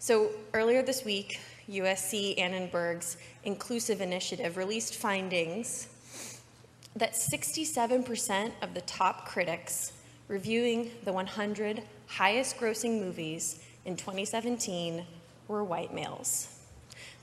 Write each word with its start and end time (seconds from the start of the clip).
So, 0.00 0.30
earlier 0.54 0.80
this 0.80 1.04
week, 1.04 1.40
USC 1.68 2.38
Annenberg's 2.38 3.16
Inclusive 3.42 4.00
Initiative 4.00 4.56
released 4.56 4.94
findings 4.94 5.88
that 6.94 7.14
67% 7.14 8.52
of 8.62 8.74
the 8.74 8.80
top 8.82 9.26
critics 9.26 9.92
reviewing 10.28 10.92
the 11.04 11.12
100 11.12 11.82
highest 12.06 12.58
grossing 12.58 13.00
movies 13.00 13.60
in 13.84 13.96
2017 13.96 15.04
were 15.48 15.64
white 15.64 15.92
males. 15.92 16.60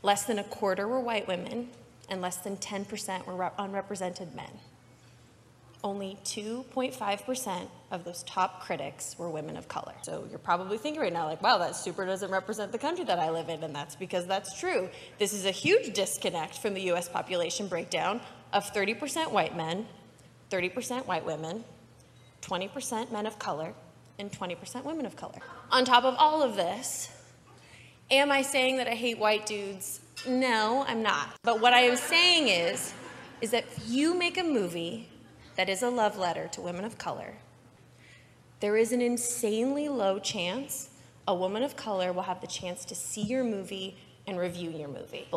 Less 0.04 0.26
than 0.26 0.40
a 0.40 0.44
quarter 0.44 0.86
were 0.86 1.00
white 1.00 1.30
women, 1.30 1.70
and 2.10 2.22
less 2.22 2.38
than 2.38 2.58
10% 2.58 3.26
were 3.26 3.52
unrepresented 3.58 4.36
men. 4.36 4.52
Only 5.86 6.18
2.5% 6.26 7.68
of 7.92 8.04
those 8.04 8.24
top 8.24 8.64
critics 8.64 9.16
were 9.20 9.30
women 9.30 9.56
of 9.56 9.68
color. 9.68 9.94
So 10.02 10.26
you're 10.32 10.40
probably 10.40 10.80
thinking 10.80 11.00
right 11.00 11.14
now, 11.14 11.28
like, 11.28 11.44
wow, 11.44 11.60
that 11.60 11.76
super 11.76 12.08
doesn't 12.08 12.32
represent 12.32 12.72
the 12.72 12.80
country 12.80 13.06
that 13.06 13.20
I 13.20 13.30
live 13.30 13.50
in, 13.50 13.64
and 13.64 13.76
that's 13.76 13.96
because 13.96 14.26
that's 14.26 14.60
true. 14.60 14.90
This 15.20 15.32
is 15.32 15.46
a 15.46 15.52
huge 15.52 15.94
disconnect 15.94 16.58
from 16.58 16.74
the 16.74 16.82
US 16.94 17.08
population 17.08 17.68
breakdown 17.68 18.20
of 18.52 18.74
30% 18.74 19.32
white 19.32 19.56
men, 19.56 19.86
30% 20.50 21.06
white 21.06 21.24
women, 21.24 21.64
20% 22.42 23.12
men 23.12 23.28
of 23.28 23.38
color, 23.38 23.72
and 24.18 24.32
20% 24.32 24.86
women 24.86 25.06
of 25.06 25.16
color. 25.16 25.38
On 25.70 25.86
top 25.86 26.04
of 26.04 26.16
all 26.18 26.42
of 26.42 26.56
this, 26.56 27.10
am 28.10 28.32
I 28.32 28.42
saying 28.42 28.78
that 28.78 28.88
I 28.88 28.96
hate 28.96 29.20
white 29.20 29.46
dudes? 29.46 30.02
No, 30.28 30.84
I'm 30.88 31.04
not. 31.04 31.30
But 31.44 31.62
what 31.62 31.74
I 31.74 31.82
am 31.82 31.96
saying 31.96 32.48
is, 32.48 32.92
is 33.40 33.52
that 33.52 33.66
if 33.66 33.88
you 33.88 34.18
make 34.18 34.40
a 34.40 34.44
movie 34.44 35.10
that 35.56 35.70
is 35.70 35.82
a 35.82 35.90
love 35.90 36.18
letter 36.18 36.48
to 36.50 36.62
women 36.62 36.86
of 36.86 36.98
color, 36.98 37.36
there 38.60 38.78
is 38.78 38.92
an 38.92 39.02
insanely 39.02 39.90
low 39.90 40.20
chance 40.20 40.90
a 41.28 41.34
woman 41.34 41.64
of 41.64 41.76
color 41.76 42.14
will 42.14 42.24
have 42.24 42.42
the 42.42 42.48
chance 42.48 42.86
to 42.86 42.96
see 42.96 43.22
your 43.22 43.44
movie 43.44 43.98
and 44.28 44.38
review 44.38 44.70
your 44.70 44.88
movie. 44.88 45.28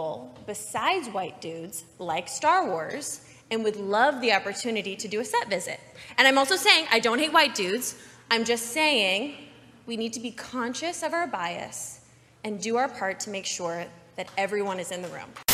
Besides 0.46 1.08
white 1.08 1.40
dudes, 1.40 1.84
like 1.98 2.28
Star 2.28 2.66
Wars, 2.66 3.22
and 3.50 3.64
would 3.64 3.76
love 3.76 4.20
the 4.20 4.32
opportunity 4.32 4.94
to 4.96 5.08
do 5.08 5.20
a 5.20 5.24
set 5.24 5.48
visit. 5.48 5.80
And 6.18 6.28
I'm 6.28 6.36
also 6.36 6.56
saying 6.56 6.86
I 6.90 6.98
don't 6.98 7.18
hate 7.18 7.32
white 7.32 7.54
dudes. 7.54 7.96
I'm 8.30 8.44
just 8.44 8.66
saying 8.66 9.36
we 9.86 9.96
need 9.96 10.12
to 10.12 10.20
be 10.20 10.30
conscious 10.30 11.02
of 11.02 11.14
our 11.14 11.26
bias 11.26 12.00
and 12.44 12.60
do 12.60 12.76
our 12.76 12.88
part 12.88 13.20
to 13.20 13.30
make 13.30 13.46
sure 13.46 13.86
that 14.16 14.28
everyone 14.36 14.78
is 14.78 14.90
in 14.90 15.00
the 15.00 15.08
room. 15.08 15.47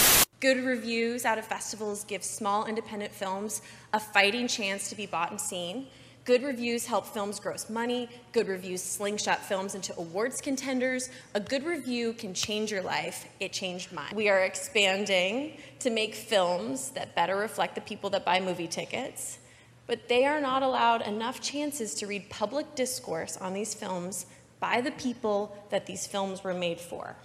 Good 0.44 0.62
reviews 0.62 1.24
out 1.24 1.38
of 1.38 1.46
festivals 1.46 2.04
give 2.04 2.22
small 2.22 2.66
independent 2.66 3.14
films 3.14 3.62
a 3.94 3.98
fighting 3.98 4.46
chance 4.46 4.90
to 4.90 4.94
be 4.94 5.06
bought 5.06 5.30
and 5.30 5.40
seen. 5.40 5.86
Good 6.26 6.42
reviews 6.42 6.84
help 6.84 7.06
films 7.06 7.40
gross 7.40 7.70
money. 7.70 8.10
Good 8.32 8.48
reviews 8.48 8.82
slingshot 8.82 9.40
films 9.40 9.74
into 9.74 9.96
awards 9.96 10.42
contenders. 10.42 11.08
A 11.34 11.40
good 11.40 11.64
review 11.64 12.12
can 12.12 12.34
change 12.34 12.70
your 12.70 12.82
life. 12.82 13.26
It 13.40 13.54
changed 13.54 13.90
mine. 13.90 14.12
We 14.14 14.28
are 14.28 14.40
expanding 14.40 15.56
to 15.78 15.88
make 15.88 16.14
films 16.14 16.90
that 16.90 17.14
better 17.14 17.36
reflect 17.36 17.74
the 17.74 17.80
people 17.80 18.10
that 18.10 18.26
buy 18.26 18.38
movie 18.38 18.68
tickets, 18.68 19.38
but 19.86 20.10
they 20.10 20.26
are 20.26 20.42
not 20.42 20.62
allowed 20.62 21.00
enough 21.06 21.40
chances 21.40 21.94
to 21.94 22.06
read 22.06 22.28
public 22.28 22.74
discourse 22.74 23.38
on 23.38 23.54
these 23.54 23.72
films 23.72 24.26
by 24.60 24.82
the 24.82 24.90
people 24.90 25.56
that 25.70 25.86
these 25.86 26.06
films 26.06 26.44
were 26.44 26.52
made 26.52 26.80
for. 26.80 27.16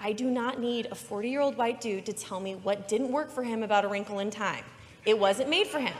I 0.00 0.12
do 0.12 0.30
not 0.30 0.60
need 0.60 0.86
a 0.92 0.94
40 0.94 1.28
year 1.28 1.40
old 1.40 1.56
white 1.56 1.80
dude 1.80 2.06
to 2.06 2.12
tell 2.12 2.40
me 2.40 2.54
what 2.62 2.88
didn't 2.88 3.10
work 3.10 3.30
for 3.30 3.42
him 3.42 3.64
about 3.64 3.84
A 3.84 3.88
Wrinkle 3.88 4.20
in 4.20 4.30
Time. 4.30 4.64
It 5.04 5.18
wasn't 5.18 5.48
made 5.50 5.66
for 5.66 5.80
him. 5.80 5.94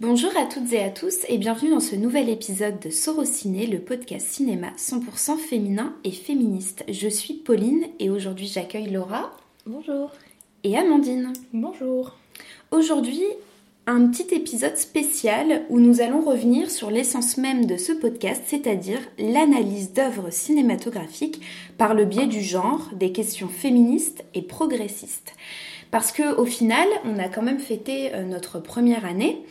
Bonjour 0.00 0.36
à 0.36 0.46
toutes 0.46 0.72
et 0.72 0.82
à 0.82 0.90
tous 0.90 1.24
et 1.28 1.38
bienvenue 1.38 1.70
dans 1.70 1.80
ce 1.80 1.94
nouvel 1.94 2.28
épisode 2.28 2.80
de 2.80 2.90
Sorociné, 2.90 3.66
le 3.66 3.78
podcast 3.78 4.26
cinéma 4.26 4.72
100% 4.76 5.38
féminin 5.38 5.94
et 6.02 6.10
féministe. 6.10 6.84
Je 6.88 7.08
suis 7.08 7.34
Pauline 7.34 7.86
et 8.00 8.10
aujourd'hui 8.10 8.48
j'accueille 8.48 8.90
Laura. 8.90 9.30
Bonjour. 9.66 10.10
Et 10.64 10.76
Amandine. 10.76 11.32
Bonjour. 11.52 12.16
Aujourd'hui, 12.72 13.24
un 13.88 14.08
petit 14.08 14.34
épisode 14.34 14.76
spécial 14.76 15.62
où 15.68 15.78
nous 15.78 16.00
allons 16.00 16.20
revenir 16.20 16.70
sur 16.72 16.90
l'essence 16.90 17.36
même 17.36 17.66
de 17.66 17.76
ce 17.76 17.92
podcast, 17.92 18.42
c'est-à-dire 18.46 18.98
l'analyse 19.16 19.92
d'œuvres 19.92 20.30
cinématographiques 20.30 21.40
par 21.78 21.94
le 21.94 22.04
biais 22.04 22.26
du 22.26 22.42
genre, 22.42 22.90
des 22.94 23.12
questions 23.12 23.48
féministes 23.48 24.24
et 24.34 24.42
progressistes. 24.42 25.34
Parce 25.92 26.10
que 26.10 26.34
au 26.36 26.44
final, 26.44 26.86
on 27.04 27.20
a 27.20 27.28
quand 27.28 27.42
même 27.42 27.60
fêté 27.60 28.12
euh, 28.12 28.24
notre 28.24 28.58
première 28.58 29.04
année 29.04 29.44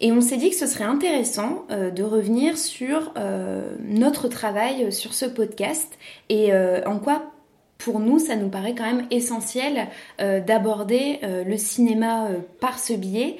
et 0.00 0.10
on 0.10 0.20
s'est 0.20 0.36
dit 0.36 0.50
que 0.50 0.56
ce 0.56 0.66
serait 0.66 0.84
intéressant 0.84 1.64
euh, 1.70 1.92
de 1.92 2.02
revenir 2.02 2.58
sur 2.58 3.12
euh, 3.16 3.76
notre 3.84 4.26
travail 4.26 4.92
sur 4.92 5.14
ce 5.14 5.26
podcast 5.26 5.96
et 6.28 6.52
en 6.52 6.98
quoi 6.98 7.22
pour 7.78 8.00
nous, 8.00 8.18
ça 8.18 8.36
nous 8.36 8.48
paraît 8.48 8.74
quand 8.74 8.84
même 8.86 9.06
essentiel 9.10 9.88
d'aborder 10.18 11.20
le 11.22 11.56
cinéma 11.58 12.28
par 12.58 12.78
ce 12.78 12.94
biais 12.94 13.36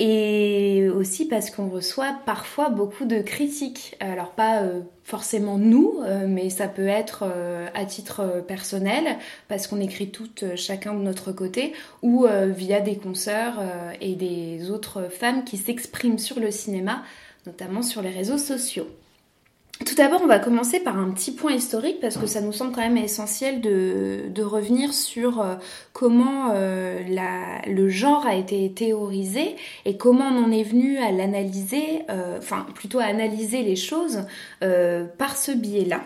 et 0.00 0.88
aussi 0.88 1.26
parce 1.26 1.50
qu'on 1.50 1.68
reçoit 1.68 2.16
parfois 2.24 2.70
beaucoup 2.70 3.04
de 3.04 3.20
critiques. 3.20 3.96
Alors 4.00 4.30
pas 4.30 4.62
euh, 4.62 4.80
forcément 5.04 5.58
nous, 5.58 6.00
euh, 6.02 6.26
mais 6.26 6.48
ça 6.48 6.68
peut 6.68 6.88
être 6.88 7.24
euh, 7.26 7.68
à 7.74 7.84
titre 7.84 8.42
personnel, 8.48 9.18
parce 9.48 9.66
qu'on 9.66 9.78
écrit 9.78 10.10
toutes 10.10 10.56
chacun 10.56 10.94
de 10.94 11.00
notre 11.00 11.32
côté, 11.32 11.74
ou 12.02 12.26
via 12.48 12.80
des 12.80 12.96
consoeurs 12.96 13.62
et 14.00 14.14
des 14.14 14.70
autres 14.70 15.10
femmes 15.10 15.44
qui 15.44 15.58
s'expriment 15.58 16.18
sur 16.18 16.40
le 16.40 16.50
cinéma, 16.50 17.02
notamment 17.46 17.82
sur 17.82 18.00
les 18.00 18.10
réseaux 18.10 18.38
sociaux. 18.38 18.86
Tout 19.86 19.94
d'abord, 19.94 20.20
on 20.22 20.26
va 20.26 20.38
commencer 20.38 20.78
par 20.78 20.98
un 20.98 21.10
petit 21.10 21.32
point 21.32 21.52
historique 21.52 22.00
parce 22.00 22.18
que 22.18 22.26
ça 22.26 22.42
nous 22.42 22.52
semble 22.52 22.72
quand 22.72 22.82
même 22.82 22.98
essentiel 22.98 23.62
de, 23.62 24.42
revenir 24.42 24.92
sur 24.92 25.40
euh, 25.40 25.54
comment 25.92 26.52
euh, 26.54 27.00
le 27.66 27.88
genre 27.88 28.26
a 28.26 28.34
été 28.34 28.70
théorisé 28.72 29.56
et 29.86 29.96
comment 29.96 30.24
on 30.24 30.44
en 30.44 30.50
est 30.50 30.64
venu 30.64 30.98
à 30.98 31.10
l'analyser, 31.12 32.02
euh, 32.10 32.38
enfin 32.38 32.66
plutôt 32.74 32.98
à 32.98 33.04
analyser 33.04 33.62
les 33.62 33.76
choses 33.76 34.24
par 34.60 35.36
ce 35.36 35.52
biais-là. 35.52 36.02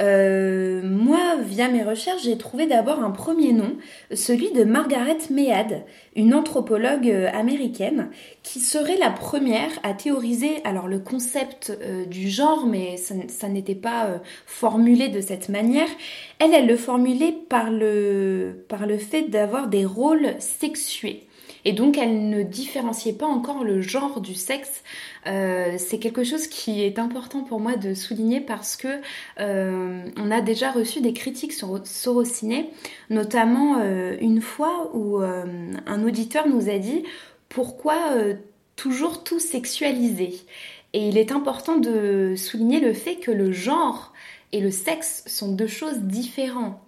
Euh, 0.00 0.82
moi, 0.82 1.36
via 1.40 1.68
mes 1.68 1.82
recherches, 1.82 2.24
j'ai 2.24 2.36
trouvé 2.36 2.66
d'abord 2.66 3.00
un 3.00 3.10
premier 3.10 3.52
nom, 3.52 3.76
celui 4.12 4.50
de 4.52 4.64
Margaret 4.64 5.18
Mead, 5.30 5.84
une 6.16 6.34
anthropologue 6.34 7.08
euh, 7.08 7.28
américaine, 7.32 8.10
qui 8.42 8.58
serait 8.58 8.96
la 8.96 9.10
première 9.10 9.70
à 9.84 9.94
théoriser 9.94 10.56
alors 10.64 10.88
le 10.88 10.98
concept 10.98 11.70
euh, 11.80 12.06
du 12.06 12.28
genre, 12.28 12.66
mais 12.66 12.96
ça, 12.96 13.48
n'était 13.48 13.74
pas 13.74 14.20
formulé 14.46 15.08
de 15.08 15.20
cette 15.20 15.48
manière. 15.48 15.88
Elle, 16.40 16.54
elle 16.54 16.66
le 16.66 16.76
formulait 16.76 17.34
par 17.48 17.70
le, 17.70 18.64
par 18.68 18.86
le 18.86 18.98
fait 18.98 19.22
d'avoir 19.28 19.68
des 19.68 19.84
rôles 19.84 20.34
sexués. 20.40 21.28
Et 21.64 21.72
donc 21.72 21.96
elle 21.96 22.28
ne 22.28 22.42
différenciait 22.42 23.14
pas 23.14 23.26
encore 23.26 23.64
le 23.64 23.80
genre 23.80 24.20
du 24.20 24.34
sexe. 24.34 24.82
Euh, 25.26 25.76
c'est 25.78 25.98
quelque 25.98 26.24
chose 26.24 26.46
qui 26.46 26.82
est 26.82 26.98
important 26.98 27.42
pour 27.42 27.60
moi 27.60 27.76
de 27.76 27.94
souligner 27.94 28.40
parce 28.40 28.76
que 28.76 29.00
euh, 29.40 30.02
on 30.16 30.30
a 30.30 30.40
déjà 30.40 30.70
reçu 30.70 31.00
des 31.00 31.12
critiques 31.12 31.52
sur 31.52 31.80
Sorociné, 31.86 32.70
notamment 33.08 33.78
euh, 33.78 34.16
une 34.20 34.40
fois 34.40 34.90
où 34.94 35.18
un 35.18 36.04
auditeur 36.04 36.48
nous 36.48 36.68
a 36.68 36.78
dit 36.78 37.04
pourquoi 37.48 37.96
toujours 38.76 39.24
tout 39.24 39.38
sexualiser? 39.38 40.34
Et 40.92 41.08
il 41.08 41.18
est 41.18 41.32
important 41.32 41.76
de 41.76 42.34
souligner 42.36 42.80
le 42.80 42.92
fait 42.92 43.16
que 43.16 43.30
le 43.30 43.52
genre 43.52 44.12
et 44.52 44.60
le 44.60 44.70
sexe 44.70 45.24
sont 45.26 45.52
deux 45.52 45.66
choses 45.66 45.98
différentes 45.98 46.78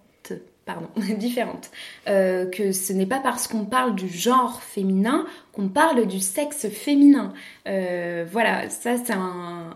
pardon, 0.67 0.89
différentes. 1.17 1.71
Euh, 2.07 2.45
que 2.45 2.71
ce 2.71 2.93
n'est 2.93 3.07
pas 3.07 3.19
parce 3.19 3.47
qu'on 3.47 3.65
parle 3.65 3.95
du 3.95 4.07
genre 4.07 4.61
féminin 4.61 5.25
qu'on 5.53 5.69
parle 5.69 6.05
du 6.05 6.19
sexe 6.19 6.69
féminin. 6.69 7.33
Euh, 7.67 8.25
voilà, 8.31 8.69
ça 8.69 8.97
c'est 9.03 9.13
un, 9.13 9.75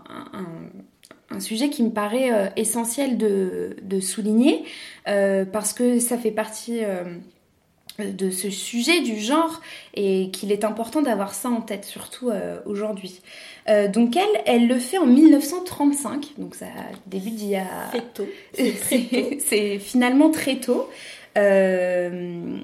sujet 1.39 1.69
qui 1.69 1.81
me 1.81 1.89
paraît 1.89 2.31
euh, 2.31 2.49
essentiel 2.57 3.17
de, 3.17 3.77
de 3.81 3.99
souligner 4.01 4.65
parce 5.05 5.73
que 5.73 5.97
ça 5.99 6.17
fait 6.17 6.31
partie 6.31 6.81
de 7.99 8.31
ce 8.31 8.49
sujet 8.49 9.01
du 9.01 9.19
genre 9.19 9.61
et 9.93 10.29
qu'il 10.31 10.51
est 10.51 10.63
important 10.63 11.01
d'avoir 11.01 11.33
ça 11.33 11.49
en 11.49 11.61
tête, 11.61 11.85
surtout 11.85 12.31
aujourd'hui. 12.65 13.21
Euh, 13.69 13.87
donc 13.87 14.15
elle, 14.15 14.41
elle 14.45 14.67
le 14.67 14.79
fait 14.79 14.97
en 14.97 15.05
1935, 15.05 16.33
donc 16.37 16.55
ça 16.55 16.65
débute 17.07 17.35
d'il 17.35 17.49
y 17.49 17.55
a... 17.55 17.65
Très 17.89 18.01
tôt. 18.01 18.27
C'est 19.39 19.79
finalement 19.79 20.31
très 20.31 20.57
tôt. 20.57 20.89
Euh, 21.37 22.57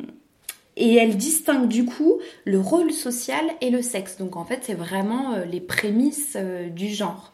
et 0.75 0.95
elle 0.95 1.17
distingue 1.17 1.67
du 1.67 1.85
coup 1.85 2.19
le 2.45 2.59
rôle 2.59 2.91
social 2.91 3.45
et 3.61 3.69
le 3.69 3.81
sexe. 3.81 4.17
Donc 4.17 4.35
en 4.35 4.45
fait, 4.45 4.59
c'est 4.63 4.73
vraiment 4.73 5.33
euh, 5.33 5.45
les 5.45 5.61
prémices 5.61 6.37
du 6.71 6.89
genre. 6.89 7.31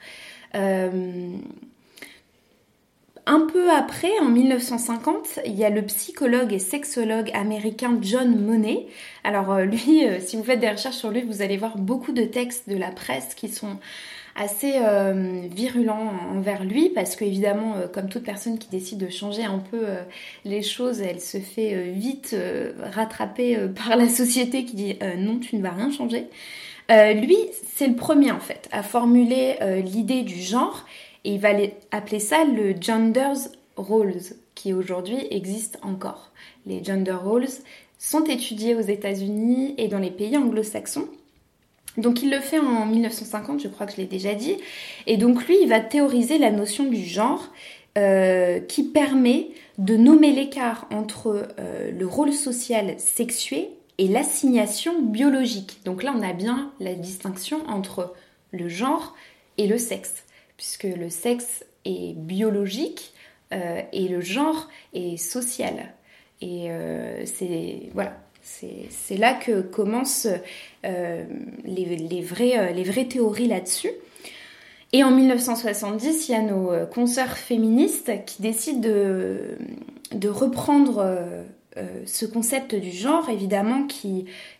Un 3.25 3.47
peu 3.47 3.71
après, 3.71 4.11
en 4.19 4.29
1950, 4.29 5.39
il 5.45 5.55
y 5.55 5.63
a 5.63 5.69
le 5.69 5.81
psychologue 5.83 6.51
et 6.51 6.59
sexologue 6.59 7.31
américain 7.33 7.97
John 8.01 8.37
Monet. 8.37 8.87
Alors 9.23 9.53
euh, 9.53 9.63
lui, 9.63 10.05
euh, 10.05 10.19
si 10.19 10.35
vous 10.35 10.43
faites 10.43 10.59
des 10.59 10.69
recherches 10.69 10.97
sur 10.97 11.09
lui, 11.09 11.21
vous 11.21 11.41
allez 11.41 11.55
voir 11.55 11.77
beaucoup 11.77 12.11
de 12.11 12.23
textes 12.25 12.67
de 12.67 12.75
la 12.75 12.91
presse 12.91 13.33
qui 13.33 13.47
sont 13.47 13.77
assez 14.35 14.79
virulents 15.51 16.11
envers 16.31 16.63
lui 16.63 16.89
parce 16.89 17.15
qu'évidemment, 17.15 17.75
comme 17.93 18.09
toute 18.09 18.23
personne 18.23 18.57
qui 18.57 18.67
décide 18.67 18.97
de 18.97 19.07
changer 19.07 19.43
un 19.43 19.59
peu 19.59 19.85
les 20.43 20.63
choses, 20.63 21.01
elle 21.01 21.21
se 21.21 21.37
fait 21.37 21.91
vite 21.91 22.35
rattraper 22.81 23.55
par 23.87 23.95
la 23.95 24.09
société 24.09 24.65
qui 24.65 24.75
dit 24.75 24.97
non, 25.19 25.37
tu 25.37 25.55
ne 25.55 25.61
vas 25.61 25.69
rien 25.69 25.91
changer. 25.91 26.25
lui, 26.89 27.37
c'est 27.75 27.85
le 27.85 27.95
premier 27.95 28.31
en 28.31 28.39
fait 28.39 28.67
à 28.71 28.81
formuler 28.81 29.57
l'idée 29.85 30.23
du 30.23 30.41
genre 30.41 30.83
et 31.23 31.33
il 31.33 31.39
va 31.39 31.49
appeler 31.91 32.19
ça 32.19 32.43
le 32.43 32.75
gender's 32.79 33.49
roles 33.75 34.19
qui 34.55 34.73
aujourd'hui 34.73 35.27
existent 35.31 35.79
encore. 35.81 36.31
Les 36.65 36.83
gender 36.83 37.13
roles 37.13 37.47
sont 37.97 38.25
étudiés 38.25 38.75
aux 38.75 38.81
États-Unis 38.81 39.75
et 39.77 39.87
dans 39.87 39.99
les 39.99 40.11
pays 40.11 40.37
anglo-saxons. 40.37 41.07
Donc 41.97 42.23
il 42.23 42.31
le 42.31 42.39
fait 42.39 42.59
en 42.59 42.85
1950, 42.85 43.61
je 43.61 43.67
crois 43.67 43.85
que 43.85 43.93
je 43.93 43.97
l'ai 43.97 44.05
déjà 44.05 44.33
dit. 44.33 44.57
Et 45.07 45.17
donc 45.17 45.47
lui, 45.47 45.57
il 45.61 45.69
va 45.69 45.79
théoriser 45.79 46.37
la 46.37 46.51
notion 46.51 46.85
du 46.85 47.03
genre 47.03 47.51
euh, 47.97 48.59
qui 48.59 48.83
permet 48.83 49.49
de 49.77 49.95
nommer 49.95 50.31
l'écart 50.31 50.87
entre 50.91 51.47
euh, 51.59 51.91
le 51.91 52.07
rôle 52.07 52.33
social 52.33 52.95
sexué 52.97 53.69
et 53.99 54.07
l'assignation 54.07 55.01
biologique. 55.01 55.79
Donc 55.85 56.03
là, 56.03 56.13
on 56.17 56.21
a 56.21 56.33
bien 56.33 56.71
la 56.79 56.95
distinction 56.95 57.59
entre 57.67 58.13
le 58.51 58.67
genre 58.67 59.15
et 59.57 59.67
le 59.67 59.77
sexe, 59.77 60.23
puisque 60.63 60.97
le 60.97 61.09
sexe 61.09 61.65
est 61.83 62.15
biologique 62.15 63.13
euh, 63.51 63.81
et 63.91 64.07
le 64.07 64.21
genre 64.21 64.69
est 64.93 65.17
social. 65.17 65.93
Et 66.39 66.71
euh, 66.71 67.25
c'est 67.25 67.89
voilà, 67.93 68.17
c'est 68.41 69.17
là 69.17 69.33
que 69.33 69.59
commencent 69.59 70.29
euh, 70.85 71.25
les, 71.65 71.97
les, 71.97 72.21
vrais, 72.21 72.71
les 72.71 72.83
vraies 72.83 73.09
théories 73.09 73.49
là-dessus. 73.49 73.91
Et 74.93 75.03
en 75.03 75.11
1970, 75.11 76.29
il 76.29 76.31
y 76.31 76.35
a 76.35 76.41
nos 76.41 76.71
consoeurs 76.87 77.35
féministes 77.35 78.11
qui 78.25 78.41
décident 78.41 78.79
de, 78.79 79.57
de 80.13 80.29
reprendre 80.29 81.43
ce 82.05 82.25
concept 82.25 82.75
du 82.75 82.91
genre, 82.91 83.29
évidemment, 83.29 83.87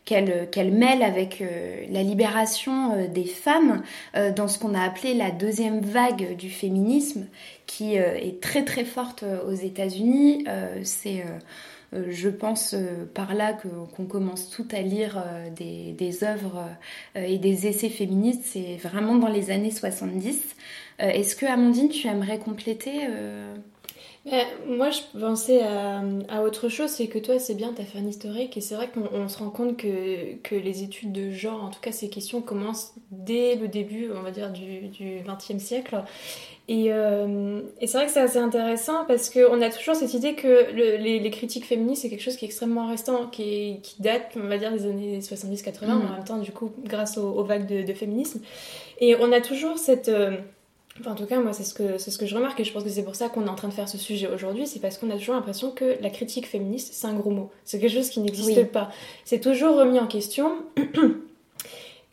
qu'elle 0.06 0.72
mêle 0.72 1.04
avec 1.04 1.44
la 1.90 2.04
libération 2.04 3.08
des 3.08 3.26
femmes 3.26 3.84
dans 4.36 4.48
ce 4.48 4.58
qu'on 4.58 4.74
a 4.74 4.82
appelé 4.82 5.14
la 5.14 5.32
deuxième 5.32 5.82
vague 5.82 6.36
du 6.36 6.50
féminisme, 6.50 7.28
qui 7.68 7.96
est 7.96 8.42
très 8.42 8.64
très 8.64 8.86
forte 8.86 9.24
aux 9.48 9.54
États-Unis. 9.54 10.46
C'est 10.84 11.24
euh, 11.94 12.06
je 12.10 12.30
pense 12.30 12.74
euh, 12.74 13.06
par 13.14 13.34
là 13.34 13.54
qu'on 13.54 14.06
commence 14.06 14.50
tout 14.50 14.68
à 14.72 14.82
lire 14.82 15.22
euh, 15.26 15.50
des, 15.50 15.94
des 15.94 16.24
œuvres 16.24 16.68
et 17.16 17.38
des 17.38 17.68
essais 17.68 17.90
féministes, 17.90 18.44
c'est 18.46 18.78
vraiment 18.78 19.16
dans 19.16 19.28
les 19.28 19.52
années 19.52 19.72
70. 19.72 20.56
Est-ce 21.00 21.36
que, 21.36 21.46
Amandine, 21.46 21.90
tu 21.90 22.08
aimerais 22.08 22.40
compléter 22.40 23.08
moi, 24.68 24.90
je 24.90 25.20
pensais 25.20 25.62
à, 25.62 26.42
autre 26.44 26.70
chose, 26.70 26.90
c'est 26.90 27.08
que 27.08 27.20
toi, 27.20 27.40
c'est 27.40 27.56
bien, 27.56 27.74
tu 27.74 27.82
as 27.82 27.86
fait 27.86 28.00
un 28.00 28.08
historique, 28.08 28.56
et 28.56 28.62
c'est 28.62 28.76
vrai 28.76 28.90
qu'on 28.90 29.28
se 29.28 29.38
rend 29.38 29.50
compte 29.50 29.78
que, 29.78 30.36
que, 30.44 30.56
les 30.56 30.84
études 30.84 31.12
de 31.12 31.32
genre, 31.32 31.64
en 31.64 31.70
tout 31.70 31.82
cas 31.82 31.92
ces 31.92 32.10
questions, 32.10 32.42
commencent 32.42 32.94
dès 33.12 33.56
le 33.56 33.68
début, 33.68 34.10
on 34.16 34.22
va 34.22 34.32
dire, 34.32 34.52
du 34.52 35.22
XXe 35.26 35.62
siècle. 35.62 36.04
Euh, 36.70 37.62
et, 37.82 37.88
c'est 37.88 37.98
vrai 37.98 38.06
que 38.06 38.12
c'est 38.14 38.22
assez 38.22 38.38
intéressant 38.38 39.04
parce 39.06 39.30
qu'on 39.30 39.62
a 39.62 39.70
toujours 39.70 39.96
cette 39.96 40.14
idée 40.14 40.34
que 40.34 40.72
les, 40.72 41.30
critiques 41.30 41.66
féministes, 41.66 42.04
c'est 42.04 42.10
quelque 42.10 42.22
chose 42.22 42.38
qui 42.38 42.46
est 42.46 42.48
extrêmement 42.48 42.88
restant, 42.88 43.28
qui, 43.28 43.82
date, 44.00 44.32
on 44.38 44.48
va 44.48 44.58
dire, 44.58 44.72
des 44.72 44.86
années 44.86 45.20
70-80, 45.20 45.86
mm. 45.86 45.92
en 45.92 45.98
même 45.98 46.24
temps, 46.24 46.38
du 46.38 46.52
coup, 46.52 46.72
grâce 46.86 47.18
aux, 47.18 47.44
vagues 47.44 47.68
de, 47.68 47.94
féminisme. 47.94 48.42
Et 49.00 49.16
on 49.16 49.32
a 49.32 49.42
toujours 49.42 49.78
cette... 49.78 50.10
Euh, 50.10 50.38
enfin, 51.00 51.12
en 51.12 51.16
tout 51.16 51.26
cas, 51.26 51.40
moi, 51.40 51.54
c'est 51.54 51.64
ce, 51.64 51.74
que, 51.74 51.98
ce 51.98 52.18
que 52.18 52.26
je 52.26 52.36
remarque, 52.36 52.60
et 52.60 52.64
je 52.64 52.72
pense 52.72 52.84
que 52.84 52.90
c'est 52.90 53.04
pour 53.04 53.16
ça 53.16 53.30
qu'on 53.30 53.46
est 53.46 53.50
en 53.50 53.56
train 53.56 53.68
de 53.68 53.74
faire 53.74 53.90
ce 53.90 53.98
sujet 53.98 54.28
aujourd'hui, 54.28 54.68
c'est 54.68 54.80
parce 54.80 54.98
qu'on 54.98 55.10
a 55.10 55.18
toujours 55.18 55.36
l'impression 55.36 55.72
que 55.72 55.98
la 56.02 56.10
critique 56.10 56.48
féministe, 56.48 56.94
c'est 56.94 57.08
un 57.08 57.14
gros 57.14 57.32
mot. 57.32 57.52
C'est 57.66 57.80
quelque 57.80 57.94
chose 57.94 58.10
qui 58.10 58.20
n'existe 58.20 58.66
pas. 58.66 58.90
C'est 59.26 59.40
toujours 59.40 59.78
remis 59.78 60.00
en 60.00 60.08
question. 60.08 60.58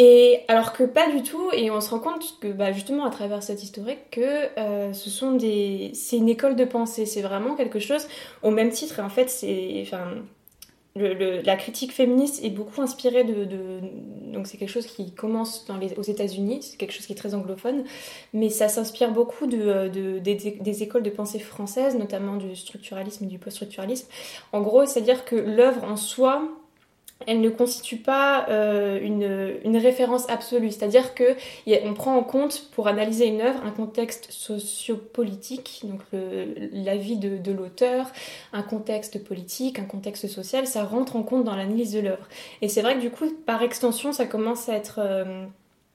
Et 0.03 0.41
alors 0.49 0.73
que 0.73 0.85
pas 0.85 1.11
du 1.11 1.23
tout, 1.23 1.51
et 1.53 1.71
on 1.71 1.83
se 1.83 1.91
rend 1.91 1.99
compte 1.99 2.39
que 2.41 2.49
bah, 2.49 2.73
justement 2.73 3.05
à 3.05 3.11
travers 3.11 3.43
cette 3.43 3.63
historique 3.63 4.11
que 4.11 4.49
euh, 4.59 4.95
ce 4.95 5.11
sont 5.11 5.33
des, 5.33 5.91
c'est 5.93 6.17
une 6.17 6.31
école 6.31 6.57
de 6.57 6.65
pensée, 6.65 7.05
c'est 7.05 7.21
vraiment 7.21 7.55
quelque 7.55 7.79
chose 7.81 8.09
au 8.43 8.51
même 8.51 8.71
titre. 8.71 9.01
En 9.01 9.11
fait, 9.11 9.29
c'est, 9.29 9.81
enfin, 9.83 10.07
la 11.45 11.57
critique 11.57 11.93
féministe 11.93 12.43
est 12.45 12.51
beaucoup 12.51 12.81
inspirée 12.83 13.25
de, 13.25 13.47
donc 14.33 14.47
c'est 14.47 14.57
quelque 14.57 14.71
chose 14.71 14.87
qui 14.87 15.13
commence 15.13 15.67
dans 15.67 15.77
les, 15.77 15.95
aux 15.97 16.03
États-Unis, 16.03 16.61
c'est 16.63 16.77
quelque 16.77 16.93
chose 16.93 17.07
qui 17.07 17.13
est 17.13 17.17
très 17.17 17.35
anglophone, 17.35 17.85
mais 18.33 18.49
ça 18.51 18.69
s'inspire 18.69 19.13
beaucoup 19.13 19.47
de, 19.47 19.89
des, 19.89 20.21
des, 20.35 20.83
écoles 20.83 21.03
de 21.03 21.11
pensée 21.11 21.39
françaises, 21.39 21.97
notamment 21.97 22.37
du 22.37 22.55
structuralisme 22.57 23.25
et 23.25 23.29
du 23.29 23.39
post-structuralisme. 23.39 24.09
En 24.53 24.61
gros, 24.61 24.87
c'est-à-dire 24.87 25.25
que 25.25 25.37
l'œuvre 25.37 25.85
en 25.85 25.97
soi 25.97 26.49
elle 27.27 27.41
ne 27.41 27.51
constitue 27.51 27.97
pas 27.97 28.47
euh, 28.49 28.99
une, 29.03 29.77
référence 29.77 30.29
absolue. 30.29 30.71
C'est-à-dire 30.71 31.15
que 31.15 31.37
on 31.85 31.95
prend 31.95 32.17
en 32.17 32.23
compte, 32.23 32.69
pour 32.73 32.89
analyser 32.89 33.27
une 33.27 33.41
œuvre, 33.41 33.61
un 33.65 33.71
contexte 33.71 34.31
sociopolitique, 34.31 35.83
donc 35.85 36.01
la 36.13 36.97
vie 36.97 37.17
de, 37.17 37.53
l'auteur, 37.53 38.11
un 38.53 38.63
contexte 38.63 39.23
politique, 39.23 39.79
un 39.79 39.85
contexte 39.85 40.29
social, 40.29 40.67
ça 40.67 40.85
rentre 40.85 41.17
en 41.17 41.23
compte 41.23 41.45
dans 41.45 41.57
l'analyse 41.57 41.93
de 41.93 42.01
l'œuvre. 42.01 42.29
Et 42.63 42.69
c'est 42.69 42.83
vrai 42.83 42.97
que 42.97 43.01
du 43.01 43.11
coup, 43.11 43.27
par 43.47 43.63
extension, 43.63 44.13
ça 44.13 44.27
commence 44.27 44.69
à 44.69 44.75
être... 44.75 45.01
Euh, 45.03 45.45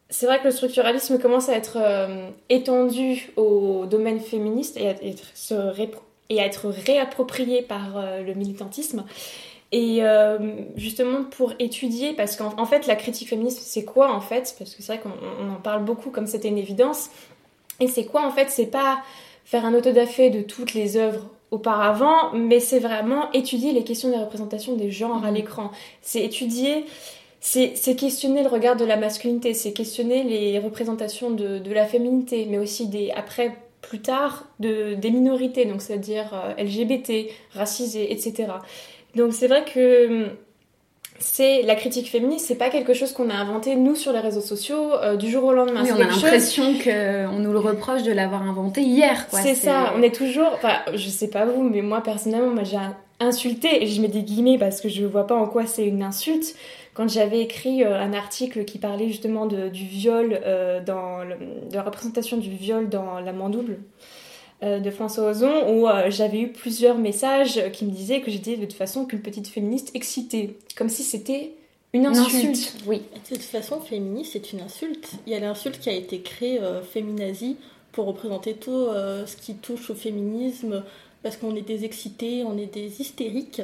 c'est 0.09 0.27
vrai 0.27 0.39
que 0.39 0.45
le 0.45 0.51
structuralisme 0.51 1.19
commence 1.19 1.49
à 1.49 1.55
être 1.55 1.77
euh, 1.77 2.29
étendu 2.49 3.31
au 3.35 3.87
domaine 3.87 4.19
féministe 4.19 4.77
et 4.77 4.87
à 4.87 6.45
être 6.45 6.67
réapproprié 6.69 7.63
par 7.63 8.21
le 8.23 8.33
militantisme. 8.33 9.03
Et 9.75 9.97
euh, 10.03 10.37
justement 10.77 11.25
pour 11.25 11.51
étudier, 11.59 12.13
parce 12.13 12.37
qu'en 12.37 12.65
fait 12.65 12.87
la 12.87 12.95
critique 12.95 13.27
féministe 13.27 13.59
c'est 13.61 13.83
quoi 13.83 14.09
en 14.09 14.21
fait? 14.21 14.55
Parce 14.57 14.73
que 14.73 14.81
c'est 14.81 14.95
vrai 14.95 15.01
qu'on 15.03 15.49
en 15.49 15.59
parle 15.61 15.83
beaucoup 15.83 16.11
comme 16.11 16.27
c'était 16.27 16.47
une 16.47 16.57
évidence. 16.57 17.09
Et 17.81 17.89
c'est 17.89 18.05
quoi 18.05 18.25
en 18.25 18.31
fait? 18.31 18.49
C'est 18.49 18.67
pas 18.67 18.99
faire 19.43 19.65
un 19.65 19.73
autodafé 19.73 20.29
de 20.29 20.43
toutes 20.43 20.73
les 20.75 20.95
œuvres 20.95 21.25
auparavant, 21.51 22.31
mais 22.33 22.61
c'est 22.61 22.79
vraiment 22.79 23.29
étudier 23.33 23.73
les 23.73 23.83
questions 23.83 24.09
des 24.09 24.17
représentations 24.17 24.77
des 24.77 24.91
genres 24.91 25.25
à 25.25 25.31
mmh. 25.31 25.35
l'écran. 25.35 25.71
C'est 26.01 26.23
étudier, 26.23 26.85
c'est 27.41 27.97
questionner 27.97 28.43
le 28.43 28.49
regard 28.49 28.77
de 28.77 28.85
la 28.85 28.95
masculinité, 28.95 29.53
c'est 29.53 29.73
questionner 29.73 30.23
les 30.23 30.57
représentations 30.57 31.31
de, 31.31 31.59
de, 31.59 31.73
la 31.73 31.85
féminité, 31.85 32.47
mais 32.49 32.59
aussi 32.59 32.87
des 32.87 33.11
après 33.11 33.57
plus 33.81 33.99
tard 33.99 34.45
de, 34.59 34.95
des 34.95 35.11
minorités, 35.11 35.65
donc 35.65 35.81
c'est-à-dire 35.81 36.31
euh, 36.33 36.63
LGBT, 36.63 37.29
racisées, 37.53 38.11
etc. 38.11 38.47
Donc 39.15 39.33
c'est 39.33 39.47
vrai 39.47 39.63
que 39.65 40.07
hum, 40.07 40.29
c'est 41.19 41.61
la 41.61 41.75
critique 41.75 42.09
féministe, 42.09 42.45
c'est 42.47 42.57
pas 42.57 42.69
quelque 42.69 42.93
chose 42.93 43.13
qu'on 43.13 43.29
a 43.29 43.35
inventé 43.35 43.75
nous 43.75 43.95
sur 43.95 44.11
les 44.11 44.19
réseaux 44.19 44.41
sociaux 44.41 44.93
euh, 44.93 45.15
du 45.15 45.31
jour 45.31 45.45
au 45.45 45.53
lendemain. 45.53 45.83
Oui, 45.83 45.91
on 45.93 46.01
a 46.01 46.07
l'impression 46.07 46.73
qu'on 46.83 47.39
nous 47.39 47.51
le 47.51 47.59
reproche 47.59 48.03
de 48.03 48.11
l'avoir 48.11 48.43
inventé 48.43 48.81
hier. 48.81 49.25
C'est 49.31 49.55
ça, 49.55 49.93
on 49.97 50.01
est 50.01 50.13
toujours. 50.13 50.51
Enfin, 50.53 50.79
je 50.93 51.09
sais 51.09 51.29
pas 51.29 51.45
vous, 51.45 51.63
mais 51.63 51.81
moi 51.81 52.01
personnellement, 52.01 52.51
moi 52.51 52.63
j'ai 52.63 52.77
insulté 53.19 53.83
et 53.83 53.87
je 53.87 54.01
mets 54.01 54.07
des 54.07 54.23
guillemets 54.23 54.57
parce 54.57 54.81
que 54.81 54.89
je 54.89 55.05
vois 55.05 55.25
pas 55.25 55.35
en 55.35 55.47
quoi 55.47 55.65
c'est 55.65 55.85
une 55.85 56.03
insulte. 56.03 56.55
Quand 56.93 57.09
j'avais 57.09 57.41
écrit 57.41 57.83
euh, 57.83 57.99
un 57.99 58.13
article 58.13 58.63
qui 58.63 58.77
parlait 58.77 59.07
justement 59.07 59.45
de, 59.45 59.67
du 59.67 59.85
viol 59.85 60.39
euh, 60.45 60.81
dans 60.81 61.25
de 61.25 61.75
la 61.75 61.83
représentation 61.83 62.37
du 62.37 62.49
viol 62.49 62.87
dans 62.87 63.19
la 63.19 63.33
double 63.33 63.73
euh, 63.73 63.75
de 64.61 64.89
François 64.89 65.29
Ozon 65.29 65.73
où 65.73 65.87
euh, 65.87 66.09
j'avais 66.09 66.41
eu 66.41 66.47
plusieurs 66.49 66.97
messages 66.97 67.61
qui 67.71 67.85
me 67.85 67.91
disaient 67.91 68.21
que 68.21 68.31
j'étais 68.31 68.55
de 68.55 68.65
toute 68.65 68.73
façon 68.73 69.05
qu'une 69.05 69.21
petite 69.21 69.47
féministe 69.47 69.91
excitée, 69.93 70.57
comme 70.75 70.89
si 70.89 71.03
c'était 71.03 71.51
une 71.93 72.05
insulte. 72.05 72.75
Oui. 72.85 73.01
De 73.29 73.35
toute 73.35 73.43
façon, 73.43 73.79
féministe, 73.79 74.31
c'est 74.33 74.53
une 74.53 74.61
insulte. 74.61 75.11
Il 75.27 75.33
y 75.33 75.35
a 75.35 75.39
l'insulte 75.39 75.79
qui 75.79 75.89
a 75.89 75.93
été 75.93 76.21
créée, 76.21 76.59
euh, 76.59 76.81
féminazie, 76.81 77.57
pour 77.91 78.05
représenter 78.05 78.55
tout 78.55 78.87
ce 79.25 79.37
qui 79.37 79.55
touche 79.55 79.89
au 79.89 79.95
féminisme, 79.95 80.83
parce 81.23 81.37
qu'on 81.37 81.55
est 81.55 81.61
des 81.61 81.85
excités, 81.85 82.43
on 82.43 82.57
est 82.57 82.73
des 82.73 83.01
hystériques. 83.01 83.61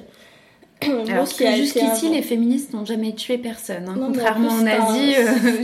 Alors 0.81 1.27
que 1.27 1.55
jusqu'ici, 1.55 2.10
les 2.10 2.21
féministes 2.21 2.74
n'ont 2.74 2.86
jamais 2.86 3.13
tué 3.13 3.38
personne, 3.38 3.88
hein. 3.88 3.95
contrairement 4.00 4.50
en 4.50 4.65
Asie. 4.65 5.15
Euh, 5.15 5.63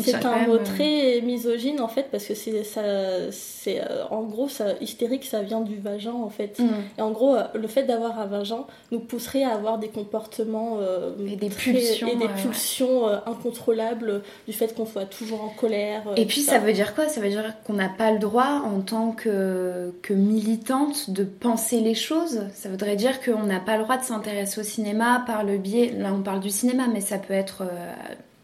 c'est 0.00 0.24
un 0.24 0.46
mot 0.46 0.54
euh, 0.54 0.64
très 0.64 1.20
misogyne 1.22 1.80
en 1.80 1.88
fait 1.88 2.08
parce 2.10 2.24
que 2.24 2.34
c'est 2.34 2.64
ça, 2.64 2.82
c'est 3.30 3.80
euh, 3.80 4.04
en 4.10 4.22
gros 4.22 4.48
ça 4.48 4.74
hystérique, 4.80 5.24
ça 5.24 5.42
vient 5.42 5.60
du 5.60 5.76
vagin 5.76 6.12
en 6.12 6.30
fait. 6.30 6.58
Mm. 6.58 6.68
Et 6.98 7.02
en 7.02 7.10
gros, 7.10 7.36
le 7.54 7.68
fait 7.68 7.84
d'avoir 7.84 8.18
un 8.20 8.26
vagin 8.26 8.64
nous 8.90 9.00
pousserait 9.00 9.44
à 9.44 9.54
avoir 9.54 9.78
des 9.78 9.88
comportements 9.88 10.78
et 11.26 11.36
des 11.36 11.48
pulsions, 11.48 12.08
et 12.08 12.16
des 12.16 12.28
pulsions 12.28 13.06
incontrôlables 13.26 14.22
du 14.46 14.52
fait 14.52 14.74
qu'on 14.74 14.86
soit 14.86 15.06
toujours 15.06 15.42
en 15.42 15.48
colère. 15.48 16.02
et 16.16 16.26
puis 16.26 16.42
ça. 16.42 16.58
veut 16.58 16.72
dire 16.72 16.94
quoi? 16.94 17.08
Ça 17.08 17.20
veut 17.20 17.28
dire 17.28 17.54
qu'on 17.64 17.74
n'a 17.74 17.88
pas 17.88 18.12
le 18.12 18.18
droit 18.18 18.62
en 18.64 18.80
tant 18.80 19.12
que, 19.12 19.92
que 20.02 20.12
militante 20.12 21.10
de 21.10 21.24
penser 21.24 21.80
les 21.80 21.94
choses? 21.94 22.42
Ça 22.54 22.68
voudrait 22.68 22.96
dire 22.96 23.20
qu'on 23.20 23.44
n'a 23.44 23.60
pas 23.60 23.76
le 23.76 23.84
droit 23.84 23.96
de 23.96 24.04
s'intéresser 24.04 24.60
au 24.60 24.64
cinéma 24.64 25.22
par 25.26 25.44
le 25.44 25.58
biais, 25.58 25.92
là 25.96 26.12
on 26.12 26.22
parle 26.22 26.40
du 26.40 26.50
cinéma, 26.50 26.84
mais 26.92 27.00
ça 27.00 27.18
peut 27.18 27.34
être 27.34 27.62
euh, 27.62 27.94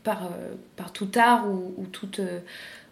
par, 0.04 0.26
euh, 0.26 0.54
par 0.76 0.92
tout 0.92 1.11
art 1.16 1.46
ou, 1.49 1.87
toute, 1.90 2.20
euh, 2.20 2.40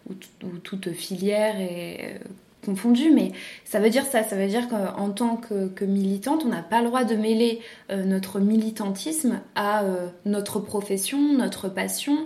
ou, 0.09 0.57
toute 0.63 0.91
filière 0.91 1.55
est 1.59 2.19
confondue, 2.65 3.11
mais 3.11 3.33
ça 3.65 3.79
veut 3.79 3.89
dire 3.89 4.05
ça, 4.05 4.23
ça 4.23 4.37
veut 4.37 4.47
dire 4.47 4.69
qu'en 4.69 5.09
tant 5.09 5.35
que, 5.35 5.83
militante, 5.83 6.43
on 6.45 6.49
n'a 6.49 6.63
pas 6.63 6.81
le 6.81 6.87
droit 6.87 7.03
de 7.03 7.15
mêler 7.15 7.59
notre 7.89 8.39
militantisme 8.39 9.41
à 9.55 9.83
notre 10.25 10.61
profession, 10.61 11.33
notre 11.33 11.67
passion 11.67 12.17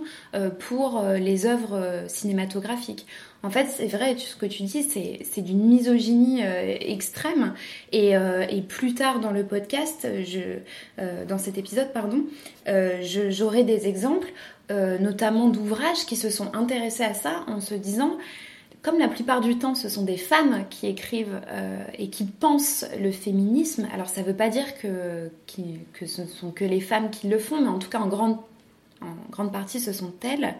pour 0.60 1.02
les 1.18 1.46
œuvres 1.46 2.04
cinématographiques. 2.06 3.04
En 3.44 3.50
fait, 3.50 3.66
c'est 3.68 3.86
vrai, 3.86 4.16
ce 4.18 4.34
que 4.34 4.46
tu 4.46 4.64
dis, 4.64 4.82
c'est 4.82 5.40
d'une 5.42 5.64
misogynie 5.64 6.42
euh, 6.42 6.76
extrême. 6.80 7.54
Euh, 7.94 8.44
et, 8.50 8.62
plus 8.62 8.94
tard 8.94 9.20
dans 9.20 9.30
le 9.30 9.44
podcast, 9.44 10.06
euh, 10.06 11.24
dans 11.24 11.38
cet 11.38 11.56
épisode, 11.56 11.92
pardon, 11.92 12.24
j'aurai 13.30 13.62
des 13.62 13.86
exemples, 13.86 14.28
notamment 14.70 15.48
d'ouvrages 15.48 16.04
qui 16.06 16.16
se 16.16 16.30
sont 16.30 16.54
intéressés 16.54 17.04
à 17.04 17.14
ça 17.14 17.44
en 17.46 17.60
se 17.60 17.74
disant, 17.74 18.18
comme 18.82 18.98
la 18.98 19.08
plupart 19.08 19.40
du 19.40 19.58
temps, 19.58 19.74
ce 19.74 19.88
sont 19.88 20.04
des 20.04 20.16
femmes 20.16 20.64
qui 20.70 20.86
écrivent 20.86 21.40
et 21.96 22.10
qui 22.10 22.24
pensent 22.24 22.84
le 23.00 23.10
féminisme, 23.10 23.88
alors 23.94 24.08
ça 24.08 24.20
ne 24.20 24.26
veut 24.26 24.36
pas 24.36 24.50
dire 24.50 24.78
que, 24.78 25.30
que 25.94 26.06
ce 26.06 26.22
ne 26.22 26.26
sont 26.26 26.50
que 26.50 26.64
les 26.64 26.80
femmes 26.80 27.10
qui 27.10 27.28
le 27.28 27.38
font, 27.38 27.60
mais 27.60 27.68
en 27.68 27.78
tout 27.78 27.88
cas 27.88 27.98
en 27.98 28.08
grande 28.08 28.36
en 29.00 29.30
grande 29.30 29.52
partie 29.52 29.80
ce 29.80 29.92
sont 29.92 30.12
elles, 30.22 30.54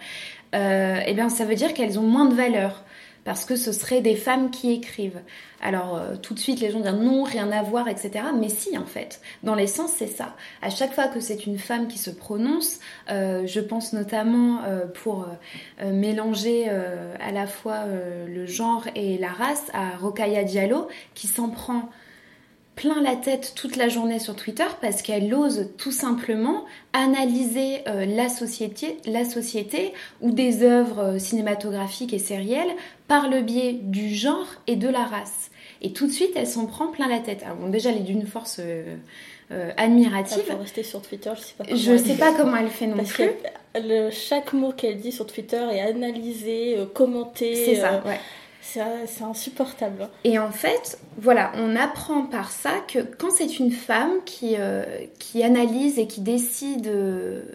euh, 0.54 1.00
eh 1.06 1.14
bien 1.14 1.28
ça 1.28 1.44
veut 1.44 1.54
dire 1.54 1.74
qu'elles 1.74 1.98
ont 1.98 2.06
moins 2.06 2.26
de 2.26 2.34
valeur 2.34 2.84
parce 3.28 3.44
que 3.44 3.56
ce 3.56 3.73
seraient 3.73 4.00
des 4.00 4.16
femmes 4.16 4.50
qui 4.50 4.73
écrivent. 4.73 5.20
Alors 5.61 5.99
euh, 5.99 6.16
tout 6.16 6.32
de 6.32 6.38
suite 6.38 6.61
les 6.61 6.70
gens 6.70 6.80
disent 6.80 6.94
non, 6.94 7.25
rien 7.25 7.52
à 7.52 7.62
voir, 7.62 7.87
etc. 7.87 8.25
Mais 8.40 8.49
si 8.49 8.78
en 8.78 8.87
fait, 8.87 9.20
dans 9.42 9.54
l'essence 9.54 9.90
c'est 9.94 10.06
ça. 10.06 10.35
À 10.62 10.70
chaque 10.70 10.94
fois 10.94 11.08
que 11.08 11.20
c'est 11.20 11.44
une 11.44 11.58
femme 11.58 11.88
qui 11.88 11.99
se 11.99 12.08
prononce, 12.08 12.78
euh, 13.11 13.47
je 13.47 13.61
pense 13.61 13.92
notamment 13.92 14.62
pour 14.94 15.26
mélanger 15.85 16.70
à 16.70 17.30
la 17.30 17.47
fois 17.47 17.85
le 18.26 18.47
genre 18.47 18.85
et 18.94 19.18
la 19.18 19.28
race 19.28 19.66
à 19.75 19.99
Rokaya 19.99 20.42
Diallo 20.44 20.88
qui 21.12 21.26
s'en 21.26 21.50
prend 21.50 21.90
plein 22.78 23.02
la 23.02 23.16
tête 23.16 23.54
toute 23.56 23.75
la 23.75 23.88
journée 23.88 24.20
sur 24.20 24.37
Twitter 24.37 24.66
parce 24.80 25.02
qu'elle 25.02 25.35
ose 25.35 25.70
tout 25.78 25.90
simplement 25.90 26.64
analyser 26.92 27.80
euh, 27.88 28.06
la, 28.06 28.28
société, 28.28 28.99
la 29.04 29.25
société 29.25 29.92
ou 30.20 30.30
des 30.30 30.62
œuvres 30.62 31.00
euh, 31.00 31.18
cinématographiques 31.18 32.14
et 32.14 32.20
sérielles 32.20 32.70
par 33.08 33.28
le 33.28 33.42
biais 33.42 33.73
du 33.73 34.14
genre 34.14 34.47
et 34.68 34.76
de 34.76 34.88
la 34.88 35.04
race. 35.04 35.50
Et 35.82 35.92
tout 35.92 36.06
de 36.06 36.12
suite, 36.12 36.30
elle 36.37 36.47
s'en 36.47 36.66
prend 36.66 36.87
plein 36.87 37.08
la 37.08 37.18
tête. 37.18 37.42
Alors 37.42 37.56
bon, 37.56 37.68
déjà, 37.68 37.90
elle 37.90 37.97
est 37.97 38.00
d'une 38.00 38.26
force 38.26 38.61
euh, 38.61 38.97
admirative. 39.76 40.44
Elle 40.49 40.56
rester 40.58 40.85
sur 40.85 41.02
Twitter, 41.02 41.32
je 41.35 41.40
sais 41.40 41.54
pas 41.58 41.64
comment, 41.64 41.76
je 41.76 41.90
elle, 41.90 41.99
sais 41.99 42.14
pas 42.14 42.32
comment 42.32 42.56
elle 42.58 42.68
fait 42.68 42.87
non 42.87 42.97
parce 42.97 43.11
plus. 43.11 43.28
Que 43.75 44.11
chaque 44.12 44.52
mot 44.52 44.70
qu'elle 44.70 45.00
dit 45.00 45.11
sur 45.11 45.26
Twitter 45.26 45.64
est 45.73 45.80
analysé, 45.80 46.76
commenté. 46.94 47.56
C'est 47.56 47.75
ça, 47.75 48.04
ouais. 48.06 48.20
C'est 48.75 49.25
insupportable. 49.25 50.08
Et 50.25 50.38
en 50.38 50.50
fait, 50.50 50.98
voilà, 51.16 51.52
on 51.54 51.75
apprend 51.75 52.25
par 52.25 52.50
ça 52.50 52.72
que 52.87 52.98
quand 52.98 53.30
c'est 53.30 53.58
une 53.58 53.70
femme 53.70 54.12
qui, 54.26 54.56
euh, 54.58 54.84
analyse 55.42 55.98
et 55.98 56.06
qui 56.06 56.20
décide 56.20 56.90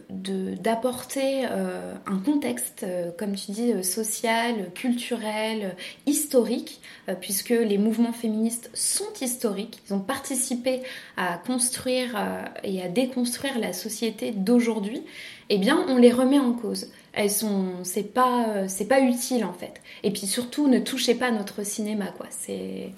d'apporter 0.10 1.46
euh, 1.52 1.94
un 2.08 2.18
contexte, 2.18 2.84
euh, 2.84 3.12
comme 3.16 3.36
tu 3.36 3.52
dis, 3.52 3.84
social, 3.84 4.72
culturel, 4.74 5.76
historique, 6.08 6.82
puisque 7.22 7.50
les 7.50 7.78
mouvements 7.78 8.14
féministes 8.14 8.72
sont 8.74 9.14
historiques, 9.22 9.82
ils 9.88 9.94
ont 9.94 10.00
participé 10.00 10.82
à 11.18 11.38
construire 11.46 12.18
et 12.64 12.82
à 12.82 12.88
déconstruire 12.88 13.60
la 13.60 13.74
société 13.74 14.32
d'aujourd'hui, 14.32 15.04
eh 15.50 15.58
bien, 15.58 15.86
on 15.90 15.98
les 15.98 16.12
remet 16.12 16.40
en 16.40 16.54
cause 16.54 16.88
elles 17.14 17.32
sont 17.32 17.66
c'est 17.84 18.14
pas 18.14 18.68
c'est 18.68 18.88
pas 18.88 19.00
utile 19.00 19.46
en 19.46 19.54
fait. 19.54 19.82
Et 20.04 20.12
puis 20.12 20.28
surtout 20.28 20.68
ne 20.68 20.80
touchez 20.80 21.16
pas 21.16 21.32
notre 21.32 21.64
cinéma 21.64 22.08
quoi. 22.18 22.26
C'est 22.30 22.90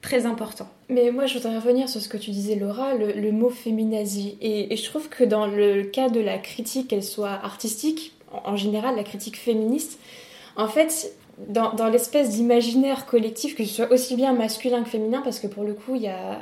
très 0.00 0.26
important. 0.26 0.68
Mais 0.88 1.10
moi 1.12 1.26
je 1.26 1.34
voudrais 1.38 1.56
revenir 1.56 1.88
sur 1.88 2.00
ce 2.00 2.08
que 2.08 2.16
tu 2.16 2.32
disais 2.32 2.56
Laura 2.56 2.94
le, 2.94 3.32
mot 3.32 3.50
féminazie. 3.50 4.36
Et, 4.40 4.76
je 4.76 4.84
trouve 4.84 5.08
que 5.08 5.24
dans 5.24 5.46
le 5.46 5.84
cas 5.84 6.08
de 6.08 6.20
la 6.20 6.38
critique 6.38 6.88
qu'elle 6.88 7.04
soit 7.04 7.30
artistique 7.30 8.12
en, 8.44 8.56
général 8.56 8.96
la 8.96 9.04
critique 9.04 9.38
féministe 9.38 9.98
en 10.56 10.66
fait 10.66 11.14
dans, 11.48 11.72
dans 11.74 11.88
l'espèce 11.88 12.30
d'imaginaire 12.30 13.06
collectif 13.06 13.54
que 13.54 13.64
ce 13.64 13.74
soit 13.74 13.92
aussi 13.92 14.16
bien 14.16 14.32
masculin 14.32 14.82
que 14.82 14.88
féminin 14.88 15.20
parce 15.22 15.38
que 15.38 15.46
pour 15.46 15.64
le 15.64 15.74
coup 15.74 15.94
il 15.94 16.02
y 16.02 16.08
a 16.08 16.38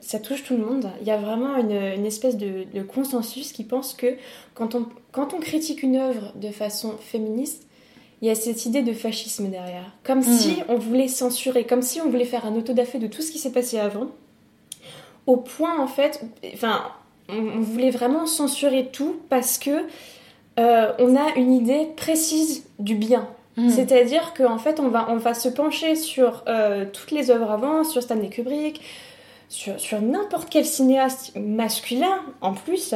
ça, 0.00 0.18
touche 0.20 0.44
tout 0.44 0.56
le 0.56 0.64
monde. 0.64 0.88
Il 1.00 1.06
y 1.06 1.10
a 1.10 1.16
vraiment 1.16 1.56
une, 1.56 2.06
espèce 2.06 2.36
de, 2.36 2.64
consensus 2.82 3.52
qui 3.52 3.64
pense 3.64 3.92
que 3.94 4.16
quand 4.54 4.76
on, 4.76 4.86
quand 5.10 5.34
on 5.34 5.40
critique 5.40 5.82
une 5.82 5.96
œuvre 5.96 6.32
de 6.36 6.50
façon 6.50 6.94
féministe, 7.00 7.66
il 8.22 8.28
y 8.28 8.30
a 8.30 8.36
cette 8.36 8.66
idée 8.66 8.82
de 8.82 8.92
fascisme 8.92 9.48
derrière. 9.48 9.92
Comme 10.04 10.20
hmm. 10.20 10.22
si 10.22 10.58
on 10.68 10.76
voulait 10.76 11.08
censurer, 11.08 11.64
comme 11.64 11.82
si 11.82 12.00
on 12.00 12.08
voulait 12.08 12.24
faire 12.24 12.46
un 12.46 12.54
autodafé 12.54 12.98
de 12.98 13.08
tout 13.08 13.20
ce 13.20 13.32
qui 13.32 13.38
s'est 13.38 13.50
passé 13.50 13.78
avant. 13.78 14.06
Au 15.26 15.38
point, 15.38 15.80
en 15.80 15.88
fait, 15.88 16.22
enfin, 16.52 16.82
on, 17.28 17.60
voulait 17.60 17.90
vraiment 17.90 18.26
censurer 18.26 18.90
tout 18.92 19.16
parce 19.28 19.58
que 19.58 19.86
euh, 20.60 20.92
on 21.00 21.16
a 21.16 21.34
une 21.34 21.52
idée 21.52 21.88
précise 21.96 22.64
du 22.78 22.94
bien. 22.94 23.26
Hmm. 23.56 23.70
C'est-à-dire 23.70 24.34
qu'en 24.34 24.58
fait, 24.58 24.78
on 24.78 24.88
va, 24.88 25.06
on 25.10 25.16
va 25.16 25.34
se 25.34 25.48
pencher 25.48 25.96
sur 25.96 26.44
euh, 26.46 26.84
toutes 26.92 27.10
les 27.10 27.32
œuvres 27.32 27.50
avant, 27.50 27.82
sur 27.82 28.02
Stanley 28.02 28.28
Kubrick, 28.28 28.80
sur, 29.48 30.02
n'importe 30.02 30.48
quel 30.50 30.64
cinéaste 30.64 31.32
masculin 31.36 32.20
en 32.40 32.52
plus 32.54 32.94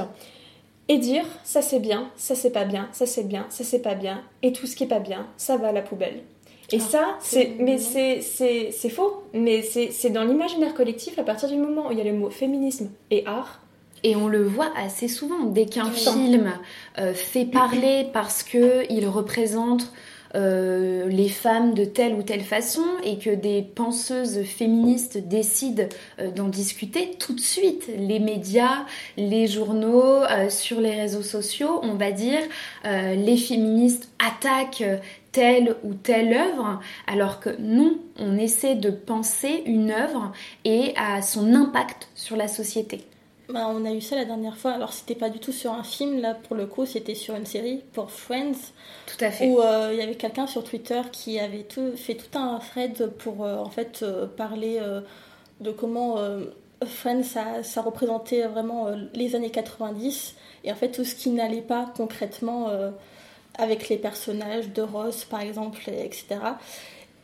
et 0.88 0.99
dire 0.99 1.25
ça 1.45 1.62
c'est 1.62 1.81
bien, 1.81 2.11
ça 2.17 2.35
c'est 2.35 2.50
pas 2.50 2.64
bien, 2.64 2.88
ça 2.93 3.07
c'est 3.07 3.25
bien, 3.25 3.47
ça 3.50 3.64
c'est 3.64 3.83
pas 3.83 3.95
bien, 3.95 4.23
et 4.43 4.52
tout 4.52 4.67
ce 4.67 4.75
qui 4.75 4.85
est 4.85 4.88
pas 4.88 5.00
bien, 5.00 5.26
ça 5.37 5.57
va 5.57 5.69
à 5.69 5.73
la 5.73 5.83
poubelle. 5.83 6.23
Et 6.71 6.78
ah, 6.81 6.85
ça, 6.90 7.17
c'est, 7.21 7.55
mais 7.59 7.78
c'est, 7.78 8.21
c'est, 8.21 8.71
c'est 8.73 8.90
faux, 8.90 9.23
mais 9.33 9.62
c'est, 9.62 9.90
c'est 9.90 10.11
dans 10.11 10.25
l'imaginaire 10.25 10.75
collectif 10.75 11.19
à 11.19 11.23
partir 11.23 11.49
du 11.49 11.57
moment 11.57 11.88
où 11.88 11.93
il 11.93 11.99
y 11.99 12.00
a 12.00 12.05
le 12.05 12.12
mot 12.12 12.28
féminisme 12.28 12.90
et 13.11 13.25
art. 13.26 13.61
Et 14.05 14.17
on 14.17 14.28
le 14.28 14.45
voit 14.45 14.71
assez 14.76 15.09
souvent 15.09 15.45
dès 15.45 15.67
qu'un 15.67 15.90
film 15.90 16.52
euh, 16.99 17.14
fait 17.14 17.47
parler 17.47 18.07
parce 18.12 18.43
que 18.43 18.85
il 18.93 19.09
représente 19.09 19.93
euh, 20.35 21.08
les 21.08 21.28
femmes 21.28 21.75
de 21.75 21.85
telle 21.85 22.14
ou 22.14 22.23
telle 22.23 22.42
façon 22.42 22.85
et 23.02 23.18
que 23.18 23.30
des 23.30 23.62
penseuses 23.62 24.42
féministes 24.42 25.18
décident 25.18 25.85
euh, 26.20 26.30
d'en 26.30 26.49
discuter 26.49 27.12
tout 27.18 27.35
de 27.35 27.40
suite. 27.40 27.88
Les 27.97 28.18
médias, 28.18 28.85
les 29.16 29.47
journaux, 29.47 30.02
euh, 30.02 30.50
sur 30.50 30.80
les 30.80 30.94
réseaux 30.94 31.23
sociaux, 31.23 31.80
on 31.82 31.94
va 31.94 32.12
dire, 32.12 32.40
les 32.85 33.37
féministes 33.37 34.11
attaquent 34.18 34.85
telle 35.32 35.76
ou 35.85 35.94
telle 35.94 36.32
œuvre, 36.32 36.80
alors 37.06 37.40
que 37.40 37.50
non, 37.58 37.99
on 38.18 38.37
essaie 38.37 38.75
de 38.75 38.90
penser 38.90 39.62
une 39.66 39.90
œuvre 39.90 40.32
et 40.64 40.94
à 40.97 41.23
son 41.23 41.54
impact 41.54 42.08
sur 42.14 42.37
la 42.37 42.49
société. 42.49 43.04
Bah, 43.49 43.67
on 43.71 43.87
a 43.87 43.93
eu 43.93 44.02
ça 44.02 44.14
la 44.14 44.26
dernière 44.26 44.59
fois. 44.59 44.73
Alors, 44.73 44.93
c'était 44.93 45.14
pas 45.14 45.31
du 45.31 45.38
tout 45.38 45.52
sur 45.52 45.73
un 45.73 45.83
film, 45.83 46.21
là, 46.21 46.35
pour 46.35 46.55
le 46.55 46.67
coup, 46.67 46.85
c'était 46.85 47.14
sur 47.14 47.35
une 47.35 47.47
série, 47.47 47.83
pour 47.95 48.11
Friends. 48.11 48.73
Tout 49.07 49.25
à 49.25 49.31
fait. 49.31 49.49
Où 49.49 49.61
euh, 49.61 49.88
il 49.93 49.99
y 49.99 50.02
avait 50.02 50.17
quelqu'un 50.17 50.47
sur 50.47 50.62
Twitter 50.62 51.00
qui 51.12 51.40
avait 51.40 51.62
tout, 51.62 51.97
fait 51.97 52.14
tout 52.14 52.38
un 52.38 52.59
thread 52.59 53.11
pour, 53.19 53.45
euh, 53.45 53.57
en 53.57 53.71
fait, 53.71 54.00
euh, 54.02 54.26
parler 54.26 54.81
de 55.61 55.71
comment 55.71 56.17
Friends, 56.85 57.23
ça, 57.23 57.62
ça, 57.62 57.81
représentait 57.81 58.43
vraiment 58.47 58.88
les 59.14 59.35
années 59.35 59.50
90. 59.50 60.35
Et 60.64 60.73
en 60.73 60.75
fait, 60.75 60.90
tout 60.90 61.05
ce 61.05 61.14
qui 61.14 61.31
n'allait 61.31 61.62
pas 61.62 61.90
concrètement 61.97 62.71
avec 63.57 63.88
les 63.88 63.97
personnages 63.97 64.69
de 64.69 64.83
Ross, 64.83 65.25
par 65.25 65.40
exemple, 65.40 65.81
etc. 65.88 66.37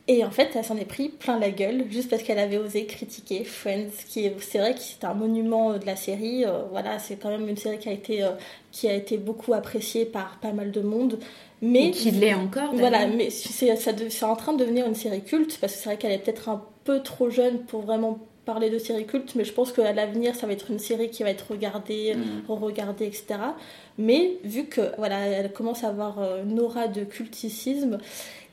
Et 0.06 0.22
en 0.22 0.30
fait, 0.30 0.50
elle 0.54 0.64
s'en 0.64 0.76
est 0.76 0.84
pris 0.84 1.08
plein 1.08 1.38
la 1.38 1.50
gueule, 1.50 1.86
juste 1.90 2.10
parce 2.10 2.22
qu'elle 2.22 2.38
avait 2.38 2.58
osé 2.58 2.84
critiquer 2.84 3.42
Friends, 3.42 3.88
qui 4.06 4.26
est, 4.26 4.36
c'est 4.40 4.58
vrai 4.58 4.74
que 4.74 4.80
c'est 4.80 5.02
un 5.04 5.14
monument 5.14 5.78
de 5.78 5.86
la 5.86 5.96
série. 5.96 6.44
Euh, 6.44 6.64
voilà, 6.70 6.98
c'est 6.98 7.16
quand 7.16 7.30
même 7.30 7.48
une 7.48 7.56
série 7.56 7.78
qui 7.78 7.88
a 7.88 7.92
été, 7.92 8.22
euh, 8.22 8.32
qui 8.70 8.86
a 8.86 8.92
été 8.92 9.16
beaucoup 9.16 9.54
appréciée 9.54 10.04
par 10.04 10.38
pas 10.42 10.52
mal 10.52 10.72
de 10.72 10.82
monde. 10.82 11.18
Mais, 11.62 11.90
qui 11.90 12.10
l'est 12.10 12.34
encore. 12.34 12.74
Voilà, 12.74 13.06
mais 13.06 13.30
c'est, 13.30 13.74
ça, 13.76 13.92
c'est 14.10 14.24
en 14.26 14.36
train 14.36 14.52
de 14.52 14.58
devenir 14.58 14.86
une 14.86 14.94
série 14.94 15.22
culte, 15.22 15.56
parce 15.58 15.72
que 15.72 15.78
c'est 15.78 15.88
vrai 15.88 15.96
qu'elle 15.96 16.12
est 16.12 16.18
peut-être 16.18 16.50
un 16.50 16.62
peu 16.84 17.00
trop 17.00 17.30
jeune 17.30 17.60
pour 17.60 17.80
vraiment 17.80 18.18
parler 18.44 18.68
de 18.68 18.76
série 18.76 19.06
culte, 19.06 19.34
mais 19.36 19.44
je 19.44 19.54
pense 19.54 19.72
qu'à 19.72 19.90
l'avenir, 19.94 20.34
ça 20.34 20.46
va 20.46 20.52
être 20.52 20.70
une 20.70 20.78
série 20.78 21.08
qui 21.08 21.22
va 21.22 21.30
être 21.30 21.50
regardée, 21.50 22.14
mm. 22.14 22.52
re-regardée, 22.52 23.06
etc. 23.06 23.36
Mais 23.96 24.36
vu 24.44 24.66
que 24.66 24.82
voilà, 24.98 25.20
elle 25.20 25.50
commence 25.50 25.82
à 25.82 25.88
avoir 25.88 26.18
euh, 26.18 26.42
une 26.42 26.60
aura 26.60 26.88
de 26.88 27.04
culticisme, 27.04 27.96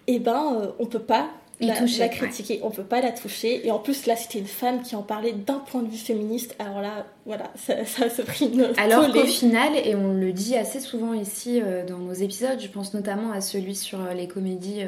et 0.08 0.16
eh 0.16 0.20
ben, 0.20 0.74
on 0.80 0.86
peut 0.88 1.00
pas 1.00 1.30
la, 1.62 2.10
critiquer, 2.10 2.60
on 2.64 2.72
peut 2.72 2.84
pas 2.84 3.02
la 3.02 3.12
toucher. 3.12 3.66
Et 3.66 3.72
en 3.72 3.80
plus, 3.80 4.06
là, 4.06 4.16
c'était 4.16 4.40
une 4.40 4.48
femme 4.48 4.82
qui 4.82 4.96
en 4.96 5.04
parlait 5.04 5.34
d'un 5.34 5.60
point 5.60 5.82
de 5.82 5.90
vue 5.90 5.98
féministe. 5.98 6.56
Alors 6.60 6.82
là, 6.82 7.06
voilà, 7.26 7.52
ça, 7.56 7.86
ça 7.86 8.10
se 8.10 8.22
pris 8.22 8.46
une 8.46 8.72
Alors 8.78 9.12
qu'au 9.12 9.26
final, 9.26 9.74
et 9.76 9.96
on 9.96 10.14
le 10.14 10.32
dit 10.34 10.56
assez 10.56 10.80
souvent 10.80 11.14
ici 11.14 11.62
euh, 11.62 11.86
dans 11.86 12.00
nos 12.00 12.14
épisodes, 12.14 12.60
je 12.60 12.68
pense 12.68 12.94
notamment 12.94 13.32
à 13.32 13.42
celui 13.42 13.76
sur 13.76 14.02
euh, 14.02 14.14
les 14.14 14.28
comédies 14.28 14.84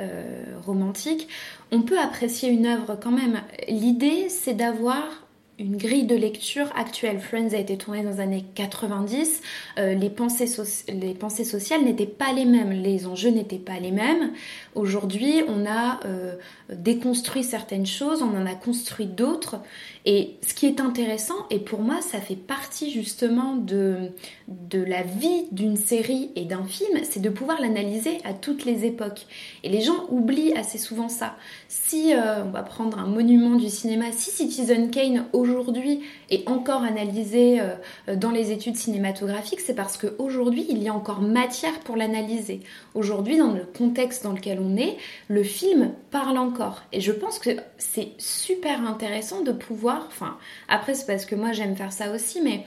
euh, 0.00 0.54
romantiques, 0.64 1.28
on 1.72 1.82
peut 1.82 1.98
apprécier 1.98 2.48
une 2.48 2.66
œuvre 2.66 2.98
quand 3.00 3.10
même. 3.10 3.40
L'idée, 3.68 4.28
c'est 4.28 4.54
d'avoir 4.54 5.27
une 5.58 5.76
grille 5.76 6.04
de 6.04 6.14
lecture 6.14 6.70
actuelle. 6.76 7.20
Friends 7.20 7.52
a 7.52 7.58
été 7.58 7.76
tourné 7.76 8.02
dans 8.02 8.10
les 8.10 8.20
années 8.20 8.44
90, 8.54 9.42
euh, 9.78 9.94
les, 9.94 10.10
pensées 10.10 10.46
les 10.88 11.14
pensées 11.14 11.44
sociales 11.44 11.82
n'étaient 11.84 12.06
pas 12.06 12.32
les 12.32 12.44
mêmes, 12.44 12.70
les 12.70 13.06
enjeux 13.06 13.30
n'étaient 13.30 13.58
pas 13.58 13.80
les 13.80 13.90
mêmes. 13.90 14.32
Aujourd'hui, 14.74 15.42
on 15.48 15.66
a 15.66 16.00
euh, 16.04 16.36
déconstruit 16.74 17.44
certaines 17.44 17.86
choses, 17.86 18.22
on 18.22 18.36
en 18.36 18.46
a 18.46 18.54
construit 18.54 19.06
d'autres. 19.06 19.56
Et 20.04 20.36
ce 20.46 20.54
qui 20.54 20.66
est 20.66 20.80
intéressant, 20.80 21.34
et 21.50 21.58
pour 21.58 21.80
moi 21.80 22.00
ça 22.00 22.20
fait 22.20 22.36
partie 22.36 22.90
justement 22.90 23.56
de, 23.56 24.10
de 24.48 24.82
la 24.82 25.02
vie 25.02 25.46
d'une 25.52 25.76
série 25.76 26.30
et 26.36 26.44
d'un 26.44 26.64
film, 26.64 26.98
c'est 27.02 27.20
de 27.20 27.30
pouvoir 27.30 27.60
l'analyser 27.60 28.18
à 28.24 28.32
toutes 28.32 28.64
les 28.64 28.84
époques. 28.84 29.26
Et 29.64 29.68
les 29.68 29.80
gens 29.80 30.06
oublient 30.10 30.54
assez 30.54 30.78
souvent 30.78 31.08
ça. 31.08 31.36
Si, 31.68 32.12
euh, 32.14 32.44
on 32.44 32.50
va 32.50 32.62
prendre 32.62 32.98
un 32.98 33.06
monument 33.06 33.56
du 33.56 33.68
cinéma, 33.68 34.06
si 34.12 34.30
Citizen 34.30 34.90
Kane 34.90 35.24
aujourd'hui 35.32 36.00
est 36.30 36.48
encore 36.48 36.82
analysé 36.82 37.60
euh, 37.60 38.16
dans 38.16 38.30
les 38.30 38.52
études 38.52 38.76
cinématographiques, 38.76 39.60
c'est 39.60 39.74
parce 39.74 39.96
qu'aujourd'hui 39.96 40.66
il 40.68 40.82
y 40.82 40.88
a 40.88 40.94
encore 40.94 41.20
matière 41.20 41.78
pour 41.80 41.96
l'analyser. 41.96 42.60
Aujourd'hui, 42.94 43.36
dans 43.36 43.52
le 43.52 43.64
contexte 43.76 44.24
dans 44.24 44.32
lequel 44.32 44.58
on 44.60 44.76
est, 44.76 44.96
le 45.28 45.42
film 45.42 45.92
parle 46.10 46.38
encore. 46.38 46.57
Et 46.92 47.00
je 47.00 47.12
pense 47.12 47.38
que 47.38 47.50
c'est 47.76 48.12
super 48.18 48.86
intéressant 48.86 49.42
de 49.42 49.52
pouvoir, 49.52 50.04
enfin, 50.08 50.36
après 50.68 50.94
c'est 50.94 51.06
parce 51.06 51.24
que 51.24 51.34
moi 51.34 51.52
j'aime 51.52 51.76
faire 51.76 51.92
ça 51.92 52.10
aussi, 52.12 52.40
mais 52.40 52.64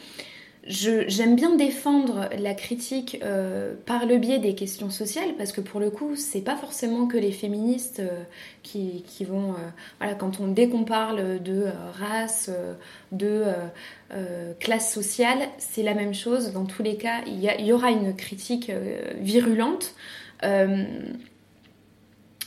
j'aime 0.68 1.36
bien 1.36 1.56
défendre 1.56 2.30
la 2.38 2.54
critique 2.54 3.18
euh, 3.24 3.74
par 3.86 4.06
le 4.06 4.18
biais 4.18 4.38
des 4.38 4.54
questions 4.54 4.92
sociales 4.92 5.34
parce 5.38 5.52
que 5.52 5.62
pour 5.62 5.80
le 5.80 5.90
coup 5.90 6.16
c'est 6.16 6.42
pas 6.42 6.56
forcément 6.56 7.08
que 7.08 7.18
les 7.18 7.32
féministes 7.32 8.00
euh, 8.00 8.24
qui, 8.62 9.04
vont 9.26 9.54
euh, 9.54 9.70
voilà 10.00 10.14
quand 10.14 10.40
on 10.40 10.48
dès 10.48 10.70
qu'on 10.70 10.84
parle 10.84 11.42
de 11.42 11.66
race 11.94 12.52
de 13.12 13.46
classe 14.60 14.94
sociale 14.94 15.40
c'est 15.58 15.84
la 15.84 15.94
même 15.94 16.14
chose. 16.14 16.54
Dans 16.54 16.66
tous 16.66 16.84
les 16.84 16.96
cas 16.96 17.22
il 17.26 17.40
y, 17.40 17.74
aura 17.74 17.90
une 17.90 18.16
critique 18.16 18.72
virulente 19.20 19.96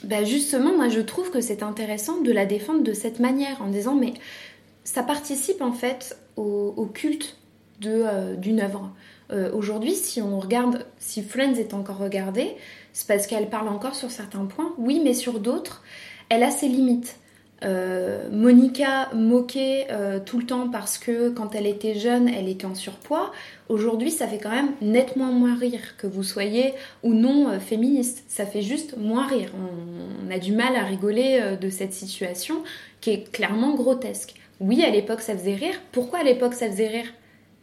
bah, 0.05 0.25
justement 0.25 0.77
moi 0.77 0.89
je 0.89 1.01
trouve 1.01 1.31
que 1.31 1.41
c'est 1.41 1.63
intéressant 1.63 2.21
de 2.21 2.33
la 2.33 2.47
défendre 2.47 2.83
de 2.83 2.93
cette 2.93 3.21
manière 3.21 3.63
en 3.63 3.69
disant 3.69 3.95
mais 3.95 4.15
ça 4.85 5.03
participe 5.03 5.63
en 5.63 5.73
fait 5.73 6.17
au 6.37 6.87
culte 6.93 7.37
euh, 7.87 8.37
d'une 8.37 8.61
œuvre. 8.61 8.91
Euh, 9.33 9.51
aujourd'hui, 9.53 9.95
si 9.95 10.23
on 10.23 10.39
regarde, 10.39 10.87
si 10.99 11.23
Friends 11.23 11.55
est 11.55 11.75
encore 11.75 11.99
regardée, 11.99 12.57
c'est 12.93 13.07
parce 13.07 13.27
qu'elle 13.27 13.51
parle 13.51 13.69
encore 13.69 13.95
sur 13.95 14.11
certains 14.11 14.45
points, 14.45 14.73
oui, 14.79 15.01
mais 15.03 15.15
sur 15.15 15.41
d'autres, 15.41 15.83
elle 16.29 16.43
a 16.43 16.51
ses 16.51 16.69
limites. 16.69 17.17
Euh, 17.65 18.29
Monica 18.31 19.09
moquait 19.15 19.89
tout 20.27 20.39
le 20.39 20.47
temps 20.47 20.69
parce 20.69 20.99
que 20.99 21.31
quand 21.31 21.55
elle 21.55 21.67
était 21.67 21.95
jeune, 21.95 22.29
elle 22.29 22.49
était 22.49 22.67
en 22.67 22.75
surpoids. 22.75 23.33
Aujourd'hui, 23.69 24.11
ça 24.11 24.27
fait 24.27 24.39
quand 24.39 24.51
même 24.51 24.73
nettement 24.83 25.33
moins 25.33 25.57
rire 25.57 25.97
que 25.97 26.07
vous 26.07 26.23
soyez 26.23 26.75
ou 27.03 27.15
non 27.15 27.59
féministe. 27.61 28.25
Ça 28.29 28.45
fait 28.45 28.63
juste 28.63 28.97
moins 28.99 29.27
rire. 29.27 29.51
on 30.27 30.31
a 30.31 30.39
du 30.39 30.53
mal 30.53 30.77
à 30.77 30.83
rigoler 30.83 31.57
de 31.61 31.71
cette 31.71 31.95
situation 31.95 32.63
qui 33.01 33.11
est 33.11 33.33
clairement 33.33 33.75
grotesque. 33.75 34.35
Oui, 34.61 34.83
à 34.83 34.91
l'époque, 34.91 35.21
ça 35.21 35.37
faisait 35.37 35.55
rire. 35.55 35.75
Pourquoi 35.93 36.21
à 36.21 36.23
l'époque, 36.23 36.55
ça 36.55 36.69
faisait 36.71 36.89
rire? 36.89 37.07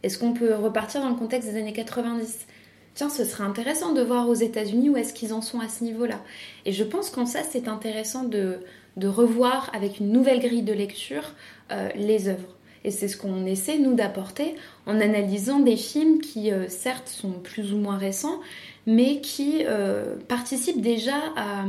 Est-ce 0.02 0.18
qu'on 0.18 0.32
peut 0.32 0.54
repartir 0.54 1.00
dans 1.00 1.08
le 1.08 1.14
contexte 1.14 1.48
des 1.50 1.58
années 1.58 1.72
90 1.72 2.46
Tiens, 2.94 3.08
ce 3.08 3.24
serait 3.24 3.44
intéressant 3.44 3.94
de 3.94 4.02
voir 4.02 4.28
aux 4.28 4.34
États-Unis 4.34 4.90
où 4.90 4.96
est-ce 4.96 5.14
qu'ils 5.14 5.32
en 5.32 5.40
sont 5.40 5.60
à 5.60 5.68
ce 5.68 5.82
niveau-là. 5.82 6.20
Et 6.66 6.72
je 6.72 6.84
pense 6.84 7.08
qu'en 7.08 7.24
ça, 7.24 7.42
c'est 7.42 7.66
intéressant 7.66 8.24
de, 8.24 8.58
revoir 9.02 9.70
avec 9.74 9.98
une 9.98 10.12
nouvelle 10.12 10.40
grille 10.40 10.62
de 10.62 10.74
lecture 10.74 11.32
euh, 11.70 11.88
les 11.94 12.28
œuvres. 12.28 12.56
Et 12.84 12.90
c'est 12.90 13.08
ce 13.08 13.16
qu'on 13.16 13.46
essaie, 13.46 13.78
nous, 13.78 13.94
d'apporter 13.94 14.56
en 14.86 15.00
analysant 15.00 15.60
des 15.60 15.76
films 15.76 16.20
qui, 16.20 16.50
euh, 16.50 16.68
certes, 16.68 17.08
sont 17.08 17.30
plus 17.30 17.72
ou 17.72 17.78
moins 17.78 17.96
récents, 17.96 18.40
mais 18.86 19.20
qui 19.20 19.64
euh, 19.64 20.16
participent 20.28 20.82
déjà 20.82 21.16
à, 21.36 21.64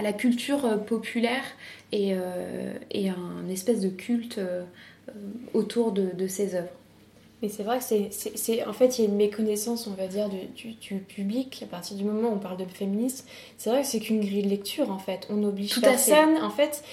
la 0.00 0.12
culture 0.12 0.84
populaire 0.84 1.42
et, 1.90 2.14
à 2.14 3.14
un 3.14 3.48
espèce 3.48 3.80
de 3.80 3.88
culte 3.88 4.40
autour 5.54 5.92
de 5.92 6.26
ces 6.28 6.54
œuvres. 6.54 6.81
Mais 7.42 7.48
c'est 7.48 7.64
vrai 7.64 7.80
que 7.80 7.84
c'est, 7.84 8.66
en 8.66 8.72
fait, 8.72 8.98
il 8.98 9.04
y 9.04 9.06
a 9.06 9.10
une 9.10 9.16
méconnaissance, 9.16 9.88
on 9.88 9.94
va 9.94 10.06
dire, 10.06 10.28
du, 10.28 10.74
du, 10.74 11.00
public 11.00 11.60
à 11.64 11.66
partir 11.66 11.96
du 11.96 12.04
moment 12.04 12.28
où 12.28 12.34
on 12.34 12.38
parle 12.38 12.56
de 12.56 12.64
féminisme. 12.64 13.26
C'est 13.58 13.68
vrai 13.68 13.82
que 13.82 13.88
c'est 13.88 13.98
qu'une 13.98 14.20
grille 14.20 14.44
de 14.44 14.48
lecture, 14.48 14.92
en 14.92 14.98
fait. 14.98 15.26
On 15.28 15.42
oblige 15.42 15.70
Tout 15.72 15.80
personne. 15.80 16.38
En 16.40 16.50
fait, 16.50 16.84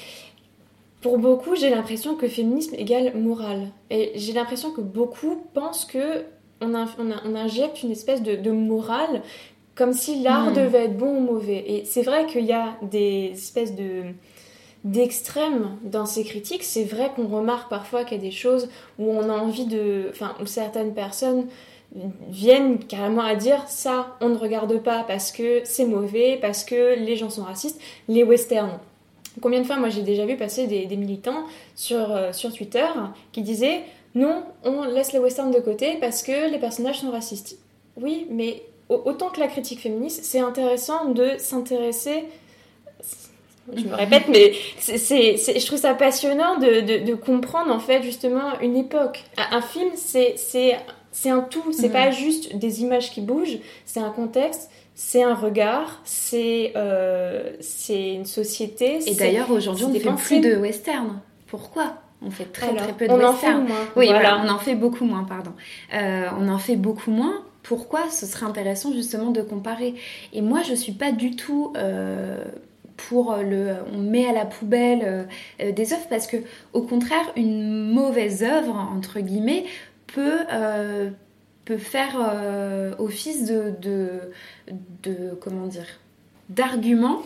pour 1.01 1.19
beaucoup, 1.19 1.55
j'ai 1.55 1.69
l'impression 1.69 2.15
que 2.15 2.27
féminisme 2.27 2.73
égale 2.75 3.15
morale. 3.15 3.67
Et 3.91 4.12
j'ai 4.15 4.33
l'impression 4.33 4.71
que 4.71 4.81
beaucoup 4.81 5.35
pensent 5.53 5.85
que 5.85 6.25
on, 6.62 6.73
on, 6.73 7.35
injecte 7.35 7.83
une 7.83 7.91
espèce 7.91 8.23
de, 8.23 8.35
de 8.35 8.51
morale 8.51 9.21
comme 9.75 9.93
si 9.93 10.21
l'art 10.21 10.51
hmm. 10.51 10.55
devait 10.55 10.85
être 10.85 10.97
bon 10.97 11.15
ou 11.15 11.19
mauvais. 11.21 11.63
Et 11.67 11.85
c'est 11.85 12.01
vrai 12.01 12.25
qu'il 12.25 12.45
y 12.45 12.51
a 12.51 12.75
des 12.81 13.31
espèces 13.33 13.75
de 13.75 14.03
d'extrême 14.83 15.77
dans 15.83 16.05
ces 16.05 16.23
critiques. 16.23 16.63
C'est 16.63 16.83
vrai 16.83 17.11
qu'on 17.15 17.27
remarque 17.27 17.69
parfois 17.69 18.03
qu'il 18.03 18.17
y 18.17 18.21
a 18.21 18.23
des 18.23 18.31
choses 18.31 18.69
où 18.97 19.11
on 19.11 19.29
a 19.29 19.33
envie 19.33 19.65
de. 19.65 20.07
Enfin, 20.11 20.35
où 20.41 20.45
certaines 20.45 20.93
personnes 20.93 21.47
viennent 22.29 22.77
carrément 22.79 23.23
à 23.23 23.35
dire 23.35 23.63
ça, 23.67 24.15
on 24.21 24.29
ne 24.29 24.37
regarde 24.37 24.77
pas 24.79 25.03
parce 25.07 25.31
que 25.31 25.61
c'est 25.63 25.85
mauvais, 25.85 26.37
parce 26.39 26.63
que 26.63 26.95
les 26.99 27.15
gens 27.15 27.29
sont 27.29 27.43
racistes. 27.43 27.81
Les 28.07 28.23
westerns. 28.23 28.79
Combien 29.41 29.61
de 29.61 29.65
fois, 29.65 29.77
moi 29.77 29.89
j'ai 29.89 30.01
déjà 30.01 30.25
vu 30.25 30.35
passer 30.35 30.67
des, 30.67 30.95
militants 30.97 31.45
sur, 31.75 32.11
euh, 32.11 32.33
sur 32.33 32.53
Twitter 32.53 32.85
qui 33.31 33.41
disaient 33.41 33.83
non, 34.15 34.43
on 34.63 34.83
laisse 34.83 35.13
les 35.13 35.19
westerns 35.19 35.51
de 35.51 35.59
côté 35.59 35.97
parce 35.99 36.23
que 36.23 36.51
les 36.51 36.57
personnages 36.57 36.99
sont 36.99 37.11
racistes. 37.11 37.57
Oui, 37.95 38.27
mais 38.29 38.63
autant 38.89 39.29
que 39.29 39.39
la 39.39 39.47
critique 39.47 39.79
féministe, 39.79 40.23
c'est 40.23 40.39
intéressant 40.39 41.09
de 41.09 41.33
s'intéresser 41.37 42.25
je 43.75 43.84
me 43.84 43.95
répète, 43.95 44.23
mais 44.29 44.53
c'est, 44.77 45.38
je 45.38 45.65
trouve 45.65 45.79
ça 45.79 45.93
passionnant 45.93 46.58
de, 46.58 47.05
de, 47.05 47.13
comprendre 47.15 47.73
en 47.73 47.79
fait 47.79 48.03
justement 48.03 48.60
une 48.62 48.75
époque. 48.75 49.23
Un, 49.51 49.62
film, 49.62 49.89
c'est, 49.95 50.36
c'est, 50.38 51.29
un 51.29 51.41
tout, 51.41 51.71
c'est 51.71 51.89
pas 51.89 52.12
juste 52.12 52.55
des 52.55 52.82
images 52.82 53.12
qui 53.12 53.21
bougent, 53.21 53.60
c'est 53.86 53.99
un 53.99 54.12
contexte, 54.12 54.69
c'est 54.95 55.23
un 55.23 55.36
regard, 55.36 56.01
c'est, 56.03 56.73
euh, 56.75 57.51
c'est 57.60 58.13
une 58.13 58.25
société. 58.25 58.99
Et 59.08 59.15
d'ailleurs, 59.15 59.51
aujourd'hui, 59.51 59.86
on 59.86 59.89
ne 59.89 59.99
fait 59.99 60.23
plus 60.23 60.39
de 60.39 60.55
western. 60.58 61.21
Pourquoi 61.47 61.95
on 62.21 62.32
fait 62.32 62.51
très 62.51 62.75
très 62.75 62.93
peu 62.93 63.08
de 63.08 63.12
on 63.12 63.15
western. 63.15 63.34
en 63.34 63.36
fait 63.36 63.73
moins. 63.73 63.88
Oui, 63.95 64.08
voilà. 64.08 64.41
on 64.43 64.49
en 64.49 64.60
fait 64.60 64.75
beaucoup 64.75 65.05
moins, 65.05 65.23
pardon. 65.23 65.51
Euh, 65.93 66.27
on 66.38 66.49
en 66.49 66.58
fait 66.58 66.75
beaucoup 66.75 67.12
moins. 67.12 67.43
Pourquoi 67.63 68.10
Ce 68.10 68.25
serait 68.25 68.45
intéressant 68.45 68.91
justement 68.93 69.32
de 69.32 69.41
comparer? 69.41 69.95
Et 70.34 70.41
moi, 70.41 70.62
je 70.67 70.73
suis 70.73 70.91
pas 70.91 71.12
du 71.12 71.36
tout 71.36 71.73
euh, 71.77 72.43
pour 73.07 73.35
le 73.38 73.75
on 73.93 73.97
met 73.97 74.27
à 74.27 74.33
la 74.33 74.45
poubelle 74.45 75.01
euh, 75.03 75.23
euh, 75.62 75.71
des 75.71 75.93
œuvres 75.93 76.07
parce 76.09 76.27
que 76.27 76.38
au 76.73 76.81
contraire 76.81 77.31
une 77.35 77.91
mauvaise 77.91 78.43
œuvre 78.43 78.75
entre 78.75 79.19
guillemets 79.19 79.65
peut 80.07 80.39
euh, 80.51 81.09
peut 81.65 81.77
faire 81.77 82.15
office 82.97 83.45
de, 83.45 83.73
de, 85.03 85.38
comment 85.39 85.67
dire 85.67 85.85
d'argument 86.49 87.21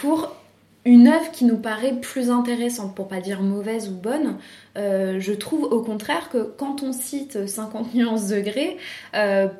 pour 0.00 0.36
une 0.84 1.08
œuvre 1.08 1.32
qui 1.32 1.44
nous 1.44 1.56
paraît 1.56 1.94
plus 2.00 2.30
intéressante, 2.30 2.94
pour 2.94 3.08
pas 3.08 3.20
dire 3.20 3.42
mauvaise 3.42 3.88
ou 3.88 3.94
bonne, 3.94 4.36
je 4.76 5.32
trouve 5.32 5.64
au 5.64 5.82
contraire 5.82 6.28
que 6.30 6.38
quand 6.38 6.84
on 6.84 6.92
cite 6.92 7.48
50 7.48 7.92
nuances 7.92 8.28
degrés 8.28 8.76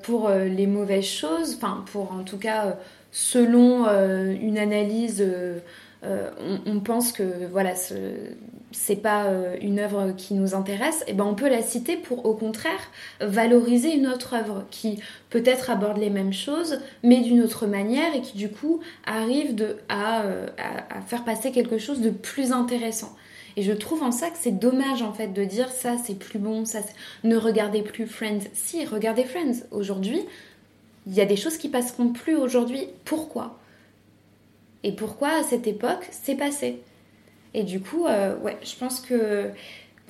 pour 0.04 0.30
les 0.30 0.68
mauvaises 0.68 1.04
choses, 1.06 1.56
enfin 1.56 1.82
pour 1.90 2.12
en 2.12 2.22
tout 2.22 2.38
cas 2.38 2.76
selon 3.12 3.86
euh, 3.86 4.34
une 4.40 4.58
analyse, 4.58 5.20
euh, 5.20 5.58
euh, 6.04 6.30
on, 6.66 6.80
pense 6.80 7.12
que 7.12 7.46
voilà, 7.50 7.74
c'est 8.72 8.96
pas 8.96 9.26
une 9.60 9.78
œuvre 9.80 10.12
qui 10.16 10.32
nous 10.32 10.54
intéresse, 10.54 11.04
et 11.06 11.12
ben 11.12 11.24
on 11.24 11.34
peut 11.34 11.48
la 11.50 11.60
citer 11.60 11.96
pour 11.96 12.24
au 12.24 12.34
contraire 12.34 12.90
valoriser 13.20 13.94
une 13.94 14.06
autre 14.06 14.34
œuvre 14.34 14.64
qui 14.70 14.98
peut-être 15.28 15.68
aborde 15.68 15.98
les 15.98 16.08
mêmes 16.08 16.32
choses, 16.32 16.80
mais 17.02 17.20
d'une 17.20 17.42
autre 17.42 17.66
manière 17.66 18.14
et 18.14 18.22
qui 18.22 18.38
du 18.38 18.48
coup 18.48 18.80
arrive 19.04 19.54
de, 19.54 19.76
à, 19.90 20.22
à, 20.88 21.02
faire 21.06 21.24
passer 21.24 21.52
quelque 21.52 21.76
chose 21.76 22.00
de 22.00 22.10
plus 22.10 22.52
intéressant. 22.52 23.14
Et 23.56 23.62
je 23.62 23.72
trouve 23.72 24.02
en 24.02 24.12
ça 24.12 24.30
que 24.30 24.38
c'est 24.40 24.58
dommage 24.58 25.02
en 25.02 25.12
fait 25.12 25.28
de 25.28 25.44
dire 25.44 25.68
ça 25.70 25.96
c'est 26.02 26.18
plus 26.18 26.38
bon, 26.38 26.64
ça 26.64 26.78
ne 27.24 27.36
regardez 27.36 27.82
plus 27.82 28.06
Friends. 28.06 28.40
Si, 28.54 28.86
regardez 28.86 29.24
Friends. 29.24 29.66
Aujourd'hui, 29.70 30.24
il 31.06 31.14
y 31.14 31.20
a 31.20 31.26
des 31.26 31.36
choses 31.36 31.56
qui 31.56 31.68
passeront 31.68 32.12
plus 32.12 32.36
aujourd'hui. 32.36 32.86
Pourquoi? 33.04 33.58
Et 34.82 34.92
pourquoi 34.92 35.28
à 35.40 35.42
cette 35.42 35.66
époque 35.66 36.08
c'est 36.10 36.36
passé? 36.36 36.80
Et 37.54 37.64
du 37.64 37.80
coup, 37.80 38.06
euh, 38.06 38.36
ouais, 38.38 38.56
je 38.62 38.76
pense 38.76 39.00
que 39.00 39.50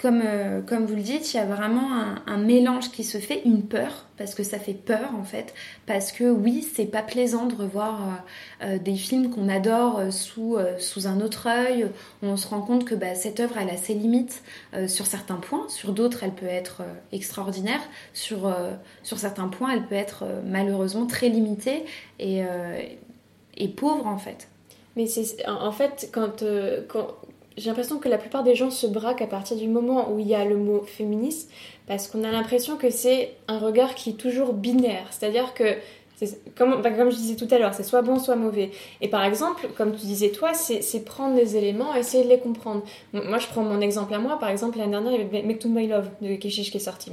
comme, 0.00 0.22
euh, 0.24 0.62
comme 0.62 0.86
vous 0.86 0.94
le 0.94 1.02
dites, 1.02 1.34
il 1.34 1.36
y 1.36 1.40
a 1.40 1.44
vraiment 1.44 1.90
un, 2.26 2.38
mélange 2.38 2.90
qui 2.90 3.04
se 3.04 3.18
fait, 3.18 3.42
une 3.44 3.62
peur, 3.62 4.06
parce 4.16 4.34
que 4.34 4.42
ça 4.42 4.58
fait 4.58 4.74
peur 4.74 5.10
en 5.18 5.24
fait, 5.24 5.52
parce 5.86 6.10
que 6.10 6.24
oui, 6.24 6.66
c'est 6.74 6.86
pas 6.86 7.02
plaisant 7.02 7.46
de 7.46 7.54
revoir 7.54 8.00
euh, 8.00 8.64
euh, 8.64 8.78
des 8.78 8.94
films 8.94 9.30
qu'on 9.30 9.48
adore 9.48 10.10
sous, 10.10 10.56
sous 10.78 11.06
un 11.06 11.20
autre 11.20 11.48
œil, 11.48 11.86
on 12.22 12.36
se 12.36 12.48
rend 12.48 12.62
compte 12.62 12.84
que 12.84 12.94
bah, 12.94 13.14
cette 13.14 13.40
œuvre, 13.40 13.56
elle 13.60 13.68
a 13.68 13.76
ses 13.76 13.94
limites 13.94 14.42
sur 14.86 15.06
certains 15.06 15.36
points, 15.36 15.68
sur 15.68 15.92
d'autres, 15.92 16.24
elle 16.24 16.34
peut 16.34 16.46
être 16.46 16.82
extraordinaire, 17.12 17.80
sur, 18.14 18.54
sur 19.02 19.18
certains 19.18 19.48
points, 19.48 19.72
elle 19.72 19.86
peut 19.86 19.94
être 19.94 20.24
malheureusement 20.46 21.06
très 21.06 21.28
limitée 21.28 21.84
et, 22.18 22.42
et 23.56 23.68
pauvre 23.68 24.06
en 24.06 24.18
fait. 24.18 24.48
Mais 24.96 25.06
c'est 25.06 25.46
en 25.46 25.72
fait 25.72 26.10
quand, 26.12 26.44
quand 26.88 27.08
j'ai 27.56 27.68
l'impression 27.68 27.98
que 27.98 28.08
la 28.08 28.18
plupart 28.18 28.42
des 28.42 28.54
gens 28.54 28.70
se 28.70 28.86
braquent 28.86 29.22
à 29.22 29.26
partir 29.26 29.56
du 29.56 29.68
moment 29.68 30.10
où 30.12 30.18
il 30.18 30.26
y 30.26 30.34
a 30.34 30.44
le 30.44 30.56
mot 30.56 30.82
féministe, 30.82 31.50
parce 31.86 32.06
qu'on 32.06 32.24
a 32.24 32.30
l'impression 32.30 32.76
que 32.76 32.90
c'est 32.90 33.34
un 33.48 33.58
regard 33.58 33.94
qui 33.94 34.10
est 34.10 34.14
toujours 34.14 34.52
binaire. 34.52 35.06
C'est-à-dire 35.10 35.52
que, 35.54 35.76
comme, 36.56 36.82
comme 36.82 37.10
je 37.10 37.16
disais 37.16 37.36
tout 37.36 37.48
à 37.50 37.58
l'heure, 37.58 37.74
c'est 37.74 37.82
soit 37.82 38.02
bon, 38.02 38.18
soit 38.18 38.36
mauvais. 38.36 38.70
Et 39.00 39.08
par 39.08 39.24
exemple, 39.24 39.68
comme 39.76 39.92
tu 39.92 40.06
disais 40.06 40.30
toi, 40.30 40.54
c'est 40.54 41.04
prendre 41.04 41.34
les 41.34 41.56
éléments 41.56 41.94
et 41.94 42.00
essayer 42.00 42.24
de 42.24 42.28
les 42.28 42.38
comprendre. 42.38 42.82
Moi, 43.12 43.38
je 43.38 43.46
prends 43.46 43.62
mon 43.62 43.80
exemple 43.80 44.14
à 44.14 44.18
moi. 44.18 44.38
Par 44.38 44.50
exemple, 44.50 44.78
l'année 44.78 44.92
dernière, 44.92 45.12
il 45.12 45.18
y 45.18 45.24
avait 45.24 45.42
Make 45.42 45.58
to 45.58 45.68
My 45.68 45.86
Love 45.86 46.08
de 46.20 46.36
Keshish 46.36 46.70
qui 46.70 46.76
est 46.76 46.80
sorti. 46.80 47.12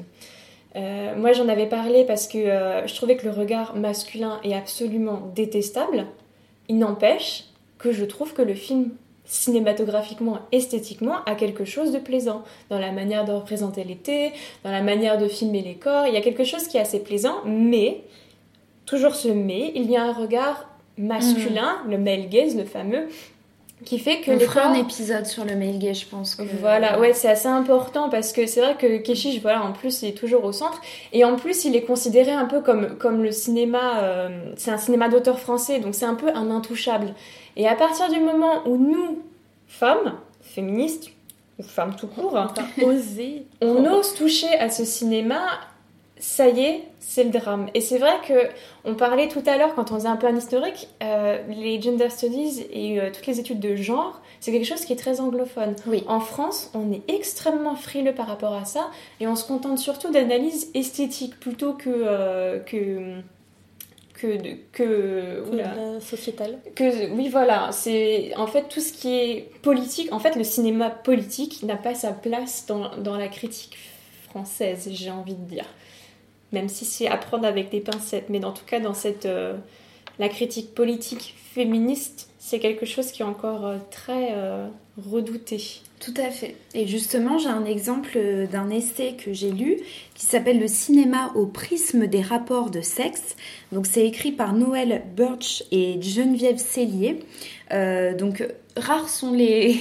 Euh, 0.76 1.15
moi, 1.15 1.34
j'en 1.34 1.47
avais 1.50 1.67
parlé 1.67 2.06
parce 2.06 2.28
que 2.28 2.38
euh, 2.38 2.86
je 2.86 2.93
trouvais 2.93 3.17
que 3.17 3.26
le 3.26 3.32
regard 3.32 3.76
masculin 3.76 4.39
est 4.43 4.54
absolument 4.54 5.32
détestable. 5.34 6.06
Il 6.69 6.78
n'empêche 6.78 7.45
que 7.80 7.91
je 7.91 8.06
trouve 8.06 8.34
que 8.34 8.41
le 8.41 8.54
film 8.54 8.91
cinématographiquement, 9.27 10.39
esthétiquement, 10.51 11.15
a 11.25 11.35
quelque 11.35 11.65
chose 11.65 11.91
de 11.91 11.99
plaisant. 11.99 12.43
Dans 12.69 12.79
la 12.79 12.91
manière 12.91 13.25
de 13.25 13.33
représenter 13.33 13.83
l'été, 13.83 14.31
dans 14.63 14.71
la 14.71 14.81
manière 14.81 15.17
de 15.17 15.27
filmer 15.27 15.61
les 15.61 15.75
corps, 15.75 16.07
il 16.07 16.13
y 16.13 16.17
a 16.17 16.21
quelque 16.21 16.45
chose 16.45 16.67
qui 16.67 16.77
est 16.77 16.81
assez 16.81 16.99
plaisant, 16.99 17.35
mais, 17.45 18.01
toujours 18.85 19.15
ce 19.15 19.27
mais, 19.27 19.73
il 19.75 19.91
y 19.91 19.97
a 19.97 20.03
un 20.03 20.13
regard 20.13 20.69
masculin, 20.97 21.79
mm. 21.85 21.91
le 21.91 21.97
male 21.97 22.29
gaze, 22.29 22.55
le 22.55 22.63
fameux, 22.63 23.07
qui 23.85 23.99
fait 23.99 24.21
que 24.21 24.31
on 24.31 24.39
fera 24.39 24.69
un 24.69 24.73
épisode 24.73 25.25
sur 25.27 25.45
le 25.45 25.55
male 25.55 25.77
gaze 25.77 25.99
je 25.99 26.07
pense 26.07 26.33
que... 26.33 26.41
voilà 26.59 26.99
ouais 26.99 27.13
c'est 27.13 27.29
assez 27.29 27.47
important 27.47 28.09
parce 28.09 28.33
que 28.33 28.47
c'est 28.47 28.59
vrai 28.59 28.75
que 28.75 28.97
Keshish 28.97 29.39
voilà 29.41 29.63
en 29.63 29.71
plus 29.71 30.01
il 30.01 30.09
est 30.09 30.17
toujours 30.17 30.43
au 30.45 30.51
centre 30.51 30.81
et 31.13 31.23
en 31.23 31.35
plus 31.35 31.63
il 31.63 31.75
est 31.75 31.83
considéré 31.83 32.31
un 32.31 32.45
peu 32.45 32.61
comme 32.61 32.97
comme 32.97 33.21
le 33.21 33.31
cinéma 33.31 33.99
euh, 34.01 34.29
c'est 34.55 34.71
un 34.71 34.79
cinéma 34.79 35.09
d'auteur 35.09 35.39
français 35.39 35.79
donc 35.79 35.93
c'est 35.93 36.05
un 36.05 36.15
peu 36.15 36.29
un 36.29 36.49
intouchable 36.49 37.13
et 37.57 37.67
à 37.67 37.75
partir 37.75 38.09
du 38.09 38.19
moment 38.19 38.61
où 38.65 38.77
nous, 38.77 39.23
femmes, 39.67 40.13
féministes, 40.41 41.09
ou 41.59 41.63
femmes 41.63 41.95
tout 41.95 42.07
court, 42.07 42.37
on 43.61 43.85
ose 43.85 44.13
toucher 44.13 44.53
à 44.59 44.69
ce 44.69 44.85
cinéma, 44.85 45.41
ça 46.19 46.47
y 46.47 46.61
est, 46.61 46.83
c'est 46.99 47.23
le 47.23 47.31
drame. 47.31 47.67
Et 47.73 47.81
c'est 47.81 47.97
vrai 47.97 48.13
que 48.27 48.33
on 48.85 48.93
parlait 48.93 49.27
tout 49.27 49.41
à 49.47 49.57
l'heure 49.57 49.73
quand 49.73 49.91
on 49.91 49.95
faisait 49.95 50.07
un 50.07 50.17
peu 50.17 50.27
un 50.27 50.35
historique, 50.35 50.87
euh, 51.01 51.39
les 51.49 51.81
gender 51.81 52.11
studies 52.11 52.63
et 52.71 53.01
euh, 53.01 53.09
toutes 53.11 53.25
les 53.25 53.39
études 53.39 53.59
de 53.59 53.75
genre, 53.75 54.21
c'est 54.39 54.51
quelque 54.51 54.65
chose 54.65 54.85
qui 54.85 54.93
est 54.93 54.97
très 54.97 55.19
anglophone. 55.19 55.75
Oui. 55.87 56.03
En 56.07 56.19
France, 56.19 56.69
on 56.75 56.91
est 56.91 57.01
extrêmement 57.07 57.75
frileux 57.75 58.13
par 58.13 58.27
rapport 58.27 58.53
à 58.53 58.65
ça 58.65 58.91
et 59.19 59.27
on 59.27 59.35
se 59.35 59.45
contente 59.45 59.79
surtout 59.79 60.11
d'analyse 60.11 60.69
esthétique 60.75 61.39
plutôt 61.39 61.73
que, 61.73 61.89
euh, 61.89 62.59
que 62.59 63.15
que 64.17 64.38
que, 64.71 65.43
que 66.75 67.12
oui 67.12 67.30
voilà 67.30 67.69
c'est 67.71 68.36
en 68.36 68.47
fait 68.47 68.67
tout 68.67 68.80
ce 68.80 68.91
qui 68.91 69.15
est 69.15 69.51
politique 69.62 70.12
en 70.12 70.19
fait 70.19 70.36
le 70.36 70.43
cinéma 70.43 70.89
politique 70.89 71.63
n'a 71.63 71.77
pas 71.77 71.93
sa 71.93 72.12
place 72.12 72.65
dans, 72.65 72.97
dans 72.97 73.15
la 73.15 73.27
critique 73.27 73.77
française 74.30 74.89
j'ai 74.91 75.12
envie 75.12 75.36
de 75.36 75.45
dire. 75.45 75.65
Même 76.53 76.69
si 76.69 76.86
c'est 76.86 77.08
à 77.08 77.17
prendre 77.17 77.45
avec 77.45 77.69
des 77.69 77.82
pincettes 77.82 78.30
mais 78.30 78.43
en 78.43 78.53
tout 78.53 78.65
cas 78.65 78.80
dans 78.80 78.93
cette 78.93 79.25
euh, 79.25 79.56
la 80.17 80.30
critique 80.30 80.73
politique 80.73 81.36
féministe 81.53 82.30
c'est 82.39 82.60
quelque 82.60 82.86
chose 82.86 83.12
qui 83.12 83.21
est 83.21 83.25
encore 83.25 83.65
euh, 83.65 83.77
très 83.91 84.30
euh, 84.34 84.67
redouté 84.97 85.82
tout 85.99 86.13
à 86.17 86.29
fait. 86.29 86.55
Et 86.75 86.86
justement, 86.86 87.39
j'ai 87.39 87.49
un 87.49 87.65
exemple 87.65 88.19
d'un 88.51 88.69
essai 88.69 89.15
que 89.17 89.33
j'ai 89.33 89.51
lu 89.51 89.77
qui 90.13 90.25
s'appelle 90.25 90.60
Le 90.60 90.67
cinéma 90.67 91.31
au 91.36 91.47
prisme 91.47 92.05
des 92.05 92.21
rapports 92.21 92.69
de 92.69 92.81
sexe. 92.81 93.36
Donc, 93.71 93.88
c'est 93.88 94.05
écrit 94.05 94.31
par 94.31 94.53
Noël 94.53 95.03
Birch 95.15 95.63
et 95.71 95.99
Geneviève 96.01 96.57
Cellier. 96.57 97.19
Euh, 97.73 98.13
donc, 98.15 98.43
rares 98.75 99.10
sont 99.10 99.31
les, 99.33 99.73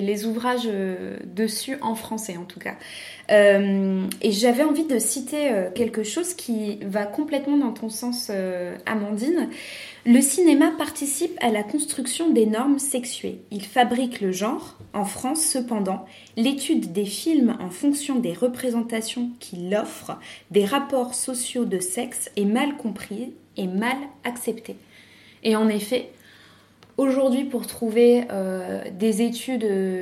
les, 0.00 0.26
ouvrages 0.26 0.66
euh, 0.66 1.16
dessus 1.24 1.78
en 1.80 1.94
français 1.94 2.36
en 2.36 2.44
tout 2.44 2.60
cas. 2.60 2.76
Euh, 3.30 4.06
et 4.22 4.30
j'avais 4.30 4.62
envie 4.62 4.84
de 4.84 4.98
citer 4.98 5.50
quelque 5.74 6.04
chose 6.04 6.34
qui 6.34 6.78
va 6.82 7.06
complètement 7.06 7.56
dans 7.56 7.72
ton 7.72 7.88
sens, 7.88 8.30
Amandine. 8.86 9.48
Le 10.04 10.20
cinéma 10.20 10.70
participe 10.78 11.36
à 11.40 11.50
la 11.50 11.64
construction 11.64 12.30
des 12.30 12.46
normes 12.46 12.78
sexuées. 12.78 13.40
Il 13.50 13.64
fabrique 13.64 14.20
le 14.20 14.30
genre. 14.30 14.78
En 14.92 15.04
France, 15.04 15.42
cependant, 15.42 16.06
l'étude 16.36 16.92
des 16.92 17.04
films 17.04 17.56
en 17.60 17.70
fonction 17.70 18.20
des 18.20 18.32
représentations 18.32 19.30
qu'il 19.40 19.74
offre, 19.74 20.18
des 20.52 20.64
rapports 20.64 21.14
sociaux 21.14 21.64
de 21.64 21.80
sexe 21.80 22.30
est 22.36 22.44
mal 22.44 22.76
comprise 22.76 23.28
et 23.56 23.66
mal 23.66 23.96
acceptée. 24.22 24.76
Et 25.42 25.56
en 25.56 25.68
effet, 25.68 26.10
Aujourd'hui, 26.98 27.44
pour 27.44 27.66
trouver 27.66 28.24
euh, 28.30 28.82
des 28.90 29.20
études 29.20 29.60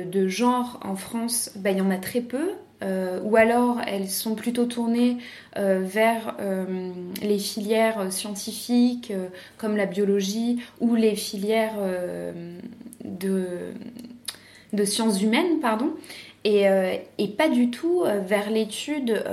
de 0.09 0.27
genre 0.29 0.79
en 0.81 0.95
France, 0.95 1.51
bah, 1.57 1.71
il 1.71 1.77
y 1.77 1.81
en 1.81 1.91
a 1.91 1.97
très 1.97 2.21
peu. 2.21 2.51
Euh, 2.83 3.21
ou 3.23 3.37
alors 3.37 3.79
elles 3.87 4.09
sont 4.09 4.35
plutôt 4.35 4.65
tournées 4.65 5.17
euh, 5.57 5.81
vers 5.81 6.35
les 7.21 7.39
filières 7.39 8.11
scientifiques 8.11 9.13
comme 9.57 9.77
la 9.77 9.85
biologie 9.85 10.61
ou 10.81 10.95
les 10.95 11.15
filières 11.15 11.75
de, 13.03 13.71
de, 14.73 14.85
sciences 14.85 15.21
humaines, 15.21 15.59
pardon, 15.61 15.91
et, 16.43 16.67
pas 17.37 17.49
du 17.49 17.71
tout 17.71 18.03
vers 18.27 18.49
l'étude 18.49 19.23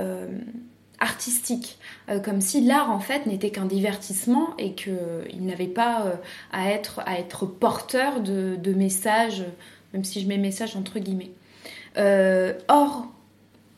artistique, 1.03 1.77
euh, 2.09 2.19
comme 2.19 2.41
si 2.41 2.61
l'art 2.61 2.89
en 2.89 2.99
fait 2.99 3.25
n'était 3.25 3.51
qu'un 3.51 3.65
divertissement 3.65 4.55
et 4.57 4.73
qu'il 4.73 5.41
n'avait 5.41 5.67
pas 5.67 6.05
euh, 6.05 6.15
à, 6.51 6.71
être, 6.71 7.01
à 7.05 7.19
être 7.19 7.45
porteur 7.45 8.21
de, 8.21 8.73
messages, 8.73 9.43
même 9.93 10.03
si 10.03 10.21
je 10.21 10.27
mets 10.27 10.37
message 10.37 10.75
entre 10.75 10.99
guillemets. 10.99 11.31
Euh, 11.97 12.53
or, 12.69 13.07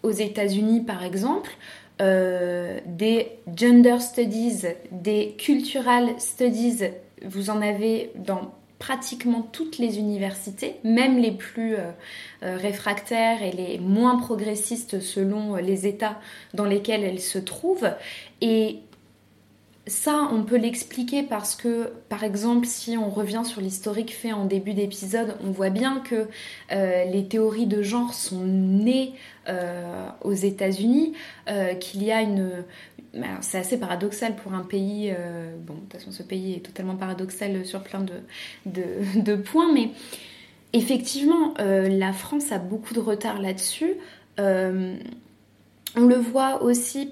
aux 0.05 0.11
États-Unis 0.11 0.81
par 0.81 1.03
exemple, 1.03 1.51
des 1.99 3.27
gender 3.55 3.99
studies, 3.99 4.63
des 4.91 5.35
cultural 5.37 6.09
studies, 6.19 6.79
vous 7.23 7.49
en 7.49 7.61
avez 7.61 8.11
dans 8.15 8.51
pratiquement 8.79 9.41
toutes 9.41 9.77
les 9.77 9.97
universités, 9.97 10.75
même 10.83 11.17
les 11.17 11.31
plus 11.31 11.75
euh, 11.75 11.91
euh, 12.43 12.57
réfractaires 12.57 13.41
et 13.41 13.51
les 13.51 13.79
moins 13.79 14.17
progressistes 14.17 14.99
selon 14.99 15.55
les 15.55 15.87
États 15.87 16.19
dans 16.53 16.65
lesquels 16.65 17.03
elles 17.03 17.21
se 17.21 17.39
trouvent. 17.39 17.89
Et 18.41 18.79
ça, 19.87 20.29
on 20.31 20.43
peut 20.43 20.57
l'expliquer 20.57 21.23
parce 21.23 21.55
que, 21.55 21.91
par 22.09 22.23
exemple, 22.23 22.65
si 22.65 22.97
on 22.97 23.09
revient 23.09 23.43
sur 23.43 23.61
l'historique 23.61 24.13
fait 24.13 24.33
en 24.33 24.45
début 24.45 24.73
d'épisode, 24.73 25.35
on 25.45 25.51
voit 25.51 25.69
bien 25.69 25.99
que 25.99 26.27
euh, 26.71 27.05
les 27.05 27.27
théories 27.27 27.67
de 27.67 27.81
genre 27.83 28.13
sont 28.13 28.45
nées 28.45 29.13
aux 30.23 30.33
États-Unis, 30.33 31.13
qu'il 31.79 32.03
y 32.03 32.11
a 32.11 32.23
une, 32.23 32.63
c'est 33.41 33.57
assez 33.57 33.79
paradoxal 33.79 34.35
pour 34.35 34.53
un 34.53 34.63
pays. 34.63 35.13
Euh, 35.17 35.55
bon, 35.57 35.75
de 35.75 35.79
toute 35.79 35.93
façon, 35.93 36.11
ce 36.11 36.23
pays 36.23 36.55
est 36.55 36.65
totalement 36.65 36.95
paradoxal 36.95 37.65
sur 37.65 37.81
plein 37.81 38.05
de, 38.65 39.35
points, 39.35 39.71
mais 39.73 39.91
effectivement, 40.73 41.53
euh, 41.59 41.87
la 41.87 42.13
France 42.13 42.51
a 42.51 42.59
beaucoup 42.59 42.93
de 42.93 42.99
retard 42.99 43.41
là-dessus. 43.41 43.95
Euh, 44.39 44.95
on 45.95 46.05
le 46.05 46.15
voit 46.15 46.61
aussi 46.63 47.11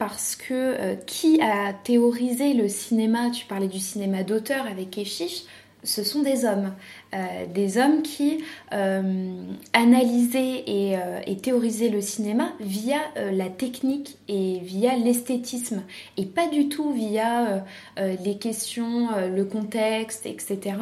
parce 0.00 0.34
que 0.34 0.96
qui 1.04 1.40
a 1.40 1.72
théorisé 1.72 2.54
le 2.54 2.68
cinéma 2.68 3.30
Tu 3.30 3.46
parlais 3.46 3.68
du 3.68 3.78
cinéma 3.78 4.24
d'auteur 4.24 4.66
avec 4.66 4.90
Keshish 4.90 5.44
ce 5.82 6.04
sont 6.04 6.22
des 6.22 6.44
hommes, 6.44 6.74
euh, 7.14 7.46
des 7.46 7.78
hommes 7.78 8.02
qui 8.02 8.44
euh, 8.72 9.42
analysaient 9.72 10.64
euh, 10.68 11.20
et, 11.26 11.36
théorisaient 11.36 11.88
le 11.88 12.00
cinéma 12.00 12.52
via 12.60 12.98
la 13.32 13.48
technique 13.48 14.18
et 14.28 14.60
via 14.62 14.96
l'esthétisme, 14.96 15.82
et 16.16 16.26
pas 16.26 16.48
du 16.48 16.68
tout 16.68 16.92
via 16.92 17.64
les 17.96 18.36
questions, 18.38 19.08
le 19.34 19.44
contexte, 19.44 20.26
etc. 20.26 20.76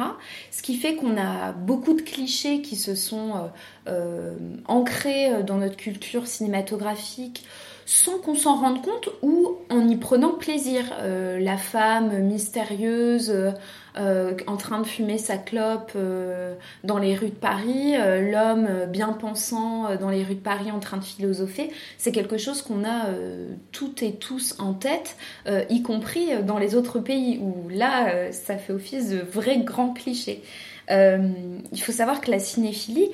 Ce 0.51 0.61
qui 0.61 0.75
fait 0.75 0.95
qu'on 0.95 1.17
a 1.17 1.51
beaucoup 1.53 1.93
de 1.93 2.01
clichés 2.01 2.61
qui 2.61 2.75
se 2.75 2.95
sont 2.95 3.49
ancrés 4.65 5.43
dans 5.43 5.57
notre 5.57 5.77
culture 5.77 6.27
cinématographique 6.27 7.45
sans 7.95 8.19
qu'on 8.19 8.35
s'en 8.35 8.55
rende 8.55 8.83
compte 8.83 9.09
ou 9.23 9.57
en 9.69 9.87
y 9.87 9.95
prenant 9.95 10.33
plaisir. 10.33 10.83
Euh, 11.01 11.39
la 11.39 11.57
femme 11.57 12.19
mystérieuse 12.19 13.33
euh, 13.97 14.37
en 14.45 14.57
train 14.57 14.79
de 14.79 14.85
fumer 14.85 15.17
sa 15.17 15.37
clope 15.37 15.97
dans 16.83 16.99
les 16.99 17.15
rues 17.15 17.29
de 17.29 17.33
Paris, 17.33 17.95
l'homme 18.31 18.85
bien 18.87 19.09
pensant 19.13 19.95
dans 19.95 20.09
les 20.09 20.23
rues 20.23 20.35
de 20.35 20.39
Paris 20.39 20.71
en 20.71 20.79
train 20.79 20.97
de 20.97 21.03
philosopher, 21.03 21.71
c'est 21.97 22.11
quelque 22.11 22.37
chose 22.37 22.61
qu'on 22.61 22.85
a 22.85 23.07
toutes 23.71 24.03
et 24.03 24.13
tous 24.13 24.55
en 24.59 24.73
tête, 24.73 25.17
y 25.69 25.81
compris 25.81 26.29
dans 26.45 26.59
les 26.59 26.75
autres 26.75 26.99
pays 26.99 27.39
où 27.39 27.67
là, 27.69 28.31
ça 28.31 28.57
fait 28.57 28.71
office 28.71 29.09
de 29.09 29.17
vrai 29.19 29.57
grand 29.57 29.93
cliché. 29.93 30.43
il 30.89 31.81
faut 31.81 31.91
savoir 31.91 32.21
que 32.21 32.31
la 32.31 32.39
cinéphilie, 32.39 33.09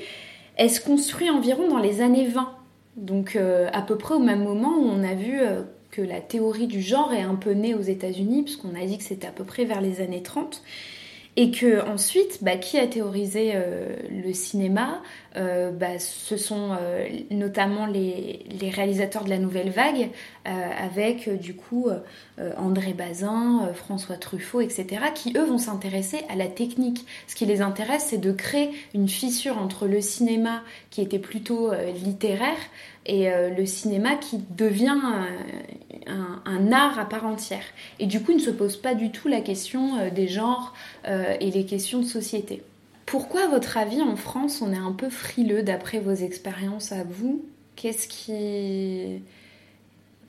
elle 0.57 0.69
se 0.69 0.81
construit 0.81 1.29
environ 1.29 1.67
dans 1.67 1.79
les 1.79 2.01
années 2.01 2.27
20 2.27 2.47
donc 2.95 3.35
euh, 3.35 3.69
à 3.73 3.81
peu 3.81 3.97
près 3.97 4.15
au 4.15 4.19
même 4.19 4.43
moment 4.43 4.77
où 4.77 4.85
on 4.85 5.03
a 5.03 5.13
vu 5.13 5.39
euh, 5.39 5.63
que 5.91 6.01
la 6.01 6.21
théorie 6.21 6.67
du 6.67 6.81
genre 6.81 7.13
est 7.13 7.21
un 7.21 7.35
peu 7.35 7.51
née 7.51 7.75
aux 7.75 7.81
États-Unis, 7.81 8.43
puisqu'on 8.43 8.75
a 8.75 8.85
dit 8.85 8.97
que 8.97 9.03
c'était 9.03 9.27
à 9.27 9.31
peu 9.31 9.43
près 9.43 9.65
vers 9.65 9.81
les 9.81 10.01
années 10.01 10.23
30. 10.23 10.61
Et 11.37 11.51
que 11.51 11.85
ensuite, 11.85 12.39
bah, 12.43 12.55
qui 12.55 12.77
a 12.77 12.87
théorisé 12.87 13.51
euh, 13.55 13.93
le 14.09 14.31
cinéma? 14.31 15.01
Euh, 15.35 15.71
bah, 15.71 15.99
Ce 15.99 16.37
sont 16.37 16.71
euh, 16.71 17.07
notamment 17.31 17.85
les, 17.85 18.45
réalisateurs 18.73 19.23
de 19.23 19.29
la 19.29 19.37
Nouvelle 19.37 19.69
Vague, 19.69 20.09
avec 20.45 21.29
du 21.39 21.55
coup 21.55 21.89
André 22.57 22.93
Bazin, 22.93 23.71
François 23.73 24.15
Truffaut, 24.15 24.61
etc., 24.61 25.05
qui 25.13 25.33
eux 25.37 25.45
vont 25.45 25.57
s'intéresser 25.57 26.21
à 26.29 26.35
la 26.35 26.47
technique. 26.47 27.05
Ce 27.27 27.35
qui 27.35 27.45
les 27.45 27.61
intéresse, 27.61 28.07
c'est 28.09 28.17
de 28.17 28.31
créer 28.31 28.71
une 28.93 29.07
fissure 29.07 29.57
entre 29.57 29.87
le 29.87 30.01
cinéma 30.01 30.61
qui 30.89 31.01
était 31.01 31.19
plutôt 31.19 31.71
littéraire 32.03 32.57
et 33.05 33.29
le 33.29 33.65
cinéma 33.65 34.15
qui 34.15 34.39
devient 34.55 34.99
un, 36.07 36.71
art 36.71 36.99
à 36.99 37.05
part 37.05 37.25
entière. 37.25 37.63
Et 37.99 38.05
du 38.05 38.21
coup, 38.21 38.33
ne 38.33 38.39
se 38.39 38.49
pose 38.49 38.77
pas 38.77 38.95
du 38.95 39.11
tout 39.11 39.27
la 39.27 39.41
question 39.41 39.97
euh, 39.97 40.09
des 40.09 40.27
genres 40.27 40.73
euh, 41.07 41.35
et 41.39 41.51
les 41.51 41.65
questions 41.65 41.99
de 41.99 42.05
société. 42.05 42.63
Pourquoi, 43.05 43.45
à 43.45 43.47
votre 43.47 43.77
avis, 43.77 44.01
en 44.01 44.15
France, 44.15 44.61
on 44.61 44.71
est 44.73 44.77
un 44.77 44.91
peu 44.91 45.09
frileux 45.09 45.63
d'après 45.63 45.99
vos 45.99 46.13
expériences 46.13 46.91
à 46.91 47.03
vous? 47.03 47.45
Qu'est-ce 47.75 48.07
qui 48.07 49.21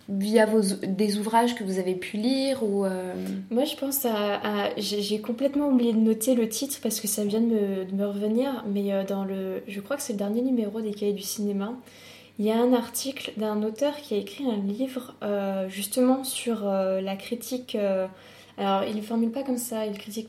via 0.08 0.46
vos, 0.46 0.60
des 0.60 1.18
ouvrages 1.18 1.56
que 1.56 1.64
vous 1.64 1.80
avez 1.80 1.94
pu 1.94 2.16
lire 2.16 2.62
ou 2.62 2.84
euh, 2.84 3.12
Moi, 3.50 3.64
je 3.64 3.76
pense 3.76 4.04
à, 4.04 4.70
j'ai 4.76 5.20
complètement 5.20 5.68
oublié 5.68 5.92
de 5.92 5.98
noter 5.98 6.34
le 6.34 6.48
titre 6.48 6.78
parce 6.82 7.00
que 7.00 7.08
ça 7.08 7.24
vient 7.24 7.40
de 7.40 7.86
me, 7.92 8.06
revenir, 8.06 8.64
mais 8.72 9.04
dans 9.04 9.24
le, 9.24 9.62
je 9.66 9.80
crois 9.80 9.96
que 9.96 10.02
c'est 10.02 10.12
le 10.12 10.18
dernier 10.18 10.42
numéro 10.42 10.80
des 10.80 10.92
Cahiers 10.92 11.12
du 11.12 11.22
cinéma. 11.22 11.72
Il 12.38 12.44
y 12.44 12.50
a 12.50 12.60
un 12.60 12.74
article 12.74 13.32
d'un 13.38 13.62
auteur 13.62 13.96
qui 13.96 14.14
a 14.14 14.18
écrit 14.18 14.44
un 14.44 14.56
livre 14.56 15.14
euh, 15.22 15.68
justement 15.70 16.22
sur 16.22 16.68
euh, 16.68 17.00
la 17.00 17.16
critique. 17.16 17.74
Euh, 17.74 18.06
alors, 18.58 18.84
il 18.84 18.96
ne 18.96 19.00
formule 19.00 19.30
pas 19.30 19.42
comme 19.42 19.56
ça, 19.56 19.86
il 19.86 19.96
critique. 19.96 20.28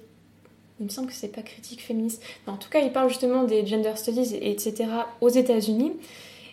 Il 0.79 0.85
me 0.85 0.89
semble 0.89 1.07
que 1.07 1.13
c'est 1.13 1.27
pas 1.29 1.41
critique 1.41 1.81
féministe. 1.81 2.23
en 2.45 2.57
tout 2.57 2.69
cas, 2.69 2.79
il 2.79 2.91
parle 2.91 3.09
justement 3.09 3.43
des 3.43 3.65
gender 3.65 3.93
studies, 3.95 4.35
etc. 4.41 4.85
aux 5.21 5.29
États-Unis. 5.29 5.93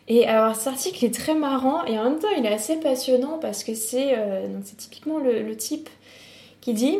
Et 0.09 0.27
alors, 0.27 0.55
cet 0.55 0.69
article 0.69 1.05
est 1.05 1.15
très 1.15 1.35
marrant 1.35 1.85
et 1.85 1.99
en 1.99 2.05
même 2.05 2.19
temps, 2.19 2.29
il 2.37 2.45
est 2.45 2.53
assez 2.53 2.77
passionnant 2.77 3.39
parce 3.39 3.65
que 3.65 3.75
c'est 3.75 4.17
c'est 4.65 4.77
typiquement 4.77 5.19
le, 5.19 5.43
le, 5.43 5.57
type 5.57 5.89
qui 6.61 6.75
dit 6.75 6.99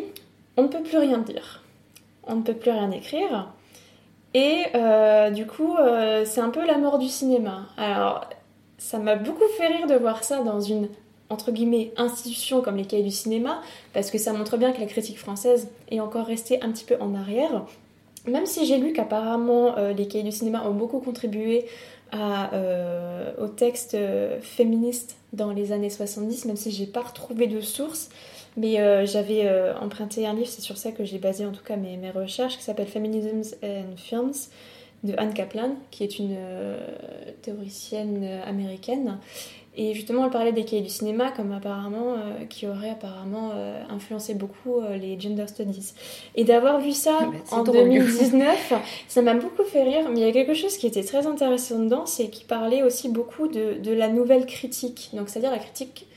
on 0.57 0.63
ne 0.63 0.67
peut 0.67 0.81
plus 0.81 0.97
rien 0.97 1.19
dire, 1.19 1.63
on 2.23 2.35
ne 2.35 2.41
peut 2.41 2.55
plus 2.55 2.71
rien 2.71 2.89
écrire. 2.91 3.51
Et 4.33 4.63
du 5.33 5.45
coup, 5.45 5.75
c'est 6.25 6.41
un 6.41 6.49
peu 6.49 6.65
la 6.65 6.77
mort 6.77 6.97
du 6.97 7.07
cinéma. 7.07 7.67
Alors, 7.77 8.27
ça 8.77 8.99
m'a 8.99 9.15
beaucoup 9.15 9.47
fait 9.57 9.67
rire 9.67 9.87
de 9.87 9.95
voir 9.95 10.23
ça 10.23 10.43
dans 10.43 10.59
une 10.59 10.89
entre 11.29 11.51
guillemets 11.51 11.91
institution 11.97 12.61
comme 12.61 12.77
les 12.77 12.85
cahiers 12.85 13.03
du 13.03 13.11
cinéma 13.11 13.61
parce 13.93 14.11
que 14.11 14.17
ça 14.17 14.33
montre 14.33 14.57
bien 14.57 14.71
que 14.71 14.79
la 14.79 14.85
critique 14.85 15.17
française 15.17 15.69
est 15.89 15.99
encore 15.99 16.25
restée 16.25 16.61
un 16.61 16.71
petit 16.71 16.85
peu 16.85 16.97
en 16.99 17.15
arrière 17.15 17.65
même 18.27 18.45
si 18.45 18.65
j'ai 18.65 18.77
lu 18.77 18.93
qu'apparemment 18.93 19.77
euh, 19.77 19.93
les 19.93 20.07
cahiers 20.07 20.23
du 20.23 20.31
cinéma 20.31 20.63
ont 20.67 20.73
beaucoup 20.73 20.99
contribué 20.99 21.65
à, 22.11 22.53
euh, 22.53 23.31
au 23.39 23.47
texte 23.47 23.95
euh, 23.95 24.39
féministe 24.41 25.17
dans 25.33 25.51
les 25.51 25.71
années 25.71 25.89
70 25.89 26.45
même 26.45 26.55
si 26.55 26.71
j'ai 26.71 26.85
pas 26.85 27.01
retrouvé 27.01 27.47
de 27.47 27.59
source 27.59 28.09
mais 28.57 28.77
j'avais 29.05 29.51
emprunté 29.81 30.25
un 30.25 30.33
livre 30.33 30.47
c'est 30.47 30.61
sur 30.61 30.77
ça 30.77 30.93
que 30.93 31.03
j'ai 31.03 31.17
basé 31.17 31.45
en 31.45 31.51
tout 31.51 31.63
cas 31.63 31.75
mes, 31.75 31.97
mes 31.97 32.09
recherches 32.09 32.57
qui 32.57 32.63
s'appelle 32.63 32.87
Feminisms 32.87 33.53
and 33.61 33.97
Films 33.97 34.31
de 35.03 35.13
Anne 35.17 35.33
Kaplan, 35.33 35.75
qui 35.91 36.05
est 36.05 36.19
une 36.19 36.37
théoricienne 37.41 38.23
américaine. 38.45 39.17
Et 39.77 39.93
justement, 39.93 40.25
elle 40.25 40.31
parlait 40.31 40.53
des 40.53 40.63
cahiers 40.63 40.81
du 40.81 40.89
cinéma 40.89 41.31
comme 41.31 41.51
apparemment, 41.51 42.13
euh, 42.13 42.45
qui 42.45 42.65
aurait 42.67 42.91
apparemment 42.91 43.51
influencé 43.89 44.33
beaucoup 44.33 44.81
les 44.99 45.19
gender 45.19 45.47
studies. 45.47 45.93
Et 46.35 46.43
d'avoir 46.43 46.79
vu 46.79 46.91
ça 46.91 47.19
en 47.51 47.63
2019, 47.63 48.73
ça 49.07 49.21
m'a 49.21 49.33
beaucoup 49.33 49.63
fait 49.63 49.83
rire. 49.83 50.09
Mais 50.09 50.19
il 50.21 50.25
y 50.25 50.29
a 50.29 50.31
quelque 50.31 50.53
chose 50.53 50.77
qui 50.77 50.87
était 50.87 51.03
très 51.03 51.27
intéressant 51.27 51.79
dedans, 51.79 52.05
c'est 52.05 52.29
qu'il 52.29 52.47
parlait 52.47 52.83
aussi 52.83 53.09
beaucoup 53.09 53.47
de, 53.47 53.77
de 53.81 53.91
la 53.91 54.07
nouvelle 54.07 54.45
critique. 54.45 55.09
Donc, 55.13 55.29
c'est-à-dire 55.29 55.51
la 55.51 55.59
critique, 55.59 56.07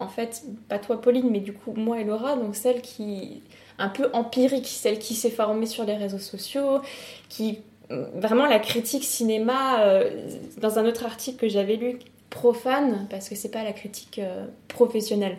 en 0.00 0.08
fait, 0.08 0.42
pas 0.68 0.78
toi 0.78 1.00
Pauline, 1.00 1.30
mais 1.30 1.40
du 1.40 1.52
coup 1.52 1.72
moi 1.74 2.00
et 2.00 2.04
Laura, 2.04 2.36
donc 2.36 2.54
celle 2.56 2.80
qui 2.82 3.42
un 3.78 3.88
peu 3.88 4.08
empirique, 4.12 4.66
celle 4.66 4.98
qui 4.98 5.14
s'est 5.14 5.30
formée 5.30 5.66
sur 5.66 5.84
les 5.84 5.96
réseaux 5.96 6.18
sociaux, 6.18 6.80
qui 7.28 7.60
vraiment 7.90 8.46
la 8.46 8.58
critique 8.58 9.04
cinéma, 9.04 9.82
euh, 9.82 10.28
dans 10.58 10.78
un 10.78 10.86
autre 10.86 11.06
article 11.06 11.38
que 11.38 11.48
j'avais 11.48 11.76
lu, 11.76 11.98
profane, 12.30 13.06
parce 13.10 13.28
que 13.28 13.34
c'est 13.34 13.50
pas 13.50 13.64
la 13.64 13.72
critique 13.72 14.18
euh, 14.18 14.46
professionnelle. 14.68 15.36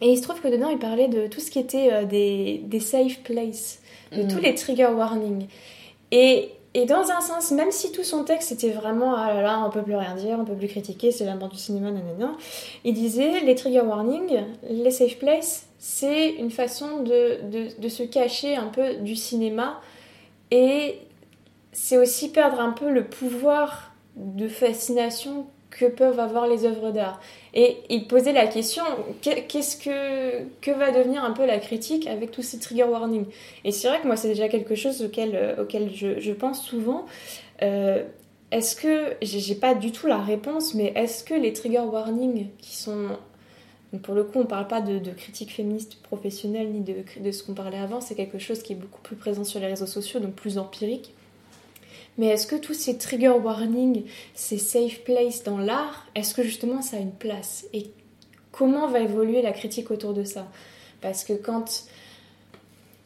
Et 0.00 0.10
il 0.10 0.16
se 0.16 0.22
trouve 0.22 0.40
que 0.40 0.48
dedans, 0.48 0.68
il 0.68 0.78
parlait 0.78 1.08
de 1.08 1.26
tout 1.26 1.40
ce 1.40 1.50
qui 1.50 1.58
était 1.58 1.92
euh, 1.92 2.04
des, 2.04 2.60
des, 2.64 2.80
safe 2.80 3.20
places, 3.22 3.80
de 4.12 4.22
tous 4.22 4.36
mm. 4.36 4.42
les 4.42 4.54
trigger 4.54 4.88
warnings. 4.94 5.46
Et, 6.10 6.50
et, 6.74 6.84
dans 6.84 7.10
un 7.10 7.20
sens, 7.20 7.50
même 7.50 7.70
si 7.70 7.92
tout 7.92 8.04
son 8.04 8.24
texte 8.24 8.52
était 8.52 8.70
vraiment 8.70 9.14
ah 9.16 9.32
là 9.32 9.42
là, 9.42 9.64
on 9.66 9.70
peut 9.70 9.82
plus 9.82 9.96
rien 9.96 10.14
dire, 10.14 10.36
on 10.38 10.44
peut 10.44 10.54
plus 10.54 10.68
critiquer, 10.68 11.10
c'est 11.10 11.24
la 11.24 11.34
mort 11.34 11.48
du 11.48 11.58
cinéma, 11.58 11.90
nanana, 11.90 12.32
il 12.84 12.92
disait 12.92 13.40
les 13.40 13.54
trigger 13.54 13.80
warnings, 13.80 14.42
les 14.68 14.90
safe 14.90 15.18
places, 15.18 15.66
c'est 15.78 16.32
une 16.32 16.50
façon 16.50 17.02
de, 17.02 17.40
de, 17.50 17.80
de 17.80 17.88
se 17.88 18.02
cacher 18.02 18.56
un 18.56 18.68
peu 18.68 18.96
du 18.96 19.16
cinéma 19.16 19.80
et 20.50 21.00
c'est 21.72 21.98
aussi 21.98 22.30
perdre 22.30 22.60
un 22.60 22.72
peu 22.72 22.90
le 22.90 23.04
pouvoir 23.04 23.92
de 24.16 24.48
fascination 24.48 25.46
que 25.78 25.86
peuvent 25.86 26.18
avoir 26.18 26.46
les 26.46 26.64
œuvres 26.64 26.90
d'art. 26.90 27.20
Et 27.54 27.78
il 27.90 28.06
posait 28.06 28.32
la 28.32 28.46
question, 28.46 28.82
qu'est-ce 29.20 29.76
que, 29.76 30.70
va 30.72 30.90
devenir 30.90 31.24
un 31.24 31.32
peu 31.32 31.46
la 31.46 31.58
critique 31.58 32.06
avec 32.06 32.30
tous 32.30 32.42
ces 32.42 32.58
trigger 32.58 32.84
warnings? 32.84 33.26
Et 33.64 33.72
c'est 33.72 33.88
vrai 33.88 34.00
que 34.00 34.06
moi, 34.06 34.16
c'est 34.16 34.28
déjà 34.28 34.48
quelque 34.48 34.74
chose 34.74 35.02
auquel, 35.02 35.34
euh, 35.34 35.64
je, 35.94 36.32
pense 36.32 36.62
souvent. 36.62 37.06
Euh, 37.62 38.04
est-ce 38.50 38.76
que, 38.76 39.14
j'ai 39.22 39.54
pas 39.54 39.74
du 39.74 39.92
tout 39.92 40.06
la 40.06 40.18
réponse, 40.18 40.74
mais 40.74 40.92
est-ce 40.94 41.24
que 41.24 41.34
les 41.34 41.52
trigger 41.52 41.80
warnings 41.80 42.48
qui 42.58 42.76
sont... 42.76 43.08
pour 44.02 44.14
le 44.14 44.24
coup, 44.24 44.38
on 44.38 44.46
parle 44.46 44.68
pas 44.68 44.80
de, 44.80 44.98
de 44.98 45.10
critique 45.10 45.52
féministe 45.52 45.96
professionnelle 46.02 46.68
ni 46.70 46.80
de, 46.80 46.94
de 47.20 47.30
ce 47.30 47.42
qu'on 47.42 47.54
parlait 47.54 47.78
avant, 47.78 48.00
c'est 48.00 48.14
quelque 48.14 48.38
chose 48.38 48.62
qui 48.62 48.72
est 48.72 48.76
beaucoup 48.76 49.02
plus 49.02 49.16
présent 49.16 49.44
sur 49.44 49.60
les 49.60 49.66
réseaux 49.66 49.86
sociaux, 49.86 50.20
donc 50.20 50.34
plus 50.34 50.58
empirique. 50.58 51.12
Mais 52.18 52.28
est-ce 52.28 52.46
que 52.46 52.56
tous 52.56 52.74
ces 52.74 52.96
trigger 52.96 53.30
warnings, 53.30 54.04
ces 54.34 54.58
safe 54.58 55.00
places 55.04 55.42
dans 55.42 55.58
l'art, 55.58 56.06
est-ce 56.14 56.34
que 56.34 56.42
justement 56.42 56.82
ça 56.82 56.96
a 56.96 57.00
une 57.00 57.12
place 57.12 57.66
Et 57.72 57.90
comment 58.52 58.86
va 58.88 59.00
évoluer 59.00 59.42
la 59.42 59.52
critique 59.52 59.90
autour 59.90 60.14
de 60.14 60.24
ça 60.24 60.46
Parce 61.00 61.24
que 61.24 61.34
quand... 61.34 61.84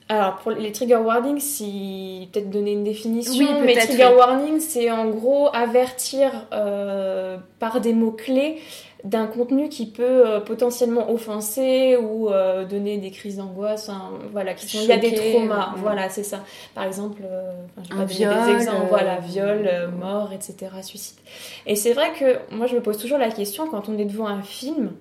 Alors, 0.08 0.36
pour 0.38 0.50
les 0.50 0.72
trigger 0.72 0.96
warnings, 0.96 1.38
si 1.38 2.28
peut-être 2.32 2.50
donner 2.50 2.72
une 2.72 2.82
définition, 2.82 3.44
oui, 3.44 3.48
mais 3.64 3.76
trigger 3.76 4.10
warning, 4.16 4.58
c'est 4.58 4.90
en 4.90 5.08
gros 5.08 5.48
avertir 5.54 6.48
euh, 6.52 7.36
par 7.60 7.80
des 7.80 7.92
mots-clés 7.92 8.58
d'un 9.04 9.26
contenu 9.26 9.68
qui 9.68 9.86
peut 9.86 10.28
euh, 10.28 10.40
potentiellement 10.40 11.10
offenser 11.10 11.96
ou 11.96 12.28
euh, 12.28 12.64
donner 12.64 12.98
des 12.98 13.10
crises 13.10 13.36
d'angoisse, 13.36 13.90
voilà, 14.32 14.54
qui 14.54 14.66
sont, 14.66 14.82
il 14.82 14.88
y 14.88 14.92
a 14.92 14.98
des 14.98 15.14
traumas, 15.14 15.74
voilà, 15.76 16.08
c'est 16.08 16.22
ça. 16.22 16.44
Par 16.74 16.84
exemple, 16.84 17.22
euh, 17.24 17.52
je 17.90 17.96
vais 17.96 18.04
viol, 18.04 18.34
des 18.44 18.52
exemples, 18.52 18.86
voilà, 18.88 19.18
viol, 19.20 19.68
mort, 19.98 20.32
etc., 20.32 20.68
suicide. 20.82 21.18
Et 21.66 21.76
c'est 21.76 21.92
vrai 21.92 22.12
que 22.18 22.54
moi, 22.54 22.66
je 22.66 22.74
me 22.74 22.82
pose 22.82 22.98
toujours 22.98 23.18
la 23.18 23.30
question 23.30 23.68
quand 23.68 23.88
on 23.88 23.98
est 23.98 24.04
devant 24.04 24.26
un 24.26 24.42
film, 24.42 24.92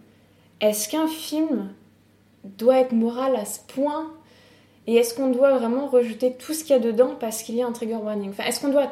est-ce 0.61 0.89
qu'un 0.89 1.07
film 1.07 1.69
doit 2.43 2.79
être 2.79 2.93
moral 2.93 3.35
à 3.35 3.45
ce 3.45 3.59
point? 3.73 4.11
Et 4.87 4.95
est-ce 4.95 5.13
qu'on 5.13 5.29
doit 5.29 5.57
vraiment 5.57 5.87
rejeter 5.87 6.33
tout 6.33 6.53
ce 6.53 6.63
qu'il 6.63 6.75
y 6.75 6.79
a 6.79 6.79
dedans 6.79 7.11
parce 7.19 7.43
qu'il 7.43 7.55
y 7.55 7.61
a 7.61 7.67
un 7.67 7.71
trigger 7.71 7.95
warning? 7.95 8.31
Enfin, 8.31 8.45
est-ce 8.45 8.59
qu'on 8.59 8.69
doit 8.69 8.89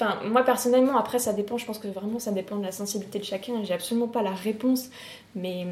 Enfin, 0.00 0.18
moi 0.24 0.42
personnellement, 0.42 0.96
après 0.96 1.18
ça 1.18 1.32
dépend, 1.32 1.58
je 1.58 1.66
pense 1.66 1.78
que 1.78 1.88
vraiment 1.88 2.18
ça 2.18 2.30
dépend 2.30 2.56
de 2.56 2.64
la 2.64 2.72
sensibilité 2.72 3.18
de 3.18 3.24
chacun. 3.24 3.62
J'ai 3.64 3.74
absolument 3.74 4.08
pas 4.08 4.22
la 4.22 4.32
réponse, 4.32 4.88
mais 5.34 5.66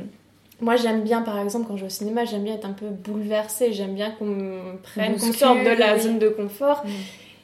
moi 0.60 0.76
j'aime 0.76 1.02
bien, 1.02 1.22
par 1.22 1.38
exemple, 1.38 1.66
quand 1.68 1.76
je 1.76 1.82
vais 1.82 1.86
au 1.86 1.90
cinéma, 1.90 2.24
j'aime 2.24 2.44
bien 2.44 2.54
être 2.54 2.66
un 2.66 2.72
peu 2.72 2.88
bouleversée, 2.88 3.72
j'aime 3.72 3.94
bien 3.94 4.10
qu'on 4.10 4.26
me 4.26 4.76
prenne, 4.82 5.16
qu'on 5.16 5.32
sorte 5.32 5.60
de 5.60 5.78
la 5.78 5.98
zone 5.98 6.18
de 6.18 6.28
confort. 6.28 6.84
Mm. 6.84 6.90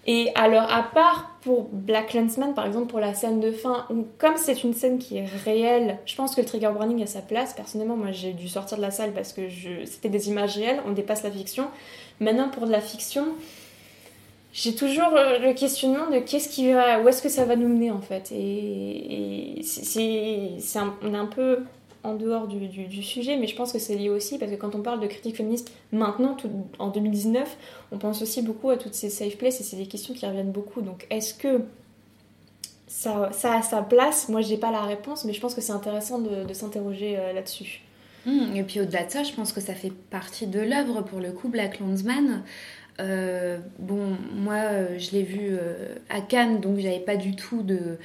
Et 0.07 0.31
alors, 0.35 0.71
à 0.71 0.83
part 0.83 1.31
pour 1.41 1.69
Black 1.73 2.13
Landsman, 2.13 2.53
par 2.53 2.67
exemple, 2.67 2.89
pour 2.89 3.01
la 3.01 3.15
scène 3.15 3.41
de 3.41 3.51
fin, 3.51 3.87
comme 4.19 4.37
c'est 4.37 4.63
une 4.63 4.75
scène 4.75 4.99
qui 4.99 5.17
est 5.17 5.27
réelle, 5.45 5.99
je 6.05 6.15
pense 6.15 6.35
que 6.35 6.43
le 6.43 6.47
trigger 6.47 6.69
warning 6.69 7.03
a 7.03 7.07
sa 7.07 7.23
place. 7.23 7.55
Personnellement, 7.55 7.97
moi, 7.97 8.13
j'ai 8.13 8.33
dû 8.33 8.49
sortir 8.49 8.77
de 8.77 8.83
la 8.83 8.91
salle 8.91 9.13
parce 9.13 9.33
que 9.33 9.43
c'était 9.87 10.11
des 10.11 10.29
images 10.29 10.57
réelles, 10.57 10.83
on 10.87 10.93
dépasse 10.93 11.23
la 11.23 11.31
fiction. 11.31 11.69
Maintenant, 12.21 12.51
pour 12.51 12.67
de 12.67 12.73
la 12.73 12.83
fiction, 12.83 13.29
j'ai 14.55 14.77
toujours 14.77 15.17
euh, 15.17 15.41
le 15.41 15.53
questionnement 15.53 16.09
de 16.09 16.21
qu'est-ce 16.21 16.49
qui 16.49 16.73
va, 16.73 17.01
où 17.03 17.09
est-ce 17.09 17.21
que 17.21 17.29
ça 17.29 17.45
va 17.45 17.57
nous 17.57 17.67
mener 17.67 17.91
en 17.91 18.01
fait. 18.01 18.31
Et, 18.33 19.61
c'est, 19.65 20.81
on 21.03 21.13
est 21.13 21.19
un 21.19 21.27
peu 21.27 21.65
en 22.05 22.15
dehors 22.15 22.47
du, 22.47 23.03
sujet, 23.03 23.37
mais 23.37 23.49
je 23.49 23.57
pense 23.57 23.73
que 23.73 23.81
c'est 23.81 23.97
lié 23.97 24.11
aussi 24.11 24.39
parce 24.39 24.53
que 24.53 24.57
quand 24.57 24.77
on 24.77 24.83
parle 24.83 25.01
de 25.01 25.09
critique 25.09 25.37
féministe 25.37 25.73
maintenant, 25.91 26.37
en 26.79 26.89
2019, 26.89 27.57
on 27.91 27.99
pense 27.99 28.23
aussi 28.23 28.43
beaucoup 28.43 28.71
à 28.71 28.77
toutes 28.77 28.95
ces 28.95 29.11
safe 29.11 29.37
places 29.39 29.61
et 29.61 29.65
c'est 29.65 29.77
des 29.77 29.87
questions 29.87 30.15
qui 30.15 30.25
reviennent 30.25 30.53
beaucoup. 30.53 30.83
Donc 30.83 31.07
est-ce 31.11 31.35
que 31.35 31.63
ça, 32.87 33.31
ça, 33.33 33.57
a 33.57 33.63
sa 33.63 33.83
place? 33.83 34.29
Moi, 34.29 34.41
j'ai 34.41 34.59
pas 34.59 34.71
la 34.71 34.83
réponse, 34.83 35.25
mais 35.25 35.33
je 35.33 35.41
pense 35.41 35.55
que 35.55 35.63
c'est 35.63 35.73
intéressant 35.73 36.21
de, 36.21 36.53
s'interroger 36.53 37.17
euh, 37.19 37.33
là-dessus. 37.33 37.81
Mmh, 38.27 38.57
et 38.57 38.63
puis 38.63 38.81
au-delà 38.81 39.05
de 39.05 39.11
ça, 39.11 39.23
je 39.25 39.33
pense 39.33 39.53
que 39.53 39.61
ça 39.61 39.75
fait 39.75 39.93
partie 39.93 40.47
de 40.47 40.61
l'œuvre 40.61 41.03
pour 41.03 41.19
le 41.19 41.33
coup, 41.33 41.49
Black 41.49 41.81
Landsman. 41.81 42.45
Euh, 43.01 43.59
bon, 43.79 44.17
moi, 44.35 44.55
euh, 44.55 44.99
je 44.99 45.13
l'ai 45.13 45.23
vu 45.23 45.57
à 46.09 46.21
Cannes, 46.21 46.61
donc 46.61 46.79
j'avais 46.79 47.01
pas 47.01 47.17
du 47.17 47.35
tout 47.37 47.63
de, 47.63 47.99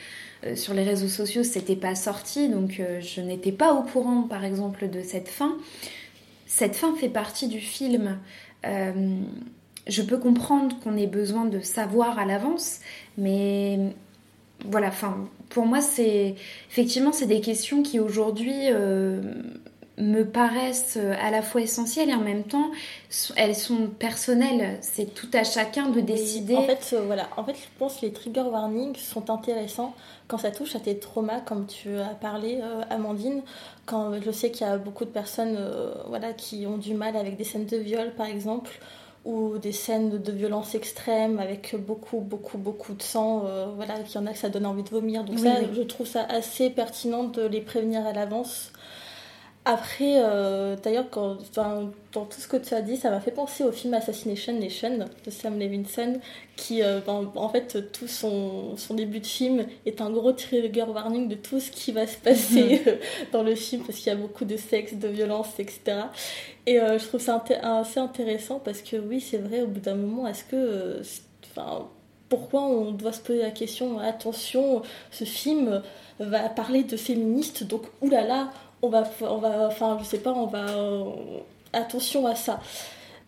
euh, 0.46 0.56
sur 0.56 0.74
les 0.74 0.84
réseaux 0.84 1.08
sociaux, 1.08 1.44
c'était 1.44 1.76
pas 1.76 1.96
sorti, 1.96 2.48
donc 2.48 2.80
euh, 2.80 3.02
je 3.02 3.20
n'étais 3.20 3.52
pas 3.52 3.74
au 3.74 3.84
courant, 3.84 4.24
par 4.24 4.46
exemple, 4.46 4.90
de 4.90 5.02
cette 5.02 5.28
fin. 5.28 5.58
Cette 6.46 6.76
fin 6.76 6.96
fait 6.96 7.10
partie 7.10 7.48
du 7.48 7.60
film. 7.60 8.18
Euh, 8.66 9.20
je 9.88 10.02
peux 10.02 10.18
comprendre 10.18 10.80
qu'on 10.80 10.96
ait 10.96 11.08
besoin 11.08 11.46
de 11.46 11.60
savoir 11.60 12.20
à 12.20 12.26
l'avance, 12.26 12.80
mais 13.18 13.80
voilà, 14.66 14.88
enfin, 14.88 15.28
pour 15.50 15.66
moi, 15.66 15.82
c'est 15.82 16.36
effectivement 16.70 17.12
c'est 17.12 17.26
des 17.26 17.42
questions 17.42 17.82
qui 17.82 18.00
aujourd'hui 18.00 18.68
me 20.00 20.24
paraissent 20.24 20.98
à 20.98 21.30
la 21.30 21.42
fois 21.42 21.62
essentielles 21.62 22.10
et 22.10 22.14
en 22.14 22.22
même 22.22 22.44
temps 22.44 22.72
elles 23.36 23.56
sont 23.56 23.88
personnelles. 23.88 24.78
C'est 24.82 25.14
tout 25.14 25.30
à 25.34 25.44
chacun 25.44 25.90
de 25.90 26.00
décider. 26.00 26.56
En 26.56 26.64
fait, 26.64 26.96
voilà, 27.06 27.28
en 27.38 27.44
fait, 27.44 27.56
je 27.56 27.68
pense 27.78 27.98
que 27.98 28.06
les 28.06 28.14
trigger 28.14 28.42
warnings 28.42 28.96
sont 28.96 29.30
intéressants 29.30 29.94
quand 30.30 30.38
ça 30.38 30.52
touche 30.52 30.76
à 30.76 30.80
tes 30.80 30.98
traumas, 31.00 31.42
comme 31.42 31.66
tu 31.66 31.98
as 31.98 32.14
parlé, 32.14 32.60
euh, 32.62 32.84
Amandine, 32.92 33.42
quand 33.86 34.22
je 34.22 34.32
sais 34.32 34.52
qu'il 34.52 34.66
y 34.66 34.70
a 34.70 34.78
beaucoup 34.78 35.04
de 35.04 35.10
personnes 35.10 35.56
euh, 35.58 35.92
voilà, 36.08 36.34
qui 36.34 36.68
ont 36.68 36.78
du 36.78 36.94
mal 36.94 37.18
avec 37.18 37.36
des 37.36 37.44
scènes 37.44 37.66
de 37.66 37.78
viol, 37.78 38.14
par 38.16 38.28
exemple, 38.28 38.80
ou 39.26 39.58
des 39.58 39.72
scènes 39.72 40.22
de 40.22 40.32
violence 40.32 40.76
extrême 40.76 41.40
avec 41.40 41.76
beaucoup, 41.76 42.20
beaucoup, 42.20 42.60
beaucoup 42.60 42.94
de 42.94 43.02
sang, 43.02 43.44
euh, 43.48 43.66
voilà, 43.76 43.96
qu'il 44.02 44.22
y 44.22 44.24
en 44.24 44.28
a 44.28 44.34
que 44.34 44.38
ça 44.38 44.50
donne 44.50 44.68
envie 44.68 44.84
de 44.84 44.90
vomir. 44.90 45.24
Donc 45.24 45.40
ça, 45.40 45.56
je 45.74 45.82
trouve 45.82 46.06
ça 46.06 46.26
assez 46.30 46.70
pertinent 46.70 47.24
de 47.24 47.42
les 47.42 47.62
prévenir 47.62 48.06
à 48.06 48.14
l'avance. 48.14 48.72
Après, 49.66 50.16
euh, 50.24 50.78
d'ailleurs, 50.82 51.06
dans 51.12 52.26
tout 52.26 52.40
ce 52.40 52.48
que 52.48 52.58
tu 52.58 52.74
as 52.74 52.82
dit, 52.82 52.96
ça 52.96 53.12
m'a 53.12 53.20
fait 53.20 53.32
penser 53.32 53.64
au 53.64 53.72
film 53.72 53.94
Assassination 53.94 54.54
Nation 54.54 55.06
de 55.26 55.30
Sam 55.30 55.60
Levinson, 55.60 56.20
qui, 56.56 56.82
euh, 56.82 57.02
ben, 57.06 57.30
en 57.36 57.50
fait, 57.50 57.92
tout 57.92 58.08
son, 58.08 58.78
son, 58.78 58.94
début 58.94 59.20
de 59.20 59.28
film 59.28 59.66
est 59.86 60.02
un 60.02 60.10
gros 60.10 60.32
trigger 60.32 60.86
warning 60.86 61.28
de 61.28 61.36
tout 61.36 61.60
ce 61.60 61.72
qui 61.72 61.92
va 61.92 62.08
se 62.08 62.18
passer 62.18 62.82
mhm. 62.86 62.98
dans 63.34 63.44
le 63.44 63.54
film, 63.54 63.84
parce 63.84 64.00
qu'il 64.00 64.08
y 64.08 64.16
a 64.16 64.16
beaucoup 64.16 64.46
de 64.46 64.56
sexe, 64.56 64.94
de 64.94 65.08
violence, 65.10 65.60
etc. 65.60 66.04
Et 66.66 66.80
euh, 66.80 66.98
je 66.98 67.06
trouve 67.06 67.22
ça 67.22 67.44
assez 67.62 68.00
intéressant 68.00 68.60
parce 68.60 68.82
que, 68.82 68.96
oui, 68.96 69.20
c'est 69.20 69.38
vrai, 69.38 69.62
au 69.62 69.68
bout 69.68 69.82
d'un 69.82 69.96
moment, 69.96 70.26
est-ce 70.26 70.46
que. 70.46 71.02
Enfin, 71.52 71.90
pourquoi 72.30 72.62
on 72.62 72.92
doit 72.92 73.12
se 73.12 73.22
poser 73.22 73.42
la 73.42 73.52
question 73.52 74.00
attention, 74.00 74.84
ce 75.12 75.26
film 75.26 75.82
va 76.20 76.48
parler 76.50 76.84
de 76.84 76.96
féministes, 76.96 77.64
donc 77.64 77.84
oulala, 78.02 78.52
on 78.82 78.90
va, 78.90 79.04
on 79.22 79.38
va, 79.38 79.68
enfin, 79.68 79.98
je 80.00 80.06
sais 80.06 80.20
pas, 80.20 80.32
on 80.32 80.46
va, 80.46 80.70
euh, 80.70 81.04
attention 81.74 82.26
à 82.28 82.36
ça. 82.36 82.60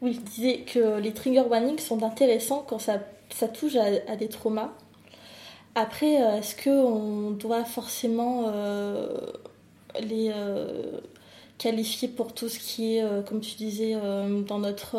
Oui, 0.01 0.13
je 0.13 0.19
disais 0.19 0.59
que 0.59 0.99
les 0.99 1.13
trigger 1.13 1.41
warnings 1.41 1.79
sont 1.79 2.03
intéressants 2.03 2.65
quand 2.67 2.79
ça, 2.79 2.99
touche 3.47 3.75
à, 3.75 4.15
des 4.15 4.27
traumas. 4.27 4.71
Après, 5.75 6.21
euh, 6.21 6.37
est-ce 6.39 6.55
qu'on 6.63 7.31
doit 7.31 7.63
forcément 7.65 8.45
euh, 8.47 9.07
les 10.01 10.33
qualifier 11.57 12.07
pour 12.07 12.33
tout 12.33 12.49
ce 12.49 12.57
qui 12.57 12.97
est, 12.97 13.25
comme 13.25 13.41
tu 13.41 13.55
disais, 13.55 13.95
dans 14.47 14.59
notre 14.59 14.97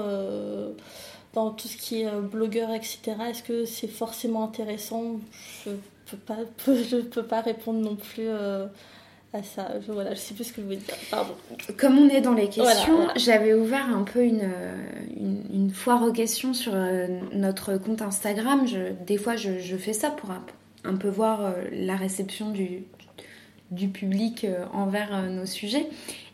dans 1.34 1.50
tout 1.50 1.66
ce 1.66 1.76
qui 1.76 2.02
est 2.02 2.10
blogueur, 2.20 2.70
etc. 2.70 3.14
Est-ce 3.30 3.42
que 3.42 3.64
c'est 3.64 3.88
forcément 3.88 4.44
intéressant? 4.44 5.16
Je 5.64 5.70
peux 6.06 7.02
peux 7.10 7.24
pas 7.24 7.40
répondre 7.40 7.80
non 7.80 7.96
plus 7.96 8.28
à 9.33 9.42
ça. 9.42 9.68
Je, 9.85 9.92
voilà, 9.92 10.14
je 10.14 10.18
sais 10.18 10.35
plus 10.35 10.45
ce 10.45 10.53
que 10.53 10.61
je 10.61 10.66
voulais 10.66 10.77
dire. 10.77 10.95
Pardon. 11.11 11.35
Comme 11.79 11.99
on 11.99 12.09
est 12.09 12.21
dans 12.21 12.35
les 12.35 12.49
questions, 12.49 13.09
j'avais 13.16 13.55
ouvert 13.55 13.88
un 13.88 14.03
peu 14.03 14.23
une, 14.25 14.51
une, 15.16 15.42
une, 15.53 15.71
foire 15.71 16.03
aux 16.03 16.12
questions 16.12 16.55
sur 16.55 16.73
euh, 16.75 17.07
notre 17.33 17.79
compte 17.79 18.03
Instagram. 18.03 18.66
Je, 18.66 18.92
des 19.07 19.16
fois, 19.16 19.37
je, 19.37 19.59
je, 19.59 19.77
fais 19.77 19.92
ça 19.92 20.11
pour 20.11 20.31
un, 20.31 20.45
un 20.85 20.97
peu 20.97 21.09
voir 21.09 21.45
euh, 21.45 21.53
la 21.73 21.97
réception 21.97 22.51
du, 22.51 22.85
du 23.71 23.88
public 23.88 24.45
euh, 24.45 24.64
envers 24.73 25.31
nos 25.31 25.47
sujets. 25.47 25.87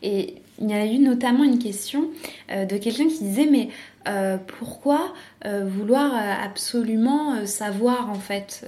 Et 0.03 0.35
il 0.59 0.69
y 0.69 0.73
a 0.73 0.85
eu 0.85 0.99
notamment 0.99 1.45
une 1.45 1.59
question 1.59 2.09
de 2.49 2.77
quelqu'un 2.77 3.07
qui 3.07 3.23
disait 3.23 3.47
mais 3.49 3.69
euh, 4.07 4.37
pourquoi 4.37 5.13
euh, 5.45 5.65
vouloir 5.65 6.13
euh, 6.13 6.45
absolument 6.45 7.45
savoir 7.45 8.09
en 8.09 8.19
fait 8.19 8.65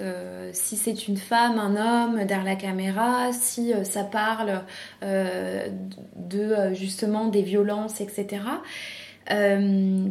si 0.54 0.78
c'est 0.78 1.08
une 1.08 1.18
femme, 1.18 1.58
un 1.58 1.76
homme 1.76 2.26
derrière 2.26 2.44
la 2.44 2.56
caméra, 2.56 3.32
si 3.34 3.74
ça 3.84 4.04
parle 4.04 4.64
de 5.02 6.74
justement 6.74 7.28
des 7.28 7.42
violences, 7.42 8.02
etc. 8.02 8.44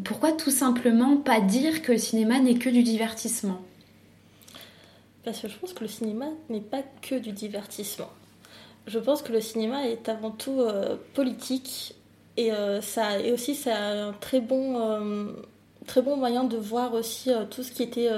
pourquoi 0.04 0.32
tout 0.32 0.50
simplement 0.50 1.16
pas 1.16 1.40
dire 1.40 1.82
que 1.82 1.92
le 1.92 1.98
cinéma 1.98 2.38
n'est 2.38 2.54
que 2.54 2.70
du 2.70 2.82
divertissement? 2.82 3.60
Parce 5.24 5.40
que 5.40 5.48
je 5.48 5.58
pense 5.58 5.74
que 5.74 5.82
le 5.84 5.88
cinéma 5.88 6.26
n'est 6.48 6.60
pas 6.60 6.82
que 7.02 7.16
du 7.16 7.32
divertissement. 7.32 8.08
Je 8.86 8.98
pense 8.98 9.20
que 9.20 9.32
le 9.32 9.40
cinéma 9.40 9.86
est 9.86 10.08
avant 10.08 10.30
tout 10.30 10.62
politique 11.14 11.94
et, 12.36 12.52
euh, 12.52 12.80
ça, 12.80 13.18
et 13.18 13.32
aussi, 13.32 13.54
c'est 13.54 13.72
un 13.72 14.14
très 14.20 14.40
bon, 14.40 14.78
euh, 14.80 15.24
très 15.86 16.00
bon 16.00 16.16
moyen 16.16 16.44
de 16.44 16.56
voir 16.56 16.94
aussi 16.94 17.32
euh, 17.32 17.44
tout 17.44 17.62
ce 17.62 17.72
qui 17.72 17.82
était 17.82 18.08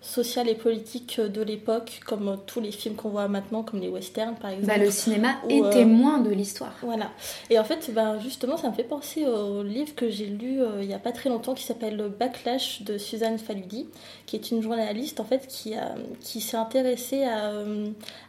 social 0.00 0.48
et 0.48 0.54
politique 0.54 1.20
de 1.20 1.42
l'époque, 1.42 2.00
comme 2.04 2.36
tous 2.46 2.60
les 2.60 2.72
films 2.72 2.96
qu'on 2.96 3.10
voit 3.10 3.28
maintenant, 3.28 3.62
comme 3.62 3.80
les 3.80 3.88
westerns 3.88 4.34
par 4.34 4.50
exemple. 4.50 4.66
Bah, 4.66 4.78
le 4.82 4.90
cinéma 4.90 5.36
est 5.48 5.70
témoin 5.70 6.18
de 6.18 6.30
l'histoire. 6.30 6.74
Voilà. 6.82 7.10
Et 7.48 7.58
en 7.58 7.64
fait, 7.64 7.90
bah, 7.94 8.18
justement, 8.18 8.56
ça 8.56 8.68
me 8.68 8.74
fait 8.74 8.84
penser 8.84 9.26
au 9.26 9.62
livre 9.62 9.94
que 9.94 10.10
j'ai 10.10 10.26
lu 10.26 10.60
il 10.80 10.86
n'y 10.86 10.94
a 10.94 10.98
pas 10.98 11.12
très 11.12 11.30
longtemps 11.30 11.54
qui 11.54 11.64
s'appelle 11.64 12.10
Backlash 12.18 12.82
de 12.82 12.98
Suzanne 12.98 13.38
Faludi, 13.38 13.86
qui 14.26 14.36
est 14.36 14.50
une 14.50 14.62
journaliste 14.62 15.20
en 15.20 15.24
fait 15.24 15.46
qui, 15.46 15.74
a, 15.74 15.94
qui 16.20 16.40
s'est 16.40 16.56
intéressée 16.56 17.24
à, 17.24 17.52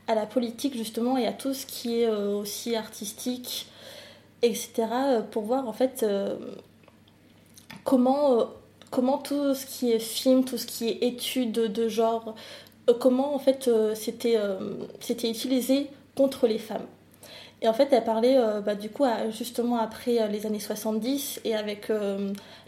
à 0.07 0.15
la 0.15 0.25
politique 0.25 0.77
justement 0.77 1.17
et 1.17 1.25
à 1.25 1.33
tout 1.33 1.53
ce 1.53 1.65
qui 1.65 2.01
est 2.01 2.09
aussi 2.09 2.75
artistique 2.75 3.67
etc. 4.41 4.71
Euh, 4.91 5.21
pour 5.21 5.43
voir 5.43 5.67
en 5.67 5.73
fait 5.73 6.03
euh, 6.03 6.35
comment, 7.83 8.39
euh, 8.39 8.45
comment 8.89 9.17
tout 9.17 9.53
ce 9.53 9.65
qui 9.65 9.91
est 9.91 9.99
film, 9.99 10.43
tout 10.43 10.57
ce 10.57 10.65
qui 10.65 10.87
est 10.89 11.03
étude 11.03 11.51
de 11.51 11.87
genre, 11.87 12.35
comment 12.99 13.35
en 13.35 13.39
fait 13.39 13.69
c'était 13.95 14.37
c'était 14.99 15.29
utilisé 15.29 15.87
contre 16.15 16.47
les 16.47 16.57
femmes. 16.57 16.85
Et 17.63 17.67
en 17.67 17.73
fait, 17.73 17.89
elle 17.91 18.03
parlait 18.03 18.37
bah, 18.65 18.73
du 18.73 18.89
coup 18.89 19.05
justement 19.29 19.77
après 19.77 20.27
les 20.29 20.45
années 20.47 20.59
70 20.59 21.41
et 21.45 21.55
avec 21.55 21.91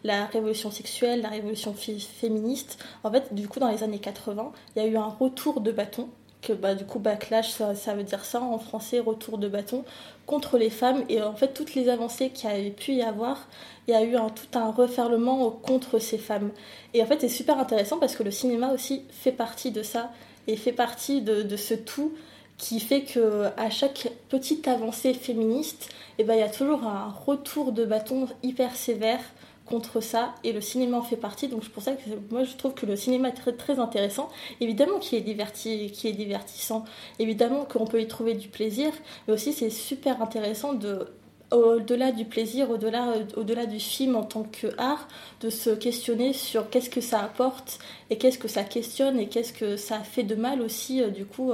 la 0.04 0.26
révolution 0.28 0.70
sexuelle, 0.72 1.22
la 1.22 1.30
révolution 1.30 1.74
féministe. 1.74 2.78
En 3.04 3.12
fait, 3.12 3.34
du 3.34 3.48
coup, 3.48 3.60
dans 3.60 3.70
les 3.70 3.84
années 3.84 4.00
80, 4.00 4.52
il 4.76 4.84
y 4.84 4.86
a 4.86 4.88
eu 4.88 4.96
un 4.96 5.08
retour 5.08 5.62
de 5.62 5.72
bâton 5.72 6.10
que 6.44 6.54
bah, 6.54 6.76
du 6.76 6.86
coup 6.86 7.00
backlash 7.00 7.52
ça, 7.52 7.94
veut 7.96 8.04
dire 8.04 8.24
ça 8.26 8.42
en 8.42 8.60
français 8.60 9.00
retour 9.00 9.38
de 9.38 9.48
bâton 9.48 9.84
contre 10.28 10.58
les 10.58 10.70
femmes. 10.70 11.04
Et 11.10 11.22
en 11.22 11.34
fait 11.34 11.54
toutes 11.54 11.74
les 11.74 11.90
avancées 11.90 12.30
qu'il 12.30 12.50
y 12.50 12.68
a 12.68 12.72
pu 12.72 12.94
y 12.94 13.02
avoir 13.02 13.48
il 13.88 13.92
y 13.92 13.98
a 13.98 14.04
eu 14.04 14.16
un, 14.16 14.30
tout 14.30 14.58
un 14.58 14.72
referlement 14.72 15.50
contre 15.50 16.00
ces 16.00 16.18
femmes. 16.18 16.52
Et 16.94 17.02
en 17.02 17.06
fait 17.06 17.22
c'est 17.22 17.30
super 17.30 17.58
intéressant 17.58 17.98
parce 17.98 18.16
que 18.16 18.24
le 18.24 18.32
cinéma 18.32 18.72
aussi 18.72 19.04
fait 19.10 19.32
partie 19.32 19.72
de 19.72 19.82
ça 19.82 20.12
et 20.48 20.56
fait 20.56 20.74
partie 20.74 21.22
de, 21.22 21.56
ce 21.56 21.74
tout 21.74 22.14
qui 22.58 22.80
fait 22.80 23.02
que 23.02 23.50
à 23.58 23.70
chaque 23.70 24.10
petite 24.30 24.68
avancée 24.68 25.14
féministe 25.14 25.90
et 26.18 26.22
eh 26.22 26.24
ben, 26.26 26.36
il 26.36 26.42
y 26.42 26.44
a 26.44 26.50
toujours 26.50 26.84
un 26.84 27.10
retour 27.26 27.72
de 27.72 27.86
bâton 27.86 28.28
hyper 28.44 28.76
sévère 28.76 29.20
contre 29.66 30.02
ça 30.02 30.36
et 30.44 30.52
le 30.52 30.62
cinéma 30.62 30.98
en 30.98 31.04
fait 31.04 31.16
partie. 31.16 31.48
Donc 31.48 31.64
c'est 31.64 31.72
pour 31.72 31.84
ça 31.84 31.94
que 31.94 32.02
moi 32.32 32.44
je 32.44 32.56
trouve 32.56 32.74
que 32.74 32.86
le 32.86 32.96
cinéma 32.96 33.30
est 33.30 33.54
très, 33.58 33.80
intéressant. 33.80 34.30
Évidemment 34.60 35.00
qui 35.00 35.16
est, 35.16 35.22
diverti, 35.22 35.92
qui 35.92 36.08
est 36.08 36.14
divertissant. 36.14 36.86
Évidemment 37.20 37.66
qu'on 37.66 37.86
peut 37.86 38.02
y 38.02 38.08
trouver 38.08 38.34
du 38.34 38.50
plaisir. 38.50 38.92
Mais 39.28 39.34
aussi 39.34 39.54
c'est 39.54 39.70
super 39.70 40.22
intéressant 40.22 40.74
de 40.74 41.08
au-delà 41.52 42.12
du 42.12 42.26
plaisir, 42.26 42.72
au-delà 42.72 43.14
au 43.38 43.44
-delà 43.44 43.68
du 43.68 43.80
film 43.80 44.16
en 44.16 44.24
tant 44.24 44.44
qu'art, 44.44 45.08
de 45.42 45.52
se 45.52 45.70
questionner 45.70 46.34
sur 46.34 46.70
qu'est-ce 46.70 46.90
que 46.90 47.02
ça 47.02 47.22
apporte 47.22 47.80
et 48.10 48.18
qu'est-ce 48.18 48.40
que 48.40 48.48
ça 48.48 48.64
questionne 48.64 49.20
et 49.20 49.28
qu'est-ce 49.28 49.54
que 49.54 49.78
ça 49.78 50.00
fait 50.00 50.24
de 50.24 50.34
mal 50.34 50.62
aussi, 50.62 51.04
du 51.12 51.26
coup, 51.26 51.52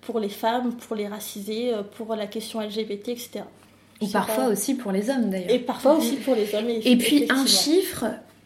pour 0.00 0.18
les 0.18 0.28
femmes, 0.28 0.74
pour 0.76 0.96
les 0.96 1.06
racisés, 1.06 1.72
pour 1.96 2.16
la 2.16 2.26
question 2.26 2.60
LGBT, 2.60 3.10
etc. 3.10 3.44
Ou 4.00 4.06
parfois 4.06 4.46
aussi 4.46 4.74
pour 4.74 4.92
les 4.92 5.10
hommes 5.10 5.30
d'ailleurs. 5.30 5.50
Et 5.50 5.58
parfois 5.58 5.96
aussi 5.96 6.16
pour 6.16 6.34
les 6.34 6.54
hommes. 6.54 6.68
Et 6.68 6.96
puis 6.96 7.26
un 7.30 7.46
chiffre 7.46 8.04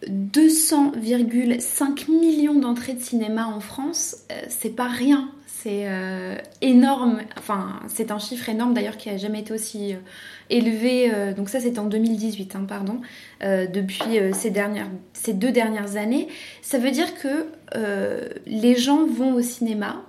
200,5 0.09 2.11
millions 2.11 2.59
d'entrées 2.59 2.95
de 2.95 3.01
cinéma 3.01 3.47
en 3.47 3.61
France, 3.61 4.25
euh, 4.31 4.35
c'est 4.49 4.75
pas 4.75 4.89
rien. 4.89 5.31
C'est 5.47 5.85
euh, 5.87 6.37
énorme. 6.61 7.21
Enfin, 7.39 7.79
c'est 7.87 8.11
un 8.11 8.19
chiffre 8.19 8.49
énorme 8.49 8.75
d'ailleurs 8.75 8.97
qui 8.97 9.11
a 9.11 9.17
jamais 9.17 9.39
été 9.41 9.55
aussi 9.55 9.93
euh, 9.93 9.99
élevé. 10.51 11.09
donc 11.37 11.49
ça, 11.49 11.61
c'était 11.61 11.79
en 11.79 11.87
2018, 11.87 12.57
hein, 12.57 12.67
pardon. 12.69 13.01
depuis 13.41 14.19
ces 14.35 14.51
dernières, 14.51 14.89
ces 15.13 15.35
deux 15.35 15.53
dernières 15.53 15.97
années, 15.97 16.27
ça 16.63 16.79
veut 16.79 16.91
dire 16.91 17.15
que 17.15 17.47
les 18.47 18.77
gens 18.77 19.07
vont 19.07 19.35
au 19.35 19.41
cinéma. 19.41 20.03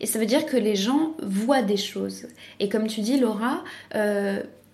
Et 0.00 0.06
ça 0.06 0.18
veut 0.18 0.26
dire 0.26 0.44
que 0.44 0.56
les 0.56 0.74
gens 0.74 1.12
voient 1.22 1.62
des 1.62 1.76
choses. 1.76 2.26
Et 2.60 2.68
comme 2.68 2.88
tu 2.88 3.00
dis, 3.00 3.18
Laura, 3.18 3.62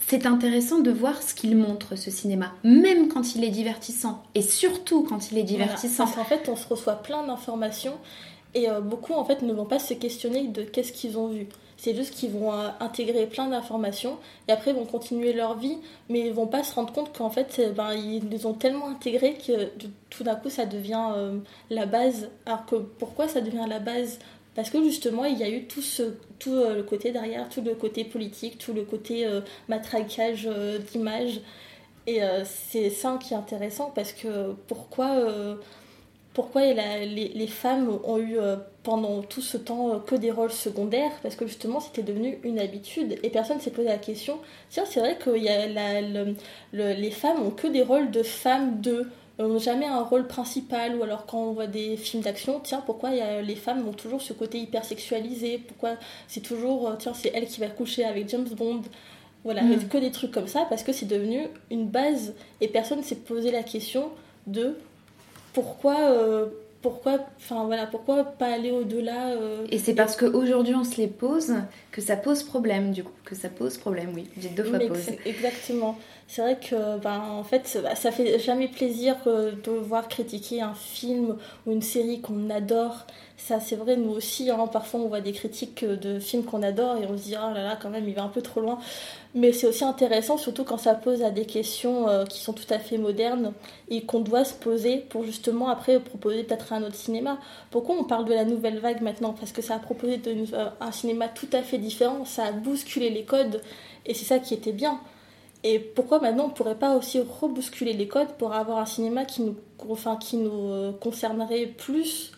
c'est 0.09 0.27
intéressant 0.27 0.81
de 0.81 0.91
voir 0.91 1.23
ce 1.23 1.35
qu'il 1.35 1.57
montre, 1.57 1.97
ce 1.97 2.11
cinéma, 2.11 2.53
même 2.65 3.09
quand 3.09 3.35
il 3.35 3.45
est 3.45 3.51
divertissant, 3.51 4.23
et 4.35 4.43
surtout 4.43 5.05
quand 5.05 5.31
il 5.31 5.39
est 5.39 5.43
divertissant. 5.43 6.05
parce 6.05 6.17
qu'en 6.17 6.25
fait, 6.25 6.49
on 6.49 6.57
se 6.57 6.69
reçoit 6.69 6.97
plein 6.97 7.27
d'informations, 7.27 7.95
et 8.55 8.69
euh, 8.69 8.81
beaucoup, 8.81 9.15
en 9.15 9.25
fait, 9.25 9.43
ne 9.43 9.53
vont 9.53 9.65
pas 9.65 9.79
se 9.79 9.95
questionner 9.95 10.49
de 10.49 10.63
qu'est-ce 10.63 10.93
qu'ils 10.93 11.17
ont 11.17 11.29
vu. 11.29 11.47
C'est 11.79 11.95
juste 11.95 12.15
qu'ils 12.15 12.31
vont 12.31 12.53
euh, 12.53 12.69
intégrer 12.81 13.27
plein 13.27 13.49
d'informations, 13.49 14.19
et 14.49 14.53
après, 14.53 14.73
ils 14.73 14.77
vont 14.77 14.85
continuer 14.85 15.33
leur 15.33 15.57
vie, 15.57 15.79
mais 16.09 16.27
ils 16.27 16.33
vont 16.33 16.47
pas 16.47 16.63
se 16.63 16.75
rendre 16.75 16.93
compte 16.93 17.17
qu'en 17.17 17.31
fait, 17.31 17.57
euh, 17.59 17.73
ben, 17.73 17.95
ils 17.95 18.29
les 18.29 18.45
ont 18.45 18.55
tellement 18.55 18.89
intégrés 18.89 19.35
que 19.35 19.71
tout 20.11 20.25
d'un 20.25 20.35
coup, 20.35 20.51
ça 20.51 20.67
devient 20.67 21.09
la 21.71 21.87
base. 21.87 22.29
Alors 22.45 22.67
que 22.67 22.77
pourquoi 22.77 23.29
ça 23.29 23.41
devient 23.41 23.65
la 23.67 23.79
base 23.79 24.19
parce 24.55 24.71
que 24.71 24.83
justement, 24.83 25.25
il 25.25 25.39
y 25.39 25.43
a 25.43 25.49
eu 25.49 25.65
tout, 25.65 25.81
ce, 25.81 26.15
tout 26.39 26.53
euh, 26.55 26.77
le 26.77 26.83
côté 26.83 27.11
derrière, 27.11 27.49
tout 27.49 27.63
le 27.63 27.75
côté 27.75 28.05
politique, 28.05 28.59
tout 28.59 28.75
le 28.75 28.83
côté 28.85 29.27
euh, 29.27 29.41
matraquage 29.69 30.47
euh, 30.47 30.79
d'images. 30.79 31.41
Et 32.07 32.21
c'est 32.45 32.91
ça 32.91 33.17
qui 33.23 33.33
est 33.33 33.37
intéressant 33.37 33.93
parce 33.95 34.13
que 34.13 34.55
pourquoi, 34.67 35.25
pourquoi 36.35 36.63
les, 36.63 37.29
les, 37.29 37.47
femmes 37.47 37.97
ont 38.03 38.19
eu 38.19 38.39
pendant 38.83 39.23
tout 39.23 39.41
ce 39.41 39.57
temps 39.57 40.01
que 40.01 40.17
des 40.17 40.33
rôles 40.33 40.51
secondaires? 40.51 41.13
Parce 41.23 41.37
que 41.37 41.47
justement, 41.47 41.79
c'était 41.79 42.03
devenu 42.03 42.41
une 42.43 42.59
habitude 42.59 43.21
et 43.23 43.31
personne 43.31 43.59
ne 43.59 43.63
s'est 43.63 43.71
posé 43.71 43.87
la 43.87 43.99
question. 43.99 44.41
Tiens, 44.69 44.83
c'est 44.85 44.99
vrai 44.99 45.17
que 45.17 45.39
y 45.39 45.49
a 45.49 46.01
les 46.73 47.11
femmes 47.13 47.41
ont 47.41 47.53
que 47.53 47.69
des 47.69 47.83
rôles 47.85 48.11
de 48.11 48.25
femmes 48.25 48.81
de 48.81 49.07
n'ont 49.39 49.59
jamais 49.59 49.87
un 49.87 50.03
rôle 50.03 50.27
principal 50.27 50.97
ou 50.97 51.03
alors 51.03 51.27
quand 51.27 51.39
on 51.39 51.53
voit 51.53 51.67
des 51.67 51.97
films 51.97 52.23
d'action 52.23 52.61
tiens 52.61 52.83
pourquoi 52.85 53.11
y 53.11 53.21
a, 53.21 53.41
les 53.41 53.57
femmes 53.57 53.87
ont 53.89 53.93
toujours 53.93 54.23
ce 54.23 54.33
côté 54.33 54.59
hyper 54.59 54.85
sexualisé? 54.85 55.59
Pourquoi 55.59 55.95
c'est 56.29 56.41
toujours 56.43 56.89
euh, 56.89 56.95
tiens 56.99 57.15
c'est 57.15 57.31
elle 57.35 57.47
qui 57.47 57.61
va 57.61 57.69
coucher 57.69 58.05
avec 58.05 58.29
James 58.29 58.49
Bond? 58.49 58.83
Voilà 59.45 59.63
mm. 59.63 59.89
que 59.89 59.99
des 59.99 60.11
trucs 60.11 60.33
comme 60.33 60.49
ça 60.49 60.67
parce 60.69 60.83
que 60.83 60.93
c'est 60.93 61.07
devenu 61.07 61.49
une 61.71 61.89
base 61.89 62.35
et 62.61 62.69
personne 62.69 62.99
ne 62.99 63.05
s'est 63.05 63.17
posé 63.17 63.51
la 63.51 63.63
question 63.63 64.11
de 64.47 64.77
pourquoi 65.53 65.99
euh, 65.99 66.47
pourquoi 66.83 67.19
enfin 67.37 67.65
voilà 67.65 67.87
pourquoi 67.87 68.25
pas 68.25 68.47
aller 68.47 68.73
au-delà 68.73 69.29
euh, 69.31 69.65
et 69.71 69.79
c'est 69.79 69.95
parce 69.95 70.17
qu'aujourd'hui 70.17 70.75
on 70.75 70.85
se 70.85 70.97
les 70.97 71.07
pose 71.07 71.55
que 71.93 72.01
ça 72.01 72.17
pose 72.17 72.43
problème 72.43 72.91
du 72.91 73.05
coup. 73.05 73.13
Que 73.25 73.35
ça 73.35 73.49
pose 73.49 73.79
problème 73.79 74.11
oui. 74.15 74.27
J'ai 74.39 74.49
deux 74.49 74.65
fois 74.65 74.81
pose 74.81 75.11
exactement 75.25 75.97
c'est 76.33 76.41
vrai 76.41 76.59
que 76.59 76.97
ben, 76.97 77.21
en 77.21 77.45
fait 77.45 77.67
ça 77.95 78.11
fait 78.11 78.39
jamais 78.39 78.67
plaisir 78.67 79.17
de 79.27 79.71
voir 79.71 80.09
critiquer 80.09 80.63
un 80.63 80.73
film 80.73 81.37
ou 81.67 81.73
une 81.73 81.83
série 81.83 82.23
qu'on 82.23 82.49
adore. 82.49 83.07
Ça 83.37 83.61
c'est 83.61 83.77
vrai 83.77 83.99
nous 83.99 84.13
aussi 84.13 84.49
hein, 84.49 84.67
parfois 84.73 85.01
on 85.01 85.09
voit 85.09 85.21
des 85.21 85.33
critiques 85.33 85.85
de 85.85 86.19
films 86.19 86.45
qu'on 86.45 86.63
adore 86.63 86.97
et 86.97 87.07
on 87.07 87.19
se 87.19 87.25
dit 87.25 87.35
oh 87.37 87.53
là 87.53 87.63
là 87.63 87.79
quand 87.79 87.91
même 87.91 88.09
il 88.09 88.15
va 88.15 88.23
un 88.23 88.29
peu 88.29 88.41
trop 88.41 88.63
loin. 88.63 88.79
Mais 89.35 89.53
c'est 89.53 89.67
aussi 89.67 89.85
intéressant 89.85 90.39
surtout 90.39 90.65
quand 90.65 90.79
ça 90.79 90.95
pose 90.95 91.23
à 91.23 91.31
des 91.31 91.45
questions 91.45 92.09
euh, 92.09 92.25
qui 92.25 92.41
sont 92.41 92.55
tout 92.55 92.71
à 92.71 92.79
fait 92.79 92.97
modernes 92.97 93.53
et 93.91 94.07
qu'on 94.07 94.21
doit 94.21 94.47
se 94.47 94.55
poser 94.55 95.01
pour 95.11 95.25
justement 95.25 95.69
après 95.69 96.01
proposer 96.01 96.45
peut-être 96.45 96.73
un 96.73 96.83
autre 96.83 96.95
cinéma. 96.95 97.37
Pourquoi 97.71 97.95
on 97.95 98.05
parle 98.05 98.25
de 98.25 98.33
la 98.33 98.47
nouvelle 98.47 98.79
vague 98.79 99.03
maintenant? 99.03 99.35
Parce 99.39 99.53
que 99.53 99.61
ça 99.61 99.75
a 99.75 99.79
proposé 99.79 100.19
euh, 100.27 100.71
un 100.81 100.93
cinéma 100.93 101.29
tout 101.29 101.49
à 101.53 101.61
fait 101.61 101.77
différent 101.77 102.25
ça 102.25 102.47
a 102.47 102.53
bousculé 102.53 103.11
les 103.11 103.25
codes 103.25 103.61
et 104.07 104.15
c'est 104.15 104.25
ça 104.25 104.39
qui 104.39 104.55
était 104.55 104.73
bien 104.73 104.99
et 105.65 105.79
pourquoi 105.79 106.21
maintenant 106.21 106.45
on 106.45 106.49
ne 106.49 106.55
pourrait 106.55 106.79
pas 106.79 106.97
aussi 106.97 107.21
rebousculer 107.21 107.93
les 107.93 108.09
codes 108.09 108.33
pour 108.39 108.53
avoir 108.53 108.79
un 108.79 108.87
cinéma 108.87 109.25
qui 109.25 109.43
nous, 109.43 109.57
enfin, 109.89 110.17
qui 110.17 110.37
nous 110.37 110.71
euh, 110.71 110.93
concernerait 110.93 111.67
plus 111.67 112.33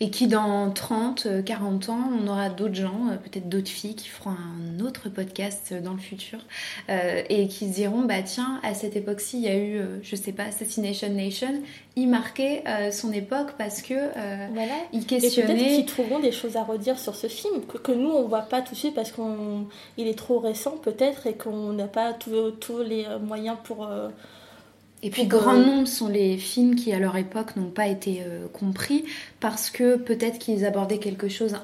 et 0.00 0.10
qui 0.10 0.28
dans 0.28 0.70
30, 0.70 1.44
40 1.44 1.88
ans, 1.88 2.10
on 2.22 2.28
aura 2.28 2.50
d'autres 2.50 2.74
gens, 2.74 3.08
euh, 3.10 3.16
peut-être 3.16 3.48
d'autres 3.48 3.68
filles 3.68 3.96
qui 3.96 4.08
feront 4.08 4.30
un 4.30 4.84
autre 4.84 5.08
podcast 5.08 5.74
dans 5.82 5.92
le 5.92 5.98
futur 5.98 6.38
euh, 6.88 7.22
et 7.28 7.48
qui 7.48 7.68
se 7.68 7.74
diront 7.74 8.02
bah 8.02 8.22
tiens, 8.22 8.60
à 8.62 8.74
cette 8.74 8.96
époque-ci, 8.96 9.38
il 9.38 9.44
y 9.44 9.48
a 9.48 9.58
eu, 9.58 9.80
je 10.02 10.16
sais 10.16 10.32
pas, 10.32 10.44
Assassination 10.44 11.10
Nation, 11.10 11.62
il 11.96 12.08
marquait 12.08 12.62
son 12.92 13.12
époque 13.12 13.54
parce 13.58 13.82
que 13.82 13.94
voilà. 14.52 14.74
il 14.92 15.04
questionnait. 15.04 15.52
Et 15.52 15.56
peut-être 15.56 15.74
qu'ils 15.74 15.86
trouveront 15.86 16.20
des 16.20 16.32
choses 16.32 16.56
à 16.56 16.62
redire 16.62 16.98
sur 16.98 17.14
ce 17.14 17.26
film 17.26 17.62
que, 17.66 17.92
nous 17.92 18.10
on 18.10 18.28
voit 18.28 18.42
pas 18.42 18.62
tout 18.62 18.74
de 18.74 18.78
suite 18.78 18.94
parce 18.94 19.12
qu'il 19.12 20.06
est 20.06 20.18
trop 20.18 20.38
récent 20.38 20.76
peut-être 20.82 21.26
et 21.26 21.34
qu'on 21.34 21.72
n'a 21.72 21.88
pas 21.88 22.12
tous 22.12 22.82
les 22.82 23.06
moyens 23.20 23.56
pour 23.64 23.88
et 25.00 25.10
puis, 25.10 25.26
grand 25.26 25.54
nombre 25.54 25.86
sont 25.86 26.08
les 26.08 26.36
films 26.36 26.74
qui, 26.74 26.92
à 26.92 26.98
leur 26.98 27.16
époque, 27.16 27.54
n'ont 27.54 27.70
pas 27.70 27.86
été 27.86 28.20
euh, 28.26 28.48
compris 28.52 29.04
parce 29.38 29.70
que 29.70 29.96
peut-être 29.96 30.40
qu'ils 30.40 30.64
abordaient 30.66 30.98
quelque 30.98 31.28
chose 31.28 31.54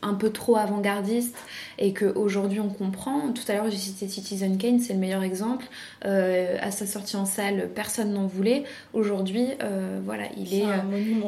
un 0.00 0.14
peu 0.14 0.30
trop 0.30 0.56
avant-gardiste 0.56 1.36
et 1.78 1.92
qu'aujourd'hui 1.92 2.60
on 2.60 2.70
comprend. 2.70 3.30
Tout 3.32 3.42
à 3.48 3.54
l'heure, 3.54 3.70
j'ai 3.70 3.76
cité 3.76 4.08
Citizen 4.08 4.56
Kane, 4.56 4.80
c'est 4.80 4.94
le 4.94 5.00
meilleur 5.00 5.22
exemple. 5.22 5.66
Euh, 6.06 6.56
à 6.62 6.70
sa 6.70 6.86
sortie 6.86 7.16
en 7.16 7.26
salle, 7.26 7.68
personne 7.74 8.14
n'en 8.14 8.26
voulait. 8.26 8.64
Aujourd'hui, 8.94 9.48
euh, 9.62 10.00
voilà, 10.02 10.24
il 10.38 10.54
est. 10.54 10.64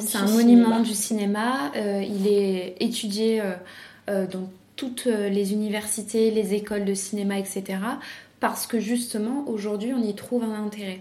C'est 0.00 0.16
un 0.16 0.28
monument, 0.28 0.80
du, 0.80 0.94
cinéma. 0.94 1.72
il 1.74 2.26
est 2.26 2.76
étudié 2.80 3.42
dans 4.08 4.48
toutes 4.76 5.04
les 5.04 5.52
universités, 5.52 6.30
les 6.30 6.54
écoles 6.54 6.86
de 6.86 6.94
cinéma, 6.94 7.38
etc. 7.38 7.76
Parce 8.40 8.66
que 8.66 8.80
justement, 8.80 9.44
aujourd'hui, 9.46 9.92
on 9.92 10.02
y 10.02 10.14
trouve 10.14 10.42
un 10.44 10.64
intérêt. 10.64 11.00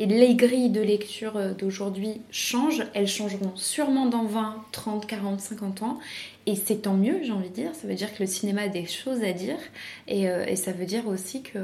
Et 0.00 0.06
les 0.06 0.34
grilles 0.34 0.70
de 0.70 0.80
lecture 0.80 1.36
euh, 1.36 1.52
d'aujourd'hui 1.52 2.20
changent, 2.32 2.84
elles 2.94 3.06
changeront 3.06 3.54
sûrement 3.54 4.06
dans 4.06 4.24
20, 4.24 4.56
30, 4.72 5.06
40, 5.06 5.40
50 5.40 5.82
ans. 5.82 5.98
Et 6.46 6.56
c'est 6.56 6.82
tant 6.82 6.94
mieux, 6.94 7.20
j'ai 7.22 7.30
envie 7.30 7.50
de 7.50 7.54
dire. 7.54 7.74
Ça 7.74 7.86
veut 7.86 7.94
dire 7.94 8.12
que 8.12 8.22
le 8.22 8.26
cinéma 8.26 8.62
a 8.62 8.68
des 8.68 8.86
choses 8.86 9.22
à 9.22 9.32
dire. 9.32 9.58
Et, 10.08 10.28
euh, 10.28 10.56
ça 10.56 10.72
veut 10.72 10.86
dire 10.86 11.06
aussi 11.06 11.42
que 11.42 11.58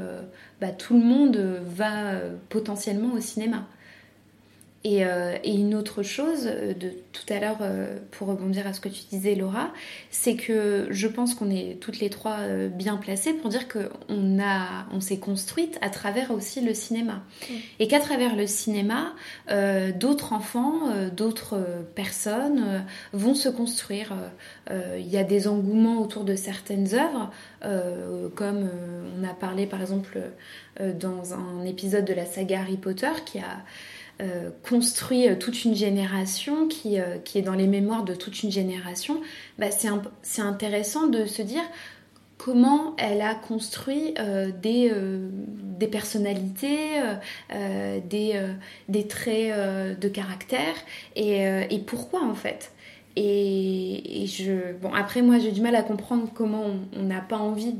bah, 0.61 0.71
tout 0.71 0.93
le 0.93 1.03
monde 1.03 1.35
va 1.65 2.11
euh, 2.11 2.35
potentiellement 2.47 3.13
au 3.13 3.19
cinéma. 3.19 3.67
Euh, 4.85 5.37
et, 5.43 5.53
une 5.53 5.75
autre 5.75 6.03
chose, 6.03 6.45
euh, 6.45 6.73
de 6.73 6.91
tout 7.11 7.33
à 7.33 7.39
l'heure, 7.39 7.57
euh, 7.61 7.97
pour 8.11 8.27
rebondir 8.27 8.67
à 8.67 8.73
ce 8.73 8.79
que 8.79 8.89
tu 8.89 9.01
disais, 9.09 9.35
Laura, 9.35 9.71
c'est 10.11 10.35
que 10.35 10.87
je 10.91 11.07
pense 11.07 11.33
qu'on 11.33 11.49
est 11.49 11.79
toutes 11.81 11.99
les 11.99 12.09
trois 12.09 12.37
bien 12.69 12.97
placées 12.97 13.33
pour 13.33 13.49
dire 13.49 13.67
qu'on 13.67 14.39
on 14.91 15.01
s'est 15.01 15.19
construite 15.19 15.77
à 15.81 15.89
travers 15.89 16.31
aussi 16.31 16.61
le 16.61 16.73
cinéma. 16.73 17.23
Mm. 17.49 17.53
Et 17.79 17.87
qu'à 17.87 17.99
travers 17.99 18.35
le 18.35 18.47
cinéma, 18.47 19.13
d'autres 19.99 20.33
enfants, 20.33 20.91
d'autres 21.15 21.57
personnes 21.95 22.85
vont 23.13 23.35
se 23.35 23.49
construire. 23.49 24.13
Il 24.69 25.07
y 25.07 25.17
a 25.17 25.23
des 25.23 25.47
engouements 25.47 26.01
autour 26.01 26.23
de 26.23 26.35
certaines 26.35 26.93
œuvres, 26.93 27.31
comme 28.35 28.69
on 29.19 29.23
a 29.23 29.33
parlé 29.33 29.65
par 29.65 29.81
exemple 29.81 30.19
dans 30.79 31.33
un 31.33 31.65
épisode 31.65 32.05
de 32.05 32.13
la 32.13 32.25
saga 32.25 32.61
Harry 32.61 32.77
Potter 32.77 33.11
qui 33.25 33.39
a 33.39 33.63
euh, 34.19 34.49
construit 34.67 35.29
euh, 35.29 35.35
toute 35.35 35.63
une 35.63 35.75
génération, 35.75 36.67
qui, 36.67 36.99
euh, 36.99 37.19
qui, 37.19 37.37
est 37.37 37.43
dans 37.43 37.53
les 37.53 37.67
mémoires 37.67 38.03
de 38.03 38.15
toute 38.15 38.41
une 38.41 38.49
génération, 38.49 39.21
bah, 39.59 39.67
c'est 39.69 40.41
intéressant 40.41 41.05
de 41.05 41.25
se 41.25 41.43
dire 41.43 41.61
comment 42.39 42.95
elle 42.97 43.21
a 43.21 43.35
construit 43.35 44.15
des, 44.61 44.91
personnalités, 45.91 47.01
des, 48.09 49.07
traits 49.07 49.99
de 49.99 50.07
caractère 50.07 50.75
et, 51.15 51.79
pourquoi 51.85 52.23
en 52.23 52.35
fait. 52.35 52.71
Après, 54.95 55.21
moi, 55.21 55.39
j'ai 55.39 55.51
du 55.51 55.61
mal 55.61 55.75
à 55.75 55.81
comprendre 55.81 56.29
comment 56.33 56.65
on 56.95 57.03
n'a 57.03 57.21
pas 57.21 57.37
envie 57.37 57.73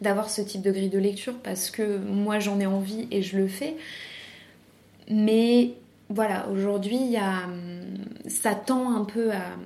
d'avoir 0.00 0.30
ce 0.30 0.42
type 0.42 0.62
de 0.62 0.70
grille 0.70 0.90
de 0.90 0.98
lecture 0.98 1.34
parce 1.42 1.70
que 1.70 1.98
moi, 1.98 2.38
j'en 2.38 2.60
ai 2.60 2.66
envie 2.66 3.08
et 3.10 3.22
je 3.22 3.36
le 3.36 3.48
fais. 3.48 3.76
Mais 5.10 5.74
voilà, 6.10 6.48
aujourd'hui, 6.48 7.16
ça 8.26 8.54
tend 8.54 8.94
un 8.94 9.04
peu 9.04 9.32
à. 9.32 9.56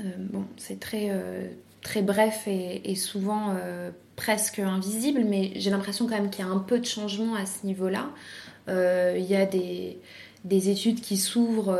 Euh, 0.00 0.02
bon, 0.18 0.44
c'est 0.56 0.78
très, 0.78 1.08
euh, 1.10 1.48
très 1.82 2.02
bref 2.02 2.46
et, 2.46 2.94
souvent 2.94 3.54
presque 4.14 4.58
invisible, 4.58 5.24
mais 5.24 5.52
j'ai 5.56 5.70
l'impression 5.70 6.06
quand 6.06 6.16
même 6.16 6.30
qu'il 6.30 6.44
y 6.44 6.48
a 6.48 6.50
un 6.50 6.58
peu 6.58 6.78
de 6.78 6.84
changement 6.84 7.34
à 7.34 7.46
ce 7.46 7.66
niveau-là. 7.66 8.10
Il 8.68 9.24
y 9.24 9.36
a 9.36 9.46
des, 9.46 9.98
des 10.44 10.70
études 10.70 11.00
qui 11.00 11.16
s'ouvrent 11.16 11.78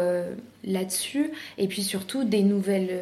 là-dessus, 0.65 1.31
et 1.59 1.67
puis 1.67 1.83
surtout 1.83 2.25
des 2.25 2.43
nouvelles 2.43 3.01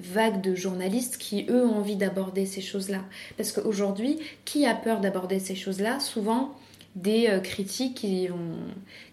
vagues 0.00 0.40
de 0.40 0.54
journalistes 0.54 1.18
qui, 1.18 1.46
eux, 1.48 1.66
ont 1.66 1.76
envie 1.76 1.96
d'aborder 1.96 2.46
ces 2.46 2.60
choses-là. 2.60 3.02
Parce 3.36 3.52
qu'aujourd'hui, 3.52 4.18
qui 4.44 4.66
a 4.66 4.74
peur 4.74 5.00
d'aborder 5.00 5.38
ces 5.40 5.54
choses-là? 5.54 6.00
Souvent, 6.00 6.54
des 6.96 7.28
euh, 7.28 7.40
critiques 7.40 7.98
qui 7.98 8.28
ont, 8.32 8.56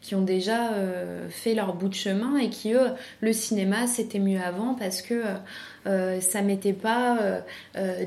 qui 0.02 0.16
ont 0.16 0.22
déjà 0.22 0.74
euh, 0.74 1.28
fait 1.30 1.54
leur 1.54 1.74
bout 1.76 1.90
de 1.90 1.94
chemin 1.94 2.38
et 2.38 2.50
qui, 2.50 2.74
eux, 2.74 2.92
le 3.20 3.34
cinéma, 3.34 3.88
c'était 3.88 4.20
mieux 4.20 4.40
avant 4.40 4.74
parce 4.74 5.02
que 5.02 5.22
euh, 5.86 6.22
ça 6.22 6.42
mettait 6.42 6.74
pas 6.74 7.20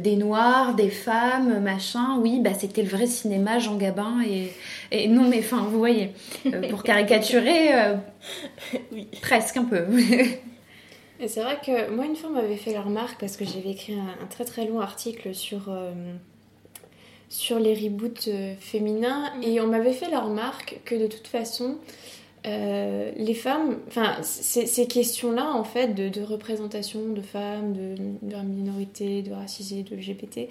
des 0.01 0.17
noirs, 0.17 0.75
des 0.75 0.89
femmes, 0.89 1.61
machin. 1.61 2.17
Oui, 2.21 2.41
bah, 2.41 2.55
c'était 2.59 2.83
le 2.83 2.89
vrai 2.89 3.07
cinéma, 3.07 3.59
Jean 3.59 3.77
Gabin. 3.77 4.23
Et, 4.27 4.51
et 4.91 5.09
non, 5.09 5.29
mais 5.29 5.41
enfin, 5.41 5.67
vous 5.71 5.79
voyez, 5.79 6.13
pour 6.71 6.83
caricaturer, 6.83 7.69
oui. 8.93 9.09
presque 9.21 9.59
un 9.59 9.65
peu. 9.65 9.85
et 11.21 11.29
c'est 11.29 11.43
vrai 11.43 11.59
que 11.65 11.91
moi, 11.91 12.07
une 12.07 12.17
fois, 12.17 12.31
m'avait 12.31 12.57
fait 12.57 12.73
la 12.73 12.81
remarque 12.81 13.21
parce 13.21 13.37
que 13.37 13.45
j'avais 13.45 13.73
écrit 13.73 13.95
un, 13.95 14.25
un, 14.25 14.27
très 14.27 14.47
très 14.47 14.65
long 14.67 14.81
article 14.81 15.35
sur 15.35 15.71
sur 17.29 17.59
les 17.59 17.75
reboots 17.75 18.29
euh, 18.29 18.55
féminins 18.59 19.33
mm. 19.37 19.43
et 19.43 19.61
on 19.61 19.67
m'avait 19.67 19.93
fait 19.93 20.11
la 20.11 20.21
remarque 20.21 20.81
que 20.85 20.95
de 20.95 21.07
toute 21.07 21.27
façon 21.27 21.77
euh, 22.47 23.11
les 23.17 23.35
femmes, 23.35 23.79
enfin 23.89 24.23
ces 24.23 24.87
questions-là 24.87 25.51
en 25.53 25.65
fait 25.65 25.89
de, 25.95 26.23
représentation 26.23 27.01
de 27.09 27.21
femmes, 27.21 27.73
de, 27.73 27.97
de 28.23 28.37
minorités, 28.43 29.23
de 29.23 29.33
racisés, 29.33 29.83
de 29.83 29.97
LGBT, 29.97 30.49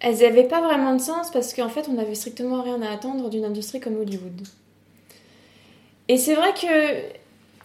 elles 0.00 0.18
n'avaient 0.18 0.48
pas 0.48 0.60
vraiment 0.60 0.96
de 0.96 1.00
sens 1.00 1.30
parce 1.30 1.54
qu'en 1.54 1.68
fait 1.68 1.88
on 1.88 1.92
n'avait 1.92 2.16
strictement 2.16 2.62
rien 2.62 2.82
à 2.82 2.90
attendre 2.90 3.30
d'une 3.30 3.44
industrie 3.44 3.78
comme 3.78 3.96
Hollywood. 4.00 4.42
Et 6.08 6.16
c'est 6.16 6.34
vrai 6.34 6.52
que 6.54 7.19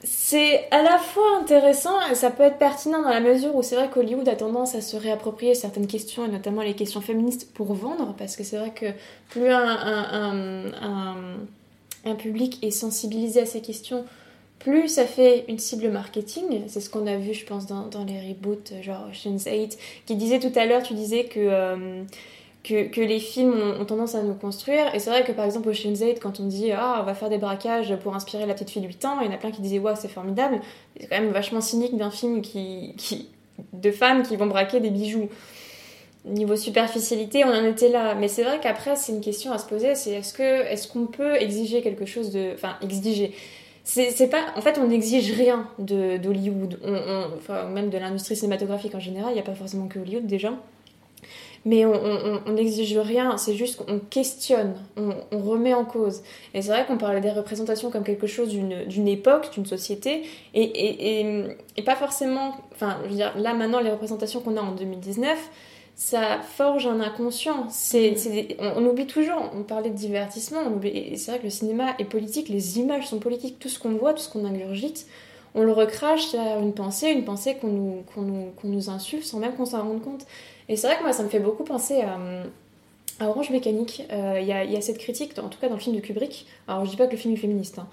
c'est 0.06 0.68
à 0.72 0.84
la 0.84 0.98
fois 0.98 1.38
intéressant 1.42 2.00
ça 2.14 2.30
peut 2.30 2.44
être 2.44 2.58
pertinent 2.58 3.02
dans 3.02 3.10
la 3.10 3.20
mesure 3.20 3.56
où 3.56 3.64
c'est 3.64 3.76
vrai 3.76 3.90
qu'Hollywood 3.90 4.28
a 4.30 4.36
tendance 4.36 4.76
à 4.76 4.82
se 4.82 4.96
réapproprier 4.96 5.56
certaines 5.56 5.88
questions 5.88 6.26
et 6.26 6.28
notamment 6.28 6.62
les 6.62 6.76
questions 6.76 7.02
féministes 7.02 7.52
pour 7.54 7.74
vendre 7.74 8.14
parce 8.18 8.36
que 8.36 8.44
c'est 8.44 8.58
vrai 8.58 8.72
que 8.72 8.86
plus 9.30 9.50
un, 9.50 10.72
un, 12.06 12.16
public 12.16 12.64
est 12.64 12.72
sensibilisé 12.72 13.42
à 13.42 13.46
ces 13.48 13.62
questions, 13.62 14.06
plus 14.60 14.88
ça 14.88 15.06
fait 15.06 15.44
une 15.48 15.58
cible 15.58 15.90
marketing. 15.90 16.62
C'est 16.68 16.80
ce 16.80 16.90
qu'on 16.90 17.08
a 17.08 17.18
vu, 17.18 17.34
je 17.34 17.46
pense, 17.46 17.66
dans, 17.66 17.88
dans, 17.88 18.06
les 18.06 18.20
reboots, 18.20 18.74
genre 18.84 19.08
Ocean's 19.12 19.46
8, 19.46 19.78
qui 20.06 20.16
disait 20.16 20.40
tout 20.40 20.52
à 20.56 20.66
l'heure, 20.66 20.84
tu 20.84 20.94
disais 20.94 21.26
que. 21.26 21.40
Euh, 21.40 22.04
que, 22.66 23.02
les 23.02 23.20
films 23.20 23.54
ont, 23.80 23.86
tendance 23.86 24.16
à 24.16 24.24
nous 24.24 24.34
construire. 24.34 24.94
Et 24.94 25.00
c'est 25.00 25.10
vrai 25.10 25.24
que 25.24 25.32
par 25.32 25.46
exemple 25.46 25.70
au 25.70 25.74
Shinzate, 25.74 26.20
quand 26.20 26.40
on 26.40 26.48
dit 26.48 26.72
ah, 26.72 27.00
on 27.02 27.06
va 27.06 27.14
faire 27.14 27.30
des 27.30 27.38
braquages 27.38 27.96
pour 27.98 28.16
inspirer 28.16 28.46
la 28.46 28.54
petite 28.54 28.72
fille 28.72 28.82
de 28.82 28.88
8 28.88 29.06
ans, 29.06 29.20
il 29.22 29.28
y 29.28 29.30
en 29.30 29.34
a 29.34 29.38
plein 29.38 29.52
qui 29.52 29.62
disaient 29.62 29.80
waouh, 29.80 29.96
c'est 29.96 30.08
formidable. 30.08 30.60
C'est 31.00 31.08
quand 31.08 31.20
même 31.20 31.32
vachement 31.32 31.62
cynique 31.62 31.96
d'un 31.96 32.12
film 32.12 32.42
qui, 32.42 32.94
qui, 32.98 33.30
de 33.74 33.92
femmes 33.92 34.24
qui 34.24 34.36
vont 34.36 34.48
braquer 34.48 34.80
des 34.80 34.90
bijoux. 34.90 35.30
Niveau 36.26 36.56
superficialité, 36.56 37.46
on 37.46 37.50
en 37.50 37.64
était 37.66 37.90
là. 37.90 38.16
Mais 38.16 38.28
c'est 38.28 38.44
vrai 38.44 38.60
qu'après, 38.60 38.96
c'est 38.96 39.12
une 39.12 39.22
question 39.22 39.52
à 39.52 39.60
se 39.60 39.68
poser 39.68 39.94
c'est 39.94 40.12
est-ce 40.12 40.34
que 40.34 40.64
est-ce 40.66 40.88
qu'on 40.88 41.06
peut 41.06 41.36
exiger 41.36 41.82
quelque 41.82 42.06
chose 42.06 42.32
de. 42.32 42.54
Enfin, 42.56 42.78
exiger. 42.82 43.34
C'est 43.84 44.32
pas. 44.32 44.44
En 44.56 44.62
fait, 44.62 44.80
on 44.80 44.88
n'exige 44.88 45.32
rien 45.34 45.68
d'Hollywood, 45.78 46.80
enfin, 47.38 47.66
même 47.66 47.92
de 47.92 48.00
l'industrie 48.00 48.36
cinématographique 48.36 48.96
en 48.96 49.00
général, 49.00 49.30
il 49.30 49.36
n'y 49.36 49.40
a 49.40 49.44
pas 49.44 49.54
forcément 49.54 49.88
que 49.88 50.00
Hollywood 50.00 50.26
déjà 50.26 50.54
mais 51.66 51.84
on 51.84 52.52
n'exige 52.52 52.96
rien, 53.00 53.38
c'est 53.38 53.56
juste 53.56 53.84
qu'on 53.84 53.98
questionne, 53.98 54.76
on, 54.98 55.40
remet 55.40 55.74
en 55.74 55.84
cause. 55.84 56.22
Et 56.54 56.62
c'est 56.62 56.70
vrai 56.70 56.86
qu'on 56.86 56.98
parlait 56.98 57.22
des 57.22 57.32
représentations 57.32 57.90
comme 57.90 58.04
quelque 58.04 58.28
chose 58.28 58.50
d'une 58.50 59.08
époque, 59.08 59.52
d'une 59.52 59.66
société, 59.66 60.22
et, 60.54 60.62
et, 60.62 61.46
et, 61.76 61.82
pas 61.82 61.96
forcément. 61.96 62.56
Enfin, 62.72 62.98
je 63.06 63.10
veux 63.10 63.16
dire, 63.16 63.34
là 63.36 63.56
maintenant, 63.56 63.80
les 63.80 63.90
représentations 63.90 64.42
qu'on 64.42 64.58
a 64.58 64.62
en 64.62 64.74
2019, 64.74 65.38
ça 65.96 66.40
forge 66.42 66.86
un 66.86 67.00
inconscient. 67.00 67.68
C'est, 67.70 68.12
mm. 68.60 68.64
on, 68.76 68.86
oublie 68.86 69.08
toujours, 69.08 69.52
on 69.56 69.64
parlait 69.64 69.90
de 69.90 69.96
divertissement, 69.96 70.60
on 70.68 70.74
oublie, 70.74 71.18
c'est 71.18 71.32
vrai 71.32 71.40
que 71.40 71.46
le 71.46 71.50
cinéma 71.50 71.96
est 71.98 72.06
politique, 72.06 72.48
les 72.48 72.78
images 72.78 73.08
sont 73.08 73.20
politiques, 73.20 73.58
tout 73.58 73.70
ce 73.70 73.80
qu'on 73.80 73.94
voit, 73.94 74.14
tout 74.14 74.22
ce 74.22 74.30
qu'on 74.30 74.46
ingurgite, 74.46 75.08
on 75.56 75.64
le 75.64 75.72
recrache 75.72 76.36
à 76.36 76.60
une 76.60 76.74
pensée, 76.74 77.10
une 77.10 77.24
pensée 77.24 77.56
qu'on 77.56 77.70
nous, 77.70 78.04
qu'on 78.14 78.22
nous, 78.22 78.52
qu'on 78.62 78.68
nous 78.68 78.90
insuffle 78.90 79.26
sans 79.26 79.40
même 79.40 79.56
qu'on 79.56 79.66
s'en 79.66 79.82
rende 79.82 80.04
compte. 80.04 80.28
Et 80.70 80.76
c'est 80.76 80.88
vrai 80.88 80.98
que 80.98 81.04
moi, 81.04 81.14
ça 81.14 81.24
me 81.24 81.30
fait 81.30 81.40
beaucoup 81.40 81.64
penser 81.64 82.02
à, 82.02 83.28
Orange 83.28 83.50
Mécanique. 83.50 84.04
Euh, 84.12 84.40
il 84.42 84.48
y, 84.48 84.52
a, 84.52 84.82
cette 84.82 84.98
critique, 84.98 85.38
en 85.40 85.48
tout 85.48 85.60
cas 85.60 85.70
dans 85.70 85.76
le 85.76 85.80
film 85.80 85.96
de 85.96 86.02
Kubrick. 86.02 86.48
Alors, 86.68 86.86
je 86.86 86.90
dis 86.90 86.98
pas 86.98 87.08
que 87.08 87.12
le 87.12 87.18
film 87.18 87.34
est 87.34 87.38
féministe, 87.38 87.80
hein. 87.80 87.88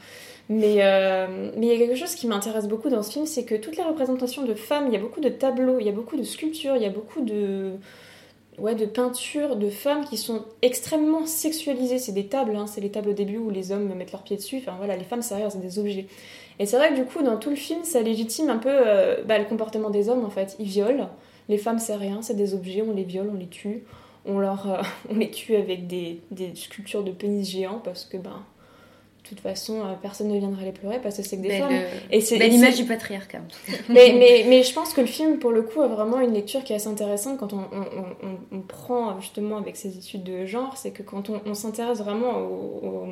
mais 0.48 0.78
euh, 0.78 1.50
mais 1.56 1.66
il 1.66 1.72
y 1.72 1.74
a 1.74 1.78
quelque 1.78 1.96
chose 1.96 2.14
qui 2.14 2.26
m'intéresse 2.26 2.66
beaucoup 2.66 2.88
dans 2.88 3.02
ce 3.02 3.12
film, 3.12 3.26
c'est 3.26 3.44
que 3.44 3.54
toutes 3.54 3.76
les 3.76 3.84
représentations 3.84 4.42
de 4.42 4.54
femmes, 4.54 4.86
il 4.88 4.92
y 4.92 4.96
a 4.96 5.00
beaucoup 5.00 5.20
de 5.20 5.28
tableaux, 5.28 5.78
il 5.78 5.86
y 5.86 5.88
a 5.88 5.92
beaucoup 5.92 6.16
de 6.16 6.24
sculptures, 6.24 6.74
il 6.74 6.82
y 6.82 6.86
a 6.86 6.90
beaucoup 6.90 7.20
de 7.20 7.74
ouais, 8.58 8.74
de 8.74 8.86
peintures 8.86 9.56
de 9.56 9.70
femmes 9.70 10.04
qui 10.04 10.16
sont 10.16 10.44
extrêmement 10.62 11.26
sexualisées. 11.26 11.98
C'est 11.98 12.12
des 12.12 12.26
tables, 12.26 12.56
hein, 12.56 12.66
c'est 12.66 12.80
les 12.80 12.90
tables 12.90 13.10
au 13.10 13.14
début 13.14 13.38
où 13.38 13.50
les 13.50 13.72
hommes 13.72 13.92
mettent 13.94 14.12
leurs 14.12 14.22
pieds 14.22 14.36
dessus. 14.36 14.58
Enfin 14.58 14.74
voilà, 14.78 14.96
les 14.96 15.04
femmes, 15.04 15.22
c'est 15.22 15.34
rien, 15.34 15.50
c'est 15.50 15.60
des 15.60 15.78
objets. 15.78 16.06
Et 16.58 16.66
c'est 16.66 16.76
vrai 16.76 16.90
que 16.90 16.96
du 16.96 17.04
coup, 17.04 17.22
dans 17.22 17.36
tout 17.36 17.50
le 17.50 17.56
film, 17.56 17.84
ça 17.84 18.02
légitime 18.02 18.50
un 18.50 18.58
peu 18.58 18.70
euh, 18.70 19.22
bah, 19.24 19.38
le 19.38 19.44
comportement 19.44 19.90
des 19.90 20.08
hommes 20.08 20.24
en 20.24 20.30
fait. 20.30 20.56
Ils 20.58 20.66
violent. 20.66 21.10
Les 21.48 21.58
femmes, 21.58 21.78
c'est 21.78 21.96
rien, 21.96 22.22
c'est 22.22 22.34
des 22.34 22.54
objets, 22.54 22.82
on 22.82 22.94
les 22.94 23.04
viole, 23.04 23.30
on 23.32 23.38
les 23.38 23.48
tue. 23.48 23.84
On, 24.24 24.38
leur, 24.38 24.70
euh, 24.70 24.82
on 25.10 25.16
les 25.16 25.30
tue 25.30 25.56
avec 25.56 25.86
des, 25.86 26.20
des, 26.30 26.54
sculptures 26.54 27.02
de 27.02 27.10
pénis 27.10 27.48
géants 27.48 27.80
parce 27.82 28.04
que, 28.04 28.16
ben, 28.16 28.44
de 29.24 29.28
toute 29.28 29.40
façon, 29.40 29.80
euh, 29.80 29.94
personne 30.00 30.28
ne 30.28 30.38
viendra 30.38 30.62
les 30.62 30.72
pleurer 30.72 31.00
parce 31.00 31.16
que 31.16 31.22
c'est 31.22 31.36
que 31.36 31.42
des 31.42 31.58
femmes. 31.58 31.72
Et 32.10 32.20
c'est 32.20 32.38
l'image 32.38 32.76
du 32.76 32.84
patriarcat. 32.84 33.40
mais, 33.88 34.14
mais, 34.18 34.44
mais, 34.48 34.62
je 34.62 34.72
pense 34.72 34.92
que 34.92 35.00
le 35.00 35.06
film, 35.06 35.38
pour 35.38 35.52
le 35.52 35.62
coup, 35.62 35.80
a 35.80 35.88
vraiment 35.88 36.20
une 36.20 36.34
lecture 36.34 36.62
qui 36.64 36.72
est 36.72 36.76
assez 36.76 36.88
intéressante 36.88 37.38
quand 37.38 37.52
on, 37.52 37.64
on, 37.72 38.56
on, 38.56 38.60
prend 38.60 39.20
justement 39.20 39.56
avec 39.56 39.76
ces 39.76 39.96
études 39.96 40.24
de 40.24 40.44
genre. 40.44 40.76
C'est 40.76 40.90
que 40.90 41.02
quand 41.02 41.30
on, 41.30 41.54
s'intéresse 41.54 41.98
vraiment 41.98 42.38
au, 42.38 43.06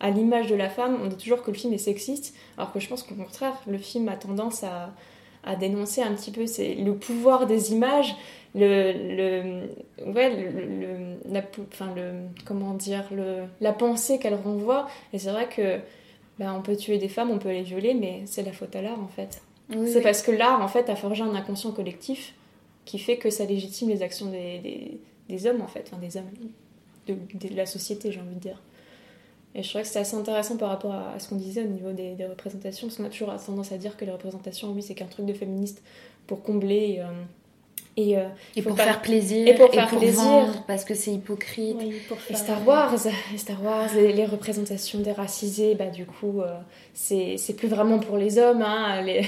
à 0.00 0.10
l'image 0.10 0.48
de 0.48 0.54
la 0.54 0.68
femme, 0.68 0.98
on 1.02 1.06
dit 1.06 1.16
toujours 1.16 1.42
que 1.42 1.50
le 1.50 1.56
film 1.56 1.72
est 1.72 1.78
sexiste, 1.78 2.34
alors 2.58 2.72
que 2.72 2.80
je 2.80 2.88
pense 2.88 3.02
qu'au 3.02 3.14
contraire, 3.14 3.54
le 3.66 3.78
film 3.78 4.08
a 4.08 4.16
tendance 4.16 4.62
à, 4.62 4.90
à 5.46 5.56
dénoncer 5.56 6.02
un 6.02 6.12
petit 6.14 6.30
peu 6.30 6.46
c'est 6.46 6.74
le 6.74 6.94
pouvoir 6.94 7.46
des 7.46 7.72
images 7.72 8.14
le, 8.54 8.92
le 8.92 10.12
ouais 10.12 10.30
le, 10.30 11.32
la, 11.32 11.42
enfin 11.72 11.92
le 11.94 12.12
comment 12.44 12.74
dire 12.74 13.04
le 13.10 13.44
la 13.60 13.72
pensée 13.72 14.18
qu'elle 14.18 14.34
renvoie. 14.34 14.86
Et 15.12 15.18
c'est 15.18 15.30
vrai 15.30 15.48
que 15.48 15.80
ben, 16.38 16.54
on 16.56 16.62
peut 16.62 16.76
tuer 16.76 16.98
des 16.98 17.08
femmes 17.08 17.30
on 17.30 17.38
peut 17.38 17.50
les 17.50 17.62
violer 17.62 17.94
mais 17.94 18.22
c'est 18.26 18.42
la 18.42 18.52
faute 18.52 18.74
à 18.76 18.82
l'art 18.82 19.00
en 19.00 19.08
fait. 19.08 19.42
C'est 19.86 20.02
parce 20.02 20.22
que 20.22 20.30
l'art 20.30 20.60
en 20.62 20.68
fait 20.68 20.88
a 20.90 20.96
forgé 20.96 21.22
un 21.22 21.34
inconscient 21.34 21.72
collectif 21.72 22.34
qui 22.84 22.98
fait 22.98 23.16
que 23.16 23.30
ça 23.30 23.44
légitime 23.44 23.88
les 23.88 24.02
actions 24.02 24.26
des, 24.26 24.58
des, 24.58 25.00
des 25.28 25.46
hommes 25.46 25.62
en 25.62 25.68
fait. 25.68 25.90
Enfin 25.90 26.00
des 26.00 26.16
hommes 26.16 26.30
de, 27.06 27.14
de 27.14 27.56
la 27.56 27.66
société 27.66 28.12
j'ai 28.12 28.20
envie 28.20 28.36
de 28.36 28.40
dire 28.40 28.60
et 29.54 29.62
je 29.62 29.68
trouvais 29.68 29.82
que 29.82 29.88
c'était 29.88 30.00
assez 30.00 30.16
intéressant 30.16 30.56
par 30.56 30.68
rapport 30.68 30.94
à, 30.94 31.18
ce 31.18 31.28
qu'on 31.28 31.36
disait 31.36 31.62
au 31.62 31.68
niveau 31.68 31.92
des, 31.92 32.16
représentations, 32.26 32.88
parce 32.88 32.96
qu'on 32.96 33.04
a 33.04 33.08
toujours 33.08 33.34
tendance 33.44 33.70
à 33.70 33.78
dire 33.78 33.96
que 33.96 34.04
les 34.04 34.10
représentations, 34.10 34.72
oui, 34.72 34.82
c'est 34.82 34.94
qu'un 34.94 35.06
truc 35.06 35.26
de 35.26 35.32
féministe 35.32 35.82
pour 36.26 36.42
combler. 36.42 37.00
Euh, 37.00 37.22
et, 37.96 38.18
euh, 38.18 38.26
et 38.56 38.62
pour 38.62 38.76
faire 38.76 39.00
plaisir 39.02 39.46
et 39.46 39.54
pour 39.54 39.72
faire 39.72 39.86
plaisir 39.86 40.20
vendre, 40.20 40.64
parce 40.66 40.84
que 40.84 40.94
c'est 40.94 41.12
hypocrite 41.12 41.76
et 41.80 42.34
Star 42.34 42.66
Wars 42.66 42.98
Star 43.36 43.62
Wars 43.62 43.88
les, 43.94 44.26
représentations 44.26 44.98
des 44.98 45.12
racisés 45.12 45.76
bah 45.76 45.86
du 45.86 46.04
coup 46.04 46.40
euh, 46.40 46.58
c'est 46.92 47.56
plus 47.56 47.68
vraiment 47.68 48.00
pour 48.00 48.16
les 48.16 48.38
hommes 48.38 48.62
hein, 48.62 49.00
les, 49.00 49.24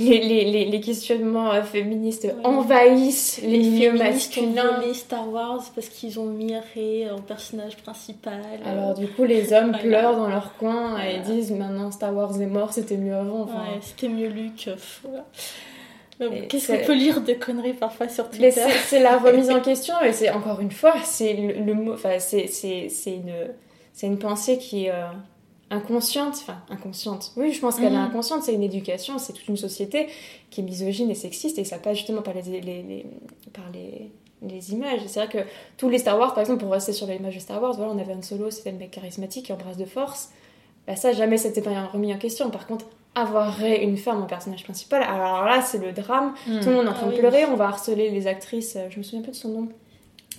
les, 0.00 0.64
les, 0.66 0.80
questionnements 0.80 1.52
euh, 1.52 1.62
féministes 1.62 2.32
envahissent 2.42 3.40
les, 3.42 3.58
milieux 3.58 3.92
masculins. 3.92 4.80
les 4.84 4.94
Star 4.94 5.30
Wars 5.30 5.62
parce 5.74 5.88
qu'ils 5.88 6.18
ont 6.18 6.26
mis 6.26 6.54
Rey 6.74 7.08
en 7.10 7.20
personnage 7.20 7.76
principal. 7.76 8.40
Alors 8.64 8.94
du 8.94 9.06
coup, 9.08 9.24
les 9.24 9.52
hommes 9.52 9.76
pleurent 9.78 10.16
dans 10.16 10.28
leur 10.28 10.56
coin 10.56 10.98
et 11.02 11.20
disent 11.20 11.52
maintenant 11.52 11.90
Star 11.90 12.14
Wars 12.14 12.40
est 12.40 12.46
mort, 12.46 12.72
c'était 12.72 12.96
mieux 12.96 13.14
avant. 13.14 13.48
c'était 13.82 14.08
mieux 14.08 14.28
Luke. 14.28 14.70
Qu'est-ce 16.48 16.72
qu'on 16.72 16.84
peut 16.84 16.94
lire 16.94 17.22
de 17.22 17.32
conneries 17.32 17.72
parfois 17.72 18.08
sur 18.08 18.28
Twitter 18.28 18.66
C'est 18.84 19.00
la 19.00 19.16
remise 19.18 19.50
en 19.50 19.60
question 19.60 19.94
et 20.02 20.12
c'est 20.12 20.30
encore 20.30 20.60
une 20.60 20.70
fois, 20.70 20.94
c'est 21.04 21.32
le, 21.34 21.74
mot, 21.74 21.94
enfin 21.94 22.18
c'est 22.18 22.50
une, 23.06 23.32
une 24.02 24.18
pensée 24.18 24.58
qui 24.58 24.90
euh, 24.90 25.06
inconsciente, 25.70 26.34
enfin 26.42 26.56
inconsciente, 26.68 27.32
oui 27.36 27.52
je 27.52 27.60
pense 27.60 27.76
qu'elle 27.76 27.92
est 27.92 27.96
mhm. 27.96 28.04
inconsciente, 28.10 28.42
c'est 28.42 28.54
une 28.54 28.62
éducation, 28.62 29.18
c'est 29.18 29.32
toute 29.32 29.46
une 29.48 29.56
société 29.56 30.08
qui 30.50 30.60
est 30.60 30.64
misogyne 30.64 31.10
et 31.10 31.14
sexiste 31.14 31.58
et 31.58 31.64
ça 31.64 31.78
passe 31.78 31.96
justement 31.98 32.22
par 32.22 32.34
les, 32.34 32.42
les, 32.60 33.06
par 33.52 33.64
les, 33.72 34.10
les 34.42 34.72
images. 34.72 35.00
C'est 35.06 35.20
vrai 35.20 35.28
que 35.28 35.38
tous 35.76 35.88
les 35.88 35.98
Star 35.98 36.18
Wars, 36.18 36.34
par 36.34 36.40
exemple, 36.40 36.60
pour 36.64 36.72
rester 36.72 36.92
sur 36.92 37.06
l'image 37.06 37.34
de 37.36 37.40
Star 37.40 37.62
Wars, 37.62 37.78
on 37.78 37.98
avait 37.98 38.12
un 38.14 38.22
solo, 38.22 38.50
c'était 38.50 38.72
le 38.72 38.78
mec 38.78 38.90
charismatique 38.90 39.46
qui 39.46 39.52
embrasse 39.52 39.76
de 39.76 39.84
force. 39.84 40.30
Bah 40.86 40.96
ça, 40.96 41.12
jamais 41.12 41.36
c'était 41.36 41.62
pas 41.62 41.86
remis 41.86 42.12
en 42.12 42.18
question. 42.18 42.50
Par 42.50 42.66
contre, 42.66 42.86
avoir 43.14 43.60
une 43.64 43.96
femme 43.96 44.22
en 44.22 44.26
personnage 44.26 44.64
principal, 44.64 45.02
alors 45.02 45.44
là 45.44 45.60
c'est 45.62 45.78
le 45.78 45.92
drame, 45.92 46.32
Mm. 46.46 46.60
tout 46.60 46.68
le 46.70 46.74
monde 46.76 46.86
est 46.86 46.88
en 46.88 46.92
Ah 46.92 46.94
train 46.94 47.06
de 47.06 47.12
oui. 47.12 47.18
pleurer, 47.18 47.44
on 47.44 47.54
va 47.56 47.66
harceler 47.68 48.10
les 48.10 48.26
actrices, 48.26 48.76
euh, 48.76 48.86
je 48.88 48.98
me 48.98 49.02
souviens 49.02 49.20
plus 49.22 49.32
de 49.32 49.36
son 49.36 49.48
nom. 49.50 49.68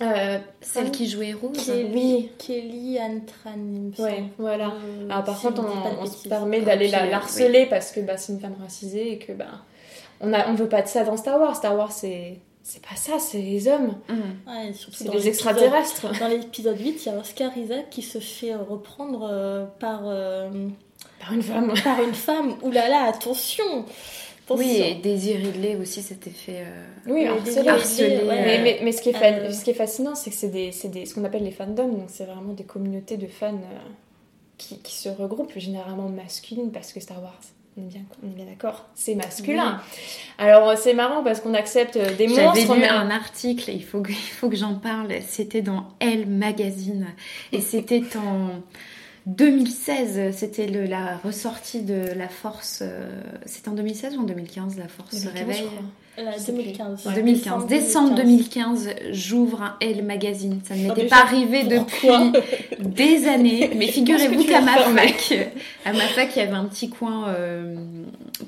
Euh, 0.02 0.38
Celle 0.60 0.90
qui 0.90 1.08
jouait 1.08 1.32
Rose. 1.32 1.64
Kelly, 1.64 1.90
Oui. 1.94 2.30
Kelly 2.38 2.98
Ann 2.98 3.22
Tran, 3.24 3.52
il 3.56 3.80
me 3.82 4.00
Ouais, 4.02 4.24
voilà. 4.38 4.66
Euh, 4.68 5.08
Alors 5.10 5.24
par 5.24 5.38
si 5.38 5.46
contre, 5.46 5.64
on, 6.00 6.06
se 6.06 6.28
permet 6.28 6.60
d'aller 6.60 6.88
la 6.88 7.14
harceler 7.16 7.66
parce 7.66 7.90
que 7.92 8.00
bah, 8.00 8.16
c'est 8.16 8.32
une 8.32 8.40
femme 8.40 8.56
racisée 8.60 9.12
et 9.12 9.18
que 9.18 9.32
bah, 9.32 9.46
on, 10.20 10.32
a, 10.32 10.48
on 10.48 10.54
veut 10.54 10.68
pas 10.68 10.82
de 10.82 10.88
ça 10.88 11.04
dans 11.04 11.16
Star 11.16 11.40
Wars. 11.40 11.56
Star 11.56 11.76
Wars, 11.76 11.92
c'est 11.92 12.38
c'est 12.64 12.80
pas 12.80 12.94
ça, 12.94 13.18
c'est 13.18 13.38
les 13.42 13.66
hommes, 13.66 13.96
Mm. 14.08 14.12
Ouais, 14.48 14.72
c'est 14.92 15.04
dans 15.04 15.12
les 15.14 15.18
l'épisode- 15.18 15.26
extraterrestres. 15.26 16.06
Dans 16.20 16.28
l'épisode 16.28 16.78
8, 16.78 17.04
il 17.04 17.06
y 17.06 17.14
a 17.14 17.18
Oscar 17.18 17.56
Isaac 17.58 17.90
qui 17.90 18.02
se 18.02 18.18
fait 18.20 18.54
reprendre 18.54 19.28
euh, 19.28 19.64
par, 19.80 20.02
euh, 20.04 20.48
Par 21.20 21.32
une 21.32 21.42
femme. 21.42 21.74
par 21.82 22.00
une 22.00 22.14
femme. 22.14 22.54
Ouh 22.62 22.70
là 22.70 22.88
là, 22.88 23.06
attention, 23.08 23.64
attention. 23.64 23.84
Oui, 24.50 24.76
et 24.84 24.94
Daisy 24.96 25.34
Ridley 25.36 25.76
aussi 25.76 26.02
s'était 26.02 26.30
fait. 26.30 26.58
euh, 26.66 26.84
Oui, 27.06 27.26
harceler. 27.26 27.68
Harceler, 27.68 28.16
ouais. 28.18 28.24
Mais, 28.44 28.60
mais, 28.62 28.80
mais 28.82 28.92
ce, 28.92 29.00
qui 29.02 29.10
est 29.10 29.12
fa- 29.12 29.26
Euh. 29.32 29.52
ce 29.52 29.64
qui 29.64 29.70
est 29.70 29.74
fascinant, 29.74 30.14
c'est 30.14 30.30
que 30.30 30.36
c'est 30.36 30.48
des, 30.50 30.72
c'est 30.72 30.88
des, 30.88 31.06
ce 31.06 31.14
qu'on 31.14 31.24
appelle 31.24 31.44
les 31.44 31.50
fandoms, 31.52 31.88
donc 31.92 32.08
c'est 32.08 32.24
vraiment 32.24 32.52
des 32.52 32.64
communautés 32.64 33.16
de 33.16 33.26
fans 33.28 33.54
euh, 33.54 33.78
qui, 34.58 34.78
qui 34.80 34.94
se 34.94 35.08
regroupent, 35.08 35.56
généralement 35.58 36.08
masculines, 36.08 36.70
parce 36.72 36.92
que 36.92 37.00
Star 37.00 37.22
Wars, 37.22 37.40
on 37.78 37.82
est 37.82 37.86
bien, 37.86 38.02
on 38.22 38.30
est 38.30 38.34
bien 38.34 38.44
d'accord, 38.44 38.86
c'est 38.94 39.14
masculin. 39.14 39.80
Alors 40.38 40.76
c'est 40.76 40.92
marrant 40.92 41.22
parce 41.24 41.40
qu'on 41.40 41.54
accepte 41.54 41.96
des 41.96 42.28
J'avais 42.28 42.42
monstres, 42.44 42.74
lu 42.74 42.80
mais 42.80 42.88
un 42.88 43.10
article, 43.10 43.70
il 43.70 43.82
faut 43.84 44.02
que, 44.02 44.10
il 44.12 44.14
faut 44.14 44.50
que 44.50 44.56
j'en 44.56 44.74
parle, 44.74 45.08
c'était 45.26 45.62
dans 45.62 45.86
Elle 46.00 46.26
Magazine 46.26 47.06
et 47.52 47.60
c'était 47.62 48.02
en 48.16 48.60
2016, 49.26 50.34
c'était 50.34 50.66
la 50.66 51.16
ressortie 51.18 51.82
de 51.82 52.12
la 52.16 52.28
Force, 52.28 52.80
euh, 52.82 53.08
c'était 53.46 53.68
en 53.68 53.74
2016 53.74 54.16
ou 54.16 54.20
en 54.20 54.24
2015 54.24 54.76
la 54.78 54.88
Force 54.88 55.16
se 55.16 55.24
2015, 55.24 55.34
je 55.34 55.46
réveille 55.46 55.66
crois. 55.66 56.24
La 56.24 56.32
Je 56.32 56.38
sais 56.40 56.52
2015. 56.52 57.06
En 57.06 57.12
2015, 57.12 57.66
décembre 57.66 58.14
2015, 58.16 58.88
j'ouvre 59.12 59.62
un 59.62 59.76
Elle 59.80 60.04
Magazine. 60.04 60.60
Ça 60.62 60.74
ne 60.74 60.88
m'était 60.88 61.06
pas 61.06 61.22
arrivé 61.22 61.62
depuis 61.62 62.08
des 62.80 63.26
années. 63.28 63.70
Mais 63.76 63.86
figurez-vous 63.86 64.44
qu'à 64.44 64.60
ma 64.60 64.76
fac, 64.76 65.34
à 65.86 65.92
ma 65.92 66.06
fac, 66.08 66.36
il 66.36 66.38
y 66.40 66.42
avait 66.42 66.52
un 66.52 66.66
petit 66.66 66.90
coin 66.90 67.28
euh, 67.28 67.76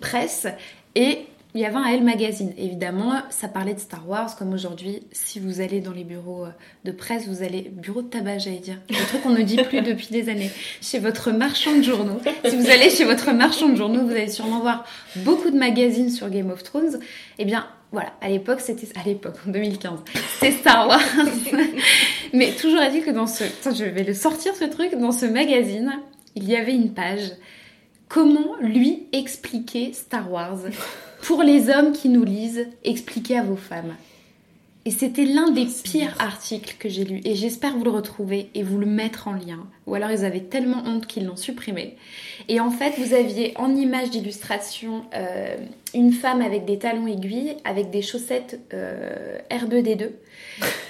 presse 0.01 0.47
et 0.95 1.21
il 1.55 1.61
y 1.61 1.65
avait 1.65 1.77
un 1.77 1.85
Elle 1.85 2.03
Magazine. 2.03 2.53
Évidemment, 2.59 3.23
ça 3.31 3.47
parlait 3.47 3.75
de 3.75 3.79
Star 3.79 4.09
Wars 4.09 4.35
comme 4.37 4.53
aujourd'hui. 4.53 5.07
Si 5.13 5.39
vous 5.39 5.61
allez 5.61 5.81
dans 5.81 5.93
les 5.93 6.03
bureaux 6.03 6.47
euh, 6.47 6.51
de 6.85 6.91
presse, 6.91 7.29
vous 7.29 7.45
allez 7.45 7.71
bureau 7.73 8.03
de 8.03 8.09
tabac, 8.09 8.39
j'allais 8.39 8.59
dire. 8.59 8.79
Le 8.91 8.97
truc 9.07 9.23
qu'on 9.23 9.31
ne 9.31 9.43
dit 9.43 9.57
plus 9.57 9.81
depuis 9.83 10.09
des 10.11 10.29
années. 10.29 10.51
Chez 10.81 10.99
votre 10.99 11.31
marchand 11.31 11.77
de 11.77 11.83
journaux. 11.83 12.21
Si 12.45 12.57
vous 12.57 12.69
allez 12.71 12.91
chez 12.91 13.05
votre 13.05 13.31
marchand 13.33 13.69
de 13.69 13.77
journaux, 13.77 14.05
vous 14.05 14.11
allez 14.11 14.29
sûrement 14.29 14.59
voir 14.59 14.85
beaucoup 15.19 15.51
de 15.51 15.57
magazines 15.57 16.11
sur 16.11 16.29
Game 16.29 16.51
of 16.51 16.65
Thrones. 16.65 16.99
Eh 17.39 17.45
bien, 17.45 17.69
voilà, 17.93 18.13
à 18.21 18.29
l'époque, 18.29 18.61
c'était 18.61 18.89
à 18.99 19.07
l'époque, 19.07 19.37
en 19.47 19.53
2015, 19.53 20.01
c'était 20.41 20.57
Star 20.57 20.89
Wars. 20.89 21.01
Mais 22.33 22.51
toujours 22.51 22.81
est-il 22.81 23.05
que 23.05 23.13
dans 23.13 23.29
ce, 23.29 23.45
Attends, 23.45 23.73
je 23.73 23.85
vais 23.85 24.03
le 24.03 24.15
sortir 24.15 24.57
ce 24.57 24.65
truc, 24.65 24.99
dans 24.99 25.13
ce 25.13 25.27
magazine, 25.27 25.93
il 26.35 26.49
y 26.49 26.57
avait 26.57 26.75
une 26.75 26.93
page. 26.93 27.31
Comment 28.09 28.57
lui 28.61 29.07
expliquer 29.13 29.93
Star 29.93 30.33
Wars? 30.33 30.59
Pour 31.25 31.43
les 31.43 31.71
hommes 31.71 31.93
qui 31.93 32.11
nous 32.11 32.23
lisent, 32.23 32.69
expliquer 32.85 33.39
à 33.39 33.43
vos 33.43 33.57
femmes. 33.57 33.97
Et 34.85 34.91
c'était 34.91 35.25
l'un 35.25 35.51
des 35.51 35.65
pires 35.65 36.15
articles 36.19 36.77
que 36.79 36.91
j'ai 36.91 37.05
lu. 37.05 37.23
Et 37.25 37.35
j'espère 37.35 37.75
vous 37.75 37.85
le 37.85 37.91
retrouver 37.91 38.51
et 38.55 38.63
vous 38.63 38.79
le 38.79 38.85
mettre 38.85 39.27
en 39.27 39.33
lien. 39.33 39.67
Ou 39.87 39.95
alors 39.95 40.11
ils 40.11 40.27
avaient 40.27 40.43
tellement 40.43 40.83
honte 40.85 41.07
qu'ils 41.07 41.25
l'ont 41.25 41.37
supprimé. 41.37 41.97
Et 42.49 42.61
en 42.61 42.71
fait, 42.71 42.93
vous 42.99 43.15
aviez 43.15 43.55
en 43.57 43.75
image 43.75 44.11
d'illustration 44.11 45.07
euh, 45.15 45.57
une 45.95 46.13
femme 46.13 46.43
avec 46.43 46.67
des 46.67 46.79
talons 46.79 47.07
aiguilles, 47.07 47.57
avec 47.65 47.89
des 47.89 48.03
chaussettes 48.03 48.61
euh, 48.75 49.39
R2D2. 49.51 50.11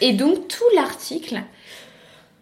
Et 0.00 0.14
donc 0.14 0.48
tout 0.48 0.64
l'article 0.74 1.42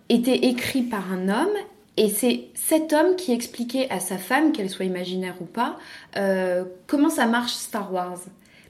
était 0.09 0.47
écrit 0.47 0.83
par 0.83 1.13
un 1.13 1.29
homme. 1.29 1.57
Et 1.97 2.09
c'est 2.09 2.45
cet 2.55 2.93
homme 2.93 3.17
qui 3.17 3.33
expliquait 3.33 3.89
à 3.91 4.01
sa 4.01 4.17
femme, 4.17 4.53
qu'elle 4.53 4.71
soit 4.71 4.87
imaginaire 4.87 5.35
ou 5.41 5.45
pas, 5.45 5.77
euh, 6.17 6.65
comment 6.87 7.11
ça 7.11 7.27
marche 7.27 7.53
Star 7.53 7.93
Wars. 7.93 8.19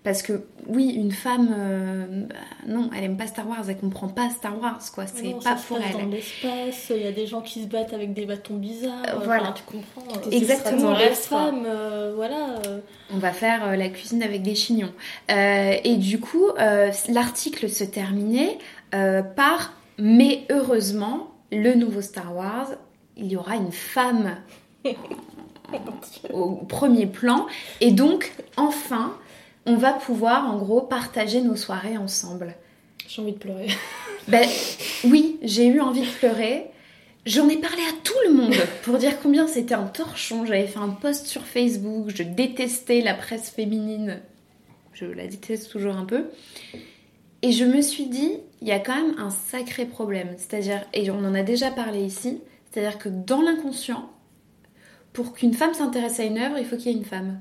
Parce 0.04 0.22
que 0.22 0.42
oui, 0.66 0.88
une 0.88 1.12
femme, 1.12 1.54
euh, 1.56 2.24
bah, 2.28 2.34
non, 2.66 2.90
elle 2.96 3.04
aime 3.04 3.16
pas 3.16 3.28
Star 3.28 3.48
Wars, 3.48 3.62
elle 3.68 3.78
comprend 3.78 4.08
pas 4.08 4.30
Star 4.30 4.60
Wars, 4.60 4.80
quoi. 4.92 5.06
C'est 5.06 5.36
pas 5.44 5.54
pour 5.54 5.78
elle. 5.78 5.92
Dans 5.92 6.10
l'espace, 6.10 6.90
il 6.90 7.02
y 7.02 7.06
a 7.06 7.12
des 7.12 7.28
gens 7.28 7.40
qui 7.40 7.62
se 7.62 7.68
battent 7.68 7.92
avec 7.92 8.12
des 8.12 8.26
bâtons 8.26 8.56
bizarres. 8.56 9.04
Euh, 9.06 9.18
enfin, 9.18 9.24
voilà. 9.24 9.54
tu 9.54 9.62
comprends. 9.62 10.30
Exactement. 10.32 10.98
les 10.98 11.10
femmes, 11.10 11.62
euh, 11.66 12.14
voilà. 12.16 12.60
On 13.14 13.18
va 13.18 13.30
faire 13.30 13.68
euh, 13.68 13.76
la 13.76 13.90
cuisine 13.90 14.24
avec 14.24 14.42
des 14.42 14.56
chignons. 14.56 14.92
Euh, 15.30 15.76
et 15.84 15.96
du 15.96 16.18
coup, 16.18 16.48
euh, 16.58 16.90
l'article 17.08 17.68
se 17.68 17.84
terminait 17.84 18.58
euh, 18.94 19.22
par 19.22 19.74
Mais 19.98 20.46
heureusement, 20.50 21.30
le 21.52 21.74
nouveau 21.74 22.00
Star 22.00 22.34
Wars, 22.34 22.70
il 23.16 23.26
y 23.26 23.36
aura 23.36 23.56
une 23.56 23.72
femme 23.72 24.36
au 26.32 26.56
premier 26.56 27.06
plan. 27.06 27.46
Et 27.80 27.90
donc, 27.90 28.32
enfin, 28.56 29.16
on 29.66 29.76
va 29.76 29.92
pouvoir 29.92 30.50
en 30.50 30.58
gros 30.58 30.80
partager 30.80 31.40
nos 31.40 31.56
soirées 31.56 31.96
ensemble. 31.96 32.54
J'ai 33.08 33.22
envie 33.22 33.32
de 33.32 33.38
pleurer. 33.38 33.68
Ben 34.28 34.48
oui, 35.02 35.36
j'ai 35.42 35.66
eu 35.66 35.80
envie 35.80 36.02
de 36.02 36.06
pleurer. 36.06 36.66
J'en 37.26 37.48
ai 37.48 37.56
parlé 37.56 37.82
à 37.82 37.92
tout 38.04 38.14
le 38.26 38.34
monde 38.34 38.54
pour 38.84 38.98
dire 38.98 39.20
combien 39.20 39.48
c'était 39.48 39.74
un 39.74 39.86
torchon. 39.86 40.46
J'avais 40.46 40.68
fait 40.68 40.78
un 40.78 40.90
post 40.90 41.26
sur 41.26 41.42
Facebook, 41.42 42.10
je 42.14 42.22
détestais 42.22 43.00
la 43.00 43.14
presse 43.14 43.50
féminine. 43.50 44.20
Je 44.92 45.06
la 45.06 45.26
déteste 45.26 45.72
toujours 45.72 45.96
un 45.96 46.04
peu. 46.04 46.26
Et 47.42 47.50
je 47.50 47.64
me 47.64 47.82
suis 47.82 48.06
dit, 48.06 48.38
il 48.60 48.68
y 48.68 48.72
a 48.72 48.78
quand 48.78 48.94
même 48.94 49.16
un 49.18 49.30
sacré 49.30 49.86
problème. 49.86 50.34
C'est-à-dire, 50.36 50.84
et 50.94 51.10
on 51.10 51.18
en 51.18 51.34
a 51.34 51.42
déjà 51.42 51.72
parlé 51.72 52.04
ici, 52.04 52.40
c'est-à-dire 52.72 52.98
que 52.98 53.08
dans 53.08 53.42
l'inconscient, 53.42 54.10
pour 55.12 55.34
qu'une 55.34 55.52
femme 55.52 55.74
s'intéresse 55.74 56.20
à 56.20 56.24
une 56.24 56.38
œuvre, 56.38 56.56
il 56.58 56.64
faut 56.64 56.76
qu'il 56.76 56.92
y 56.92 56.94
ait 56.94 56.98
une 56.98 57.04
femme. 57.04 57.38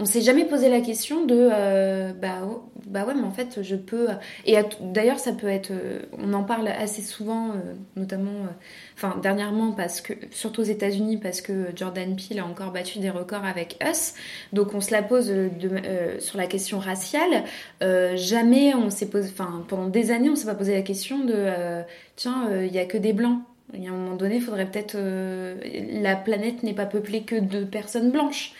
On 0.00 0.04
s'est 0.04 0.20
jamais 0.20 0.44
posé 0.44 0.68
la 0.68 0.80
question 0.80 1.24
de 1.24 1.48
euh, 1.52 2.12
bah, 2.12 2.46
oh, 2.48 2.70
bah 2.86 3.04
ouais 3.04 3.14
mais 3.14 3.26
en 3.26 3.32
fait 3.32 3.64
je 3.64 3.74
peux 3.74 4.06
et 4.46 4.56
d'ailleurs 4.80 5.18
ça 5.18 5.32
peut 5.32 5.48
être 5.48 5.72
euh, 5.72 6.02
on 6.16 6.32
en 6.34 6.44
parle 6.44 6.68
assez 6.68 7.02
souvent 7.02 7.48
euh, 7.50 7.74
notamment 7.96 8.46
enfin 8.94 9.18
dernièrement 9.20 9.72
parce 9.72 10.00
que 10.00 10.12
surtout 10.30 10.60
aux 10.60 10.64
États-Unis 10.64 11.16
parce 11.16 11.40
que 11.40 11.70
Jordan 11.74 12.14
Peele 12.14 12.38
a 12.38 12.46
encore 12.46 12.70
battu 12.70 13.00
des 13.00 13.10
records 13.10 13.44
avec 13.44 13.76
Us. 13.84 14.14
Donc 14.52 14.72
on 14.72 14.80
se 14.80 14.92
la 14.92 15.02
pose 15.02 15.32
sur 16.20 16.38
la 16.38 16.46
question 16.46 16.78
raciale. 16.78 17.42
Jamais 17.80 18.76
on 18.76 18.90
s'est 18.90 19.10
posé 19.10 19.30
enfin 19.32 19.64
pendant 19.66 19.88
des 19.88 20.12
années 20.12 20.30
on 20.30 20.36
s'est 20.36 20.46
pas 20.46 20.54
posé 20.54 20.74
la 20.74 20.82
question 20.82 21.24
de 21.24 21.82
tiens 22.14 22.48
il 22.62 22.72
y 22.72 22.78
a 22.78 22.84
que 22.84 22.98
des 22.98 23.12
blancs 23.12 23.40
il 23.74 23.84
y 23.84 23.86
a 23.86 23.90
un 23.90 23.94
moment 23.94 24.16
donné 24.16 24.36
il 24.36 24.42
faudrait 24.42 24.70
peut-être 24.70 24.94
euh, 24.96 25.56
la 26.00 26.16
planète 26.16 26.62
n'est 26.62 26.74
pas 26.74 26.86
peuplée 26.86 27.22
que 27.22 27.36
de 27.36 27.64
personnes 27.64 28.10
blanches 28.10 28.54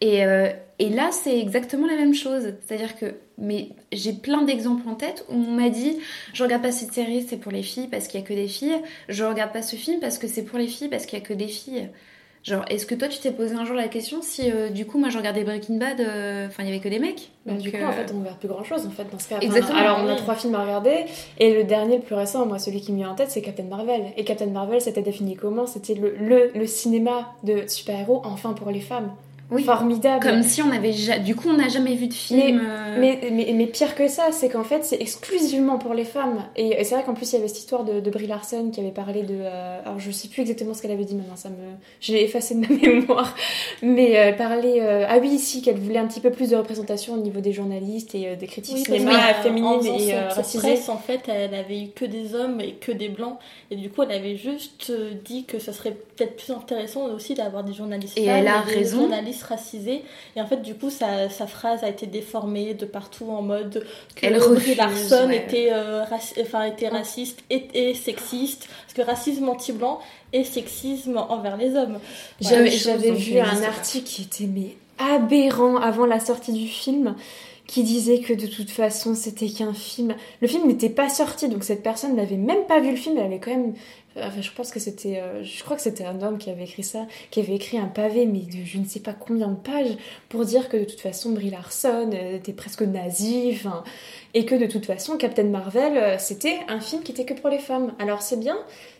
et, 0.00 0.24
euh, 0.24 0.50
et 0.78 0.90
là, 0.90 1.10
c'est 1.12 1.38
exactement 1.38 1.86
la 1.86 1.96
même 1.96 2.14
chose. 2.14 2.54
C'est-à-dire 2.66 2.96
que 2.96 3.14
mais 3.36 3.70
j'ai 3.90 4.12
plein 4.12 4.42
d'exemples 4.42 4.88
en 4.88 4.94
tête 4.94 5.24
où 5.28 5.34
on 5.34 5.52
m'a 5.52 5.70
dit 5.70 5.98
je 6.32 6.42
regarde 6.42 6.62
pas 6.62 6.72
cette 6.72 6.92
série, 6.92 7.26
c'est 7.28 7.36
pour 7.36 7.50
les 7.50 7.62
filles 7.62 7.88
parce 7.88 8.06
qu'il 8.06 8.20
y 8.20 8.22
a 8.22 8.26
que 8.26 8.34
des 8.34 8.48
filles. 8.48 8.76
Je 9.08 9.24
regarde 9.24 9.52
pas 9.52 9.62
ce 9.62 9.76
film 9.76 10.00
parce 10.00 10.18
que 10.18 10.26
c'est 10.26 10.42
pour 10.42 10.58
les 10.58 10.68
filles 10.68 10.88
parce 10.88 11.06
qu'il 11.06 11.18
y 11.18 11.22
a 11.22 11.24
que 11.24 11.34
des 11.34 11.48
filles. 11.48 11.88
Genre, 12.44 12.62
est-ce 12.68 12.84
que 12.84 12.94
toi 12.94 13.08
tu 13.08 13.18
t'es 13.20 13.30
posé 13.30 13.54
un 13.54 13.64
jour 13.64 13.74
la 13.74 13.88
question 13.88 14.20
si 14.20 14.50
euh, 14.52 14.68
du 14.68 14.84
coup 14.84 14.98
moi 14.98 15.08
je 15.08 15.16
regardais 15.16 15.44
Breaking 15.44 15.78
Bad, 15.78 15.98
euh, 16.00 16.46
enfin 16.46 16.62
il 16.62 16.66
y 16.66 16.68
avait 16.68 16.78
que 16.80 16.90
des 16.90 16.98
mecs 16.98 17.30
Bah, 17.46 17.52
Donc, 17.52 17.62
du 17.62 17.70
coup, 17.72 17.78
euh, 17.78 17.86
en 17.88 17.92
fait, 17.92 18.12
on 18.14 18.20
regarde 18.20 18.38
plus 18.38 18.48
grand 18.48 18.64
chose 18.64 18.86
en 18.86 18.90
fait 18.90 19.06
dans 19.10 19.18
ce 19.18 19.30
cas. 19.30 19.38
Exactement, 19.40 19.78
alors, 19.78 20.00
on 20.04 20.08
a 20.08 20.14
trois 20.16 20.34
films 20.34 20.54
à 20.54 20.62
regarder, 20.62 21.06
et 21.38 21.54
le 21.54 21.64
dernier, 21.64 21.96
le 21.96 22.02
plus 22.02 22.14
récent, 22.14 22.44
moi, 22.44 22.58
celui 22.58 22.82
qui 22.82 22.92
me 22.92 22.98
vient 22.98 23.10
en 23.10 23.14
tête, 23.14 23.30
c'est 23.30 23.40
Captain 23.40 23.62
Marvel. 23.64 24.02
Et 24.18 24.24
Captain 24.24 24.46
Marvel, 24.46 24.80
c'était 24.82 25.00
défini 25.00 25.36
comment? 25.36 25.66
C'était 25.66 25.94
le, 25.94 26.14
le, 26.20 26.50
le 26.54 26.66
cinéma 26.66 27.32
de 27.44 27.64
super-héros, 27.66 28.20
enfin 28.24 28.52
pour 28.52 28.70
les 28.70 28.80
femmes. 28.80 29.10
Oui. 29.50 29.62
Formidable. 29.64 30.22
comme 30.26 30.42
si 30.42 30.62
on 30.62 30.70
avait 30.72 30.92
ja- 30.92 31.18
du 31.18 31.36
coup 31.36 31.48
on 31.50 31.56
n'a 31.58 31.68
jamais 31.68 31.94
vu 31.94 32.06
de 32.08 32.14
film. 32.14 32.60
euh, 32.64 32.96
Mais, 32.98 33.20
mais, 33.30 33.52
mais 33.54 33.66
pire 33.66 33.94
que 33.94 34.08
ça, 34.08 34.28
c'est 34.32 34.48
qu'en 34.48 34.64
fait, 34.64 34.84
c'est 34.84 35.00
exclusivement 35.00 35.78
pour 35.78 35.92
les 35.94 36.04
femmes. 36.04 36.44
Et, 36.56 36.80
et 36.80 36.84
c'est 36.84 36.94
vrai 36.94 37.04
qu'en 37.04 37.14
plus, 37.14 37.30
il 37.32 37.36
y 37.36 37.38
avait 37.38 37.48
cette 37.48 37.58
histoire 37.58 37.84
de, 37.84 38.00
de 38.00 38.10
Brie 38.10 38.26
Larson 38.26 38.70
qui 38.72 38.80
avait 38.80 38.90
parlé 38.90 39.22
de. 39.22 39.34
euh, 39.40 39.80
alors, 39.84 40.00
je 40.00 40.10
sais 40.10 40.28
plus 40.28 40.40
exactement 40.42 40.72
ce 40.74 40.82
qu'elle 40.82 40.90
avait 40.92 41.04
dit 41.04 41.14
maintenant, 41.14 41.36
ça 41.36 41.50
me. 41.50 41.56
J'ai 42.00 42.24
effacé 42.24 42.54
de 42.54 42.60
ma 42.60 42.68
mémoire. 42.88 43.34
Mais 43.82 44.16
euh, 44.16 44.22
elle 44.28 44.36
parlait. 44.36 44.80
euh, 44.80 45.04
ah 45.08 45.18
oui, 45.20 45.28
ici, 45.28 45.60
qu'elle 45.62 45.78
voulait 45.78 45.98
un 45.98 46.06
petit 46.06 46.20
peu 46.20 46.30
plus 46.30 46.50
de 46.50 46.56
représentation 46.56 47.14
au 47.14 47.18
niveau 47.18 47.40
des 47.40 47.52
journalistes 47.52 48.14
et 48.14 48.28
euh, 48.28 48.36
des 48.36 48.46
critiques 48.46 48.76
Oui, 48.76 48.84
cinéma 48.84 49.34
féminines 49.42 49.84
et 49.84 50.14
racisées. 50.14 50.58
presse, 50.58 50.88
en 50.88 50.98
fait, 50.98 51.20
elle 51.28 51.54
avait 51.54 51.82
eu 51.82 51.88
que 51.94 52.04
des 52.06 52.34
hommes 52.34 52.60
et 52.60 52.72
que 52.72 52.92
des 52.92 53.08
blancs. 53.08 53.36
Et 53.70 53.76
du 53.76 53.90
coup, 53.90 54.02
elle 54.02 54.12
avait 54.12 54.36
juste 54.36 54.90
dit 55.24 55.44
que 55.44 55.58
ça 55.58 55.72
serait 55.72 55.92
peut-être 56.16 56.36
plus 56.36 56.52
intéressant 56.52 57.06
aussi 57.14 57.34
d'avoir 57.34 57.62
des 57.64 57.72
journalistes 57.74 58.16
Et 58.16 58.24
femmes 58.26 58.36
elle 58.36 58.48
a 58.48 58.62
des 58.66 58.74
raison. 58.76 59.00
journalistes 59.02 59.33
racisés. 59.42 60.02
Et 60.36 60.40
en 60.40 60.46
fait, 60.46 60.62
du 60.62 60.74
coup, 60.74 60.90
sa, 60.90 61.28
sa 61.28 61.46
phrase 61.46 61.82
a 61.82 61.88
été 61.88 62.06
déformée 62.06 62.74
de 62.74 62.86
partout 62.86 63.30
en 63.30 63.42
mode 63.42 63.84
que 64.14 64.26
Elle 64.26 64.38
refuse, 64.38 64.76
Larson 64.76 65.28
ouais. 65.28 65.38
était, 65.38 65.68
euh, 65.72 66.04
raci- 66.04 66.40
enfin, 66.40 66.64
était 66.64 66.88
raciste 66.88 67.40
et, 67.50 67.66
et 67.74 67.94
sexiste. 67.94 68.68
Parce 68.82 68.94
que 68.94 69.02
racisme 69.02 69.48
anti-blanc 69.48 69.98
et 70.32 70.44
sexisme 70.44 71.16
envers 71.16 71.56
les 71.56 71.74
hommes. 71.74 71.98
J'avais 72.40 73.10
vu 73.10 73.38
un 73.38 73.62
article 73.62 74.06
qui 74.06 74.22
était 74.22 74.46
mais 74.46 74.76
aberrants 74.98 75.76
avant 75.76 76.06
la 76.06 76.20
sortie 76.20 76.52
du 76.52 76.68
film 76.68 77.16
qui 77.66 77.82
disait 77.82 78.20
que 78.20 78.34
de 78.34 78.46
toute 78.46 78.70
façon 78.70 79.14
c'était 79.14 79.48
qu'un 79.48 79.72
film. 79.72 80.14
Le 80.42 80.48
film 80.48 80.66
n'était 80.68 80.90
pas 80.90 81.08
sorti, 81.08 81.48
donc 81.48 81.64
cette 81.64 81.82
personne 81.82 82.14
n'avait 82.14 82.36
même 82.36 82.66
pas 82.68 82.78
vu 82.78 82.90
le 82.90 82.96
film, 82.96 83.16
elle 83.16 83.24
avait 83.24 83.38
quand 83.38 83.52
même 83.52 83.72
Enfin, 84.16 84.40
je 84.40 84.50
pense 84.52 84.70
que 84.70 84.78
c'était, 84.78 85.20
euh, 85.20 85.42
je 85.42 85.64
crois 85.64 85.76
que 85.76 85.82
c'était 85.82 86.04
un 86.04 86.22
homme 86.22 86.38
qui 86.38 86.48
avait 86.48 86.62
écrit 86.64 86.84
ça, 86.84 87.06
qui 87.30 87.40
avait 87.40 87.56
écrit 87.56 87.78
un 87.78 87.86
pavé, 87.88 88.26
mais 88.26 88.40
de 88.40 88.64
je 88.64 88.78
ne 88.78 88.84
sais 88.84 89.00
pas 89.00 89.12
combien 89.12 89.48
de 89.48 89.56
pages, 89.56 89.96
pour 90.28 90.44
dire 90.44 90.68
que 90.68 90.76
de 90.76 90.84
toute 90.84 91.00
façon 91.00 91.30
Brie 91.30 91.50
Larson 91.50 92.10
euh, 92.14 92.36
était 92.36 92.52
presque 92.52 92.82
nazie, 92.82 93.60
et 94.34 94.44
que 94.44 94.54
de 94.54 94.66
toute 94.66 94.86
façon 94.86 95.16
Captain 95.16 95.44
Marvel, 95.44 95.96
euh, 95.96 96.16
c'était 96.18 96.58
un 96.68 96.80
film 96.80 97.02
qui 97.02 97.10
était 97.10 97.24
que 97.24 97.34
pour 97.34 97.50
les 97.50 97.58
femmes. 97.58 97.92
Alors 97.98 98.22
c'est 98.22 98.38
bien, 98.38 98.56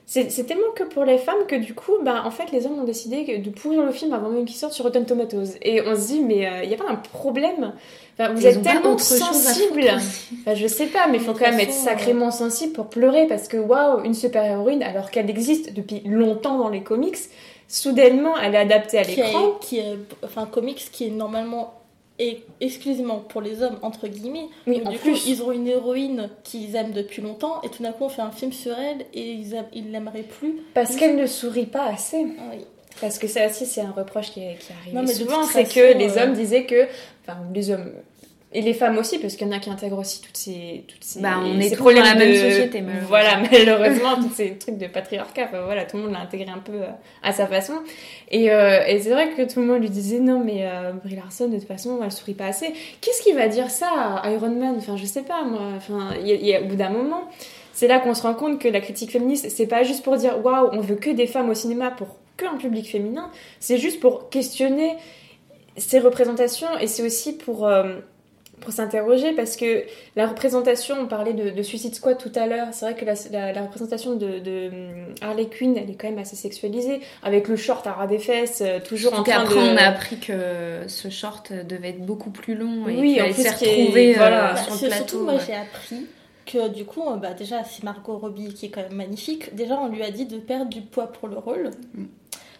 c'est 0.06 0.46
tellement 0.46 0.72
que 0.74 0.82
pour 0.82 1.04
les 1.04 1.18
femmes 1.18 1.46
que 1.46 1.56
du 1.56 1.74
coup, 1.74 1.92
bah, 2.04 2.24
en 2.26 2.30
fait, 2.30 2.50
les 2.50 2.66
hommes 2.66 2.78
ont 2.80 2.84
décidé 2.84 3.38
de 3.38 3.50
pourrir 3.50 3.84
le 3.84 3.92
film 3.92 4.12
avant 4.12 4.28
même 4.28 4.44
qu'il 4.44 4.56
sorte 4.56 4.74
sur 4.74 4.84
Rotten 4.84 5.06
Tomatoes. 5.06 5.56
Et 5.62 5.80
on 5.80 5.96
se 5.96 6.08
dit, 6.08 6.20
mais 6.20 6.46
il 6.62 6.68
n'y 6.68 6.74
a 6.74 6.76
pas 6.76 6.90
un 6.90 6.96
problème 6.96 7.72
vous 8.18 8.46
êtes 8.46 8.62
tellement 8.62 8.98
sensible. 8.98 9.90
Enfin, 10.40 10.54
je 10.54 10.66
sais 10.66 10.86
pas, 10.86 11.06
mais 11.08 11.18
il 11.18 11.24
faut 11.24 11.32
quand 11.32 11.50
même 11.50 11.60
être 11.60 11.72
sacrément 11.72 12.30
sensible 12.30 12.72
pour 12.72 12.88
pleurer 12.88 13.26
parce 13.26 13.48
que 13.48 13.56
waouh, 13.56 14.04
une 14.04 14.14
super 14.14 14.44
héroïne, 14.44 14.82
alors 14.82 15.10
qu'elle 15.10 15.28
existe 15.30 15.72
depuis 15.74 16.00
longtemps 16.04 16.58
dans 16.58 16.68
les 16.68 16.82
comics, 16.82 17.18
soudainement 17.68 18.38
elle 18.38 18.54
est 18.54 18.58
adaptée 18.58 18.98
à 18.98 19.02
l'écran. 19.02 19.52
Qui, 19.60 19.78
est, 19.78 19.96
enfin, 20.22 20.46
comics 20.46 20.90
qui 20.92 21.06
est 21.06 21.10
normalement 21.10 21.80
exclusivement 22.60 23.18
pour 23.18 23.40
les 23.40 23.62
hommes 23.62 23.78
entre 23.82 24.06
guillemets. 24.06 24.48
Oui, 24.68 24.80
en 24.84 24.90
du 24.92 24.98
plus. 24.98 25.12
coup, 25.12 25.18
ils 25.26 25.42
ont 25.42 25.50
une 25.50 25.66
héroïne 25.66 26.30
qu'ils 26.44 26.76
aiment 26.76 26.92
depuis 26.92 27.22
longtemps 27.22 27.60
et 27.62 27.68
tout 27.68 27.82
d'un 27.82 27.90
coup 27.90 28.04
on 28.04 28.08
fait 28.08 28.22
un 28.22 28.30
film 28.30 28.52
sur 28.52 28.78
elle 28.78 29.04
et 29.12 29.32
ils 29.72 29.90
l'aimeraient 29.90 30.22
plus. 30.22 30.60
Parce 30.74 30.94
qu'elle 30.94 31.16
ne 31.16 31.26
sourit 31.26 31.66
pas 31.66 31.86
assez. 31.86 32.24
Ah 32.38 32.42
oui. 32.52 32.64
Parce 33.00 33.18
que 33.18 33.26
ça 33.26 33.46
aussi, 33.46 33.66
c'est 33.66 33.80
un 33.80 33.90
reproche 33.90 34.26
qui, 34.26 34.40
qui 34.40 34.72
arrive 34.72 34.94
non, 34.94 35.02
mais 35.02 35.12
souvent, 35.12 35.44
c'est 35.44 35.64
que 35.64 35.98
les 35.98 36.16
hommes 36.16 36.32
disaient 36.32 36.64
que, 36.64 36.86
enfin, 37.26 37.38
les 37.52 37.70
hommes 37.70 37.92
et 38.56 38.60
les 38.60 38.72
femmes 38.72 38.96
aussi, 38.98 39.18
parce 39.18 39.34
qu'il 39.34 39.48
y 39.48 39.50
en 39.50 39.52
a 39.52 39.58
qui 39.58 39.68
intègrent 39.68 39.98
aussi 39.98 40.22
toutes 40.22 40.36
ces, 40.36 40.84
toutes 40.86 41.02
ces, 41.02 41.20
bah, 41.20 41.40
on 41.42 41.58
est 41.58 41.76
problèmes 41.76 42.04
dans 42.04 42.10
la 42.10 42.14
même 42.14 42.34
société, 42.36 42.82
malheureusement. 42.82 43.08
Voilà, 43.08 43.42
malheureusement, 43.52 44.14
tous 44.14 44.32
ces 44.32 44.56
trucs 44.56 44.78
de 44.78 44.86
patriarcat, 44.86 45.48
voilà, 45.64 45.84
tout 45.84 45.96
le 45.96 46.04
monde 46.04 46.12
l'a 46.12 46.20
intégré 46.20 46.48
un 46.48 46.60
peu 46.60 46.74
euh, 46.74 46.86
à 47.24 47.32
sa 47.32 47.48
façon. 47.48 47.72
Et, 48.30 48.52
euh, 48.52 48.86
et 48.86 49.00
c'est 49.00 49.10
vrai 49.10 49.30
que 49.30 49.42
tout 49.52 49.58
le 49.58 49.66
monde 49.66 49.80
lui 49.80 49.90
disait 49.90 50.20
non, 50.20 50.38
mais 50.38 50.68
euh, 50.68 50.92
Brie 50.92 51.16
Larson, 51.16 51.48
de 51.48 51.58
toute 51.58 51.66
façon, 51.66 51.98
elle 52.04 52.12
sourit 52.12 52.34
pas 52.34 52.46
assez. 52.46 52.72
Qu'est-ce 53.00 53.22
qui 53.22 53.32
va 53.32 53.48
dire 53.48 53.70
ça 53.70 53.88
à 54.22 54.30
Iron 54.30 54.50
Man? 54.50 54.76
Enfin, 54.78 54.96
je 54.96 55.04
sais 55.04 55.22
pas, 55.22 55.42
moi. 55.42 55.72
Enfin, 55.76 56.10
il 56.24 56.28
y, 56.28 56.54
a, 56.54 56.60
au 56.60 56.66
bout 56.66 56.76
d'un 56.76 56.90
moment, 56.90 57.28
c'est 57.72 57.88
là 57.88 57.98
qu'on 57.98 58.14
se 58.14 58.22
rend 58.22 58.34
compte 58.34 58.60
que 58.60 58.68
la 58.68 58.80
critique 58.80 59.10
féministe, 59.10 59.46
c'est 59.50 59.66
pas 59.66 59.82
juste 59.82 60.04
pour 60.04 60.16
dire 60.16 60.38
waouh, 60.44 60.68
on 60.70 60.80
veut 60.80 60.94
que 60.94 61.10
des 61.10 61.26
femmes 61.26 61.50
au 61.50 61.54
cinéma 61.54 61.90
pour 61.90 62.06
qu'un 62.36 62.56
public 62.56 62.88
féminin, 62.88 63.32
c'est 63.58 63.78
juste 63.78 63.98
pour 63.98 64.30
questionner 64.30 64.94
ces 65.76 65.98
représentations 65.98 66.78
et 66.78 66.86
c'est 66.86 67.02
aussi 67.02 67.32
pour 67.32 67.68
pour 68.64 68.72
s'interroger 68.72 69.32
parce 69.32 69.56
que 69.56 69.84
la 70.16 70.26
représentation, 70.26 70.96
on 71.00 71.06
parlait 71.06 71.34
de, 71.34 71.62
Suicide 71.62 71.94
Squad 71.94 72.18
tout 72.18 72.32
à 72.34 72.46
l'heure, 72.46 72.68
c'est 72.72 72.86
vrai 72.86 72.94
que 72.94 73.04
la, 73.04 73.62
représentation 73.62 74.16
de, 74.16 74.68
hum, 74.68 75.14
Harley 75.20 75.46
Quinn, 75.46 75.76
elle 75.76 75.90
est 75.90 75.94
quand 75.94 76.08
même 76.08 76.18
assez 76.18 76.36
sexualisée, 76.36 77.00
avec 77.22 77.48
le 77.48 77.56
short 77.56 77.86
à 77.86 77.92
ras 77.92 78.06
des 78.06 78.18
fesses, 78.18 78.62
euh, 78.62 78.80
toujours 78.80 79.14
en 79.14 79.22
train 79.22 79.40
après, 79.40 79.60
on 79.60 79.76
a 79.76 79.82
appris 79.82 80.18
que 80.18 80.82
ce 80.86 81.08
short 81.10 81.52
devait 81.52 81.90
être 81.90 82.04
beaucoup 82.04 82.30
plus 82.30 82.54
long 82.54 82.88
et 82.88 82.96
oui, 82.96 83.14
s'est 83.34 83.50
retrouvé 83.50 84.14
voilà, 84.14 84.56
sur 84.56 84.72
le 84.72 84.78
plateau. 84.78 84.94
Surtout, 84.94 85.24
moi, 85.24 85.34
j'ai 85.46 85.54
appris 85.54 86.06
que 86.46 86.68
du 86.68 86.84
coup, 86.84 87.02
euh, 87.08 87.16
bah, 87.16 87.32
déjà, 87.32 87.64
c'est 87.64 87.82
Margot 87.82 88.18
Robbie 88.18 88.52
qui 88.54 88.66
est 88.66 88.68
quand 88.70 88.82
même 88.82 88.94
magnifique. 88.94 89.54
Déjà, 89.54 89.78
on 89.80 89.88
lui 89.88 90.02
a 90.02 90.10
dit 90.10 90.26
de 90.26 90.38
perdre 90.38 90.70
du 90.70 90.82
poids 90.82 91.06
pour 91.06 91.28
le 91.28 91.38
rôle. 91.38 91.70
Mm. 91.94 92.04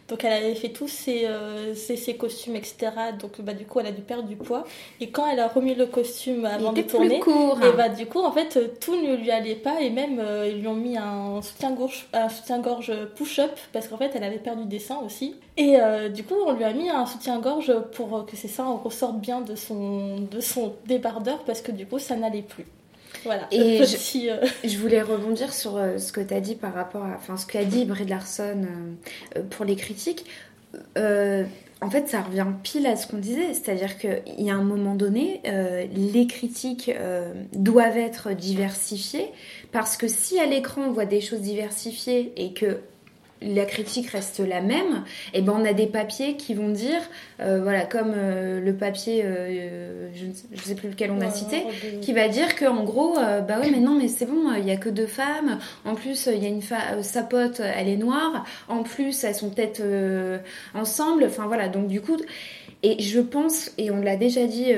Donc 0.09 0.23
elle 0.23 0.33
avait 0.33 0.55
fait 0.55 0.69
tous 0.69 0.89
ses, 0.89 1.25
euh, 1.25 1.75
ses, 1.75 2.17
costumes, 2.17 2.57
etc. 2.57 2.91
Donc 3.19 3.41
bah, 3.41 3.55
du 3.55 3.65
coup, 3.65 3.81
elle 3.81 3.87
a 3.87 3.93
dû 3.93 4.03
perdre 4.03 4.29
du 4.29 4.37
poids. 4.37 4.65
Et 5.01 5.09
quand 5.09 5.27
elle 5.27 5.41
a 5.41 5.49
remis 5.49 5.75
le 5.75 5.87
costume 5.87 6.45
avant 6.45 6.73
de 6.73 6.83
tourner, 6.83 7.21
court, 7.21 7.59
et 7.65 7.73
bah 7.75 7.89
du 7.89 8.05
coup, 8.07 8.21
en 8.21 8.31
fait, 8.31 8.79
tout 8.81 8.97
ne 8.97 9.17
lui 9.17 9.31
allait 9.31 9.55
pas. 9.55 9.81
Et 9.81 9.89
même, 9.89 10.19
euh, 10.19 10.49
ils 10.49 10.61
lui 10.61 10.69
ont 10.69 10.75
mis 10.75 10.99
un 10.99 11.41
soutien-gorge 11.41 12.07
soutien 12.29 12.61
push-up 13.15 13.53
parce 13.73 13.89
qu'en 13.89 13.97
fait, 13.97 14.11
elle 14.15 14.25
avait 14.25 14.39
perdu 14.39 14.67
des 14.67 14.79
seins 14.79 15.01
aussi. 15.05 15.37
Et 15.57 15.77
euh, 15.81 16.09
du 16.11 16.25
coup, 16.25 16.35
on 16.47 16.53
lui 16.53 16.65
a 16.65 16.73
mis 16.73 16.91
un 16.91 17.07
soutien-gorge 17.07 17.73
pour 17.93 18.27
que 18.27 18.37
ses 18.37 18.49
seins 18.49 18.71
ressortent 18.85 19.21
bien 19.21 19.41
de 19.41 19.55
son, 19.55 20.21
de 20.21 20.41
son 20.41 20.75
débardeur 20.87 21.45
parce 21.45 21.63
que 21.63 21.73
du 21.73 21.87
coup, 21.87 21.99
ça 21.99 22.17
n'allait 22.17 22.43
plus. 22.43 22.67
Voilà. 23.23 23.47
Et 23.51 23.81
euh, 23.83 23.85
je, 24.65 24.79
voulais 24.79 25.03
rebondir 25.03 25.53
sur 25.53 25.77
euh, 25.77 25.99
ce 25.99 26.13
que 26.13 26.21
tu 26.21 26.35
as 26.35 26.41
dit 26.41 26.55
par 26.55 26.75
rapport 26.75 27.05
à. 27.05 27.15
Enfin, 27.17 27.37
ce 27.37 27.47
qu'a 27.47 27.65
dit 27.65 27.85
Brie 27.85 28.07
Larson 28.07 28.63
euh, 29.37 29.43
pour 29.51 29.65
les 29.65 29.77
critiques. 29.77 30.25
en 30.97 31.91
fait, 31.91 32.09
ça 32.09 32.23
revient 32.23 32.47
pile 32.63 32.87
à 32.87 32.97
ce 32.97 33.07
qu'on 33.07 33.19
disait, 33.19 33.55
c'est-à-dire 33.55 33.99
qu'il 33.99 34.23
y 34.39 34.51
a 34.51 34.55
un 34.55 34.65
moment 34.65 34.95
donné, 34.95 35.41
les 35.95 36.27
critiques 36.27 36.91
doivent 37.53 37.99
être 37.99 38.33
diversifiées, 38.33 39.31
parce 39.71 39.97
que 39.97 40.09
si 40.09 40.41
à 40.41 40.47
l'écran 40.47 40.83
on 40.89 40.93
voit 40.93 41.05
des 41.05 41.21
choses 41.21 41.43
diversifiées 41.43 42.33
et 42.37 42.55
que 42.55 42.81
la 43.45 43.65
critique 43.65 44.11
reste 44.11 44.41
la 44.41 44.61
même, 44.61 45.05
et 45.33 45.39
eh 45.39 45.43
ben 45.43 45.55
on 45.57 45.65
a 45.65 45.73
des 45.73 45.87
papiers 45.87 46.37
qui 46.37 46.55
vont 46.55 46.71
dire, 46.71 47.01
euh, 47.41 47.61
voilà, 47.63 47.85
comme 47.85 48.13
euh, 48.15 48.61
le 48.61 48.75
papier, 48.75 49.23
euh, 49.25 50.09
je 50.15 50.27
ne 50.27 50.61
sais, 50.61 50.75
plus 50.75 50.89
lequel 50.89 51.11
on 51.11 51.21
a 51.21 51.31
cité, 51.31 51.63
qui 52.01 52.13
va 52.13 52.29
dire 52.29 52.55
que 52.55 52.65
en 52.65 52.85
gros, 52.85 53.15
bah 53.15 53.61
ouais, 53.61 53.71
mais 53.71 53.81
non, 53.81 53.95
mais 53.95 54.09
c'est 54.09 54.27
bon, 54.27 54.53
il 54.57 54.65
y 54.65 54.71
a 54.71 54.77
que 54.77 54.89
deux 54.89 55.07
femmes. 55.07 55.59
En 55.85 55.95
plus, 55.95 56.29
il 56.33 56.43
y 56.43 56.47
a 56.47 56.49
une 56.49 56.63
femme, 56.63 57.03
sa 57.03 57.23
pote, 57.23 57.61
elle 57.61 57.89
est 57.89 57.97
noire. 57.97 58.45
En 58.69 58.83
plus, 58.83 59.25
elles 59.25 59.35
sont 59.35 59.51
peut-être 59.51 59.83
ensemble. 60.75 61.25
Enfin 61.25 61.47
voilà, 61.47 61.69
donc 61.69 61.89
du 61.89 62.01
coup, 62.01 62.17
et 62.83 63.01
je 63.03 63.21
pense, 63.21 63.73
et 63.79 63.91
on 63.91 64.01
l'a 64.01 64.17
déjà 64.17 64.47
dit 64.47 64.73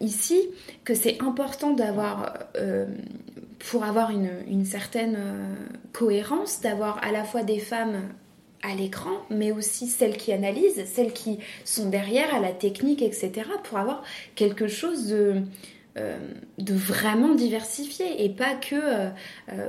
ici, 0.00 0.40
que 0.84 0.94
c'est 0.94 1.22
important 1.22 1.72
d'avoir 1.72 2.34
pour 3.58 3.84
avoir 3.84 4.10
une, 4.10 4.64
certaine 4.64 5.16
euh, 5.18 5.54
cohérence, 5.92 6.60
d'avoir 6.60 7.02
à 7.02 7.12
la 7.12 7.24
fois 7.24 7.42
des 7.42 7.58
femmes 7.58 8.02
à 8.62 8.74
l'écran, 8.74 9.12
mais 9.30 9.52
aussi 9.52 9.86
celles 9.86 10.16
qui 10.16 10.32
analysent, 10.32 10.84
celles 10.86 11.12
qui 11.12 11.38
sont 11.64 11.88
derrière 11.88 12.34
à 12.34 12.40
la 12.40 12.52
technique, 12.52 13.02
etc., 13.02 13.48
pour 13.64 13.78
avoir 13.78 14.02
quelque 14.34 14.66
chose 14.66 15.06
de, 15.06 15.42
euh, 15.96 16.18
de 16.58 16.74
vraiment 16.74 17.34
diversifié 17.34 18.24
et 18.24 18.28
pas 18.28 18.54
que, 18.54 18.74
euh, 18.74 19.10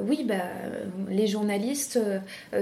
oui, 0.03 0.23
bah, 0.23 0.35
les 1.09 1.27
journalistes, 1.27 1.99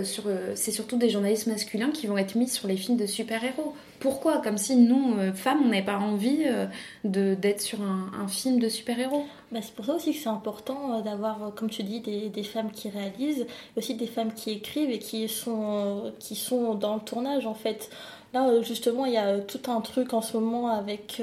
c'est 0.03 0.71
surtout 0.71 0.97
des 0.97 1.09
journalistes 1.09 1.47
masculins 1.47 1.91
qui 1.91 2.07
vont 2.07 2.17
être 2.17 2.35
mis 2.35 2.47
sur 2.47 2.67
les 2.67 2.77
films 2.77 2.97
de 2.97 3.05
super-héros. 3.05 3.73
Pourquoi? 3.99 4.39
Comme 4.39 4.57
si 4.57 4.75
nous, 4.75 5.15
euh, 5.17 5.33
femmes, 5.33 5.61
on 5.63 5.69
n'avait 5.69 5.85
pas 5.85 5.97
envie 5.97 6.43
euh, 6.45 6.67
d'être 7.03 7.61
sur 7.61 7.79
un, 7.81 8.27
film 8.27 8.59
de 8.59 8.67
super-héros. 8.67 9.25
Bah, 9.51 9.59
c'est 9.61 9.73
pour 9.73 9.85
ça 9.85 9.93
aussi 9.93 10.13
que 10.13 10.19
c'est 10.19 10.29
important 10.29 10.99
euh, 10.99 11.01
d'avoir, 11.01 11.53
comme 11.55 11.69
tu 11.69 11.83
dis, 11.83 12.01
des, 12.01 12.43
femmes 12.43 12.71
qui 12.71 12.89
réalisent, 12.89 13.45
aussi 13.77 13.95
des 13.95 14.07
femmes 14.07 14.33
qui 14.33 14.51
écrivent 14.51 14.89
et 14.89 14.99
qui 14.99 15.27
sont, 15.29 16.13
qui 16.19 16.35
sont 16.35 16.75
dans 16.75 16.95
le 16.95 17.01
tournage 17.01 17.45
en 17.47 17.53
fait. 17.53 17.89
Là, 18.35 18.61
justement, 18.61 19.05
il 19.05 19.13
y 19.13 19.17
a 19.17 19.39
tout 19.39 19.71
un 19.71 19.81
truc 19.81 20.13
en 20.13 20.21
ce 20.21 20.37
moment 20.37 20.67
avec 20.67 21.21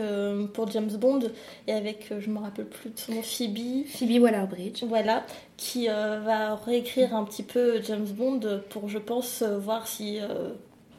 pour 0.54 0.70
James 0.70 0.90
Bond 0.98 1.20
et 1.68 1.72
avec, 1.72 2.12
je 2.18 2.30
me 2.30 2.38
rappelle 2.38 2.64
plus 2.64 2.90
de 2.90 2.98
son 2.98 3.12
nom, 3.12 3.22
Phoebe. 3.22 3.86
Phoebe 3.86 4.22
Waller-Bridge. 4.22 4.82
Voilà, 4.88 5.22
qui 5.56 5.88
va 5.88 6.56
réécrire 6.56 7.14
un 7.14 7.24
petit 7.24 7.42
peu 7.42 7.82
James 7.82 8.08
Bond 8.08 8.40
pour, 8.70 8.88
je 8.88 8.98
pense, 8.98 9.42
voir 9.42 9.86
si 9.86 10.20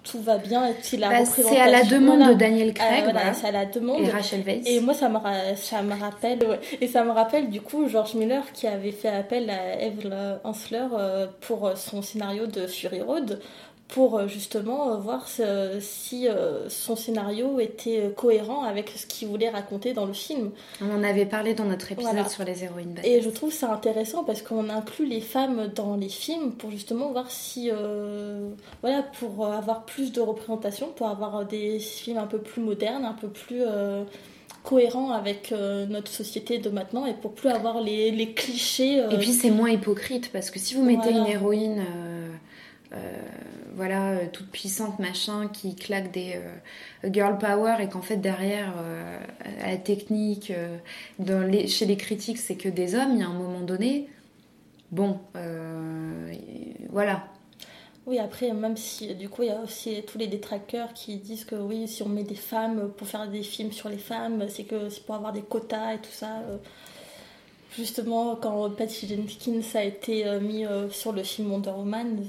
tout 0.04 0.22
va 0.22 0.38
bien 0.38 0.68
et 0.68 0.74
puis 0.74 0.98
la 0.98 1.10
bah, 1.10 1.26
C'est 1.26 1.60
à 1.60 1.70
la 1.70 1.84
demande 1.84 2.28
de 2.28 2.34
Daniel 2.34 2.74
Craig. 2.74 3.06
C'est 3.34 3.48
à 3.48 3.52
la 3.52 3.66
demande. 3.66 4.02
Et 4.02 4.10
Rachel 4.10 4.42
Weisz. 4.42 4.64
Et 4.66 4.80
moi, 4.80 4.94
ça 4.94 5.10
me, 5.10 5.18
ça 5.56 5.82
me 5.82 6.00
rappelle, 6.00 6.40
et 6.80 6.88
ça 6.88 7.04
me 7.04 7.12
rappelle 7.12 7.50
du 7.50 7.62
coup 7.62 7.88
George 7.88 8.16
Miller 8.16 8.44
qui 8.54 8.68
avait 8.68 8.92
fait 8.92 9.10
appel 9.10 9.50
à 9.50 9.82
Eve 9.82 10.10
euh, 10.12 11.28
pour 11.42 11.72
son 11.76 12.02
scénario 12.02 12.48
de 12.48 12.68
Fury 12.68 13.02
Road 13.02 13.40
pour 13.88 14.18
euh, 14.18 14.28
justement 14.28 14.92
euh, 14.92 14.98
voir 14.98 15.28
si 15.28 16.28
euh, 16.28 16.68
son 16.70 16.96
scénario 16.96 17.60
était 17.60 18.12
cohérent 18.16 18.64
avec 18.64 18.90
ce 18.96 19.06
qu'il 19.06 19.28
voulait 19.28 19.50
raconter 19.50 19.94
dans 19.94 20.06
le 20.06 20.14
film. 20.14 20.52
On 20.82 20.92
en 20.92 21.04
avait 21.04 21.26
parlé 21.26 21.54
dans 21.54 21.66
notre 21.66 21.92
épisode 21.92 22.28
sur 22.30 22.44
les 22.44 22.64
héroïnes 22.64 23.00
Et 23.04 23.22
je 23.22 23.30
trouve 23.30 23.52
ça 23.54 23.72
intéressant 23.72 24.24
parce 24.24 24.42
qu'on 24.42 24.70
inclut 24.70 25.06
les 25.06 25.22
femmes 25.22 25.68
dans 25.76 25.96
les 25.96 26.10
films 26.10 26.54
pour 26.54 26.72
justement 26.72 27.12
voir 27.12 27.30
si, 27.30 27.70
voilà, 28.82 29.04
pour 29.20 29.46
avoir 29.46 29.86
plus 29.86 30.12
de 30.12 30.22
représentation, 30.22 30.88
pour 30.96 31.08
avoir 31.08 31.46
des 31.46 31.80
films 31.80 32.18
un 32.18 32.28
peu 32.28 32.40
plus 32.40 32.62
modernes, 32.62 33.06
un 33.06 33.14
peu 33.14 33.28
plus 33.28 33.62
cohérents 34.64 35.12
avec 35.12 35.54
notre 35.90 36.12
société 36.12 36.58
de 36.58 36.70
maintenant 36.70 37.06
et 37.06 37.14
pour 37.14 37.34
plus 37.34 37.50
avoir 37.50 37.82
les, 37.82 38.12
les 38.12 38.34
clichés. 38.34 39.04
Et 39.12 39.18
puis 39.18 39.34
c'est 39.34 39.52
moins 39.52 39.70
hypocrite 39.70 40.32
parce 40.32 40.50
que 40.50 40.60
si 40.60 40.74
vous 40.74 40.84
mettez 40.84 41.12
une 41.12 41.28
héroïne 41.28 41.84
voilà, 43.76 44.12
euh, 44.12 44.26
toute 44.32 44.50
puissante, 44.50 45.00
machin, 45.00 45.48
qui 45.48 45.76
claque 45.76 46.12
des 46.12 46.36
euh, 46.36 47.10
girl 47.12 47.38
power 47.38 47.76
et 47.80 47.90
qu'en 47.90 48.02
fait 48.02 48.18
derrière, 48.18 48.74
la 49.60 49.78
technique, 49.78 50.52
chez 51.68 51.86
les 51.86 51.98
critiques, 51.98 52.38
c'est 52.38 52.56
que 52.56 52.70
des 52.70 52.96
hommes, 52.96 53.14
il 53.14 53.20
y 53.20 53.24
a 53.24 53.28
un 53.28 53.34
moment 53.34 53.62
donné, 53.62 54.10
bon, 54.92 55.20
voilà. 56.90 57.26
Oui, 58.06 58.20
après, 58.20 58.52
même 58.52 58.76
si 58.76 59.16
du 59.16 59.30
coup, 59.30 59.44
il 59.44 59.48
y 59.48 59.52
a 59.52 59.60
aussi 59.62 60.04
tous 60.06 60.18
les 60.18 60.28
détracteurs 60.28 60.94
qui 60.94 61.18
disent 61.18 61.46
que 61.46 61.56
oui, 61.56 61.88
si 61.88 62.04
on 62.04 62.10
met 62.10 62.24
des 62.24 62.36
femmes 62.36 62.92
pour 62.98 63.08
faire 63.08 63.30
des 63.30 63.44
films 63.44 63.72
sur 63.72 63.90
les 63.90 63.98
femmes, 63.98 64.46
c'est 64.50 64.66
que 64.66 64.90
c'est 64.90 65.06
pour 65.06 65.16
avoir 65.16 65.32
des 65.32 65.42
quotas 65.42 65.94
et 65.94 65.98
tout 66.00 66.12
ça. 66.12 66.42
Euh. 67.74 67.78
Justement, 67.78 68.36
quand 68.36 68.70
Patty 68.72 69.08
Jenkins 69.08 69.62
a 69.76 69.84
été 69.84 70.26
euh, 70.26 70.40
mis 70.40 70.66
euh, 70.66 70.90
sur 70.90 71.12
le 71.12 71.24
film 71.24 71.52
Wonder 71.52 71.72
Woman, 71.72 72.24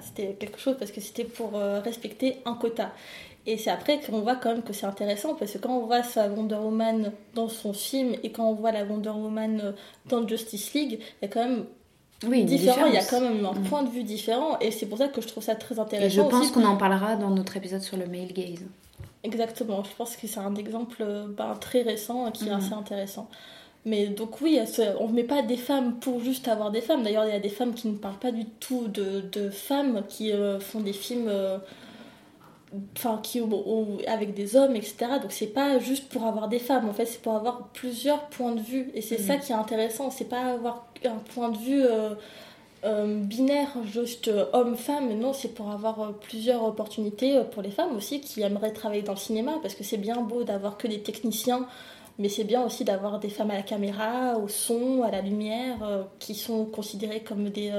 c'était 0.00 0.34
quelque 0.34 0.58
chose 0.58 0.76
parce 0.78 0.90
que 0.90 1.00
c'était 1.00 1.24
pour 1.24 1.52
respecter 1.52 2.38
un 2.44 2.54
quota. 2.54 2.92
Et 3.46 3.56
c'est 3.56 3.70
après 3.70 4.00
qu'on 4.00 4.20
voit 4.20 4.36
quand 4.36 4.52
même 4.52 4.62
que 4.62 4.72
c'est 4.72 4.86
intéressant 4.86 5.34
parce 5.34 5.52
que 5.52 5.58
quand 5.58 5.74
on 5.74 5.86
voit 5.86 6.02
sa 6.02 6.28
Wonder 6.28 6.56
Woman 6.56 7.12
dans 7.34 7.48
son 7.48 7.72
film 7.72 8.14
et 8.22 8.30
quand 8.30 8.44
on 8.44 8.54
voit 8.54 8.70
la 8.70 8.84
Wonder 8.84 9.10
Woman 9.10 9.74
dans 10.06 10.28
Justice 10.28 10.74
League, 10.74 11.00
il 11.00 11.22
y 11.22 11.24
a 11.24 11.28
quand 11.28 11.48
même 11.48 11.64
oui, 12.26 12.44
différent. 12.44 12.86
Il 12.86 12.94
y 12.94 12.98
a 12.98 13.04
quand 13.04 13.20
même 13.20 13.44
un 13.46 13.52
mm. 13.52 13.62
point 13.64 13.82
de 13.82 13.88
vue 13.88 14.02
différent 14.02 14.58
et 14.60 14.70
c'est 14.70 14.86
pour 14.86 14.98
ça 14.98 15.08
que 15.08 15.22
je 15.22 15.28
trouve 15.28 15.42
ça 15.42 15.54
très 15.54 15.78
intéressant. 15.78 16.06
Et 16.06 16.10
je 16.10 16.20
pense 16.20 16.50
qu'on 16.50 16.64
en 16.64 16.76
parlera 16.76 17.16
dans 17.16 17.30
notre 17.30 17.56
épisode 17.56 17.80
sur 17.80 17.96
le 17.96 18.06
male 18.06 18.32
gaze. 18.32 18.64
Exactement, 19.22 19.82
je 19.84 19.94
pense 19.96 20.16
que 20.16 20.26
c'est 20.26 20.40
un 20.40 20.54
exemple 20.54 21.04
ben, 21.36 21.54
très 21.58 21.82
récent 21.82 22.30
qui 22.30 22.46
est 22.46 22.50
mm. 22.50 22.58
assez 22.58 22.72
intéressant. 22.74 23.28
Mais 23.86 24.08
donc 24.08 24.40
oui, 24.42 24.60
on 24.98 25.08
ne 25.08 25.12
met 25.12 25.24
pas 25.24 25.42
des 25.42 25.56
femmes 25.56 25.98
pour 26.00 26.20
juste 26.20 26.48
avoir 26.48 26.70
des 26.70 26.82
femmes. 26.82 27.02
D'ailleurs, 27.02 27.24
il 27.24 27.32
y 27.32 27.36
a 27.36 27.40
des 27.40 27.48
femmes 27.48 27.72
qui 27.72 27.88
ne 27.88 27.96
parlent 27.96 28.18
pas 28.18 28.32
du 28.32 28.44
tout 28.44 28.88
de, 28.88 29.22
de 29.32 29.48
femmes, 29.48 30.02
qui 30.06 30.32
euh, 30.32 30.60
font 30.60 30.80
des 30.80 30.92
films 30.92 31.28
euh, 31.28 31.56
enfin 32.96 33.18
qui 33.22 33.42
avec 34.06 34.32
des 34.32 34.54
hommes 34.54 34.76
etc 34.76 34.94
donc 35.20 35.32
c'est 35.32 35.48
pas 35.48 35.80
juste 35.80 36.08
pour 36.08 36.24
avoir 36.24 36.48
des 36.48 36.58
femmes. 36.58 36.88
En 36.88 36.92
fait 36.92 37.06
c'est 37.06 37.22
pour 37.22 37.34
avoir 37.34 37.68
plusieurs 37.68 38.26
points 38.28 38.54
de 38.54 38.60
vue. 38.60 38.90
Et 38.94 39.00
c'est 39.00 39.18
ça 39.18 39.36
mm. 39.36 39.40
qui 39.40 39.52
est 39.52 39.56
intéressant. 39.56 40.10
C'est 40.10 40.28
pas 40.28 40.52
avoir 40.52 40.86
un 41.04 41.18
point 41.34 41.48
de 41.48 41.56
vue 41.56 41.82
euh, 42.84 43.16
binaire 43.24 43.70
juste 43.86 44.30
homme-femme. 44.52 45.10
Non 45.18 45.32
c'est 45.32 45.54
pour 45.54 45.70
avoir 45.70 46.12
plusieurs 46.18 46.62
opportunités 46.64 47.40
pour 47.50 47.62
les 47.62 47.70
femmes 47.70 47.96
aussi 47.96 48.20
qui 48.20 48.42
aimeraient 48.42 48.74
travailler 48.74 49.02
dans 49.02 49.14
le 49.14 49.18
cinéma. 49.18 49.54
Parce 49.62 49.74
que 49.74 49.84
c'est 49.84 49.96
bien 49.96 50.20
beau 50.20 50.44
d'avoir 50.44 50.76
que 50.76 50.86
des 50.86 51.00
techniciens 51.00 51.66
mais 52.20 52.28
c'est 52.28 52.44
bien 52.44 52.64
aussi 52.64 52.84
d'avoir 52.84 53.18
des 53.18 53.30
femmes 53.30 53.50
à 53.50 53.56
la 53.56 53.62
caméra, 53.62 54.38
au 54.38 54.46
son, 54.46 55.02
à 55.02 55.10
la 55.10 55.20
lumière, 55.20 56.06
qui 56.20 56.36
sont 56.36 56.66
considérées 56.66 57.20
comme 57.20 57.48
des 57.48 57.72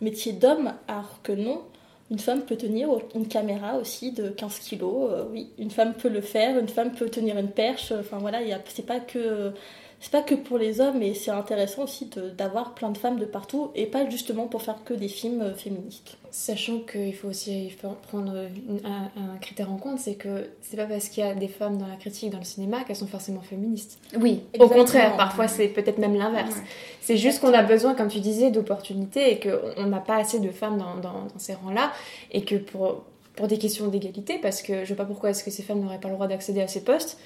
métiers 0.00 0.32
d'hommes, 0.32 0.72
alors 0.86 1.20
que 1.22 1.32
non. 1.32 1.62
Une 2.10 2.18
femme 2.18 2.42
peut 2.42 2.56
tenir 2.56 2.88
une 3.14 3.28
caméra 3.28 3.76
aussi 3.76 4.12
de 4.12 4.30
15 4.30 4.60
kilos, 4.60 5.10
euh, 5.10 5.24
oui, 5.30 5.50
une 5.58 5.70
femme 5.70 5.92
peut 5.92 6.08
le 6.08 6.22
faire, 6.22 6.58
une 6.58 6.68
femme 6.68 6.92
peut 6.92 7.10
tenir 7.10 7.36
une 7.36 7.50
perche, 7.50 7.92
enfin 7.92 8.16
voilà, 8.18 8.38
c'est 8.66 8.86
pas 8.86 8.98
que 8.98 9.52
c'est 10.00 10.12
pas 10.12 10.22
que 10.22 10.36
pour 10.36 10.58
les 10.58 10.80
hommes, 10.80 10.98
mais 10.98 11.12
c'est 11.14 11.32
intéressant 11.32 11.82
aussi 11.82 12.08
d'avoir 12.36 12.74
plein 12.74 12.90
de 12.90 12.98
femmes 12.98 13.18
de 13.18 13.24
partout 13.24 13.72
et 13.74 13.86
pas 13.86 14.08
justement 14.08 14.46
pour 14.46 14.62
faire 14.62 14.84
que 14.84 14.94
des 14.94 15.08
films 15.08 15.42
euh, 15.42 15.54
féministes. 15.54 16.16
Sachant 16.30 16.78
qu'il 16.80 17.14
faut 17.14 17.28
aussi 17.28 17.72
prendre 18.08 18.46
un, 18.84 19.38
critère 19.40 19.72
en 19.72 19.76
compte, 19.76 19.98
c'est 19.98 20.14
que 20.14 20.50
c'est 20.62 20.76
pas 20.76 20.84
parce 20.84 21.08
qu'il 21.08 21.24
y 21.24 21.26
a 21.26 21.34
des 21.34 21.48
femmes 21.48 21.78
dans 21.78 21.86
la 21.86 21.96
critique, 21.96 22.30
dans 22.30 22.38
le 22.38 22.44
cinéma, 22.44 22.84
qu'elles 22.84 22.96
sont 22.96 23.06
forcément 23.06 23.40
féministes. 23.40 23.98
Oui, 24.20 24.42
au 24.58 24.68
contraire, 24.68 25.16
parfois 25.16 25.48
c'est 25.48 25.68
peut-être 25.68 25.98
même 25.98 26.14
l'inverse. 26.14 26.54
C'est 27.00 27.16
juste 27.16 27.40
qu'on 27.40 27.54
a 27.54 27.62
besoin, 27.62 27.94
comme 27.94 28.08
tu 28.08 28.20
disais, 28.20 28.50
d'opportunités 28.50 29.32
et 29.32 29.40
qu'on 29.40 29.86
n'a 29.86 30.00
pas 30.00 30.16
assez 30.16 30.38
de 30.38 30.50
femmes 30.50 30.78
dans, 30.78 30.96
dans, 30.96 31.24
dans 31.24 31.38
ces 31.38 31.54
rangs-là 31.54 31.92
et 32.30 32.44
que 32.44 32.56
pour, 32.56 33.04
pour 33.34 33.48
des 33.48 33.58
questions 33.58 33.88
d'égalité, 33.88 34.38
parce 34.40 34.62
que 34.62 34.84
je 34.84 34.94
vois 34.94 35.04
pas 35.04 35.10
pourquoi 35.10 35.30
est-ce 35.30 35.42
que 35.42 35.50
ces 35.50 35.62
femmes 35.62 35.80
n'auraient 35.80 36.00
pas 36.00 36.08
le 36.08 36.14
droit 36.14 36.28
d'accéder 36.28 36.60
à 36.60 36.68
ces 36.68 36.84
postes 36.84 37.18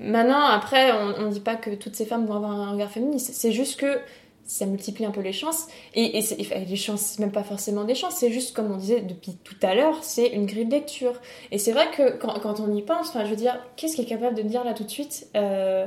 Maintenant, 0.00 0.46
après, 0.46 0.92
on 0.92 1.26
ne 1.26 1.30
dit 1.30 1.40
pas 1.40 1.56
que 1.56 1.70
toutes 1.70 1.94
ces 1.94 2.06
femmes 2.06 2.24
vont 2.24 2.34
avoir 2.34 2.52
un 2.52 2.72
regard 2.72 2.90
féministe. 2.90 3.30
C'est 3.34 3.52
juste 3.52 3.78
que 3.78 3.98
ça 4.44 4.66
multiplie 4.66 5.04
un 5.04 5.10
peu 5.10 5.20
les 5.20 5.32
chances. 5.32 5.68
Et, 5.94 6.18
et, 6.18 6.64
les 6.64 6.76
chances, 6.76 7.18
même 7.18 7.30
pas 7.30 7.44
forcément 7.44 7.84
des 7.84 7.94
chances, 7.94 8.16
c'est 8.16 8.32
juste, 8.32 8.56
comme 8.56 8.72
on 8.72 8.78
disait 8.78 9.02
depuis 9.02 9.36
tout 9.44 9.56
à 9.62 9.74
l'heure, 9.74 10.02
c'est 10.02 10.28
une 10.28 10.46
grille 10.46 10.64
de 10.64 10.72
lecture. 10.72 11.12
Et 11.52 11.58
c'est 11.58 11.72
vrai 11.72 11.90
que 11.90 12.16
quand, 12.16 12.60
on 12.60 12.74
y 12.74 12.82
pense, 12.82 13.12
je 13.14 13.28
veux 13.28 13.36
dire, 13.36 13.60
qu'est-ce 13.76 13.94
qui 13.94 14.02
est 14.02 14.06
capable 14.06 14.34
de 14.34 14.42
dire 14.42 14.64
là 14.64 14.72
tout 14.72 14.84
de 14.84 14.90
suite 14.90 15.28
euh, 15.36 15.86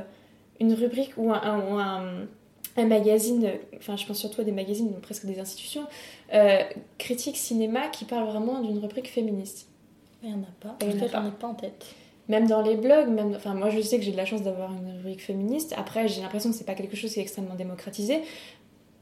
une 0.60 0.72
rubrique 0.72 1.12
ou 1.16 1.32
un, 1.32 2.26
un, 2.76 2.86
magazine, 2.86 3.50
enfin, 3.76 3.96
je 3.96 4.06
pense 4.06 4.18
surtout 4.18 4.40
à 4.40 4.44
des 4.44 4.52
magazines, 4.52 4.92
presque 5.02 5.26
des 5.26 5.40
institutions, 5.40 5.86
euh, 6.32 6.62
critique 6.98 7.36
cinéma 7.36 7.88
qui 7.88 8.04
parle 8.04 8.28
vraiment 8.28 8.60
d'une 8.60 8.78
rubrique 8.78 9.10
féministe? 9.10 9.68
Il 10.22 10.30
n'y 10.30 10.34
en 10.36 10.42
a 10.42 10.52
pas. 10.60 10.76
En 10.82 10.90
fait, 10.90 11.08
j'en 11.08 11.26
ai 11.26 11.30
pas 11.32 11.48
en 11.48 11.54
tête 11.54 11.84
même 12.28 12.46
dans 12.46 12.62
les 12.62 12.76
blogs, 12.76 13.08
même, 13.08 13.34
enfin 13.36 13.54
moi 13.54 13.70
je 13.70 13.80
sais 13.80 13.98
que 13.98 14.04
j'ai 14.04 14.12
de 14.12 14.16
la 14.16 14.24
chance 14.24 14.42
d'avoir 14.42 14.72
une 14.72 14.96
rubrique 14.96 15.22
féministe. 15.22 15.74
Après 15.76 16.08
j'ai 16.08 16.22
l'impression 16.22 16.50
que 16.50 16.56
c'est 16.56 16.64
pas 16.64 16.74
quelque 16.74 16.96
chose 16.96 17.12
qui 17.12 17.20
est 17.20 17.22
extrêmement 17.22 17.54
démocratisé. 17.54 18.20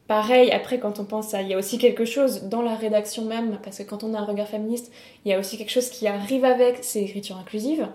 Pareil, 0.09 0.51
après 0.51 0.79
quand 0.79 0.99
on 0.99 1.05
pense 1.05 1.33
à, 1.33 1.43
il 1.43 1.49
y 1.49 1.55
a 1.55 1.59
aussi 1.59 1.79
quelque 1.79 2.05
chose 2.05 2.45
dans 2.45 2.63
la 2.63 2.75
rédaction 2.75 3.25
même, 3.25 3.59
parce 3.63 3.79
que 3.79 3.85
quand 3.85 4.03
on 4.05 4.15
a 4.15 4.19
un 4.19 4.25
regard 4.25 4.49
féministe, 4.49 4.93
il 5.25 5.31
y 5.31 5.35
a 5.35 5.39
aussi 5.39 5.57
quelque 5.57 5.71
chose 5.71 5.89
qui 5.89 6.07
arrive 6.07 6.45
avec, 6.45 6.79
c'est 6.83 7.01
l'écriture 7.01 7.39
inclusive. 7.39 7.89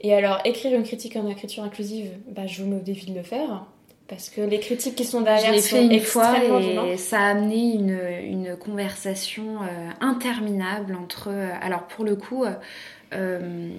Et 0.00 0.12
alors 0.12 0.40
écrire 0.44 0.76
une 0.76 0.84
critique 0.84 1.16
en 1.16 1.26
écriture 1.28 1.64
inclusive, 1.64 2.10
bah, 2.28 2.46
je 2.46 2.62
vous 2.62 2.68
mets 2.68 2.76
au 2.76 2.84
défi 2.84 3.06
de 3.06 3.16
le 3.16 3.22
faire. 3.22 3.64
Parce 4.08 4.30
que 4.30 4.40
les 4.40 4.60
critiques 4.60 4.94
qui 4.94 5.04
sont 5.04 5.22
derrière 5.22 5.52
je 5.52 5.58
sont 5.58 5.76
fait 5.76 5.86
une 5.86 6.00
fois 6.00 6.36
et 6.86 6.96
ça 6.96 7.18
a 7.18 7.30
amené 7.30 7.74
une, 7.74 7.98
une 8.22 8.56
conversation 8.56 9.62
euh, 9.62 9.90
interminable 10.00 10.94
entre. 10.94 11.30
Euh, 11.30 11.50
alors 11.60 11.88
pour 11.88 12.04
le 12.04 12.14
coup, 12.14 12.44
euh, 12.44 12.52
euh, 13.12 13.70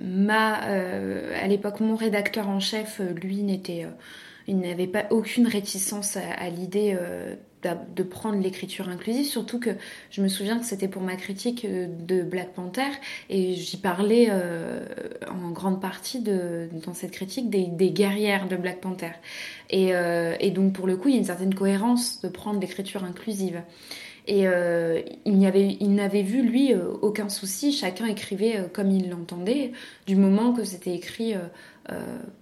ma, 0.00 0.64
euh, 0.68 1.42
à 1.42 1.46
l'époque, 1.46 1.80
mon 1.80 1.96
rédacteur 1.96 2.48
en 2.48 2.60
chef, 2.60 3.00
euh, 3.00 3.12
lui, 3.12 3.42
n'était, 3.42 3.86
il 4.46 4.58
n'avait 4.58 4.86
pas 4.86 5.04
aucune 5.10 5.46
réticence 5.46 6.16
à, 6.16 6.48
l'idée 6.50 6.96
de 7.96 8.02
prendre 8.02 8.38
l'écriture 8.42 8.90
inclusive, 8.90 9.24
surtout 9.24 9.58
que 9.58 9.70
je 10.10 10.20
me 10.20 10.28
souviens 10.28 10.58
que 10.58 10.66
c'était 10.66 10.86
pour 10.86 11.00
ma 11.00 11.16
critique 11.16 11.66
de 11.66 12.22
Black 12.22 12.52
Panther 12.52 12.90
et 13.30 13.54
j'y 13.54 13.78
parlais 13.78 14.30
en 14.30 15.50
grande 15.52 15.80
partie 15.80 16.20
dans 16.20 16.92
cette 16.92 17.12
critique 17.12 17.48
des, 17.48 17.68
des 17.68 17.90
guerrières 17.90 18.48
de 18.48 18.56
Black 18.56 18.82
Panther. 18.82 19.12
Et, 19.70 19.92
et, 20.40 20.50
donc 20.50 20.74
pour 20.74 20.86
le 20.86 20.98
coup, 20.98 21.08
il 21.08 21.12
y 21.12 21.16
a 21.16 21.20
une 21.20 21.24
certaine 21.24 21.54
cohérence 21.54 22.20
de 22.20 22.28
prendre 22.28 22.60
l'écriture 22.60 23.02
inclusive. 23.02 23.62
Et 24.26 24.48
euh, 24.48 25.02
il 25.26 25.38
n'avait 25.38 26.22
vu, 26.22 26.42
lui, 26.42 26.72
euh, 26.72 26.88
aucun 27.02 27.28
souci. 27.28 27.72
Chacun 27.72 28.06
écrivait 28.06 28.56
euh, 28.56 28.68
comme 28.72 28.90
il 28.90 29.10
l'entendait, 29.10 29.72
du 30.06 30.16
moment 30.16 30.52
que 30.52 30.64
c'était 30.64 30.94
écrit, 30.94 31.34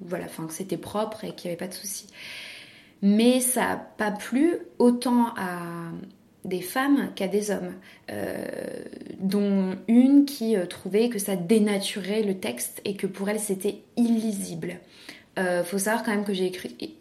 voilà, 0.01 0.27
enfin, 0.27 0.47
que 0.47 0.53
c'était 0.53 0.77
propre 0.77 1.25
et 1.25 1.35
qu'il 1.35 1.49
n'y 1.51 1.57
avait 1.57 1.65
pas 1.65 1.69
de 1.69 1.75
souci. 1.75 2.07
Mais 3.03 3.41
ça 3.41 3.61
n'a 3.61 3.77
pas 3.77 4.13
plu 4.13 4.59
autant 4.79 5.35
à 5.37 5.91
des 6.45 6.61
femmes 6.61 7.11
qu'à 7.17 7.27
des 7.27 7.51
hommes, 7.51 7.73
dont 9.19 9.77
une 9.89 10.25
qui 10.25 10.55
trouvait 10.71 11.09
que 11.09 11.19
ça 11.19 11.35
dénaturait 11.35 12.23
le 12.23 12.39
texte 12.39 12.81
et 12.85 12.95
que 12.95 13.09
pour 13.09 13.29
elle 13.29 13.41
c'était 13.41 13.83
illisible. 13.97 14.79
Euh, 15.39 15.65
faut 15.65 15.79
savoir 15.79 16.05
quand 16.05 16.11
même 16.11 16.25
que 16.25 16.35
j'ai 16.35 16.53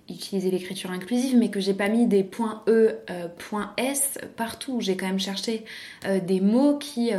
utilisé 0.09 0.51
l'écriture 0.51 0.89
inclusive, 0.91 1.37
mais 1.37 1.49
que 1.49 1.59
j'ai 1.59 1.73
pas 1.73 1.89
mis 1.89 2.07
des 2.07 2.23
points 2.23 2.63
E, 2.67 2.95
euh, 3.09 3.27
points 3.37 3.73
S 3.77 4.17
partout. 4.37 4.79
J'ai 4.79 4.95
quand 4.95 5.07
même 5.07 5.19
cherché 5.19 5.65
euh, 6.05 6.19
des 6.19 6.39
mots 6.39 6.77
qui 6.77 7.11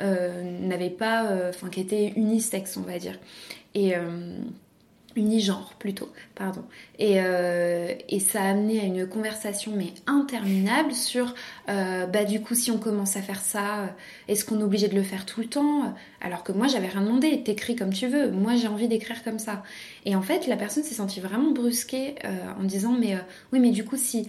euh, 0.00 0.58
n'avaient 0.60 0.90
pas, 0.90 1.30
enfin 1.48 1.68
qui 1.68 1.80
étaient 1.80 2.12
unisex, 2.16 2.76
on 2.76 2.82
va 2.82 2.98
dire. 2.98 3.18
Unigenre 5.16 5.74
plutôt, 5.78 6.10
pardon. 6.34 6.62
Et, 6.98 7.14
euh, 7.16 7.92
et, 8.08 8.20
ça 8.20 8.42
a 8.42 8.50
amené 8.50 8.80
à 8.80 8.84
une 8.84 9.06
conversation 9.06 9.72
mais 9.74 9.92
interminable 10.06 10.92
sur 10.92 11.34
euh, 11.68 12.06
bah 12.06 12.24
du 12.24 12.40
coup 12.40 12.54
si 12.54 12.70
on 12.70 12.78
commence 12.78 13.16
à 13.16 13.22
faire 13.22 13.40
ça, 13.40 13.80
euh, 13.80 13.86
est-ce 14.28 14.44
qu'on 14.44 14.60
est 14.60 14.62
obligé 14.62 14.88
de 14.88 14.94
le 14.94 15.02
faire 15.02 15.26
tout 15.26 15.40
le 15.40 15.46
temps 15.46 15.94
Alors 16.20 16.42
que 16.42 16.52
moi 16.52 16.68
j'avais 16.68 16.88
rien 16.88 17.02
demandé, 17.02 17.42
t'écris 17.42 17.76
comme 17.76 17.92
tu 17.92 18.06
veux, 18.06 18.30
moi 18.30 18.56
j'ai 18.56 18.68
envie 18.68 18.88
d'écrire 18.88 19.22
comme 19.24 19.38
ça. 19.38 19.62
Et 20.04 20.14
en 20.14 20.22
fait 20.22 20.46
la 20.46 20.56
personne 20.56 20.84
s'est 20.84 20.94
sentie 20.94 21.20
vraiment 21.20 21.50
brusquée 21.50 22.14
en 22.58 22.64
disant 22.64 22.92
mais 22.98 23.16
oui 23.52 23.60
mais 23.60 23.70
du 23.70 23.84
coup 23.84 23.96
si 23.96 24.28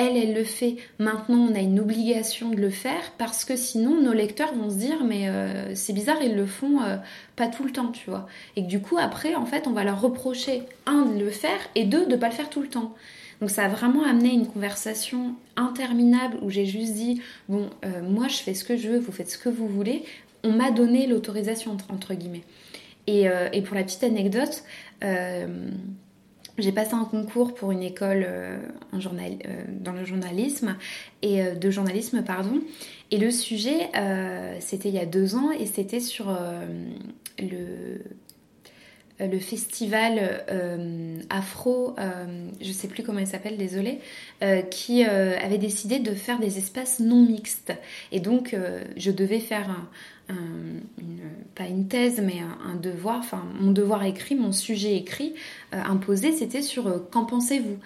elle, 0.00 0.16
elle 0.16 0.34
le 0.34 0.44
fait. 0.44 0.76
Maintenant, 0.98 1.48
on 1.50 1.54
a 1.54 1.58
une 1.58 1.78
obligation 1.78 2.50
de 2.50 2.56
le 2.56 2.70
faire 2.70 3.12
parce 3.18 3.44
que 3.44 3.54
sinon, 3.54 4.00
nos 4.00 4.12
lecteurs 4.12 4.54
vont 4.54 4.70
se 4.70 4.76
dire, 4.76 5.04
mais 5.04 5.28
euh, 5.28 5.74
c'est 5.74 5.92
bizarre, 5.92 6.16
ils 6.22 6.34
le 6.34 6.46
font 6.46 6.80
euh, 6.82 6.96
pas 7.36 7.48
tout 7.48 7.64
le 7.64 7.70
temps, 7.70 7.88
tu 7.88 8.08
vois. 8.08 8.26
Et 8.56 8.62
que 8.64 8.68
du 8.68 8.80
coup, 8.80 8.96
après, 8.98 9.34
en 9.34 9.44
fait, 9.44 9.66
on 9.66 9.72
va 9.72 9.84
leur 9.84 10.00
reprocher, 10.00 10.62
un, 10.86 11.04
de 11.04 11.22
le 11.22 11.30
faire 11.30 11.58
et 11.74 11.84
deux, 11.84 12.06
de 12.06 12.16
pas 12.16 12.28
le 12.28 12.34
faire 12.34 12.48
tout 12.48 12.62
le 12.62 12.68
temps. 12.68 12.94
Donc 13.40 13.50
ça 13.50 13.64
a 13.64 13.68
vraiment 13.68 14.04
amené 14.04 14.30
une 14.30 14.46
conversation 14.46 15.34
interminable 15.56 16.38
où 16.42 16.50
j'ai 16.50 16.66
juste 16.66 16.94
dit, 16.94 17.20
bon, 17.48 17.70
euh, 17.84 18.02
moi 18.02 18.28
je 18.28 18.36
fais 18.36 18.54
ce 18.54 18.64
que 18.64 18.76
je 18.76 18.88
veux, 18.88 18.98
vous 18.98 19.12
faites 19.12 19.30
ce 19.30 19.38
que 19.38 19.48
vous 19.48 19.66
voulez. 19.66 20.04
On 20.44 20.52
m'a 20.52 20.70
donné 20.70 21.06
l'autorisation, 21.06 21.76
entre, 21.90 22.14
guillemets. 22.14 22.44
Et, 23.06 23.26
et, 23.52 23.62
pour 23.62 23.74
la 23.74 23.82
petite 23.82 24.04
anecdote, 24.04 24.62
j'ai 26.60 26.72
passé 26.72 26.94
un 26.94 27.04
concours 27.04 27.54
pour 27.54 27.72
une 27.72 27.82
école 27.82 28.24
euh, 28.26 28.58
en 28.92 29.00
journal, 29.00 29.38
euh, 29.46 29.64
dans 29.68 29.92
le 29.92 30.04
journalisme 30.04 30.76
et 31.22 31.42
euh, 31.42 31.54
de 31.54 31.70
journalisme 31.70 32.22
pardon. 32.22 32.60
Et 33.10 33.18
le 33.18 33.32
sujet, 33.32 33.90
c'était 34.60 34.88
il 34.88 34.94
y 34.94 35.00
a 35.00 35.06
deux 35.06 35.34
ans 35.34 35.50
et 35.50 35.66
c'était 35.66 35.98
sur 35.98 36.32
le 37.40 37.98
le 39.20 39.38
festival 39.38 40.44
afro, 41.28 41.94
je 42.60 42.72
sais 42.72 42.88
plus 42.88 43.02
comment 43.02 43.18
il 43.18 43.26
s'appelle, 43.26 43.56
désolé, 43.56 44.00
qui 44.70 45.04
avait 45.04 45.58
décidé 45.58 45.98
de 45.98 46.14
faire 46.14 46.38
des 46.38 46.58
espaces 46.58 47.00
non 47.00 47.24
mixtes. 47.24 47.72
Et 48.12 48.20
donc, 48.20 48.56
je 48.96 49.10
devais 49.10 49.40
faire 49.40 49.70
un, 50.28 50.34
pas 51.54 51.66
une 51.66 51.88
thèse, 51.88 52.20
mais 52.24 52.40
un, 52.40 52.76
devoir, 52.76 53.18
enfin 53.18 53.44
mon 53.60 53.72
devoir 53.72 54.04
écrit, 54.04 54.34
mon 54.34 54.52
sujet 54.52 54.96
écrit 54.96 55.34
imposé, 55.72 56.32
c'était 56.32 56.62
sur 56.62 57.10
qu'en 57.10 57.24
pensez-vous 57.24 57.78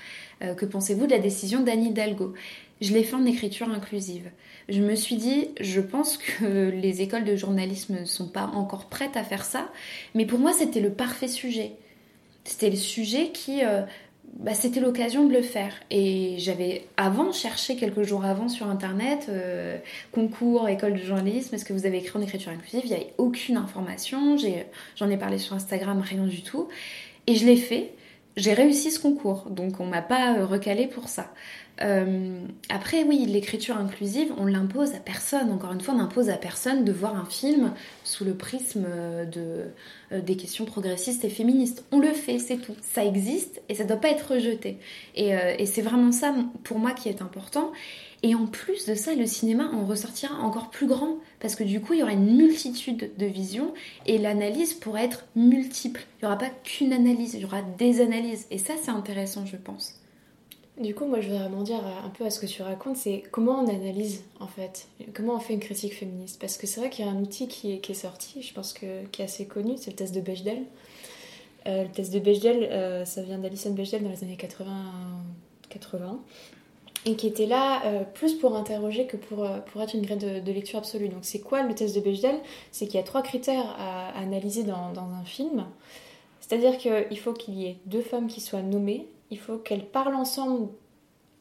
Que 0.55 0.67
pensez-vous 0.67 1.07
de 1.07 1.13
la 1.13 1.19
décision 1.19 1.63
d'Anne 1.63 1.85
Hidalgo? 1.85 2.35
Je 2.81 2.93
l'ai 2.93 3.05
fait 3.05 3.15
en 3.17 3.25
écriture 3.25 3.69
inclusive 3.71 4.31
je 4.69 4.81
me 4.81 4.95
suis 4.95 5.17
dit, 5.17 5.49
je 5.61 5.81
pense 5.81 6.17
que 6.17 6.71
les 6.71 7.03
écoles 7.03 7.25
de 7.25 7.37
journalisme 7.37 8.01
ne 8.01 8.05
sont 8.05 8.29
pas 8.29 8.47
encore 8.47 8.87
prêtes 8.87 9.17
à 9.17 9.25
faire 9.25 9.45
ça, 9.45 9.69
mais 10.15 10.27
pour 10.27 10.39
moi 10.39 10.53
c'était 10.53 10.81
le 10.81 10.91
parfait 10.91 11.29
sujet. 11.29 11.73
C'était 12.45 12.71
le 12.71 12.77
sujet 12.77 13.31
qui... 13.31 13.65
Euh, 13.65 13.83
bah, 14.39 14.53
c'était 14.53 14.81
l'occasion 14.81 15.27
de 15.27 15.33
le 15.33 15.43
faire. 15.43 15.75
Et 15.91 16.37
j'avais 16.39 16.87
avant 16.97 17.33
cherché 17.33 17.77
quelques 17.77 18.03
jours 18.03 18.25
avant 18.25 18.49
sur 18.49 18.69
internet, 18.69 19.27
euh, 19.29 19.79
concours, 20.13 20.69
école 20.69 20.95
de 20.95 21.05
journalisme, 21.05 21.55
est-ce 21.55 21.65
que 21.65 21.73
vous 21.73 21.87
avez 21.87 21.99
écrit 21.99 22.19
en 22.19 22.23
écriture 22.23 22.51
inclusive? 22.51 22.83
Il 22.85 22.89
n'y 22.89 22.97
avait 22.97 23.13
aucune 23.19 23.57
information, 23.57 24.37
j'en 24.37 25.09
ai, 25.09 25.13
ai, 25.13 25.17
parlé 25.17 25.39
sur 25.39 25.55
Instagram, 25.55 26.01
rien 26.01 26.27
du 26.27 26.43
tout. 26.43 26.69
Et 27.27 27.37
je 27.37 27.47
l'ai 27.47 27.57
fait, 27.57 27.93
j'ai 28.37 28.53
réussi 28.53 28.91
ce 28.91 28.99
concours, 28.99 29.49
donc 29.51 29.79
on 29.79 29.87
m'a 29.87 30.03
pas 30.03 30.37
euh, 30.37 30.47
recalé 30.47 30.89
pour 30.89 31.09
ça. 31.09 31.33
Euh, 31.83 32.41
après, 32.69 33.05
oui, 33.05 33.27
l'écriture 33.27 33.77
inclusive, 33.77 34.33
on 34.39 34.47
l'impose 34.47 34.95
à 34.95 34.99
personne. 34.99 35.51
Encore 35.53 35.73
une 35.73 35.81
fois, 35.81 35.95
on 35.95 35.99
n'impose 35.99 36.31
à 36.31 36.37
personne 36.37 36.85
de 36.85 36.93
voir 36.93 37.17
un 37.17 37.27
film 37.27 37.73
sous 38.03 38.25
le 38.25 38.35
prisme 38.35 38.87
de, 39.33 39.67
euh, 40.13 40.21
des 40.21 40.37
questions 40.37 40.65
progressistes 40.65 41.25
et 41.25 41.31
féministes. 41.31 41.85
On 41.93 42.01
le 42.01 42.11
fait, 42.11 42.39
c'est 42.39 42.59
tout. 42.59 42.75
Ça 42.83 43.05
existe 43.05 43.63
et 43.69 43.75
ça 43.75 43.85
ne 43.85 43.89
doit 43.89 43.99
pas 43.99 44.11
être 44.11 44.35
rejeté. 44.35 44.79
Et, 45.15 45.31
et 45.31 45.67
c'est 45.67 45.83
vraiment 45.83 46.13
ça, 46.13 46.35
pour 46.65 46.79
moi, 46.79 46.93
qui 46.93 47.09
est 47.09 47.23
important. 47.23 47.73
Et 48.25 48.35
en 48.35 48.47
plus 48.47 48.87
de 48.87 48.95
ça, 48.95 49.15
le 49.15 49.27
cinéma 49.27 49.71
en 49.75 49.85
ressortira 49.85 50.35
encore 50.37 50.71
plus 50.71 50.87
grand, 50.87 51.19
parce 51.41 51.55
que 51.55 51.63
du 51.63 51.83
coup, 51.83 51.93
il 51.93 51.99
y 51.99 52.03
aura 52.03 52.15
une 52.15 52.39
multitude 52.39 53.11
de 53.19 53.27
visions, 53.27 53.75
et 54.07 54.17
l'analyse 54.17 54.73
pourra 54.73 55.05
être 55.05 55.27
multiple. 55.37 56.07
Il 56.17 56.25
n'y 56.25 56.29
aura 56.29 56.39
pas 56.39 56.49
qu'une 56.49 56.95
analyse, 56.95 57.35
il 57.35 57.41
y 57.41 57.45
aura 57.45 57.61
des 57.61 58.01
analyses. 58.01 58.47
Et 58.51 58.57
ça, 58.57 58.73
c'est 58.83 58.91
intéressant, 58.91 59.45
je 59.45 59.59
pense. 59.59 60.01
Du 60.81 60.95
coup, 60.95 61.05
moi, 61.05 61.21
je 61.21 61.29
voudrais 61.29 61.45
rebondir 61.45 61.85
un 61.85 62.09
peu 62.09 62.25
à 62.25 62.31
ce 62.31 62.41
que 62.41 62.47
tu 62.47 62.63
racontes, 62.63 62.97
c'est 62.97 63.25
comment 63.31 63.61
on 63.61 63.69
analyse, 63.69 64.25
en 64.41 64.47
fait, 64.47 64.89
comment 65.13 65.35
on 65.35 65.39
fait 65.39 65.53
une 65.53 65.61
critique 65.61 65.93
féministe? 65.93 66.41
Parce 66.41 66.57
que 66.57 66.67
c'est 66.67 66.81
vrai 66.81 66.89
qu'il 66.89 67.05
y 67.05 67.09
a 67.09 67.11
un 67.11 67.21
outil 67.21 67.47
qui 67.47 67.75
est, 67.75 67.79
qui 67.81 67.93
est, 67.93 67.95
sorti, 67.95 68.41
je 68.41 68.55
pense 68.55 68.73
que, 68.73 69.05
qui 69.13 69.21
est 69.21 69.27
assez 69.27 69.45
connu, 69.45 69.75
c'est 69.77 69.91
le 69.91 69.97
test 69.97 70.15
de 70.15 70.23
Bechdel. 70.23 70.63
Euh, 71.67 71.83
le 71.83 71.91
test 71.91 72.11
de 72.11 72.21
Bechdel, 72.21 72.71
euh, 72.73 73.05
ça 73.05 73.21
vient 73.21 73.37
d'Alison 73.37 73.75
Bechdel 73.75 74.03
dans 74.03 74.09
les 74.09 74.25
années 74.25 74.39
80, 74.39 74.67
80 75.69 76.21
et 77.07 77.17
qui 77.17 77.27
était 77.27 77.47
là 77.47 77.85
euh, 77.85 78.03
plus 78.15 78.35
pour 78.35 78.57
interroger 78.57 79.07
que 79.07 79.17
pour, 79.17 79.47
pour 79.67 79.83
être 79.83 79.95
une 79.95 80.03
grille 80.03 80.17
de, 80.17 80.53
lecture 80.53 80.79
absolue. 80.79 81.09
Donc 81.09 81.21
c'est 81.23 81.41
quoi 81.41 81.63
le 81.63 81.75
test 81.75 81.95
de 81.95 82.01
Bechdel? 82.01 82.37
C'est 82.73 82.87
qu'il 82.87 82.97
y 82.97 83.03
a 83.03 83.07
trois 83.07 83.23
critères 83.23 83.77
à, 83.79 84.09
analyser 84.19 84.63
dans, 84.63 84.93
dans 84.93 85.09
un 85.21 85.25
film. 85.25 85.67
C'est-à-dire 86.41 86.77
qu'il 86.77 87.19
faut 87.19 87.33
qu'il 87.33 87.55
y 87.55 87.67
ait 87.67 87.79
deux 87.87 88.03
femmes 88.03 88.27
qui 88.27 88.41
soient 88.41 88.63
nommées, 88.63 89.09
il 89.31 89.39
faut 89.39 89.57
qu'elles 89.57 89.87
parlent 89.87 90.15
ensemble, 90.15 90.69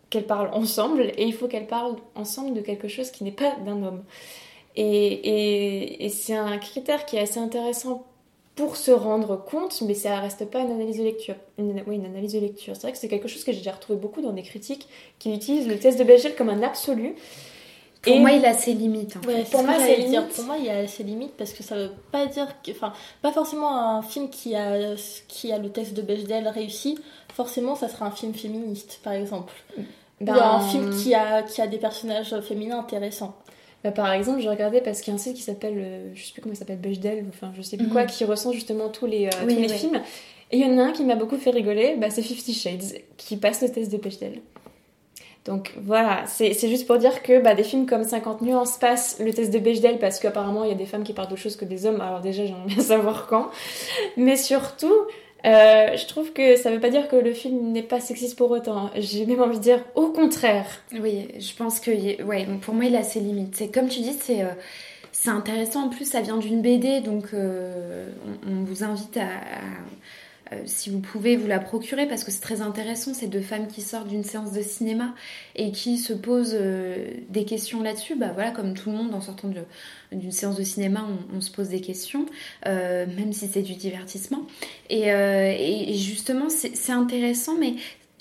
qu'elles 0.09 0.25
parlent 0.25 0.53
ensemble, 0.53 1.11
et 1.17 1.25
il 1.25 1.33
faut 1.33 1.47
qu'elles 1.47 1.67
parlent 1.67 1.97
ensemble 2.15 2.53
de 2.53 2.61
quelque 2.61 2.87
chose 2.87 3.11
qui 3.11 3.23
n'est 3.23 3.31
pas 3.31 3.55
d'un 3.65 3.83
homme. 3.83 4.03
Et, 4.75 6.07
c'est 6.09 6.35
un 6.35 6.57
critère 6.57 7.05
qui 7.05 7.17
est 7.17 7.19
assez 7.19 7.39
intéressant 7.39 8.05
pour 8.55 8.75
se 8.75 8.91
rendre 8.91 9.43
compte, 9.43 9.81
mais 9.81 9.95
ça 9.95 10.19
reste 10.19 10.45
pas 10.45 10.59
une 10.59 10.71
analyse 10.71 10.97
de 10.97 11.03
lecture. 11.03 11.35
oui, 11.57 11.95
une 11.95 12.05
analyse 12.05 12.33
de 12.33 12.39
lecture. 12.39 12.75
C'est 12.75 12.83
vrai 12.83 12.91
que 12.91 12.97
c'est 12.97 13.07
quelque 13.07 13.27
chose 13.27 13.43
que 13.43 13.51
j'ai 13.51 13.59
déjà 13.59 13.71
retrouvé 13.71 13.97
beaucoup 13.97 14.21
dans 14.21 14.33
des 14.33 14.43
critiques 14.43 14.87
qui 15.17 15.33
utilisent 15.33 15.67
le 15.67 15.79
test 15.79 15.97
de 15.97 16.03
Bechdel 16.03 16.35
comme 16.35 16.49
un 16.49 16.61
absolu. 16.61 17.15
Pour 18.03 18.19
moi, 18.19 18.31
il 18.31 18.45
a 18.45 18.53
ses 18.53 18.73
limites. 18.73 19.13
pour, 19.13 19.63
moi, 19.63 19.75
c'est 19.79 20.35
pour 20.35 20.43
moi, 20.43 20.57
il 20.57 20.69
a 20.69 20.87
ses 20.87 21.03
limites 21.03 21.35
parce 21.37 21.53
que 21.53 21.63
ça 21.63 21.75
veut 21.75 21.91
pas 22.11 22.25
dire 22.25 22.47
que, 22.61 22.71
enfin, 22.71 22.91
pas 23.21 23.31
forcément 23.31 23.75
un 23.75 24.01
film 24.01 24.29
qui 24.29 24.55
a 24.55 24.95
qui 25.27 25.53
a 25.53 25.57
le 25.57 25.69
test 25.69 25.93
de 25.93 26.01
Bechdel 26.01 26.47
réussi. 26.49 26.99
Forcément, 27.33 27.75
ça 27.75 27.87
sera 27.87 28.05
un 28.05 28.11
film 28.11 28.33
féministe, 28.33 28.99
par 29.03 29.13
exemple. 29.13 29.53
Ben... 30.19 30.35
Ou 30.35 30.39
un 30.39 30.59
film 30.59 30.93
qui 30.93 31.15
a 31.15 31.43
qui 31.43 31.61
a 31.61 31.67
des 31.67 31.77
personnages 31.77 32.37
féminins 32.41 32.79
intéressants. 32.79 33.35
Bah, 33.83 33.91
par 33.91 34.11
exemple, 34.13 34.39
j'ai 34.39 34.49
regardé 34.49 34.81
parce 34.81 35.01
qu'il 35.01 35.13
y 35.13 35.15
a 35.15 35.19
un 35.19 35.21
site 35.21 35.35
qui 35.35 35.41
s'appelle, 35.41 35.75
euh, 35.77 36.09
je 36.13 36.23
sais 36.23 36.31
plus 36.31 36.41
comment 36.41 36.53
il 36.53 36.57
s'appelle, 36.57 36.79
Bechdel, 36.79 37.25
enfin 37.29 37.51
je 37.55 37.61
sais 37.61 37.77
plus 37.77 37.89
quoi, 37.89 38.03
mhm. 38.03 38.07
qui 38.07 38.23
recense 38.25 38.53
justement 38.53 38.89
tous 38.89 39.05
les, 39.05 39.27
euh, 39.27 39.29
tous 39.41 39.47
les 39.47 39.67
films. 39.67 40.01
Et 40.51 40.57
il 40.57 40.65
y 40.65 40.69
en 40.69 40.77
a 40.77 40.83
un 40.83 40.91
qui 40.91 41.03
m'a 41.03 41.15
beaucoup 41.15 41.37
fait 41.37 41.49
rigoler, 41.49 41.95
bah, 41.97 42.09
c'est 42.09 42.21
Fifty 42.21 42.53
Shades, 42.53 43.01
qui 43.17 43.37
passe 43.37 43.61
le 43.61 43.69
test 43.69 43.91
de 43.91 43.97
Bechdel. 43.97 44.41
Donc 45.45 45.73
voilà, 45.81 46.23
c'est 46.25 46.53
juste 46.53 46.87
pour 46.87 46.97
dire 46.97 47.21
que 47.21 47.41
bah, 47.41 47.53
des 47.53 47.63
films 47.63 47.85
comme 47.85 48.05
50 48.05 48.41
nuances 48.41 48.77
passent 48.77 49.17
le 49.19 49.33
test 49.33 49.51
de 49.51 49.59
Bechdel 49.59 49.99
parce 49.99 50.19
qu'apparemment 50.19 50.63
il 50.63 50.69
y 50.69 50.71
a 50.71 50.75
des 50.75 50.85
femmes 50.85 51.03
qui 51.03 51.11
parlent 51.11 51.27
d'autre 51.27 51.41
chose 51.41 51.57
que 51.57 51.65
des 51.65 51.85
hommes. 51.85 51.99
Alors 51.99 52.21
déjà 52.21 52.45
j'aimerais 52.45 52.67
bien 52.67 52.79
savoir 52.81 53.27
quand. 53.27 53.49
Mais 54.15 54.37
surtout, 54.37 54.93
euh, 55.45 55.97
je 55.97 56.07
trouve 56.07 56.31
que 56.31 56.55
ça 56.55 56.71
veut 56.71 56.79
pas 56.79 56.89
dire 56.89 57.07
que 57.07 57.15
le 57.15 57.33
film 57.33 57.71
n'est 57.71 57.83
pas 57.83 57.99
sexiste 57.99 58.37
pour 58.37 58.51
autant. 58.51 58.89
J'ai 58.95 59.25
même 59.25 59.41
envie 59.41 59.57
de 59.57 59.63
dire 59.63 59.83
au 59.95 60.07
contraire. 60.07 60.65
Oui, 60.93 61.27
je 61.37 61.53
pense 61.53 61.79
que 61.79 62.23
ouais, 62.23 62.47
pour 62.61 62.73
moi 62.73 62.85
il 62.85 62.95
a 62.95 63.03
ses 63.03 63.19
limites. 63.19 63.55
C'est 63.55 63.67
comme 63.69 63.89
tu 63.89 63.99
dis, 63.99 64.13
c'est 64.13 64.43
euh, 64.43 64.53
c'est 65.11 65.29
intéressant. 65.29 65.85
En 65.85 65.89
plus, 65.89 66.05
ça 66.05 66.21
vient 66.21 66.37
d'une 66.37 66.61
BD, 66.61 66.99
donc 66.99 67.33
euh, 67.33 68.09
on, 68.45 68.63
vous 68.65 68.83
invite 68.83 69.15
à 69.17 69.29
si 70.65 70.89
vous 70.89 70.99
pouvez 70.99 71.35
vous 71.35 71.47
la 71.47 71.59
procurer 71.59 72.07
parce 72.07 72.23
que 72.23 72.31
c'est 72.31 72.41
très 72.41 72.61
intéressant, 72.61 73.13
ces 73.13 73.27
deux 73.27 73.41
femmes 73.41 73.67
qui 73.67 73.81
sortent 73.81 74.07
d'une 74.07 74.23
séance 74.23 74.51
de 74.51 74.61
cinéma 74.61 75.13
et 75.55 75.71
qui 75.71 75.97
se 75.97 76.13
posent 76.13 76.55
euh, 76.59 77.11
des 77.29 77.45
questions 77.45 77.81
là-dessus, 77.81 78.15
bah 78.15 78.31
voilà, 78.33 78.51
comme 78.51 78.73
tout 78.73 78.91
le 78.91 78.97
monde 78.97 79.13
en 79.13 79.21
sortant 79.21 79.49
d'une 80.11 80.31
séance 80.31 80.55
de 80.55 80.63
cinéma, 80.63 81.07
on, 81.33 81.41
se 81.41 81.51
pose 81.51 81.69
des 81.69 81.81
questions, 81.81 82.25
euh, 82.65 83.05
même 83.05 83.33
si 83.33 83.47
c'est 83.47 83.61
du 83.61 83.75
divertissement. 83.75 84.45
Et, 84.89 85.93
justement, 85.95 86.49
c'est 86.49 86.91
intéressant, 86.91 87.57
mais 87.59 87.75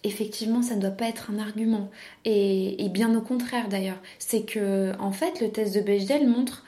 effectivement, 0.05 0.63
ça 0.63 0.75
ne 0.77 0.81
doit 0.81 0.91
pas 0.91 1.09
être 1.09 1.31
un 1.31 1.39
argument. 1.39 1.91
Et, 2.25 2.89
bien 2.91 3.15
au 3.15 3.21
contraire 3.21 3.69
d'ailleurs, 3.69 4.01
c'est 4.19 4.43
que 4.43 4.93
en 4.99 5.13
fait, 5.13 5.41
le 5.41 5.51
test 5.51 5.75
de 5.75 5.81
Bechdel 5.81 6.29
montre 6.29 6.65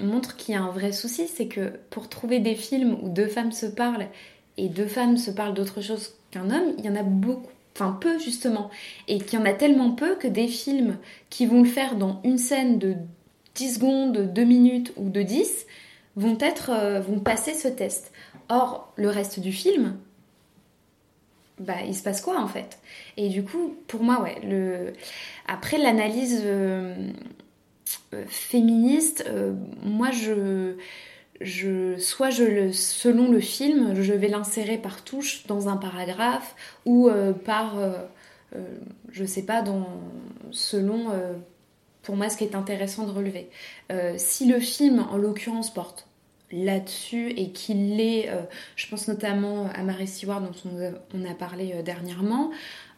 montre 0.00 0.36
qu'il 0.36 0.54
y 0.54 0.56
a 0.56 0.62
un 0.62 0.70
vrai 0.70 0.92
souci, 0.92 1.28
c'est 1.28 1.46
que 1.46 1.72
pour 1.90 2.08
trouver 2.08 2.38
des 2.38 2.54
films 2.54 2.96
où 3.02 3.08
deux 3.08 3.28
femmes 3.28 3.52
se 3.52 3.66
parlent 3.66 4.08
et 4.56 4.68
deux 4.68 4.86
femmes 4.86 5.16
se 5.16 5.30
parlent 5.30 5.54
d'autre 5.54 5.80
chose 5.80 6.14
qu'un 6.30 6.50
homme, 6.50 6.74
il 6.78 6.84
y 6.84 6.88
en 6.88 6.96
a 6.96 7.02
beaucoup, 7.02 7.50
enfin 7.74 7.96
peu 8.00 8.18
justement, 8.18 8.70
et 9.08 9.18
qu'il 9.18 9.38
y 9.38 9.42
en 9.42 9.46
a 9.46 9.52
tellement 9.52 9.92
peu 9.92 10.16
que 10.16 10.28
des 10.28 10.48
films 10.48 10.96
qui 11.30 11.46
vont 11.46 11.62
le 11.62 11.68
faire 11.68 11.96
dans 11.96 12.20
une 12.24 12.38
scène 12.38 12.78
de 12.78 12.94
10 13.54 13.74
secondes, 13.74 14.32
2 14.32 14.44
minutes 14.44 14.92
ou 14.96 15.08
de 15.08 15.22
10 15.22 15.66
vont 16.16 16.38
être 16.40 16.70
euh, 16.70 17.00
vont 17.00 17.20
passer 17.20 17.54
ce 17.54 17.68
test. 17.68 18.12
Or, 18.48 18.92
le 18.96 19.08
reste 19.08 19.40
du 19.40 19.52
film, 19.52 19.96
bah, 21.58 21.82
il 21.86 21.94
se 21.94 22.02
passe 22.02 22.20
quoi 22.20 22.40
en 22.40 22.48
fait? 22.48 22.78
Et 23.16 23.28
du 23.28 23.42
coup, 23.44 23.74
pour 23.86 24.02
moi, 24.02 24.22
ouais, 24.22 24.92
après 25.46 25.78
l'analyse 25.78 26.42
euh, 26.44 26.94
féministe, 28.28 29.24
euh, 29.28 29.52
moi 29.82 30.10
je, 30.10 30.74
je, 31.40 31.96
soit 31.98 32.30
je 32.30 32.44
le, 32.44 32.72
selon 32.72 33.30
le 33.30 33.40
film, 33.40 33.94
je 34.00 34.12
vais 34.12 34.28
l'insérer 34.28 34.78
par 34.78 35.04
touche 35.04 35.46
dans 35.46 35.68
un 35.68 35.76
paragraphe 35.76 36.54
ou 36.84 37.08
euh, 37.08 37.32
par, 37.32 37.76
je 39.12 39.24
sais 39.24 39.42
pas, 39.42 39.62
dans, 39.62 39.86
selon 40.50 41.06
pour 42.02 42.16
moi 42.16 42.28
ce 42.30 42.36
qui 42.36 42.44
est 42.44 42.54
intéressant 42.54 43.06
de 43.06 43.12
relever. 43.12 43.50
si 44.16 44.46
le 44.46 44.60
film, 44.60 45.06
en 45.10 45.18
l'occurrence, 45.18 45.72
porte 45.72 46.08
là-dessus 46.52 47.30
et 47.30 47.50
qu'il 47.50 48.00
est, 48.00 48.30
je 48.76 48.88
pense 48.88 49.08
notamment 49.08 49.68
à 49.74 49.82
Marie 49.82 50.06
Seward 50.06 50.44
dont 50.44 50.94
on, 51.12 51.24
a 51.24 51.34
parlé 51.34 51.82
dernièrement, 51.82 52.50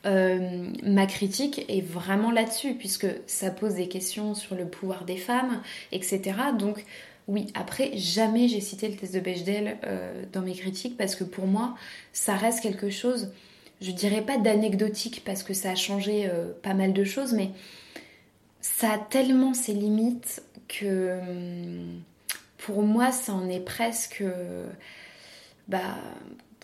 euh, 0.06 0.68
ma 0.82 1.06
critique 1.06 1.64
est 1.68 1.80
vraiment 1.80 2.30
là-dessus, 2.30 2.74
puisque 2.74 3.06
ça 3.26 3.50
pose 3.50 3.74
des 3.74 3.88
questions 3.88 4.34
sur 4.34 4.54
le 4.54 4.66
pouvoir 4.66 5.04
des 5.04 5.16
femmes, 5.16 5.60
etc. 5.92 6.20
Donc, 6.58 6.84
oui, 7.26 7.46
après, 7.54 7.96
jamais 7.96 8.48
j'ai 8.48 8.60
cité 8.60 8.88
le 8.88 8.96
test 8.96 9.14
de 9.14 9.20
Bechdel 9.20 9.76
euh, 9.84 10.24
dans 10.32 10.42
mes 10.42 10.54
critiques, 10.54 10.96
parce 10.96 11.14
que 11.14 11.24
pour 11.24 11.46
moi, 11.46 11.74
ça 12.12 12.36
reste 12.36 12.62
quelque 12.62 12.90
chose, 12.90 13.32
je 13.80 13.90
dirais 13.90 14.22
pas 14.22 14.38
d'anecdotique, 14.38 15.22
parce 15.24 15.42
que 15.42 15.52
ça 15.52 15.72
a 15.72 15.74
changé 15.74 16.28
euh, 16.28 16.52
pas 16.62 16.74
mal 16.74 16.92
de 16.92 17.04
choses, 17.04 17.32
mais 17.32 17.50
ça 18.60 18.92
a 18.92 18.98
tellement 18.98 19.52
ses 19.52 19.74
limites 19.74 20.42
que 20.68 21.18
hum, 21.20 22.02
pour 22.56 22.82
moi, 22.82 23.12
ça 23.12 23.32
en 23.32 23.48
est 23.48 23.60
presque. 23.60 24.22
Bah, 25.68 25.96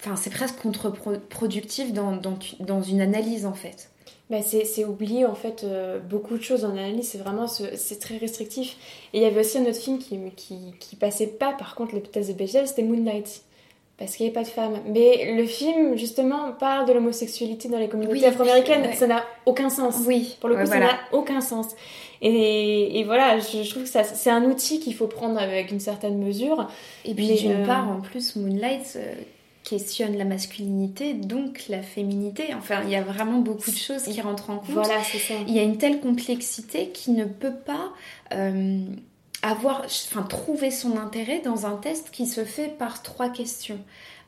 Enfin, 0.05 0.17
c'est 0.17 0.31
presque 0.31 0.57
contre-productif 0.57 1.93
dans, 1.95 2.21
dans, 2.61 2.83
une 2.83 3.01
analyse 3.01 3.47
en 3.47 3.55
fait. 3.55 3.91
Bah 4.31 4.39
c'est 4.43 4.85
oublier 4.85 5.27
en 5.27 5.35
fait 5.35 5.65
euh, 5.65 5.99
beaucoup 5.99 6.39
de 6.39 6.43
choses 6.43 6.65
en 6.65 6.71
analyse, 6.71 7.09
c'est 7.09 7.19
vraiment 7.19 7.47
c'est 7.47 7.99
très 8.01 8.17
restrictif. 8.17 8.77
Et 9.13 9.19
il 9.19 9.23
y 9.23 9.27
avait 9.27 9.41
aussi 9.41 9.59
un 9.59 9.67
autre 9.67 9.79
film 9.79 9.99
qui, 9.99 10.19
qui, 10.37 10.75
qui, 10.81 10.97
passait 10.97 11.27
pas 11.27 11.53
par 11.53 11.75
contre 11.75 11.95
le 11.95 12.03
test 12.03 12.31
de 12.31 12.35
Bechdel, 12.35 12.67
c'était 12.67 12.83
Moonlight. 12.83 13.43
parce 13.99 14.17
qu'il 14.17 14.27
n'y 14.27 14.33
a 14.33 14.35
pas 14.35 14.43
de 14.43 14.49
femmes. 14.49 14.79
Mais 14.87 15.35
le 15.37 15.47
film, 15.47 15.97
justement, 15.97 16.53
parle 16.53 16.87
de 16.87 16.93
l'homosexualité 16.93 17.69
dans 17.69 17.79
les 17.79 17.89
communautés 17.89 18.27
afro-américaines. 18.27 18.93
Ça 18.95 19.07
n'a 19.07 19.25
aucun 19.47 19.69
sens. 19.69 19.97
Oui. 20.07 20.37
Pour 20.41 20.49
le 20.49 20.57
coup, 20.57 20.67
ça 20.67 20.81
n'a 20.81 20.99
aucun 21.13 21.41
sens. 21.41 21.69
Et, 22.23 22.99
et 22.99 23.05
voilà, 23.05 23.39
je, 23.39 23.69
trouve 23.69 23.83
que 23.85 23.89
c'est 23.89 24.31
un 24.31 24.45
outil 24.45 24.81
qu'il 24.81 24.95
faut 24.95 25.07
prendre 25.07 25.39
avec 25.39 25.71
une 25.71 25.81
certaine 25.81 26.19
mesure. 26.19 26.69
Et 27.05 27.15
puis, 27.15 27.35
d'une 27.35 27.63
euh, 27.63 27.67
part, 27.67 27.91
en 27.91 28.01
plus, 28.01 28.37
Moonlight 28.37 28.95
euh, 28.97 29.15
questionne 29.65 30.17
la 30.17 30.25
masculinité, 30.25 31.15
donc 31.15 31.65
la 31.69 31.83
féminité. 31.83 32.55
Enfin, 32.55 32.83
il 32.85 32.91
y 32.91 32.97
a 32.97 33.03
vraiment 33.03 33.39
beaucoup 33.39 33.71
de 33.71 33.77
choses 33.77 34.03
qui 34.05 34.21
rentrent 34.21 34.51
en 34.51 34.59
compte. 34.59 34.71
Voilà, 34.71 35.03
c'est 35.03 35.19
ça. 35.19 35.35
Il 35.49 35.55
y 35.55 35.59
a 35.59 35.63
une 35.63 35.79
telle 35.79 36.01
complexité 36.01 36.91
qui 36.91 37.11
ne 37.11 37.25
peut 37.25 37.55
pas... 37.55 37.93
Euh, 38.33 38.79
avoir, 39.43 39.83
enfin, 39.85 40.23
trouver 40.23 40.71
son 40.71 40.97
intérêt 40.97 41.41
dans 41.45 41.67
un 41.67 41.77
test 41.77 42.11
qui 42.11 42.27
se 42.27 42.45
fait 42.45 42.69
par 42.69 43.03
trois 43.03 43.29
questions. 43.29 43.79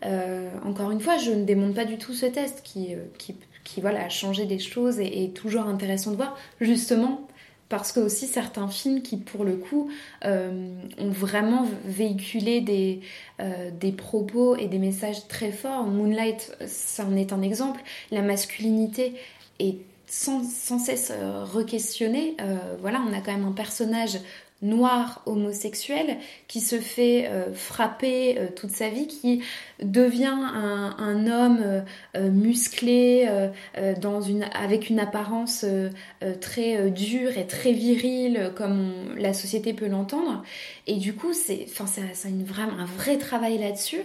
Euh, 0.05 0.51
encore 0.63 0.91
une 0.91 1.01
fois, 1.01 1.17
je 1.17 1.31
ne 1.31 1.45
démonte 1.45 1.75
pas 1.75 1.87
du 1.87 1.97
tout 1.97 2.13
ce 2.13 2.27
test 2.27 2.61
qui, 2.63 2.95
euh, 2.95 2.99
qui, 3.17 3.35
qui 3.65 3.81
voilà, 3.81 4.05
a 4.05 4.09
changé 4.11 4.45
des 4.45 4.59
choses 4.59 5.01
et 5.01 5.25
est 5.25 5.35
toujours 5.35 5.63
intéressant 5.63 6.11
de 6.11 6.17
voir, 6.17 6.37
justement 6.61 7.27
parce 7.69 7.93
que 7.93 8.01
aussi 8.01 8.27
certains 8.27 8.69
films 8.69 9.03
qui 9.03 9.17
pour 9.17 9.45
le 9.45 9.57
coup 9.57 9.91
euh, 10.25 10.71
ont 10.99 11.11
vraiment 11.11 11.67
véhiculé 11.85 12.61
des, 12.61 13.01
des 13.81 13.93
propos 13.93 14.57
et 14.57 14.67
des 14.67 14.79
messages 14.79 15.27
très 15.29 15.53
forts. 15.53 15.85
Moonlight, 15.85 16.57
ça 16.67 17.05
en 17.05 17.17
est 17.17 17.33
un 17.33 17.43
exemple. 17.43 17.81
La 18.11 18.23
masculinité 18.23 19.15
est 19.59 19.79
sans, 20.07 20.45
sans 20.45 20.79
cesse 20.79 21.13
re-questionnée. 21.13 22.37
voilà, 22.81 23.03
on 23.09 23.13
a 23.13 23.21
quand 23.21 23.33
même 23.33 23.45
un 23.47 23.53
personnage 23.53 24.19
noir 24.63 25.23
homosexuel 25.27 26.17
qui 26.49 26.61
se 26.61 26.81
fait 26.81 27.29
euh, 27.29 27.53
frapper 27.53 28.39
euh, 28.39 28.49
toute 28.55 28.71
sa 28.71 28.89
vie, 28.89 29.07
qui 29.07 29.43
devient 29.83 30.27
un, 30.27 31.27
homme 31.27 31.85
euh, 32.17 32.31
musclé 32.31 33.29
avec 34.55 34.91
une 34.91 35.01
apparence 35.01 35.65
très 36.41 36.91
dure 36.91 37.37
et 37.37 37.47
très 37.47 37.73
virile 37.73 38.53
comme 38.55 38.93
la 39.17 39.35
société 39.35 39.73
peut 39.73 39.89
l'entendre. 39.89 40.43
Et 40.87 40.97
du 40.97 41.15
coup, 41.15 41.33
c'est 41.33 41.67
vraiment 42.45 42.79
un 42.79 42.85
vrai 42.85 43.19
travail 43.19 43.59
là-dessus. 43.59 44.01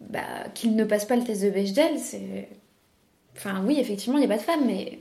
Bah, 0.00 0.20
qu'il 0.54 0.76
ne 0.76 0.84
passe 0.84 1.06
pas 1.06 1.16
le 1.16 1.24
test 1.24 1.42
de 1.42 1.50
Bechdel, 1.50 1.98
c'est... 1.98 2.48
Enfin 3.36 3.62
oui, 3.66 3.78
effectivement, 3.80 4.18
il 4.18 4.20
n'y 4.20 4.32
a 4.32 4.36
pas 4.36 4.40
de 4.40 4.42
femme, 4.42 4.66
mais 4.66 4.98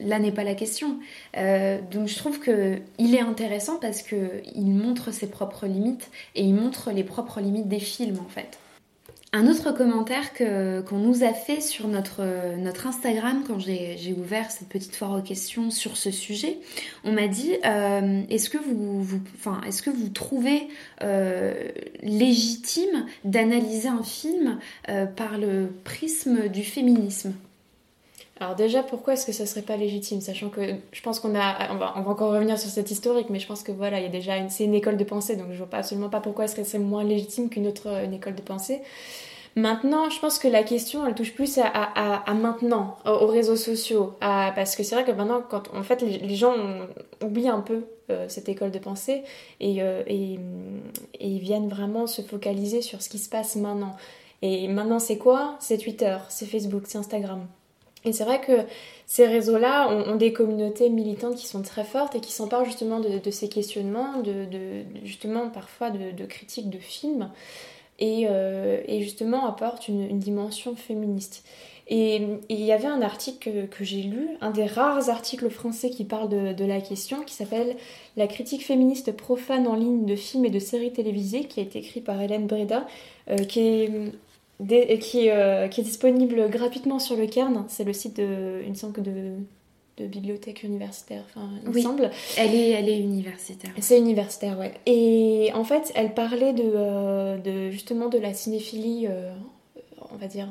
là 0.00 0.18
n'est 0.18 0.32
pas 0.32 0.44
la 0.44 0.54
question. 0.54 0.98
Euh, 1.36 1.78
donc 1.90 2.08
je 2.08 2.16
trouve 2.16 2.38
que 2.38 2.78
il 2.98 3.14
est 3.14 3.20
intéressant 3.20 3.76
parce 3.76 4.02
que 4.02 4.42
il 4.54 4.70
montre 4.70 5.12
ses 5.12 5.28
propres 5.28 5.66
limites 5.66 6.10
et 6.34 6.42
il 6.42 6.54
montre 6.54 6.90
les 6.90 7.04
propres 7.04 7.40
limites 7.40 7.68
des 7.68 7.80
films 7.80 8.18
en 8.18 8.28
fait. 8.28 8.58
Un 9.34 9.46
autre 9.46 9.72
commentaire 9.72 10.32
qu'on 10.32 10.96
nous 10.96 11.22
a 11.22 11.34
fait 11.34 11.60
sur 11.60 11.86
notre, 11.86 12.22
Instagram 12.86 13.44
quand 13.46 13.58
j'ai, 13.58 14.14
ouvert 14.16 14.50
cette 14.50 14.70
petite 14.70 14.96
foire 14.96 15.18
aux 15.18 15.22
questions 15.22 15.70
sur 15.70 15.98
ce 15.98 16.10
sujet, 16.10 16.56
on 17.04 17.12
m'a 17.12 17.28
dit 17.28 17.52
euh, 17.66 18.22
est-ce 18.30 18.48
que 18.48 18.56
vous, 18.56 19.02
vous, 19.02 19.20
enfin, 19.34 19.60
est-ce 19.66 19.82
que 19.82 19.90
vous 19.90 20.08
trouvez 20.08 20.68
euh, 21.02 21.68
légitime 22.02 23.04
d'analyser 23.24 23.88
un 23.88 24.02
film 24.02 24.58
par 25.14 25.36
le 25.36 25.74
prisme 25.84 26.48
du 26.48 26.64
féminisme? 26.64 27.34
Alors 28.40 28.54
déjà, 28.54 28.82
pourquoi 28.82 29.14
est-ce 29.14 29.26
que 29.26 29.32
ça 29.32 29.46
serait 29.46 29.62
pas 29.62 29.76
légitime 29.76 30.20
Sachant 30.20 30.48
que 30.48 30.60
je 30.92 31.02
pense 31.02 31.18
qu'on 31.18 31.34
a... 31.34 31.72
On 31.72 31.76
va, 31.76 31.96
encore 31.96 32.32
revenir 32.32 32.58
sur 32.58 32.70
cette 32.70 32.90
historique, 32.90 33.30
mais 33.30 33.40
je 33.40 33.46
pense 33.46 33.62
que 33.62 33.72
voilà, 33.72 33.98
il 33.98 34.04
y 34.04 34.06
a 34.06 34.10
déjà 34.10 34.36
une... 34.36 34.48
C'est 34.48 34.64
une 34.64 34.74
école 34.74 34.96
de 34.96 35.04
pensée, 35.04 35.36
donc 35.36 35.48
je 35.50 35.58
vois 35.58 35.66
pas 35.66 35.78
absolument 35.78 36.08
pas 36.08 36.20
pourquoi 36.20 36.44
est-ce 36.44 36.54
que 36.54 36.64
c'est 36.64 36.78
moins 36.78 37.04
légitime 37.04 37.48
qu'une 37.48 37.66
autre 37.66 37.88
une 38.04 38.12
école 38.12 38.34
de 38.34 38.42
pensée. 38.42 38.80
Maintenant, 39.56 40.08
je 40.08 40.20
pense 40.20 40.38
que 40.38 40.46
la 40.46 40.62
question, 40.62 41.04
elle 41.04 41.14
touche 41.14 41.34
plus 41.34 41.58
à, 41.58 41.64
à, 41.66 42.34
maintenant, 42.34 42.96
aux 43.04 43.26
réseaux 43.26 43.56
sociaux. 43.56 44.12
parce 44.20 44.76
que 44.76 44.84
c'est 44.84 44.94
vrai 44.94 45.04
que 45.04 45.10
maintenant, 45.10 45.42
quand 45.48 45.74
en 45.74 45.82
fait, 45.82 46.00
les, 46.02 46.36
gens 46.36 46.54
oublient 47.24 47.48
un 47.48 47.60
peu 47.60 47.84
euh, 48.10 48.26
cette 48.28 48.48
école 48.48 48.70
de 48.70 48.78
pensée 48.78 49.24
et, 49.58 49.82
euh, 49.82 50.02
et, 50.06 50.34
et, 51.18 51.26
ils 51.26 51.40
viennent 51.40 51.68
vraiment 51.68 52.06
se 52.06 52.22
focaliser 52.22 52.82
sur 52.82 53.02
ce 53.02 53.08
qui 53.08 53.18
se 53.18 53.28
passe 53.28 53.56
maintenant. 53.56 53.96
Et 54.42 54.68
maintenant, 54.68 55.00
c'est 55.00 55.18
quoi? 55.18 55.56
C'est 55.58 55.78
Twitter, 55.78 56.16
c'est 56.28 56.46
Facebook, 56.46 56.84
c'est 56.86 56.98
Instagram. 56.98 57.44
Et 58.04 58.12
c'est 58.12 58.24
vrai 58.24 58.40
que 58.40 58.64
ces 59.06 59.26
réseaux-là 59.26 59.88
ont, 59.88 60.16
des 60.16 60.32
communautés 60.32 60.88
militantes 60.88 61.36
qui 61.36 61.46
sont 61.46 61.62
très 61.62 61.84
fortes 61.84 62.14
et 62.14 62.20
qui 62.20 62.32
s'emparent 62.32 62.64
justement 62.64 63.00
de, 63.00 63.30
ces 63.30 63.48
questionnements, 63.48 64.20
de, 64.22 64.46
justement 65.04 65.48
parfois 65.48 65.90
de, 65.90 66.24
critiques 66.26 66.70
de 66.70 66.78
films, 66.78 67.30
et, 67.98 68.28
euh, 68.28 68.80
justement 69.00 69.46
apportent 69.46 69.88
une, 69.88 70.18
dimension 70.18 70.76
féministe. 70.76 71.44
Et 71.90 72.22
il 72.50 72.60
y 72.60 72.70
avait 72.70 72.86
un 72.86 73.00
article 73.00 73.66
que, 73.68 73.82
j'ai 73.82 74.02
lu, 74.02 74.28
un 74.42 74.50
des 74.50 74.66
rares 74.66 75.08
articles 75.08 75.48
français 75.48 75.88
qui 75.88 76.04
parle 76.04 76.28
de, 76.28 76.64
la 76.64 76.80
question, 76.82 77.22
qui 77.24 77.34
s'appelle 77.34 77.76
La 78.16 78.26
critique 78.26 78.64
féministe 78.64 79.16
profane 79.16 79.66
en 79.66 79.74
ligne 79.74 80.04
de 80.04 80.14
films 80.14 80.44
et 80.44 80.50
de 80.50 80.58
séries 80.58 80.92
télévisées, 80.92 81.44
qui 81.44 81.60
a 81.60 81.62
été 81.62 81.78
écrit 81.78 82.02
par 82.02 82.20
Hélène 82.20 82.46
Breda, 82.46 82.86
euh, 83.30 83.38
qui 83.38 83.60
est 83.60 83.90
qui, 84.66 85.30
euh, 85.30 85.68
qui, 85.68 85.80
est 85.80 85.84
disponible 85.84 86.48
gratuitement 86.50 86.98
sur 86.98 87.16
le 87.16 87.26
Cairn. 87.26 87.64
C'est 87.68 87.84
le 87.84 87.92
site 87.92 88.16
de, 88.16 88.62
une 88.66 88.74
semble 88.74 89.02
de, 89.02 89.34
de 89.96 90.06
bibliothèque 90.06 90.62
universitaire, 90.62 91.22
enfin, 91.26 91.48
il 91.64 91.70
me 91.70 91.80
semble. 91.80 92.10
Elle 92.36 92.54
est, 92.54 92.70
elle 92.70 92.88
est 92.88 92.98
universitaire. 92.98 93.70
C'est 93.80 93.98
universitaire, 93.98 94.58
ouais. 94.58 94.74
Et 94.86 95.50
en 95.54 95.64
fait, 95.64 95.92
elle 95.94 96.14
parlait 96.14 96.52
de, 96.52 96.70
euh, 96.74 97.38
de 97.38 97.70
justement 97.70 98.08
de 98.08 98.18
la 98.18 98.34
cinéphilie, 98.34 99.06
euh, 99.08 99.32
on 100.12 100.16
va 100.16 100.26
dire, 100.26 100.48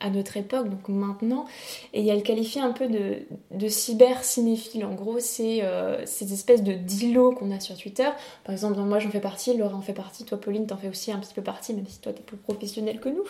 à 0.00 0.10
notre 0.10 0.36
époque, 0.36 0.68
donc 0.68 0.88
maintenant, 0.88 1.46
et 1.92 2.06
elle 2.06 2.22
qualifie 2.22 2.60
un 2.60 2.72
peu 2.72 2.88
de, 2.88 3.18
de 3.52 3.68
cyber-cinéphile. 3.68 4.84
En 4.84 4.94
gros, 4.94 5.18
c'est 5.18 5.62
euh, 5.62 6.04
ces 6.06 6.32
espèces 6.32 6.62
de 6.62 6.72
dilos 6.72 7.32
qu'on 7.32 7.50
a 7.50 7.60
sur 7.60 7.76
Twitter. 7.76 8.08
Par 8.44 8.52
exemple, 8.52 8.78
moi 8.80 8.98
j'en 8.98 9.10
fais 9.10 9.20
partie, 9.20 9.56
Laura 9.56 9.76
en 9.76 9.80
fait 9.80 9.92
partie, 9.92 10.24
toi 10.24 10.38
Pauline 10.40 10.66
t'en 10.66 10.76
fais 10.76 10.88
aussi 10.88 11.12
un 11.12 11.18
petit 11.18 11.34
peu 11.34 11.42
partie, 11.42 11.74
même 11.74 11.86
si 11.86 12.00
toi 12.00 12.12
t'es 12.12 12.22
plus 12.22 12.36
professionnelle 12.36 13.00
que 13.00 13.08
nous. 13.08 13.24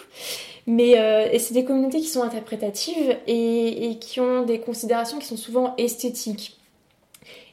Mais 0.66 0.99
euh, 0.99 1.38
c'est 1.38 1.55
des 1.55 1.64
communautés 1.64 2.01
qui 2.01 2.07
sont 2.07 2.22
interprétatives 2.22 3.16
et, 3.26 3.99
qui 4.01 4.20
ont 4.20 4.42
des 4.45 4.61
considérations 4.61 5.18
qui 5.18 5.26
sont 5.26 5.36
souvent 5.36 5.74
esthétiques. 5.76 6.59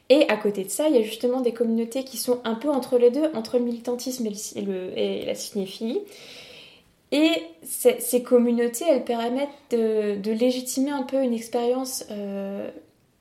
Et 0.08 0.28
à 0.28 0.36
côté 0.36 0.64
de 0.64 0.68
ça, 0.68 0.88
il 0.88 0.96
y 0.96 0.98
a 0.98 1.02
justement 1.02 1.40
des 1.40 1.52
communautés 1.52 2.04
qui 2.04 2.18
sont 2.18 2.40
un 2.44 2.54
peu 2.54 2.68
entre 2.68 2.98
les 2.98 3.10
deux, 3.10 3.30
entre 3.34 3.58
le 3.58 3.64
militantisme 3.64 4.26
et 4.26 5.24
la 5.24 5.34
cinéphilie, 5.34 6.00
et 7.12 7.42
ces 7.62 8.22
communautés, 8.22 8.86
elles 8.88 9.04
permettent 9.04 9.50
de, 9.70 10.32
légitimer 10.32 10.90
un 10.90 11.02
peu 11.02 11.22
une 11.22 11.34
expérience 11.34 12.04
euh, 12.10 12.70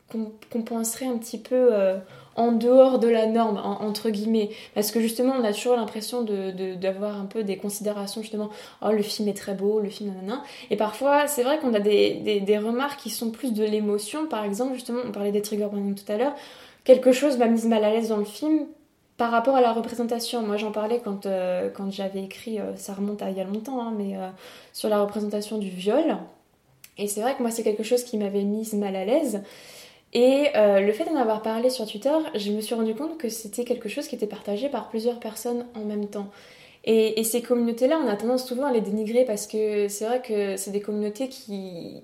qu'on 0.10 0.62
penserait 0.62 1.08
un 1.08 1.18
petit 1.18 1.38
peu 1.38 1.70
euh, 1.74 1.98
en 2.38 2.54
dehors 2.54 3.00
de 3.00 3.10
la 3.10 3.26
norme, 3.26 3.58
entre 3.58 4.10
guillemets. 4.10 4.50
Parce 4.76 4.92
que 4.92 5.02
justement, 5.02 5.34
on 5.38 5.44
a 5.44 5.52
toujours 5.52 5.76
l'impression 5.76 6.24
d'avoir 6.24 7.20
un 7.20 7.26
peu 7.26 7.44
des 7.44 7.58
considérations, 7.58 8.22
justement, 8.22 8.50
oh, 8.82 8.92
le 8.92 9.04
film 9.04 9.28
est 9.28 9.38
très 9.38 9.56
beau, 9.56 9.82
le 9.82 9.90
film, 9.90 10.14
nanana. 10.14 10.42
Et 10.70 10.78
parfois, 10.78 11.28
c'est 11.28 11.44
vrai 11.44 11.60
qu'on 11.60 11.74
a 11.74 11.82
des, 11.82 12.40
des, 12.40 12.58
remarques 12.58 13.02
qui 13.02 13.10
sont 13.10 13.30
plus 13.30 13.52
de 13.52 13.66
l'émotion. 13.66 14.26
Par 14.26 14.46
exemple, 14.46 14.74
justement, 14.74 15.02
on 15.06 15.12
parlait 15.12 15.34
des 15.34 15.42
trigger 15.42 15.66
warnings 15.66 15.96
tout 15.96 16.10
à 16.10 16.16
l'heure. 16.16 16.34
Quelque 16.86 17.12
chose 17.12 17.38
m'a 17.38 17.48
mise 17.48 17.66
mal 17.66 17.84
à 17.84 17.92
l'aise 17.92 18.08
dans 18.08 18.18
le 18.18 18.26
film 18.26 18.68
par 19.22 19.30
rapport 19.30 19.56
à 19.56 19.62
la 19.62 19.72
représentation, 19.72 20.42
moi 20.42 20.58
j'en 20.58 20.72
parlais 20.72 21.00
quand, 21.00 21.28
euh, 21.28 21.70
j'avais 21.92 22.24
écrit, 22.24 22.60
euh, 22.60 22.76
ça 22.76 22.96
remonte 22.96 23.22
à 23.22 23.30
il 23.30 23.38
y 23.38 23.40
a 23.40 23.44
longtemps, 23.44 23.80
hein, 23.80 23.94
mais 23.96 24.18
euh, 24.18 24.28
sur 24.74 24.90
la 24.90 25.00
représentation 25.00 25.60
du 25.60 25.70
viol. 25.70 26.18
Et 26.98 27.08
c'est 27.08 27.22
vrai 27.22 27.36
que 27.36 27.44
moi 27.44 27.52
c'est 27.52 27.62
quelque 27.62 27.84
chose 27.84 28.04
qui 28.04 28.18
m'avait 28.18 28.42
mise 28.42 28.74
mal 28.74 28.96
à 28.96 29.06
l'aise. 29.06 29.44
Et 30.14 30.48
le 30.56 30.92
fait 30.92 31.06
d'en 31.06 31.18
avoir 31.18 31.44
parlé 31.44 31.70
sur 31.70 31.86
Twitter, 31.86 32.10
je 32.34 32.52
me 32.52 32.62
suis 32.62 32.74
rendu 32.74 32.96
compte 32.96 33.20
que 33.20 33.30
c'était 33.30 33.64
quelque 33.64 33.90
chose 33.90 34.08
qui 34.08 34.16
était 34.16 34.26
partagé 34.26 34.70
par 34.70 34.90
plusieurs 34.90 35.20
personnes 35.20 35.68
en 35.76 35.86
même 35.86 36.08
temps. 36.08 36.32
Et, 36.84 37.20
et 37.20 37.24
ces 37.24 37.44
communautés-là, 37.44 38.00
on 38.04 38.08
a 38.08 38.16
tendance 38.16 38.48
souvent 38.48 38.66
à 38.66 38.74
les 38.74 38.82
dénigrer 38.82 39.24
parce 39.24 39.46
que 39.46 39.88
c'est 39.88 40.06
vrai 40.06 40.24
que 40.24 40.58
c'est 40.58 40.72
des 40.72 40.82
communautés 40.82 41.30
qui, 41.30 42.02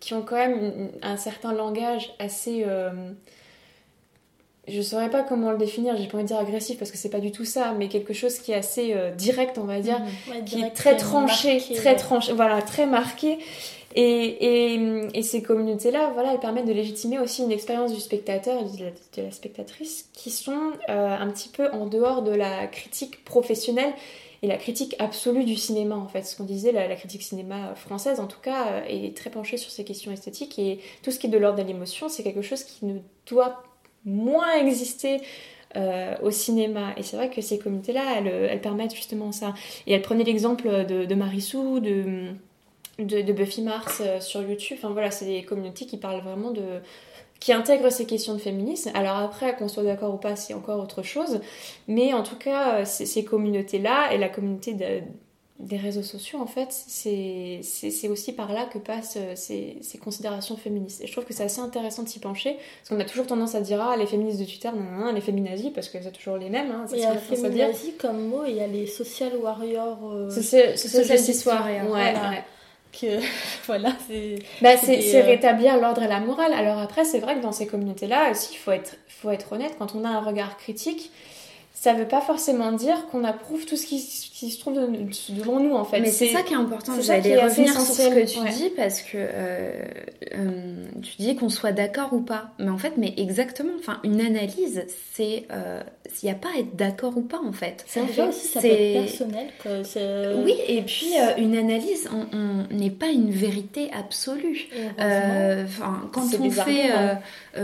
qui 0.00 0.14
ont 0.14 0.22
quand 0.22 0.36
même 0.36 0.88
un 1.02 1.18
certain 1.18 1.52
langage 1.52 2.10
assez 2.18 2.64
je 4.68 4.82
saurais 4.82 5.10
pas 5.10 5.22
comment 5.22 5.50
le 5.50 5.58
définir, 5.58 5.96
j'ai 5.96 6.06
pas 6.06 6.14
envie 6.14 6.24
de 6.24 6.28
dire 6.28 6.38
agressif 6.38 6.78
parce 6.78 6.90
que 6.90 6.96
c'est 6.96 7.10
pas 7.10 7.20
du 7.20 7.32
tout 7.32 7.44
ça, 7.44 7.74
mais 7.78 7.88
quelque 7.88 8.12
chose 8.12 8.38
qui 8.38 8.52
est 8.52 8.56
assez 8.56 8.94
euh, 8.94 9.10
direct, 9.10 9.58
on 9.58 9.64
va 9.64 9.80
dire, 9.80 10.00
mhm. 10.00 10.44
qui 10.44 10.62
est 10.62 10.70
très 10.70 10.96
tranché, 10.96 11.62
très 11.74 11.96
tranché, 11.96 12.32
voilà, 12.32 12.62
très 12.62 12.86
marqué. 12.86 13.38
Et, 13.94 14.74
et, 14.74 15.08
et 15.14 15.22
ces 15.22 15.42
communautés-là, 15.42 16.10
voilà, 16.12 16.34
elles 16.34 16.40
permettent 16.40 16.66
de 16.66 16.72
légitimer 16.72 17.18
aussi 17.18 17.42
une 17.42 17.50
expérience 17.50 17.92
du 17.92 18.00
spectateur 18.00 18.60
et 18.60 18.64
de 19.16 19.22
la, 19.22 19.30
spectatrice 19.30 20.08
qui 20.12 20.30
sont 20.30 20.72
euh, 20.88 21.16
un 21.18 21.28
petit 21.30 21.48
peu 21.48 21.70
en 21.72 21.86
dehors 21.86 22.22
de 22.22 22.30
la 22.30 22.66
critique 22.66 23.24
professionnelle 23.24 23.92
et 24.42 24.46
la 24.46 24.56
critique 24.56 24.94
absolue 24.98 25.44
du 25.44 25.56
cinéma 25.56 25.96
en 25.96 26.06
fait. 26.06 26.22
Ce 26.22 26.36
qu'on 26.36 26.44
disait, 26.44 26.70
la, 26.70 26.86
la, 26.86 26.96
critique 26.96 27.22
cinéma 27.22 27.74
française 27.74 28.20
en 28.20 28.26
tout 28.26 28.40
cas 28.40 28.68
euh, 28.68 28.82
est 28.86 29.16
très 29.16 29.30
penchée 29.30 29.56
sur 29.56 29.70
ces 29.70 29.84
questions 29.84 30.12
esthétiques 30.12 30.58
et 30.58 30.80
tout 31.02 31.10
ce 31.10 31.18
qui 31.18 31.26
est 31.26 31.30
de 31.30 31.38
l'ordre 31.38 31.60
de 31.60 31.66
l'émotion, 31.66 32.08
c'est 32.08 32.22
quelque 32.22 32.42
chose 32.42 32.62
qui 32.62 32.84
ne 32.84 32.98
doit 33.26 33.62
moins 34.04 34.54
exister 34.60 35.20
au 36.22 36.30
cinéma. 36.30 36.94
Et 36.96 37.02
c'est 37.02 37.16
vrai 37.16 37.30
que 37.30 37.40
ces 37.40 37.58
communautés-là, 37.58 38.02
elles, 38.16 38.60
permettent 38.60 38.94
justement 38.94 39.32
ça. 39.32 39.54
Et 39.86 39.92
elle 39.92 40.02
prenait 40.02 40.24
l'exemple 40.24 40.86
de, 40.86 41.04
de 41.04 41.14
Marissou, 41.14 41.78
de, 41.78 42.32
de, 42.98 43.32
Buffy 43.32 43.62
Mars 43.62 44.02
sur 44.20 44.42
YouTube. 44.42 44.78
Enfin 44.80 44.92
voilà, 44.92 45.10
c'est 45.10 45.26
des 45.26 45.42
communautés 45.42 45.86
qui 45.86 45.96
parlent 45.96 46.22
vraiment 46.22 46.50
de 46.50 46.80
qui 47.40 47.52
intègrent 47.52 47.90
ces 47.90 48.06
questions 48.06 48.34
de 48.34 48.38
féminisme. 48.38 48.90
Alors 48.94 49.16
après, 49.16 49.54
qu'on 49.54 49.68
soit 49.68 49.84
d'accord 49.84 50.14
ou 50.14 50.16
pas, 50.16 50.34
c'est 50.34 50.54
encore 50.54 50.80
autre 50.80 51.02
chose. 51.02 51.40
Mais 51.86 52.12
en 52.12 52.22
tout 52.22 52.36
cas, 52.36 52.84
ces 52.84 53.24
communautés-là 53.24 54.12
et 54.12 54.18
la 54.18 54.28
communauté 54.28 54.74
de, 54.74 55.02
des 55.58 55.76
réseaux 55.76 56.04
sociaux, 56.04 56.38
en 56.40 56.46
fait, 56.46 56.68
c'est 56.70 58.08
aussi 58.08 58.32
par 58.32 58.52
là 58.52 58.66
que 58.66 58.78
passent 58.78 59.16
euh, 59.16 59.32
ces, 59.34 59.78
ces, 59.82 59.98
considérations 59.98 60.56
féministes. 60.56 61.00
Et 61.02 61.08
je 61.08 61.12
trouve 61.12 61.24
que 61.24 61.34
c'est 61.34 61.42
assez 61.42 61.60
intéressant 61.60 62.04
de 62.04 62.08
s'y 62.08 62.20
pencher, 62.20 62.54
parce 62.54 62.90
qu'on 62.90 63.00
a 63.00 63.04
toujours 63.04 63.26
tendance 63.26 63.56
à 63.56 63.60
dire, 63.60 63.82
ah, 63.82 63.96
les 63.96 64.06
féministes 64.06 64.38
de 64.38 64.44
Twitter, 64.44 64.68
non, 64.68 64.82
non, 64.82 65.06
non 65.06 65.12
les 65.12 65.20
féminazis, 65.20 65.70
parce 65.70 65.88
que 65.88 65.98
c'est 66.00 66.12
toujours 66.12 66.36
les 66.36 66.48
mêmes. 66.48 66.70
Hein, 66.70 66.86
il 66.92 67.00
y 67.00 67.04
a 67.04 67.16
féminazie 67.16 67.94
comme 67.98 68.28
mot, 68.28 68.44
il 68.46 68.54
y 68.54 68.60
a 68.60 68.68
les 68.68 68.86
social 68.86 69.36
warriors. 69.36 69.98
Euh, 70.12 70.30
social. 70.30 70.76
Ouais, 71.46 71.82
ouais. 71.90 72.44
Que, 72.92 73.18
voilà, 73.66 73.92
c'est. 74.08 74.38
Bah, 74.62 74.76
c'est 74.76 75.16
euh, 75.16 75.26
rétablir 75.26 75.76
l'ordre 75.80 76.04
et 76.04 76.08
la 76.08 76.20
morale. 76.20 76.52
Alors 76.52 76.78
après, 76.78 77.04
c'est 77.04 77.18
vrai 77.18 77.34
que 77.34 77.42
dans 77.42 77.52
ces 77.52 77.66
communautés-là 77.66 78.30
aussi, 78.30 78.50
il 78.52 78.58
faut 78.58 78.70
être, 78.72 78.96
faut 79.08 79.30
être 79.30 79.52
honnête, 79.52 79.74
quand 79.76 79.96
on 79.96 80.04
a 80.04 80.08
un 80.08 80.20
regard 80.20 80.56
critique, 80.56 81.10
ça 81.80 81.92
veut 81.92 82.08
pas 82.08 82.20
forcément 82.20 82.72
dire 82.72 83.06
qu'on 83.06 83.22
approuve 83.22 83.64
tout 83.64 83.76
ce 83.76 83.86
qui, 83.86 83.98
qui 83.98 84.50
se 84.50 84.58
trouve 84.58 84.74
devant 84.74 85.60
nous 85.60 85.74
en 85.74 85.84
fait. 85.84 86.00
Mais 86.00 86.10
c'est 86.10 86.28
ça 86.28 86.42
qui 86.42 86.52
est 86.52 86.56
important. 86.56 86.94
J'allais 87.00 87.40
revenir 87.40 87.72
sur 87.72 87.82
ce 87.82 88.08
que 88.08 88.26
tu 88.26 88.52
dis 88.52 88.70
parce 88.70 89.00
que 89.00 89.16
euh, 89.16 89.84
euh, 90.34 90.84
tu 91.02 91.22
dis 91.22 91.36
qu'on 91.36 91.48
soit 91.48 91.70
d'accord 91.70 92.12
ou 92.12 92.20
pas. 92.20 92.50
Mais 92.58 92.68
en 92.68 92.78
fait, 92.78 92.94
mais 92.96 93.14
exactement. 93.16 93.74
Enfin, 93.78 94.00
une 94.02 94.20
analyse, 94.20 94.86
c'est 95.12 95.46
euh, 95.52 95.80
s'il 96.12 96.28
n'y 96.28 96.34
a 96.34 96.38
pas 96.38 96.48
à 96.56 96.58
être 96.58 96.74
d'accord 96.74 97.16
ou 97.16 97.22
pas 97.22 97.40
en 97.46 97.52
fait. 97.52 97.84
C'est 97.86 98.00
un 98.00 98.28
aussi, 98.28 98.48
ça 98.48 98.60
peut 98.60 98.66
être 98.66 99.04
personnel. 99.04 99.46
oui, 100.44 100.54
et 100.66 100.82
puis 100.82 101.12
une 101.36 101.56
analyse, 101.56 102.10
on 102.12 102.74
n'est 102.74 102.90
pas 102.90 103.08
une 103.08 103.30
vérité 103.30 103.88
absolue. 103.96 104.68
Enfin, 104.98 106.10
quand 106.12 106.26
on 106.40 106.50
fait, 106.50 106.90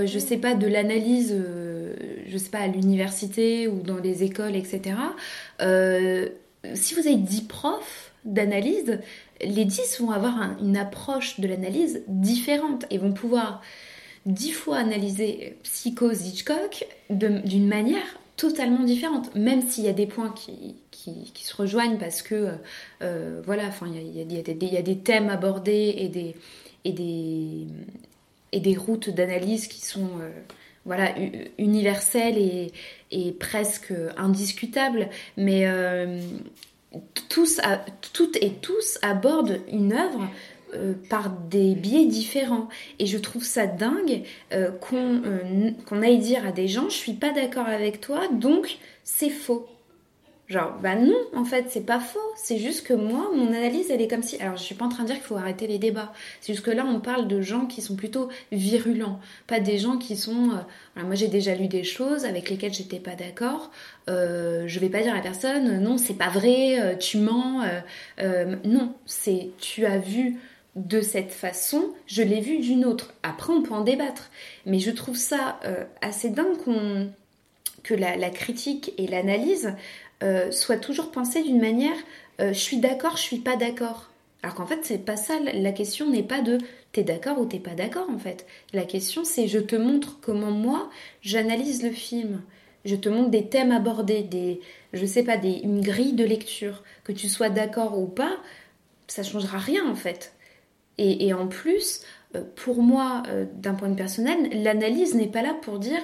je 0.05 0.19
sais 0.20 0.36
pas, 0.36 0.55
de 0.55 0.69
l'analyse, 0.69 1.35
je 2.26 2.38
sais 2.38 2.51
pas, 2.51 2.59
à 2.59 2.68
l'université 2.68 3.68
ou 3.68 3.80
dans 3.80 3.98
les 3.98 4.22
écoles, 4.22 4.56
etc. 4.56 4.96
Euh, 5.60 6.28
si 6.74 6.94
vous 6.94 7.06
avez 7.06 7.16
10 7.16 7.42
profs 7.42 8.12
d'analyse, 8.24 9.01
les 9.42 9.64
10 9.64 10.01
vont 10.01 10.10
avoir 10.10 10.56
une 10.60 10.76
approche 10.76 11.40
de 11.40 11.48
l'analyse 11.48 12.02
différente 12.09 12.86
et 12.90 12.98
vont 12.98 13.12
pouvoir 13.12 13.60
10 14.26 14.52
fois 14.52 14.78
analyser 14.78 15.59
Psychose 15.62 16.26
Hitchcock 16.26 16.86
d'une 17.10 17.66
manière 17.66 18.18
totalement 18.36 18.82
différente, 18.82 19.34
même 19.34 19.62
s'il 19.62 19.84
y 19.84 19.88
a 19.88 19.92
des 19.92 20.06
points 20.06 20.30
qui, 20.30 20.76
qui, 20.90 21.44
se 21.44 21.55
rejoignent 21.55 21.98
parce 21.98 22.22
que, 22.22 22.52
voilà, 23.44 23.70
il 23.86 24.32
y, 24.32 24.34
y, 24.34 24.76
a 24.76 24.82
des 24.82 24.98
thèmes 24.98 25.28
abordés 25.28 25.94
et 25.98 26.09
des, 26.09 26.34
et 26.84 26.92
des, 26.92 27.66
et 28.52 28.60
des 28.60 28.76
routes 28.76 29.10
d'analyse 29.10 29.66
qui 29.66 29.80
sont... 29.80 30.09
Euh, 30.20 30.30
voilà, 30.85 31.15
universel 31.59 32.36
et, 33.11 33.32
presque 33.39 33.93
indiscutable, 34.16 35.09
mais 35.36 35.66
euh, 35.66 36.20
toutes 37.31 38.36
et 38.36 38.52
tous 38.61 38.98
abordent 39.02 39.61
une 39.73 39.93
œuvre 39.93 40.28
euh, 40.74 40.94
par 41.09 41.31
des 41.31 41.74
biais 41.74 42.06
différents. 42.06 42.69
Et 42.98 43.06
je 43.06 43.19
trouve 43.19 43.44
ça 43.44 43.66
dingue 43.66 44.23
euh, 44.52 44.70
qu'on 44.73 46.02
aille 46.02 46.19
dire 46.19 46.44
à 46.47 46.52
des 46.52 46.69
gens, 46.69 46.89
je 46.89 46.97
suis 46.97 47.12
pas 47.12 47.31
d'accord 47.31 47.69
avec 47.69 48.01
toi, 48.01 48.27
donc 48.28 48.78
c'est 49.05 49.31
faux. 49.31 49.66
Genre, 50.47 50.77
bah 50.83 50.95
non, 50.95 51.16
en 51.35 51.45
fait, 51.45 51.66
c'est 51.71 51.87
pas 51.87 52.01
faux. 52.01 52.19
C'est 52.37 52.59
juste 52.59 52.87
que 52.87 52.93
moi, 52.93 53.31
mon 53.35 53.49
analyse, 53.49 53.91
elle 53.91 54.03
est 54.03 54.09
comme 54.09 54.23
si. 54.23 54.37
Alors, 54.43 54.59
je 54.59 54.62
suis 54.62 54.75
pas 54.75 54.85
en 54.85 54.91
train 54.91 55.05
de 55.05 55.09
dire 55.09 55.16
qu'il 55.16 55.25
faut 55.25 55.39
arrêter 55.39 55.66
les 55.66 55.79
débats. 55.79 56.12
C'est 56.43 56.53
juste 56.53 56.65
que 56.65 56.71
là, 56.71 56.85
on 56.87 57.01
parle 57.01 57.29
de 57.29 57.41
gens 57.41 57.65
qui 57.65 57.81
sont 57.81 57.97
plutôt 57.97 58.29
virulents, 58.53 59.21
pas 59.47 59.59
des 59.59 59.79
gens 59.79 59.97
qui 59.97 60.16
sont. 60.16 60.51
Euh, 60.51 61.03
moi, 61.03 61.15
j'ai 61.15 61.29
déjà 61.29 61.55
lu 61.55 61.66
des 61.66 61.83
choses 61.83 62.27
avec 62.27 62.51
lesquelles 62.51 62.75
j'étais 62.75 63.01
pas 63.01 63.15
d'accord. 63.15 63.71
Euh, 64.11 64.65
je 64.66 64.81
vais 64.81 64.91
pas 64.91 65.01
dire 65.01 65.12
à 65.12 65.16
la 65.16 65.23
personne, 65.23 65.81
non, 65.81 65.97
c'est 65.97 66.15
pas 66.15 66.29
vrai, 66.29 66.79
euh, 66.79 66.95
tu 66.95 67.16
mens. 67.16 67.65
Euh, 68.21 68.57
non, 68.65 68.95
c'est 69.07 69.49
tu 69.59 69.87
as 69.87 69.99
vu 69.99 70.39
de 70.77 71.01
cette 71.01 71.31
façon, 71.31 71.95
je 72.07 72.23
l'ai 72.23 72.41
vu 72.41 72.59
d'une 72.59 72.85
autre. 72.85 73.15
Après, 73.23 73.53
on 73.53 73.62
peut 73.62 73.73
en 73.73 73.83
débattre. 73.83 74.31
Mais 74.66 74.79
je 74.79 74.91
trouve 74.91 75.16
ça 75.16 75.59
assez 76.03 76.31
dingue 76.31 76.59
qu'on 76.65 77.09
que 77.85 77.95
la, 77.95 78.31
critique 78.31 78.93
et 78.99 79.07
l'analyse 79.07 79.75
euh, 80.24 80.51
soit 80.51 80.78
toujours 80.78 81.10
pensé 81.10 81.42
d'une 81.42 81.60
manière 81.60 81.96
euh, 82.40 82.52
je 82.52 82.59
suis 82.59 82.78
d'accord, 82.78 83.16
je 83.16 83.22
suis 83.22 83.38
pas 83.38 83.56
d'accord. 83.56 84.10
Alors 84.42 84.55
qu'en 84.55 84.66
fait, 84.66 84.80
c'est 84.82 84.98
pas 84.98 85.16
ça. 85.16 85.38
La 85.40 85.72
question 85.72 86.10
n'est 86.10 86.22
pas 86.22 86.42
de 86.42 86.59
t'es 86.92 87.02
d'accord 87.02 87.38
ou 87.40 87.46
t'es 87.46 87.59
pas 87.59 87.74
d'accord 87.74 88.09
en 88.10 88.18
fait. 88.18 88.46
La 88.72 88.84
question 88.84 89.24
c'est 89.24 89.48
je 89.48 89.59
te 89.59 89.76
montre 89.76 90.18
comment 90.20 90.51
moi 90.51 90.90
j'analyse 91.22 91.82
le 91.82 91.90
film. 91.90 92.42
Je 92.84 92.96
te 92.96 93.09
montre 93.09 93.30
des 93.30 93.48
thèmes 93.48 93.72
abordés, 93.72 94.22
des, 94.22 94.60
je 94.92 95.06
sais 95.06 95.22
pas, 95.22 95.38
des, 95.38 95.52
une 95.62 95.80
grille 95.80 96.12
de 96.12 96.24
lecture. 96.24 96.82
Que 97.02 97.12
tu 97.12 97.28
sois 97.28 97.48
d'accord 97.48 97.98
ou 97.98 98.06
pas, 98.06 98.36
ça 99.06 99.22
changera 99.22 99.59
rien 99.59 99.88
en 99.88 99.94
fait. 99.94 100.34
Et, 100.98 101.26
et 101.26 101.32
en 101.32 101.48
plus, 101.48 102.02
euh, 102.36 102.42
pour 102.56 102.82
moi, 102.82 103.22
d'un 103.55 103.74
point 103.74 103.88
de 103.88 103.94
vue 103.94 103.98
personnel, 103.98 104.62
l'analyse 104.62 105.14
n'est 105.14 105.28
pas 105.28 105.42
là 105.42 105.55
pour 105.62 105.78
dire 105.78 106.02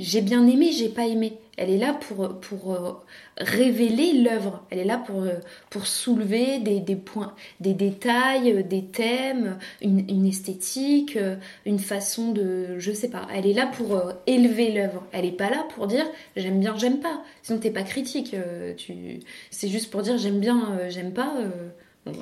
j'ai 0.00 0.20
bien 0.20 0.46
aimé, 0.46 0.70
j'ai 0.72 0.88
pas 0.88 1.06
aimé. 1.06 1.38
Elle 1.56 1.70
est 1.70 1.78
là 1.78 1.92
pour, 1.92 2.38
pour 2.40 2.72
euh, 2.72 2.92
révéler 3.36 4.12
l'œuvre. 4.12 4.64
Elle 4.70 4.78
est 4.78 4.84
là 4.84 4.96
pour, 4.98 5.22
euh, 5.22 5.34
pour 5.70 5.86
soulever 5.86 6.60
des, 6.60 6.78
des, 6.78 6.94
points, 6.94 7.34
des 7.58 7.74
détails, 7.74 8.52
euh, 8.52 8.62
des 8.62 8.84
thèmes, 8.84 9.58
une, 9.82 10.08
une, 10.08 10.24
esthétique, 10.24 11.18
une 11.66 11.80
façon 11.80 12.30
de. 12.30 12.78
Je 12.78 12.92
sais 12.92 13.10
pas. 13.10 13.26
Elle 13.34 13.46
est 13.46 13.54
là 13.54 13.66
pour 13.66 14.00
élever 14.26 14.70
l'œuvre. 14.72 15.04
Elle 15.12 15.24
est 15.24 15.32
pas 15.32 15.50
là 15.50 15.66
pour 15.74 15.88
dire 15.88 16.06
j'aime 16.36 16.60
bien, 16.60 16.76
j'aime 16.76 17.00
pas. 17.00 17.24
Sinon, 17.42 17.58
t'es 17.58 17.70
pas 17.70 17.82
critique. 17.82 18.36
Tu... 18.76 19.20
C'est 19.50 19.68
juste 19.68 19.90
pour 19.90 20.02
dire 20.02 20.16
j'aime 20.16 20.38
bien, 20.38 20.78
j'aime 20.88 21.12
pas 21.12 21.34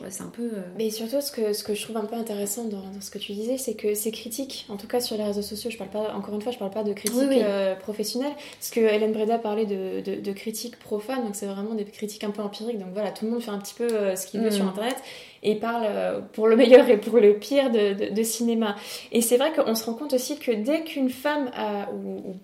c'est 0.08 0.22
un 0.22 0.28
peu. 0.28 0.42
Euh, 0.42 0.62
Mais 0.76 0.90
surtout, 0.90 1.20
ce 1.20 1.30
que, 1.32 1.52
ce 1.52 1.64
que 1.64 1.74
je 1.74 1.82
trouve 1.82 1.96
un 1.96 2.04
peu 2.04 2.16
intéressant 2.16 2.64
dans, 2.64 2.82
ce 3.00 3.10
que 3.10 3.18
tu 3.18 3.32
disais, 3.32 3.58
c'est 3.58 3.74
que 3.74 3.94
ces 3.94 4.10
critiques, 4.10 4.66
en 4.68 4.76
tout 4.76 4.86
cas 4.86 5.00
sur 5.00 5.16
les 5.16 5.24
réseaux 5.24 5.42
sociaux, 5.42 5.70
je 5.70 5.76
parle 5.76 5.90
pas, 5.90 6.14
encore 6.14 6.34
une 6.34 6.42
fois, 6.42 6.52
je 6.52 6.58
parle 6.58 6.70
pas 6.70 6.84
de 6.84 6.92
critiques 6.92 7.22
euh, 7.32 7.74
professionnelles, 7.76 8.34
parce 8.58 8.70
que 8.70 8.80
Hélène 8.80 9.12
Breda 9.12 9.38
parlait 9.38 9.66
de, 9.66 10.00
de, 10.20 10.32
critiques 10.32 10.78
profanes, 10.78 11.24
donc 11.24 11.34
c'est 11.34 11.46
vraiment 11.46 11.74
des 11.74 11.84
critiques 11.84 12.24
un 12.24 12.30
peu 12.30 12.42
empiriques, 12.42 12.78
donc 12.78 12.88
voilà, 12.92 13.10
tout 13.10 13.24
le 13.24 13.30
monde 13.30 13.42
fait 13.42 13.50
un 13.50 13.58
petit 13.58 13.74
peu 13.74 13.88
euh, 13.90 14.16
ce 14.16 14.26
qu'il 14.26 14.40
veut 14.40 14.48
mm. 14.48 14.52
sur 14.52 14.66
internet 14.66 14.96
et 15.42 15.54
parle 15.54 15.86
pour 16.32 16.48
le 16.48 16.56
meilleur 16.56 16.88
et 16.88 16.98
pour 16.98 17.18
le 17.18 17.38
pire 17.38 17.70
de, 17.70 18.12
de 18.12 18.22
cinéma. 18.22 18.74
Et 19.12 19.20
c'est 19.20 19.36
vrai 19.36 19.52
qu'on 19.52 19.74
se 19.74 19.84
rend 19.84 19.94
compte 19.94 20.12
aussi 20.12 20.38
que 20.38 20.50
dès 20.50 20.82
qu'une 20.82 21.10
femme 21.10 21.50
a, 21.54 21.88
ou, 21.92 22.34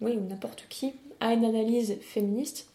oui, 0.00 0.18
ou 0.18 0.28
n'importe 0.28 0.66
qui 0.68 0.92
a 1.20 1.32
une 1.32 1.44
analyse 1.44 1.96
féministe, 2.02 2.68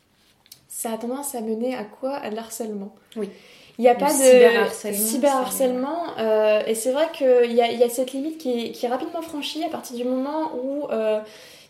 ça 0.69 0.93
a 0.93 0.97
tendance 0.97 1.35
à 1.35 1.41
mener 1.41 1.75
à 1.75 1.83
quoi? 1.83 2.13
À 2.13 2.29
l'harcèlement. 2.29 2.95
Oui. 3.17 3.29
Il 3.77 3.81
n'y 3.81 3.89
a 3.89 3.95
pas 3.95 4.11
de 4.11 4.93
cyberharcèlement. 4.93 6.17
Euh, 6.17 6.61
et 6.67 6.75
c'est 6.75 6.91
vrai 6.91 7.07
qu'il 7.13 7.51
y 7.51 7.61
a, 7.61 7.71
y 7.71 7.83
a, 7.83 7.89
cette 7.89 8.11
limite 8.13 8.37
qui, 8.37 8.71
qui, 8.71 8.85
est 8.85 8.89
rapidement 8.89 9.21
franchie 9.21 9.63
à 9.63 9.69
partir 9.69 9.95
du 9.95 10.03
moment 10.03 10.51
où 10.61 10.85
euh, 10.91 11.19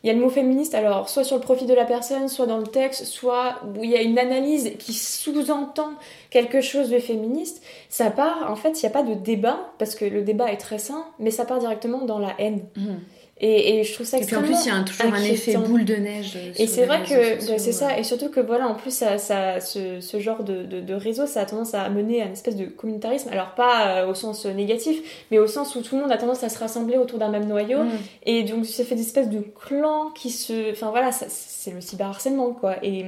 il 0.03 0.07
y 0.07 0.09
a 0.09 0.13
le 0.13 0.19
mot 0.19 0.29
féministe, 0.29 0.73
alors 0.75 1.07
soit 1.07 1.23
sur 1.23 1.35
le 1.35 1.41
profil 1.41 1.67
de 1.67 1.73
la 1.73 1.85
personne, 1.85 2.27
soit 2.27 2.45
dans 2.45 2.57
le 2.57 2.67
texte, 2.67 3.05
soit 3.05 3.61
où 3.63 3.83
il 3.83 3.89
y 3.89 3.95
a 3.95 4.01
une 4.01 4.17
analyse 4.17 4.71
qui 4.79 4.93
sous-entend 4.93 5.91
quelque 6.29 6.61
chose 6.61 6.89
de 6.89 6.99
féministe. 6.99 7.61
Ça 7.89 8.09
part, 8.09 8.49
en 8.49 8.55
fait, 8.55 8.81
il 8.81 8.85
n'y 8.85 8.89
a 8.89 8.93
pas 8.93 9.03
de 9.03 9.13
débat, 9.13 9.71
parce 9.77 9.95
que 9.95 10.05
le 10.05 10.23
débat 10.23 10.51
est 10.51 10.57
très 10.57 10.79
sain, 10.79 11.05
mais 11.19 11.31
ça 11.31 11.45
part 11.45 11.59
directement 11.59 12.05
dans 12.05 12.19
la 12.19 12.33
haine. 12.39 12.65
Mmh. 12.75 12.95
Et, 13.41 13.83
je 13.83 13.93
trouve 13.93 14.05
ça 14.05 14.17
extrêmement. 14.17 14.47
Et 14.47 14.49
en 14.49 14.53
plus, 14.53 14.65
il 14.65 14.67
y 14.67 14.75
a 14.75 14.83
toujours 14.83 15.13
un 15.13 15.23
effet 15.23 15.55
boule 15.55 15.85
de 15.85 15.95
neige. 15.95 16.37
Et 16.57 16.67
c'est 16.67 16.85
vrai 16.85 17.03
que 17.03 17.39
c'est 17.57 17.71
ça. 17.71 17.97
Et 17.97 18.03
surtout 18.03 18.29
que 18.29 18.39
voilà, 18.39 18.67
en 18.67 18.75
plus, 18.75 18.91
ça, 18.91 19.17
ça 19.17 19.59
ce, 19.59 20.01
ce, 20.01 20.19
genre 20.19 20.43
de, 20.43 20.63
de, 20.63 20.93
réseau, 20.93 21.25
ça 21.25 21.41
a 21.41 21.45
tendance 21.45 21.73
à 21.73 21.89
mener 21.89 22.21
à 22.21 22.25
une 22.25 22.33
espèce 22.33 22.55
de 22.55 22.65
communautarisme. 22.65 23.29
Alors 23.31 23.55
pas 23.55 24.03
euh, 24.03 24.07
au 24.07 24.13
sens 24.13 24.45
négatif, 24.45 25.25
mais 25.31 25.39
au 25.39 25.47
sens 25.47 25.75
où 25.75 25.81
tout 25.81 25.95
le 25.95 26.01
monde 26.01 26.11
a 26.11 26.17
tendance 26.17 26.43
à 26.43 26.49
se 26.49 26.59
rassembler 26.59 26.97
autour 26.97 27.19
d'un 27.19 27.29
même 27.29 27.47
noyau. 27.47 27.83
Mm. 27.83 27.89
Et 28.23 28.43
donc, 28.43 28.65
ça 28.65 28.83
fait 28.83 28.95
des 28.95 29.01
espèces 29.01 29.29
de 29.29 29.39
clans 29.39 30.11
qui 30.13 30.29
se. 30.29 30.71
Enfin 30.71 30.89
voilà, 30.89 31.11
c'est 31.11 31.71
le 31.71 31.81
cyberharcèlement 31.81 32.51
quoi. 32.51 32.75
Et, 32.83 33.05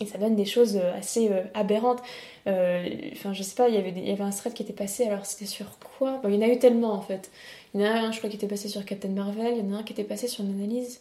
et 0.00 0.06
ça 0.06 0.18
donne 0.18 0.34
des 0.34 0.46
choses 0.46 0.76
euh, 0.76 0.94
assez 0.98 1.30
euh, 1.30 1.42
aberrantes. 1.54 2.00
Enfin, 2.46 3.32
je 3.32 3.42
sais 3.42 3.54
pas, 3.54 3.68
il 3.68 3.74
y 3.74 3.78
avait 3.78 3.92
il 3.94 4.08
y 4.08 4.10
avait 4.10 4.24
un 4.24 4.30
thread 4.30 4.54
qui 4.54 4.62
était 4.62 4.72
passé. 4.72 5.04
Alors 5.04 5.26
c'était 5.26 5.46
sur 5.46 5.66
quoi? 5.78 6.18
Bon, 6.22 6.28
Il 6.28 6.34
y 6.34 6.38
en 6.38 6.48
a 6.48 6.48
eu 6.48 6.58
tellement 6.58 6.92
en 6.92 7.02
fait. 7.02 7.30
Il 7.74 7.80
y 7.80 7.84
en 7.84 7.86
a 7.86 7.92
un, 7.92 8.12
je 8.12 8.18
crois, 8.18 8.30
qui 8.30 8.36
était 8.36 8.48
passé 8.48 8.68
sur 8.68 8.84
Captain 8.84 9.10
Marvel, 9.10 9.54
il 9.56 9.64
y 9.64 9.68
en 9.68 9.76
a 9.76 9.78
un 9.78 9.82
qui 9.82 9.92
était 9.92 10.04
passé 10.04 10.26
sur 10.26 10.44
une 10.44 10.54
analyse 10.54 11.00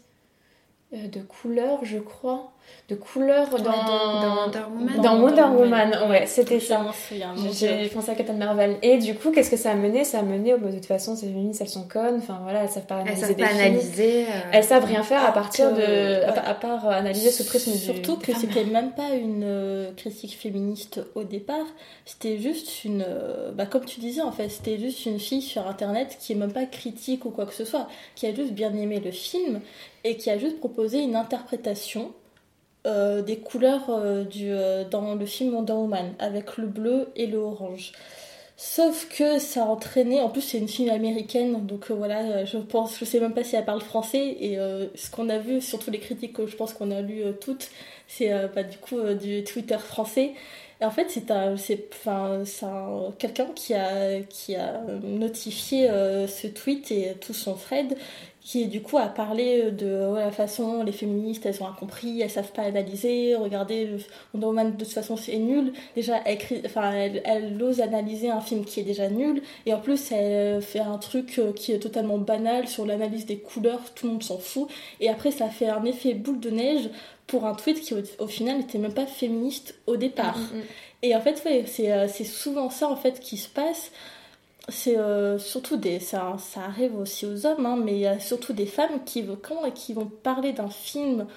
de 0.91 1.22
couleurs, 1.22 1.80
je 1.84 1.99
crois 1.99 2.52
de 2.88 2.95
couleurs 2.95 3.49
dans, 3.49 3.60
dans, 3.60 4.36
Wonder 4.41 4.60
Woman. 4.74 5.02
Dans 5.02 5.20
Wonder 5.22 5.41
Woman, 5.56 6.10
ouais, 6.10 6.26
c'était 6.26 6.60
ça. 6.60 6.84
J'ai 7.53 7.88
pensé 7.90 8.11
à 8.11 8.16
Captain 8.16 8.34
Marvel. 8.34 8.78
Et 8.82 8.98
du 8.98 9.14
coup, 9.14 9.30
qu'est-ce 9.32 9.52
que 9.52 9.57
ça 9.57 9.72
a 9.72 9.76
mené? 9.76 10.03
Ça 10.03 10.20
a 10.20 10.22
mené, 10.24 10.57
de 10.57 10.72
toute 10.72 10.88
façon, 10.88 11.16
ces 11.16 11.28
féministes, 11.28 11.61
elles 11.61 11.70
sont 11.70 11.88
connes, 11.88 12.18
enfin 12.18 12.40
voilà, 12.41 12.64
elles 12.64 12.70
savent 12.70 12.88
pas 12.88 12.98
analyser. 12.98 13.22
Elles 13.22 13.28
savent 13.28 13.48
pas 13.48 13.64
analyser. 13.64 14.24
Euh, 14.24 14.52
elles 14.52 14.64
savent 14.64 14.86
rien 14.86 15.03
faire 15.03 15.24
à 15.24 15.32
partir 15.32 15.72
de. 15.72 16.24
À, 16.26 16.56
part 16.56 16.90
analyser 16.90 17.30
ce 17.30 17.44
prisme 17.44 17.74
Surtout 17.74 18.18
que 18.18 18.34
c'était 18.34 18.64
même 18.64 18.91
pas 18.94 19.11
une 19.14 19.44
euh, 19.44 19.91
critique 19.95 20.36
féministe 20.36 21.02
au 21.14 21.24
départ, 21.24 21.68
c'était 22.06 22.40
juste 22.40 22.86
une. 22.86 23.06
Euh, 23.07 23.52
bah, 23.52 23.68
comme 23.68 23.86
tu 23.86 23.99
disais, 23.99 24.22
en 24.22 24.32
fait, 24.32 24.49
c'était 24.49 24.80
juste 24.80 25.06
une 25.06 25.20
fille 25.20 25.44
sur 25.44 25.68
internet 25.68 26.18
qui 26.20 26.34
est 26.34 26.36
même 26.36 26.52
pas 26.52 26.66
critique 26.66 27.26
ou 27.26 27.30
quoi 27.30 27.45
que 27.45 27.53
ce 27.53 27.66
soit, 27.66 27.88
qui 28.16 28.26
a 28.26 28.34
juste 28.34 28.53
bien 28.53 28.74
aimé 28.74 28.99
le 28.99 29.11
film 29.11 29.61
et 30.03 30.17
qui 30.17 30.30
a 30.30 30.38
juste 30.38 30.59
proposé 30.59 30.99
une 30.99 31.15
interprétation 31.15 32.13
euh, 32.88 33.21
des 33.21 33.38
couleurs 33.38 33.89
euh, 33.89 34.23
du, 34.23 34.49
euh, 34.51 34.85
dans 34.85 35.13
le 35.13 35.26
film 35.26 35.53
Wonder 35.53 35.73
Woman, 35.73 36.13
avec 36.17 36.55
le 36.55 36.65
bleu 36.65 37.09
et 37.17 37.27
le 37.27 37.38
orange. 37.38 37.91
Sauf 38.55 39.09
que 39.09 39.38
ça 39.38 39.63
a 39.63 39.65
entraîné, 39.65 40.21
en 40.21 40.30
plus 40.30 40.41
c'est 40.41 40.59
une 40.59 40.67
fille 40.69 40.89
américaine, 40.89 41.65
donc 41.65 41.91
voilà, 41.91 42.45
je 42.45 42.57
pense, 42.57 42.97
je 42.97 43.05
sais 43.05 43.19
même 43.19 43.34
pas 43.34 43.43
si 43.43 43.55
elle 43.55 43.65
parle 43.65 43.81
français, 43.81 44.35
et 44.39 44.57
ce 44.95 45.09
qu'on 45.09 45.30
a 45.30 45.38
vu, 45.38 45.61
surtout 45.61 45.91
les 45.91 45.99
critiques 45.99 46.34
que 46.34 46.45
je 46.45 46.57
pense 46.57 46.73
qu'on 46.73 46.91
a 46.91 47.01
lues 47.01 47.23
toutes, 47.39 47.69
c'est 48.07 48.30
pas 48.53 48.63
du 48.63 48.77
coup 48.77 48.97
du 49.13 49.45
Twitter 49.45 49.77
français. 49.77 50.34
Et 50.81 50.85
en 50.85 50.91
fait, 50.91 51.09
c'est 51.09 51.26
quelqu'un 53.17 53.47
qui 53.55 53.73
a, 53.76 54.19
qui 54.23 54.57
a 54.57 54.81
notifié 55.03 55.88
ce 56.27 56.47
tweet 56.47 56.91
et 56.91 57.13
tout 57.21 57.34
son 57.34 57.53
thread 57.53 57.95
qui 58.49 58.65
du 58.65 58.81
coup 58.81 58.97
a 58.97 59.05
parlé 59.05 59.69
de 59.69 60.15
la 60.15 60.31
façon 60.31 60.81
les 60.81 60.91
féministes 60.91 61.45
elles 61.45 61.61
ont 61.61 61.67
incompris, 61.67 62.19
elles 62.19 62.31
savent 62.31 62.51
pas 62.51 62.63
analyser, 62.63 63.35
regardez 63.35 63.88
Wonder 64.34 64.47
Woman 64.47 64.71
de 64.71 64.84
toute 64.84 64.91
façon 64.91 65.17
c'est 65.17 65.38
nul. 65.38 65.71
Déjà 65.95 66.19
elle, 66.26 66.39
enfin, 66.65 66.91
elle, 66.93 67.21
elle, 67.26 67.61
ose 67.61 67.80
analyser 67.80 68.31
un 68.31 68.41
film 68.41 68.65
qui 68.65 68.80
est 68.80 68.84
déjà 68.84 69.07
nul 69.07 69.43
et 69.67 69.73
en 69.76 69.80
plus 69.80 70.11
elle 70.11 70.63
fait 70.63 70.80
un 70.80 70.97
truc 70.97 71.38
euh, 71.38 71.53
qui 71.53 71.73
est 71.73 71.77
totalement 71.77 72.17
banal 72.17 72.67
sur 72.67 72.88
l'analyse 72.88 73.27
des 73.27 73.38
couleurs, 73.38 73.93
tout 73.93 74.07
le 74.07 74.13
monde 74.13 74.23
s'en 74.23 74.39
fout 74.39 74.67
et 74.99 75.09
après 75.09 75.30
ça 75.30 75.49
fait 75.49 75.69
un 75.69 75.85
effet 75.85 76.15
boule 76.15 76.39
de 76.39 76.49
neige 76.49 76.89
pour 77.27 77.45
un 77.45 77.53
tweet 77.53 77.80
qui 77.81 77.93
au, 77.93 78.27
final 78.27 78.57
n'était 78.57 78.80
même 78.80 78.95
pas 78.95 79.05
féministe 79.05 79.76
au 79.85 79.95
départ. 79.95 80.35
Mm, 80.35 80.41
mm, 80.41 80.59
mm. 80.61 80.63
Et 81.03 81.15
en 81.15 81.21
fait 81.21 81.39
ouais, 81.45 81.65
euh, 81.81 82.07
c'est 82.11 82.23
souvent 82.23 82.71
ça 82.71 82.89
en 82.89 82.95
fait 82.95 83.19
qui 83.19 83.38
se 83.38 83.47
passe 83.47 83.91
c'est 84.69 84.97
euh, 84.97 85.37
surtout 85.39 85.77
des 85.77 85.99
ça, 85.99 86.35
ça, 86.39 86.61
arrive 86.61 86.95
aussi 86.97 87.25
aux 87.25 87.45
hommes 87.45 87.65
hein, 87.65 87.77
mais 87.83 87.93
il 87.93 87.99
y 87.99 88.07
a 88.07 88.19
surtout 88.19 88.53
des 88.53 88.65
femmes 88.65 89.03
qui 89.05 89.21
vont 89.21 89.37
qui 89.73 89.93
vont 89.93 90.05
parler 90.05 90.53
d'un 90.53 90.69
film 90.69 91.27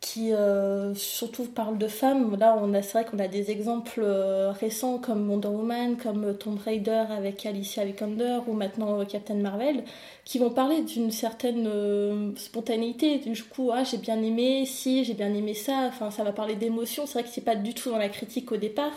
qui 0.00 0.32
euh, 0.32 0.94
surtout 0.96 1.44
parle 1.44 1.78
de 1.78 1.86
femmes. 1.86 2.36
Là 2.36 2.58
on 2.60 2.74
a 2.74 2.82
c'est 2.82 2.92
vrai 2.92 3.04
qu'on 3.04 3.18
a 3.20 3.28
des 3.28 3.50
exemples 3.50 4.00
euh, 4.02 4.50
récents 4.52 4.98
comme 4.98 5.30
Wonder 5.30 5.48
Woman 5.48 5.96
comme 5.96 6.36
Tomb 6.36 6.58
Raider 6.58 7.04
avec 7.10 7.46
Alicia 7.46 7.84
Vikander 7.84 8.40
ou 8.48 8.52
maintenant 8.52 9.04
Captain 9.04 9.36
Marvel 9.36 9.84
qui 10.24 10.38
vont 10.38 10.50
parler 10.50 10.82
d'une 10.82 11.10
certaine 11.12 12.34
spontanéité 12.36 13.18
du 13.18 13.42
coup 13.44 13.70
ah 13.72 13.84
j'ai 13.84 13.98
bien 13.98 14.20
aimé 14.22 14.66
si 14.66 15.04
j'ai 15.04 15.14
bien 15.14 15.32
aimé 15.34 15.54
ça. 15.54 15.86
Enfin 15.88 16.10
ça 16.10 16.24
va 16.24 16.32
parler 16.32 16.56
d'émotion 16.56 17.06
c'est 17.06 17.14
vrai 17.14 17.22
que 17.24 17.28
c'est 17.28 17.40
pas 17.40 17.56
du 17.56 17.74
tout 17.74 17.90
dans 17.90 17.98
la 17.98 18.08
critique 18.08 18.50
au 18.52 18.56
départ. 18.56 18.92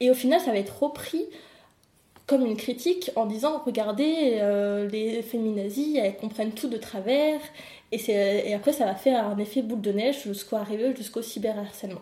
Et 0.00 0.10
au 0.10 0.14
final 0.14 0.40
ça 0.40 0.50
va 0.52 0.58
être 0.58 0.82
repris 0.82 1.26
comme 2.26 2.46
une 2.46 2.56
critique 2.56 3.10
en 3.16 3.26
disant 3.26 3.62
regardez 3.64 4.38
euh, 4.40 4.88
les 4.88 5.22
féminazis 5.22 5.98
elles 5.98 6.16
comprennent 6.16 6.52
tout 6.52 6.68
de 6.68 6.76
travers 6.76 7.40
et, 7.90 8.00
et 8.10 8.54
après 8.54 8.72
ça 8.72 8.84
va 8.86 8.94
faire 8.94 9.26
un 9.26 9.38
effet 9.38 9.62
boule 9.62 9.80
de 9.80 9.92
neige 9.92 10.22
jusqu'au 10.24 10.56
arriver 10.56 10.94
jusqu'au 10.96 11.22
cyberharcèlement. 11.22 12.00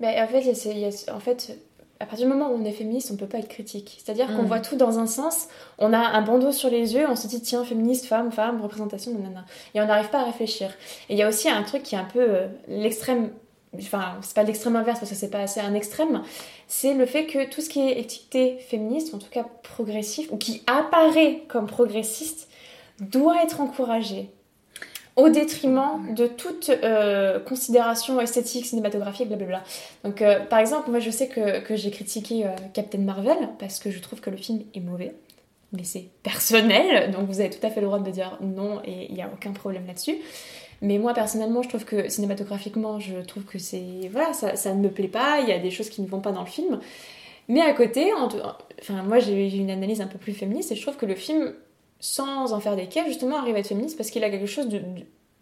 Mais 0.00 0.20
en 0.20 0.26
fait, 0.26 1.10
en 1.12 1.20
fait 1.20 1.58
à 2.00 2.06
partir 2.06 2.26
du 2.26 2.32
moment 2.32 2.50
où 2.50 2.54
on 2.54 2.64
est 2.64 2.72
féministe, 2.72 3.10
on 3.12 3.16
peut 3.16 3.26
pas 3.26 3.38
être 3.38 3.48
critique. 3.48 3.98
C'est-à-dire 4.02 4.26
qu'on 4.28 4.42
mm. 4.42 4.46
voit 4.46 4.60
tout 4.60 4.74
dans 4.74 4.98
un 4.98 5.06
sens, 5.06 5.48
on 5.78 5.92
a 5.92 5.98
un 5.98 6.22
bandeau 6.22 6.50
sur 6.50 6.70
les 6.70 6.94
yeux, 6.94 7.06
on 7.06 7.14
se 7.14 7.26
dit 7.26 7.42
tiens, 7.42 7.62
féministe, 7.62 8.06
femme, 8.06 8.32
femme, 8.32 8.62
représentation, 8.62 9.12
nanana. 9.12 9.44
Et 9.74 9.82
on 9.82 9.86
n'arrive 9.86 10.08
pas 10.08 10.20
à 10.20 10.24
réfléchir. 10.24 10.70
Et 11.10 11.14
il 11.14 11.18
y 11.18 11.22
a 11.22 11.28
aussi 11.28 11.50
un 11.50 11.62
truc 11.62 11.82
qui 11.82 11.94
est 11.94 11.98
un 11.98 12.08
peu 12.10 12.20
euh, 12.20 12.46
l'extrême 12.68 13.30
enfin 13.78 14.16
c'est 14.22 14.34
pas 14.34 14.42
l'extrême 14.42 14.76
inverse 14.76 14.98
parce 14.98 15.10
que 15.10 15.16
c'est 15.16 15.30
pas 15.30 15.40
assez 15.40 15.60
un 15.60 15.74
extrême, 15.74 16.22
c'est 16.66 16.94
le 16.94 17.06
fait 17.06 17.26
que 17.26 17.48
tout 17.48 17.60
ce 17.60 17.68
qui 17.68 17.80
est 17.80 17.98
étiqueté 17.98 18.58
féministe, 18.58 19.14
en 19.14 19.18
tout 19.18 19.30
cas 19.30 19.44
progressif, 19.62 20.30
ou 20.32 20.36
qui 20.36 20.62
apparaît 20.66 21.42
comme 21.48 21.66
progressiste, 21.66 22.48
doit 23.00 23.42
être 23.42 23.60
encouragé 23.60 24.30
au 25.16 25.28
détriment 25.28 26.14
de 26.14 26.26
toute 26.26 26.70
euh, 26.70 27.40
considération 27.40 28.20
esthétique, 28.20 28.66
cinématographique, 28.66 29.28
blablabla. 29.28 29.62
Donc 30.04 30.22
euh, 30.22 30.40
par 30.40 30.58
exemple, 30.58 30.90
moi 30.90 31.00
je 31.00 31.10
sais 31.10 31.28
que, 31.28 31.60
que 31.60 31.76
j'ai 31.76 31.90
critiqué 31.90 32.46
euh, 32.46 32.50
Captain 32.72 32.98
Marvel 32.98 33.36
parce 33.58 33.78
que 33.78 33.90
je 33.90 34.00
trouve 34.00 34.20
que 34.20 34.30
le 34.30 34.36
film 34.36 34.62
est 34.74 34.80
mauvais. 34.80 35.14
Mais 35.72 35.84
c'est 35.84 36.08
personnel, 36.24 37.12
donc 37.12 37.28
vous 37.28 37.38
avez 37.38 37.50
tout 37.50 37.64
à 37.64 37.70
fait 37.70 37.80
le 37.80 37.86
droit 37.86 38.00
de 38.00 38.10
dire 38.10 38.38
non 38.40 38.80
et 38.84 39.06
il 39.08 39.14
n'y 39.14 39.22
a 39.22 39.30
aucun 39.32 39.52
problème 39.52 39.86
là-dessus. 39.86 40.16
Mais 40.82 40.98
moi, 40.98 41.12
personnellement, 41.12 41.62
je 41.62 41.68
trouve 41.68 41.84
que 41.84 42.08
cinématographiquement, 42.08 43.00
je 43.00 43.16
trouve 43.18 43.44
que 43.44 43.58
c'est. 43.58 44.08
Voilà, 44.10 44.32
ça, 44.32 44.56
ça, 44.56 44.74
ne 44.74 44.80
me 44.80 44.90
plaît 44.90 45.08
pas, 45.08 45.40
il 45.40 45.48
y 45.48 45.52
a 45.52 45.58
des 45.58 45.70
choses 45.70 45.90
qui 45.90 46.00
ne 46.00 46.06
vont 46.06 46.20
pas 46.20 46.32
dans 46.32 46.40
le 46.40 46.46
film. 46.46 46.80
Mais 47.48 47.60
à 47.60 47.72
côté, 47.72 48.12
enfin, 48.14 49.02
moi, 49.02 49.18
j'ai 49.18 49.56
une 49.56 49.70
analyse 49.70 50.00
un 50.00 50.06
peu 50.06 50.18
plus 50.18 50.32
féministe 50.32 50.72
et 50.72 50.76
je 50.76 50.82
trouve 50.82 50.96
que 50.96 51.04
le 51.04 51.16
film, 51.16 51.52
sans 51.98 52.52
en 52.52 52.60
faire 52.60 52.76
des 52.76 52.86
caisses, 52.86 53.08
justement, 53.08 53.38
arrive 53.38 53.56
à 53.56 53.58
être 53.58 53.66
féministe 53.66 53.96
parce 53.96 54.10
qu'il 54.10 54.22
a 54.24 54.30
quelque 54.30 54.46
chose 54.46 54.68
de, 54.68 54.80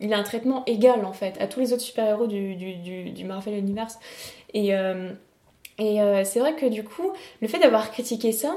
Il 0.01 0.13
a 0.13 0.19
un 0.19 0.23
traitement 0.23 0.65
égal, 0.67 1.05
en 1.05 1.13
fait, 1.13 1.41
à 1.41 1.47
tous 1.47 1.61
les 1.61 1.73
autres 1.73 1.83
super-héros 1.83 2.27
du, 2.27 2.57
du, 2.57 3.11
du, 3.11 3.25
Marvel 3.25 3.59
Universe. 3.59 3.99
Et, 4.55 4.75
euh, 4.75 5.13
et 5.79 6.01
euh, 6.01 6.25
c'est 6.25 6.41
vrai 6.41 6.57
que 6.57 6.67
du 6.67 6.83
coup, 6.83 7.13
le 7.43 7.47
fait 7.47 7.59
d'avoir 7.59 7.91
critiqué 7.93 8.33
ça, 8.33 8.57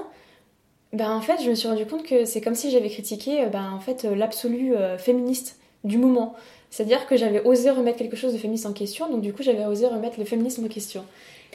ben 0.93 1.11
en 1.11 1.21
fait, 1.21 1.41
je 1.43 1.49
me 1.49 1.55
suis 1.55 1.67
rendu 1.67 1.85
compte 1.85 2.03
que 2.03 2.25
c'est 2.25 2.41
comme 2.41 2.55
si 2.55 2.71
j'avais 2.71 2.89
critiqué 2.89 3.45
ben, 3.47 3.71
en 3.71 3.79
fait, 3.79 4.03
l'absolu 4.03 4.75
euh, 4.75 4.97
féministe 4.97 5.59
du 5.83 5.97
moment. 5.97 6.35
C'est-à-dire 6.71 7.05
que 7.05 7.17
j'avais 7.17 7.41
osé 7.41 7.69
remettre 7.69 7.97
quelque 7.97 8.15
chose 8.15 8.33
de 8.33 8.37
féministe 8.37 8.65
en 8.65 8.71
question, 8.71 9.09
donc 9.09 9.21
du 9.21 9.33
coup 9.33 9.43
j'avais 9.43 9.65
osé 9.65 9.85
remettre 9.87 10.17
le 10.17 10.25
féminisme 10.25 10.65
en 10.65 10.69
question. 10.69 11.03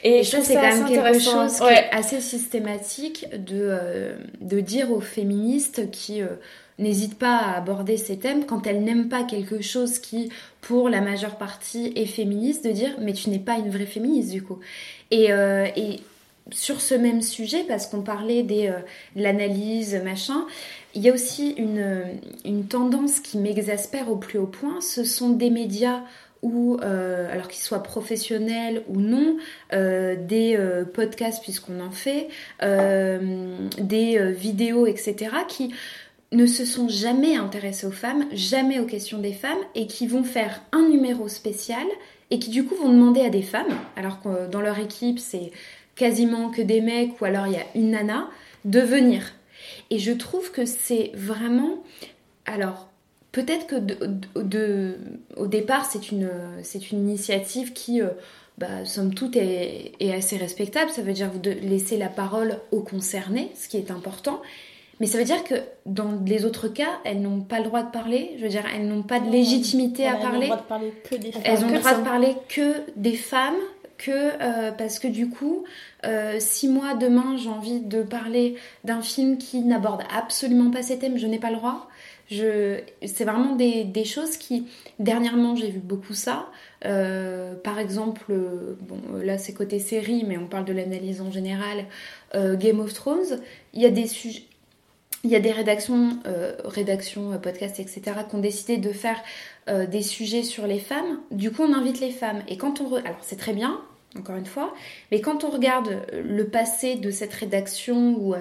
Et, 0.04 0.22
ça, 0.24 0.42
c'est 0.42 0.54
quand 0.54 0.60
même 0.60 0.84
quelque 0.84 1.18
chose 1.18 1.58
qui 1.58 1.64
est 1.64 1.90
assez 1.90 2.20
systématique 2.20 3.26
de, 3.32 3.60
euh, 3.62 4.16
de 4.42 4.60
dire 4.60 4.92
aux 4.92 5.00
féministes 5.00 5.90
qui 5.90 6.20
euh, 6.20 6.26
n'hésitent 6.78 7.18
pas 7.18 7.38
à 7.38 7.56
aborder 7.56 7.96
ces 7.96 8.18
thèmes 8.18 8.44
quand 8.44 8.66
elles 8.66 8.82
n'aiment 8.82 9.08
pas 9.08 9.24
quelque 9.24 9.62
chose 9.62 9.98
qui, 9.98 10.30
pour 10.60 10.90
la 10.90 11.00
majeure 11.00 11.36
partie, 11.36 11.94
est 11.96 12.04
féministe, 12.04 12.66
de 12.66 12.72
dire 12.72 12.90
mais 13.00 13.14
tu 13.14 13.30
n'es 13.30 13.38
pas 13.38 13.54
une 13.54 13.70
vraie 13.70 13.86
féministe 13.86 14.30
du 14.30 14.42
coup. 14.42 14.58
Et, 15.10 15.32
euh, 15.32 15.66
et 15.76 16.00
sur 16.52 16.82
ce 16.82 16.94
même 16.94 17.22
sujet, 17.22 17.64
parce 17.66 17.86
qu'on 17.86 18.02
parlait 18.02 18.42
des, 18.42 18.68
de 19.16 19.22
l'analyse, 19.22 19.98
machin, 20.04 20.46
il 20.96 21.02
y 21.02 21.10
a 21.10 21.12
aussi 21.12 21.54
une, 21.58 22.64
tendance 22.68 23.20
qui 23.20 23.36
m'exaspère 23.36 24.10
au 24.10 24.16
plus 24.16 24.38
haut 24.38 24.46
point, 24.46 24.80
ce 24.80 25.04
sont 25.04 25.30
des 25.30 25.50
médias 25.50 26.00
ou 26.42 26.78
euh, 26.82 27.30
alors 27.30 27.48
qu'ils 27.48 27.62
soient 27.62 27.82
professionnels 27.82 28.82
ou 28.88 29.00
non, 29.00 29.36
euh, 29.74 30.16
des 30.16 30.56
euh, 30.56 30.84
podcasts 30.84 31.42
puisqu'on 31.42 31.80
en 31.80 31.90
fait, 31.90 32.28
des 32.62 34.32
vidéos, 34.32 34.86
etc., 34.86 35.30
qui 35.46 35.74
ne 36.32 36.46
se 36.46 36.64
sont 36.64 36.88
jamais 36.88 37.36
intéressés 37.36 37.86
aux 37.86 37.92
femmes, 37.92 38.24
jamais 38.32 38.80
aux 38.80 38.86
questions 38.86 39.18
des 39.18 39.32
femmes, 39.32 39.58
et 39.74 39.86
qui 39.86 40.06
vont 40.06 40.24
faire 40.24 40.62
un 40.72 40.88
numéro 40.88 41.28
spécial, 41.28 41.86
et 42.30 42.38
qui 42.38 42.50
du 42.50 42.64
coup 42.64 42.74
vont 42.74 42.88
demander 42.88 43.20
à 43.20 43.28
des 43.28 43.42
femmes, 43.42 43.76
alors 43.96 44.20
que 44.22 44.48
dans 44.50 44.60
leur 44.60 44.78
équipe 44.78 45.18
c'est 45.18 45.52
quasiment 45.94 46.50
que 46.50 46.62
des 46.62 46.80
mecs, 46.80 47.20
ou 47.20 47.26
alors 47.26 47.46
il 47.46 47.52
y 47.52 47.56
a 47.56 47.66
une 47.74 47.90
nana, 47.90 48.28
de 48.64 48.80
venir 48.80 49.35
et 49.90 49.98
je 49.98 50.12
trouve 50.12 50.50
que 50.50 50.64
c'est 50.64 51.12
vraiment... 51.14 51.82
Alors, 52.44 52.88
peut-être 53.32 53.66
que 53.66 53.76
de, 53.76 54.98
au 55.36 55.46
départ, 55.46 55.84
c'est 55.84 56.10
une, 56.10 56.30
une 56.92 57.08
initiative 57.08 57.72
qui, 57.72 58.00
euh, 58.00 58.08
bah, 58.58 58.84
somme 58.84 59.14
toute, 59.14 59.36
est, 59.36 59.92
assez 60.12 60.36
respectable. 60.36 60.90
Ça 60.90 61.02
veut 61.02 61.12
dire 61.12 61.30
vous 61.30 61.40
laisser 61.62 61.98
la 61.98 62.08
parole 62.08 62.58
aux 62.72 62.80
concernés, 62.80 63.50
ce 63.54 63.68
qui 63.68 63.76
est 63.76 63.90
important. 63.90 64.40
Mais 64.98 65.06
ça 65.06 65.18
veut 65.18 65.24
dire 65.24 65.44
que 65.44 65.56
dans 65.84 66.18
les 66.24 66.46
autres 66.46 66.68
cas, 66.68 67.00
elles 67.04 67.20
n'ont 67.20 67.42
pas 67.42 67.58
le 67.58 67.64
droit 67.64 67.82
de 67.82 67.90
parler. 67.90 68.30
Je 68.38 68.44
veux 68.44 68.48
dire, 68.48 68.64
elles 68.74 68.88
n'ont 68.88 69.02
pas 69.02 69.20
de 69.20 69.30
légitimité 69.30 70.06
à 70.06 70.14
parler. 70.16 70.50
Elles 70.50 70.52
ont 70.52 70.54
le 70.54 70.58
droit 70.58 70.62
de 70.62 70.62
parler 70.62 70.92
que 71.04 71.16
des 71.16 71.32
femmes. 71.32 71.42
Elles 71.44 71.64
ont 71.64 71.68
le 71.68 71.78
droit 71.78 71.94
de 71.94 72.04
parler 72.04 72.36
que 72.48 72.72
des 72.96 73.16
femmes 73.16 73.54
que 73.98 74.10
euh, 74.10 74.72
parce 74.72 74.98
que 74.98 75.08
du 75.08 75.28
coup, 75.28 75.64
euh, 76.04 76.36
si 76.38 76.68
moi 76.68 76.94
demain 76.94 77.36
j'ai 77.36 77.48
envie 77.48 77.80
de 77.80 78.02
parler 78.02 78.56
d'un 78.84 79.02
film 79.02 79.38
qui 79.38 79.60
n'aborde 79.60 80.02
absolument 80.14 80.70
pas 80.70 80.82
ces 80.82 80.98
thèmes, 80.98 81.18
je 81.18 81.26
n'ai 81.26 81.38
pas 81.38 81.50
le 81.50 81.56
droit. 81.56 81.88
Je, 82.28 82.80
c'est 83.06 83.24
vraiment 83.24 83.54
des, 83.54 83.84
des, 83.84 84.04
choses 84.04 84.36
qui, 84.36 84.66
dernièrement, 84.98 85.54
j'ai 85.54 85.70
vu 85.70 85.78
beaucoup 85.78 86.12
ça. 86.12 86.48
Euh, 86.84 87.54
par 87.54 87.78
exemple, 87.78 88.32
bon, 88.80 88.98
là 89.22 89.38
c'est 89.38 89.52
côté 89.52 89.78
série, 89.78 90.24
mais 90.26 90.36
on 90.36 90.48
parle 90.48 90.64
de 90.64 90.72
l'analyse 90.72 91.20
en 91.20 91.30
général. 91.30 91.84
Game 92.34 92.80
of 92.80 92.92
Thrones, 92.92 93.40
il 93.72 93.80
y 93.80 93.86
a 93.86 93.90
des 93.90 94.06
sujets 94.06 94.42
il 95.24 95.30
y 95.30 95.36
a 95.36 95.40
des 95.40 95.50
rédactions, 95.50 96.20
rédactions, 96.64 97.36
podcasts, 97.40 97.80
etc., 97.80 98.02
qui 98.28 98.36
ont 98.36 98.40
décidé 98.40 98.76
de 98.76 98.92
faire 98.92 99.16
des 99.68 100.02
sujets 100.02 100.42
sur 100.42 100.66
les 100.66 100.78
femmes. 100.78 101.20
Du 101.30 101.50
coup, 101.50 101.62
on 101.62 101.72
invite 101.72 102.00
les 102.00 102.10
femmes. 102.10 102.42
Et 102.48 102.56
quand 102.56 102.80
on... 102.80 102.94
Alors, 102.94 103.18
c'est 103.22 103.36
très 103.36 103.52
bien, 103.52 103.80
encore 104.18 104.36
une 104.36 104.46
fois. 104.46 104.74
Mais 105.10 105.20
quand 105.20 105.44
on 105.44 105.50
regarde 105.50 106.02
le 106.12 106.46
passé 106.46 106.96
de 106.96 107.10
cette 107.10 107.32
rédaction, 107.32 108.16
ou, 108.18 108.34
euh, 108.34 108.40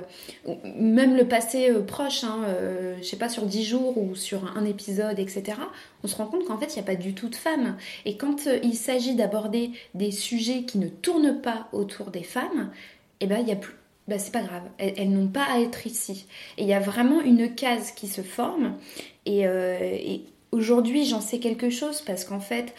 même 0.77 1.15
le 1.15 1.27
passé 1.27 1.69
euh, 1.69 1.81
proche, 1.81 2.23
hein, 2.23 2.41
euh, 2.45 2.95
je 2.99 3.03
sais 3.03 3.17
pas, 3.17 3.29
sur 3.29 3.45
10 3.45 3.63
jours 3.63 3.97
ou 3.97 4.15
sur 4.15 4.55
un 4.57 4.65
épisode, 4.65 5.19
etc., 5.19 5.57
on 6.03 6.07
se 6.07 6.15
rend 6.15 6.25
compte 6.25 6.45
qu'en 6.45 6.57
fait, 6.57 6.75
il 6.75 6.75
n'y 6.75 6.83
a 6.83 6.85
pas 6.85 6.95
du 6.95 7.13
tout 7.13 7.29
de 7.29 7.35
femmes. 7.35 7.77
Et 8.05 8.17
quand 8.17 8.47
il 8.63 8.75
s'agit 8.75 9.15
d'aborder 9.15 9.71
des 9.93 10.11
sujets 10.11 10.63
qui 10.63 10.77
ne 10.77 10.87
tournent 10.87 11.41
pas 11.41 11.67
autour 11.71 12.11
des 12.11 12.23
femmes, 12.23 12.71
eh 13.19 13.27
ben, 13.27 13.39
il 13.39 13.47
y 13.47 13.51
a 13.51 13.57
plus... 13.57 13.73
Ben, 14.07 14.19
c'est 14.19 14.31
pas 14.31 14.43
grave, 14.43 14.61
elles, 14.77 15.09
n'ont 15.09 15.27
pas 15.27 15.45
à 15.45 15.59
être 15.59 15.87
ici. 15.87 16.27
Et 16.59 16.61
il 16.61 16.67
y 16.67 16.75
a 16.75 16.79
vraiment 16.79 17.21
une 17.21 17.55
case 17.55 17.91
qui 17.91 18.07
se 18.07 18.21
forme. 18.21 18.75
Et, 19.25 19.39
et 19.39 20.25
aujourd'hui, 20.55 21.05
j'en 21.05 21.21
sais 21.21 21.39
quelque 21.39 21.69
chose 21.69 22.01
parce 22.01 22.23
qu'en 22.23 22.39
fait, 22.39 22.73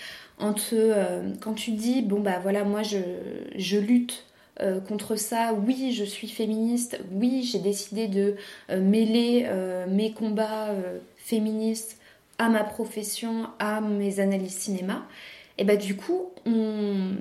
euh, 0.73 1.33
quand 1.41 1.55
tu 1.55 1.71
dis 1.73 2.03
bon 2.03 2.21
bah 2.21 2.39
voilà 2.43 2.65
moi 2.65 2.83
je, 2.83 3.79
lutte 3.79 4.25
euh, 4.61 4.81
contre 4.81 5.17
ça, 5.17 5.55
oui 5.55 5.93
je 5.93 6.05
suis 6.05 6.29
féministe, 6.29 6.99
oui 7.13 7.43
j'ai 7.51 7.59
décidé 7.59 8.09
de 8.09 8.37
euh, 8.71 8.81
mêler 8.81 9.49
mes 9.89 10.13
combats 10.13 10.75
féministes 11.17 11.99
à 12.39 12.49
ma 12.49 12.65
profession, 12.65 13.49
à 13.59 13.81
mes 13.81 14.21
analyses 14.21 14.57
cinéma, 14.57 15.07
et 15.59 15.65
bah 15.65 15.77
du 15.77 15.97
coup 15.97 16.31
on, 16.45 17.13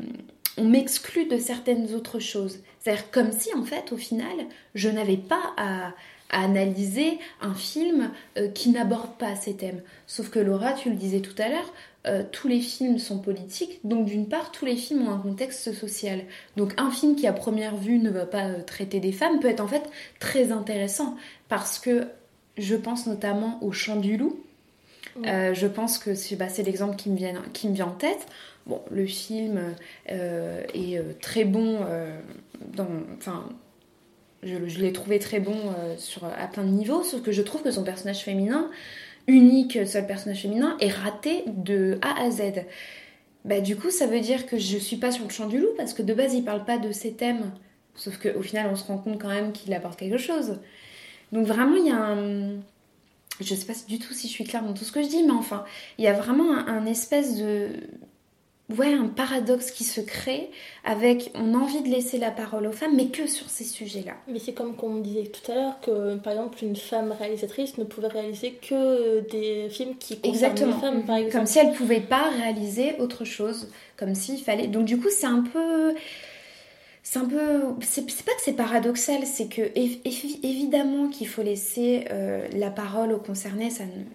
m'exclut 0.61 1.25
de 1.25 1.37
certaines 1.37 1.93
autres 1.93 2.19
choses. 2.19 2.59
C'est-à-dire 2.79 3.11
comme 3.11 3.31
si 3.31 3.53
en 3.53 3.63
fait 3.63 3.91
au 3.91 3.97
final 3.97 4.35
je 4.73 4.89
n'avais 4.89 5.17
pas 5.17 5.53
à 5.57 5.93
analyser 6.43 7.19
un 7.41 7.53
film 7.53 8.11
qui 8.53 8.69
n'aborde 8.69 9.17
pas 9.17 9.35
ces 9.35 9.55
thèmes. 9.55 9.81
Sauf 10.07 10.29
que 10.29 10.39
Laura, 10.39 10.73
tu 10.73 10.89
le 10.89 10.95
disais 10.95 11.21
tout 11.21 11.35
à 11.41 11.49
l'heure, 11.49 11.71
euh, 12.07 12.23
tous 12.31 12.47
les 12.47 12.59
films 12.59 12.99
sont 12.99 13.17
politiques, 13.17 13.79
donc 13.83 14.05
d'une 14.05 14.27
part, 14.27 14.51
tous 14.51 14.65
les 14.65 14.75
films 14.75 15.07
ont 15.07 15.11
un 15.11 15.17
contexte 15.17 15.73
social. 15.73 16.21
Donc 16.55 16.73
un 16.77 16.91
film 16.91 17.15
qui 17.15 17.25
à 17.25 17.33
première 17.33 17.75
vue 17.75 17.97
ne 17.97 18.11
va 18.11 18.27
pas 18.27 18.45
euh, 18.45 18.61
traiter 18.61 18.99
des 18.99 19.11
femmes 19.11 19.39
peut 19.39 19.49
être 19.49 19.61
en 19.61 19.67
fait 19.67 19.89
très 20.19 20.51
intéressant, 20.51 21.15
parce 21.49 21.79
que 21.79 22.07
je 22.57 22.75
pense 22.75 23.07
notamment 23.07 23.57
au 23.63 23.71
Chant 23.71 23.95
du 23.95 24.17
Loup. 24.17 24.39
Euh, 25.25 25.53
je 25.53 25.65
pense 25.65 25.97
que 25.97 26.13
c'est 26.13 26.35
bah, 26.35 26.47
l'exemple 26.63 26.95
qui, 26.95 27.09
me 27.09 27.15
vient, 27.15 27.41
qui 27.53 27.69
me 27.69 27.73
vient 27.73 27.87
en 27.87 27.91
tête. 27.91 28.27
Bon, 28.67 28.81
le 28.91 29.05
film 29.05 29.59
est 30.07 31.21
très 31.21 31.45
bon 31.45 31.79
dans... 32.73 32.87
Enfin, 33.17 33.47
je, 34.43 34.79
l'ai 34.79 34.93
trouvé 34.93 35.19
très 35.19 35.39
bon 35.39 35.55
sur, 35.97 36.25
à 36.25 36.47
plein 36.47 36.63
de 36.63 36.69
niveaux, 36.69 37.03
sauf 37.03 37.21
que 37.21 37.31
je 37.31 37.41
trouve 37.41 37.63
que 37.63 37.71
son 37.71 37.83
personnage 37.83 38.23
féminin 38.23 38.69
unique 39.27 39.79
seul 39.85 40.05
personnage 40.05 40.41
féminin 40.41 40.77
est 40.79 40.89
raté 40.89 41.43
de 41.47 41.97
A 42.01 42.23
à 42.23 42.31
Z. 42.31 42.65
Bah, 43.43 43.61
du 43.61 43.75
coup, 43.75 43.91
ça 43.91 44.07
veut 44.07 44.19
dire 44.19 44.45
que 44.45 44.57
je 44.57 44.77
suis 44.77 44.97
pas 44.97 45.11
sur 45.11 45.23
le 45.25 45.29
champ 45.29 45.47
du 45.47 45.59
loup 45.59 45.69
parce 45.77 45.93
que 45.93 46.01
de 46.01 46.13
base, 46.13 46.33
il 46.33 46.43
parle 46.43 46.65
pas 46.65 46.77
de 46.77 46.91
ces 46.91 47.13
thèmes. 47.13 47.51
Sauf 47.95 48.17
qu'au 48.17 48.41
final, 48.41 48.67
on 48.71 48.75
se 48.75 48.83
rend 48.83 48.97
compte 48.97 49.21
quand 49.21 49.29
même 49.29 49.51
qu'il 49.51 49.73
apporte 49.73 49.99
quelque 49.99 50.17
chose. 50.17 50.59
Donc, 51.31 51.45
vraiment, 51.45 51.75
il 51.75 51.87
y 51.87 51.91
a 51.91 51.97
un. 51.97 52.55
Je 53.41 53.53
sais 53.53 53.65
pas 53.65 53.73
du 53.87 53.99
tout 53.99 54.13
si 54.13 54.27
je 54.27 54.31
suis 54.33 54.45
claire 54.45 54.63
dans 54.63 54.73
tout 54.73 54.85
ce 54.85 54.91
que 54.91 55.03
je 55.03 55.09
dis, 55.09 55.23
mais 55.23 55.31
enfin, 55.31 55.65
il 55.97 56.05
y 56.05 56.07
a 56.07 56.13
vraiment 56.13 56.53
un 56.53 56.85
espèce 56.85 57.35
de 57.35 57.67
ouais, 58.69 58.93
un 58.93 59.07
paradoxe 59.07 59.71
qui 59.71 59.83
se 59.83 60.01
crée 60.01 60.49
avec 60.83 61.31
on 61.35 61.53
a 61.53 61.57
envie 61.57 61.81
de 61.81 61.89
laisser 61.89 62.17
la 62.17 62.31
parole 62.31 62.67
aux 62.67 62.71
femmes, 62.71 62.95
mais 62.95 63.07
que 63.07 63.27
sur 63.27 63.49
ces 63.49 63.63
sujets-là. 63.63 64.13
Mais 64.27 64.39
c'est 64.39 64.53
comme 64.53 64.75
on 64.81 64.95
disait 64.99 65.27
tout 65.27 65.51
à 65.51 65.55
l'heure 65.55 65.79
que 65.81 66.15
par 66.17 66.33
exemple 66.33 66.63
une 66.63 66.75
femme 66.75 67.11
réalisatrice 67.11 67.77
ne 67.77 67.83
pouvait 67.83 68.07
réaliser 68.07 68.53
que 68.53 69.21
des 69.29 69.69
films 69.69 69.95
qui 69.97 70.19
concernent 70.19 70.33
Exactement. 70.35 70.75
les 70.75 70.81
femmes, 70.81 71.05
par 71.05 71.15
exemple. 71.17 71.35
Comme 71.37 71.45
si 71.45 71.59
elle 71.59 71.73
pouvait 71.73 71.99
pas 72.01 72.29
réaliser 72.29 72.95
autre 72.99 73.25
chose, 73.25 73.69
comme 73.97 74.15
s'il 74.15 74.39
fallait. 74.39 74.67
Donc 74.67 74.85
du 74.85 74.99
coup, 74.99 75.09
c'est 75.09 75.27
un 75.27 75.43
peu 75.43 75.93
c'est 77.07 77.19
un 77.19 77.25
peu. 77.25 77.61
C'est 77.81 78.03
pas 78.25 78.31
que 78.33 78.41
c'est 78.41 78.53
paradoxal, 78.53 79.27
c'est 79.27 79.47
que 79.47 79.61
évidemment 79.77 81.07
qu'il 81.07 81.27
faut 81.27 81.43
laisser 81.43 82.05
euh, 82.09 82.47
la 82.51 82.71
parole 82.71 83.11
aux 83.11 83.19
concernés. 83.19 83.69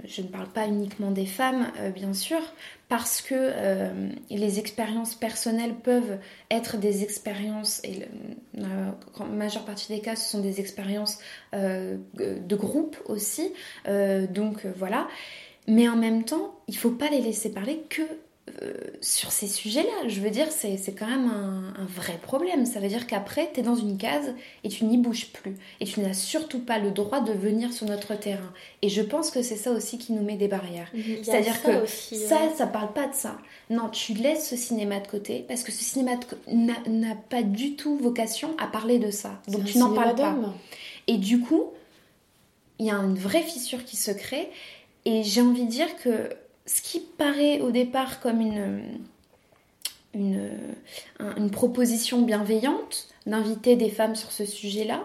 Je 0.04 0.22
ne 0.22 0.26
parle 0.26 0.48
pas 0.48 0.66
uniquement 0.66 1.12
des 1.12 1.24
femmes, 1.24 1.70
euh, 1.78 1.90
bien 1.90 2.12
sûr, 2.12 2.40
parce 2.88 3.22
que 3.22 3.36
euh, 3.38 4.08
les 4.28 4.58
expériences 4.58 5.14
personnelles 5.14 5.74
peuvent 5.76 6.18
être 6.50 6.78
des 6.78 7.04
expériences, 7.04 7.80
et 7.84 8.08
la 8.54 9.24
majeure 9.24 9.64
partie 9.64 9.92
des 9.92 10.00
cas, 10.00 10.16
ce 10.16 10.28
sont 10.28 10.40
des 10.40 10.58
expériences 10.58 11.20
de 11.52 12.56
groupe 12.56 12.96
aussi. 13.06 13.52
donc 13.86 14.66
voilà. 14.76 15.06
Mais 15.68 15.88
en 15.88 15.96
même 15.96 16.24
temps, 16.24 16.56
il 16.66 16.76
faut 16.76 16.90
pas 16.90 17.08
les 17.08 17.20
laisser 17.20 17.52
parler 17.52 17.84
que 17.88 18.02
euh, 18.62 18.72
sur 19.00 19.32
ces 19.32 19.46
sujets-là. 19.46 20.08
Je 20.08 20.20
veux 20.20 20.30
dire, 20.30 20.48
c'est 20.50 20.78
quand 20.98 21.06
même 21.06 21.28
un, 21.28 21.84
vrai 21.86 22.18
problème. 22.20 22.66
Ça 22.66 22.80
veut 22.80 22.88
dire 22.88 23.06
qu'après, 23.06 23.50
tu 23.52 23.60
es 23.60 23.62
dans 23.62 23.74
une 23.74 23.96
case 23.96 24.34
et 24.64 24.68
tu 24.68 24.84
n'y 24.84 24.98
bouges 24.98 25.28
plus. 25.32 25.56
Et 25.80 25.84
tu 25.84 26.00
n'as 26.00 26.14
surtout 26.14 26.60
pas 26.60 26.78
le 26.78 26.90
droit 26.90 27.20
de 27.20 27.32
venir 27.32 27.72
sur 27.72 27.86
notre 27.86 28.14
terrain. 28.14 28.52
Et 28.82 28.88
je 28.88 29.02
pense 29.02 29.30
que 29.30 29.42
c'est 29.42 29.56
ça 29.56 29.70
aussi 29.70 29.98
qui 29.98 30.12
nous 30.12 30.22
met 30.22 30.36
des 30.36 30.48
barrières. 30.48 30.90
C'est-à-dire 31.22 31.62
que 31.62 31.86
ça, 31.86 32.38
ça 32.56 32.66
parle 32.66 32.92
pas 32.92 33.06
de 33.06 33.14
ça. 33.14 33.38
Non, 33.68 33.88
tu 33.88 34.14
laisses 34.14 34.48
ce 34.48 34.56
cinéma 34.56 35.00
de 35.00 35.06
côté 35.06 35.44
parce 35.48 35.62
que 35.62 35.72
ce 35.72 35.82
cinéma 35.82 36.12
n'a 36.48 37.14
pas 37.28 37.42
du 37.42 37.76
tout 37.76 37.96
vocation 37.96 38.54
à 38.58 38.66
parler 38.66 38.98
de 38.98 39.10
ça. 39.10 39.40
Donc 39.48 39.64
tu 39.64 39.78
n'en 39.78 39.92
parles 39.92 40.14
pas. 40.14 40.36
Et 41.06 41.16
du 41.16 41.40
coup, 41.40 41.70
il 42.78 42.86
y 42.86 42.90
a 42.90 42.94
une 42.94 43.16
vraie 43.16 43.42
fissure 43.42 43.84
qui 43.84 43.96
se 43.96 44.10
crée. 44.10 44.48
Et 45.04 45.22
j'ai 45.22 45.40
envie 45.40 45.64
de 45.64 45.70
dire 45.70 45.96
que 45.96 46.30
ce 46.72 46.82
qui 46.82 47.00
paraît 47.00 47.60
au 47.60 47.72
départ 47.72 48.20
comme 48.20 48.40
une, 48.40 48.82
une, 50.14 51.50
proposition 51.50 52.22
bienveillante 52.22 53.08
d'inviter 53.26 53.74
des 53.74 53.90
femmes 53.90 54.14
sur 54.14 54.30
ce 54.30 54.44
sujet-là, 54.44 55.04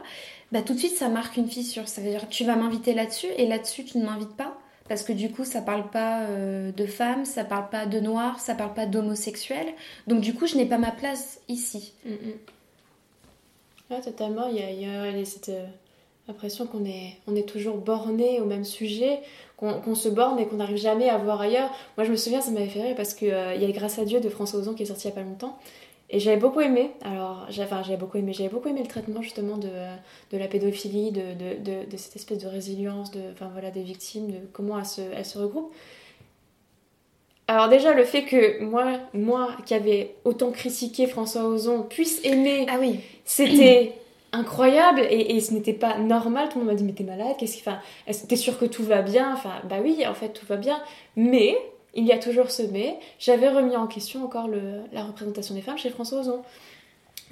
bah, 0.52 0.62
tout 0.62 0.74
de 0.74 0.80
suite 0.80 0.96
ça 0.96 1.10
marque 1.10 1.38
une 1.38 1.50
fissure. 1.50 1.88
Ça 1.88 2.02
veut 2.02 2.10
dire 2.10 2.30
tu 2.30 2.46
vas 2.46 2.56
m'inviter 2.56 2.94
là-dessus 2.94 3.30
et 3.38 3.48
là-dessus 3.48 3.84
tu 3.84 3.98
ne 3.98 4.06
m'invites 4.06 4.36
pas. 4.36 4.58
Parce 4.88 5.02
que 5.02 5.14
du 5.14 5.32
coup, 5.32 5.46
ça 5.46 5.62
parle 5.62 5.90
pas 5.90 6.22
euh, 6.26 6.72
de 6.72 6.86
femmes, 6.86 7.26
ça 7.26 7.44
parle 7.44 7.72
pas 7.72 7.88
de 7.88 8.00
noirs, 8.00 8.40
ça 8.40 8.54
parle 8.54 8.76
pas 8.76 8.86
d'homosexuels. 8.86 9.74
Donc 10.06 10.22
du 10.22 10.36
coup, 10.36 10.46
je 10.46 10.56
n'ai 10.58 10.68
pas 10.68 10.78
ma 10.78 10.92
place 10.92 11.42
ici. 11.48 11.94
Mm, 12.06 13.96
mm. 13.96 14.02
totalement. 14.04 14.48
Il 14.50 14.58
y 14.58 14.62
a, 14.62 14.70
il 14.70 14.82
y 14.82 15.22
a 15.22 15.26
cette 15.26 15.50
euh, 16.28 16.32
impression 16.32 16.66
qu'on 16.66 16.86
est, 16.86 17.18
on 17.28 17.36
est 17.36 17.48
toujours 17.48 17.78
borné 17.78 18.40
au 18.42 18.46
même 18.46 18.66
sujet 18.66 19.20
qu'on 19.58 19.96
se 19.96 20.10
borne 20.10 20.38
et 20.38 20.48
qu'on 20.48 20.58
n'arrive 20.58 20.78
jamais 20.78 21.10
à 21.10 21.18
voir 21.18 21.40
ailleurs. 21.40 21.70
Moi, 21.98 22.06
je 22.06 22.12
me 22.12 22.18
souviens, 22.18 22.42
ça 22.42 22.52
m'avait 22.52 22.68
fait 22.68 22.82
rire 22.82 22.96
parce 22.96 23.14
qu'il 23.14 23.32
euh, 23.32 23.56
y 23.56 23.64
a 23.64 23.72
Grâce 23.72 24.00
à 24.00 24.06
Dieu 24.06 24.20
de 24.20 24.28
François 24.30 24.60
Ozon 24.60 24.74
qui 24.74 24.84
est 24.84 24.88
sorti 24.88 25.08
il 25.08 25.12
y 25.12 25.14
a 25.14 25.16
pas 25.16 25.24
longtemps. 25.24 25.58
Et 26.10 26.20
j'avais 26.20 26.38
beaucoup 26.38 26.62
aimé, 26.62 26.92
alors 27.02 27.48
j'avais 27.50 27.98
beaucoup 27.98 28.18
aimé, 28.18 28.32
j'avais 28.32 28.50
beaucoup 28.50 28.68
aimé 28.68 28.82
le 28.82 28.88
traitement 28.88 29.24
justement 29.24 29.58
de, 29.58 29.70
de 30.32 30.38
la 30.38 30.48
pédophilie, 30.48 31.12
de, 31.12 31.22
de, 31.34 31.90
de, 31.90 31.98
cette 31.98 32.16
espèce 32.16 32.38
de 32.38 32.48
résilience, 32.48 33.10
de, 33.10 33.22
enfin 33.34 33.50
voilà, 33.52 33.72
des 33.72 33.82
victimes, 33.82 34.28
de 34.28 34.38
comment 34.54 34.78
elles 34.78 34.86
se, 34.86 35.02
elles 35.02 35.26
se 35.26 35.40
regroupent. 35.40 35.74
Alors 37.48 37.70
déjà 37.70 37.94
le 37.96 38.04
fait 38.04 38.24
que 38.24 38.64
moi, 38.64 39.00
moi 39.14 39.50
qui 39.66 39.74
avais 39.74 40.16
autant 40.26 40.52
critiqué 40.52 41.08
François 41.08 41.46
Ozon 41.46 41.82
puisse 41.82 42.24
aimer, 42.24 42.68
ah 42.70 42.78
oui, 42.80 43.00
c'était 43.24 43.94
incroyable 44.36 45.02
et, 45.10 45.40
ce 45.40 45.54
n'était 45.54 45.74
pas 45.74 45.98
normal. 45.98 46.50
Tout 46.50 46.60
le 46.60 46.66
monde 46.66 46.74
m'a 46.74 46.78
dit 46.78 46.84
mais 46.84 46.94
t'es 46.94 47.04
malade, 47.04 47.36
qu'est-ce 47.38 47.60
enfin, 47.60 47.80
t'es 48.28 48.36
sûr 48.36 48.58
que 48.58 48.66
tout 48.66 48.84
va 48.84 49.02
bien? 49.02 49.34
Enfin 49.34 49.54
bah 49.70 49.78
oui, 49.82 50.06
en 50.08 50.14
fait 50.14 50.30
tout 50.30 50.46
va 50.46 50.58
bien. 50.58 50.80
Mais 51.16 51.58
il 51.94 52.06
y 52.06 52.12
a 52.12 52.18
toujours 52.18 52.52
ce 52.52 52.64
mais. 52.64 53.00
J'avais 53.20 53.50
remis 53.50 53.76
en 53.76 53.88
question 53.88 54.24
encore 54.24 54.48
le, 54.48 54.82
la 54.94 55.04
représentation 55.04 55.56
des 55.56 55.62
femmes 55.62 55.78
chez 55.78 55.90
François 55.90 56.20
Ozon. 56.20 56.42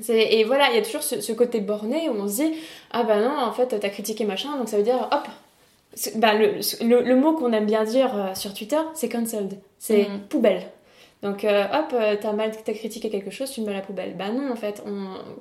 Et 0.10 0.44
voilà, 0.44 0.70
il 0.72 0.76
y 0.76 0.80
a 0.80 0.82
toujours 0.82 1.04
ce, 1.04 1.32
côté 1.34 1.60
borné 1.60 2.10
où 2.10 2.14
on 2.14 2.28
se 2.28 2.42
dit 2.42 2.54
ah 2.92 3.04
bah 3.04 3.20
non 3.20 3.38
en 3.38 3.52
fait 3.52 3.80
t'as 3.80 3.90
critiqué 3.90 4.26
machin 4.26 4.58
donc 4.58 4.68
ça 4.70 4.78
veut 4.78 4.84
dire 4.84 5.08
hop. 5.12 5.28
Bah, 6.16 6.34
le, 6.34 6.60
le, 6.82 7.16
mot 7.16 7.34
qu'on 7.34 7.54
aime 7.54 7.68
bien 7.68 7.84
dire 7.84 8.18
euh, 8.18 8.34
sur 8.34 8.52
Twitter, 8.56 8.80
c'est 8.96 9.10
cancelled. 9.10 9.60
C'est 9.78 10.10
mm. 10.10 10.22
poubelle. 10.28 10.64
Donc 11.24 11.46
euh, 11.46 11.64
hop, 11.64 11.94
euh, 11.94 12.16
t'as 12.22 12.34
mal, 12.34 12.52
t'as 12.66 12.74
critiqué 12.74 13.10
quelque 13.10 13.32
chose, 13.32 13.50
tu 13.50 13.62
le 13.62 13.66
mets 13.66 13.72
à 13.72 13.78
la 13.78 13.82
poubelle. 13.82 14.16
Bah 14.16 14.30
non, 14.30 14.52
en 14.52 14.56
fait, 14.58 14.84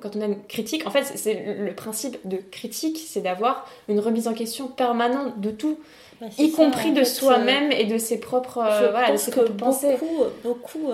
quand 0.01 0.15
on 0.15 0.21
a 0.21 0.25
une 0.25 0.41
critique, 0.45 0.87
en 0.87 0.91
fait, 0.91 1.03
c'est 1.03 1.57
le 1.59 1.75
principe 1.75 2.17
de 2.23 2.37
critique, 2.37 2.97
c'est 3.05 3.19
d'avoir 3.19 3.67
une 3.89 3.99
remise 3.99 4.29
en 4.29 4.33
question 4.33 4.67
permanente 4.67 5.41
de 5.41 5.51
tout, 5.51 5.77
bah, 6.21 6.27
y 6.39 6.51
compris 6.51 6.93
de 6.93 7.03
soi-même 7.03 7.71
et 7.73 7.83
de 7.83 7.97
ses 7.97 8.19
propres, 8.19 8.63
voilà, 8.91 9.11
de 9.11 9.17
ses 9.17 9.31
propres 9.31 9.53
pensées. 9.53 9.97
Beaucoup, 9.99 10.23
beaucoup 10.43 10.91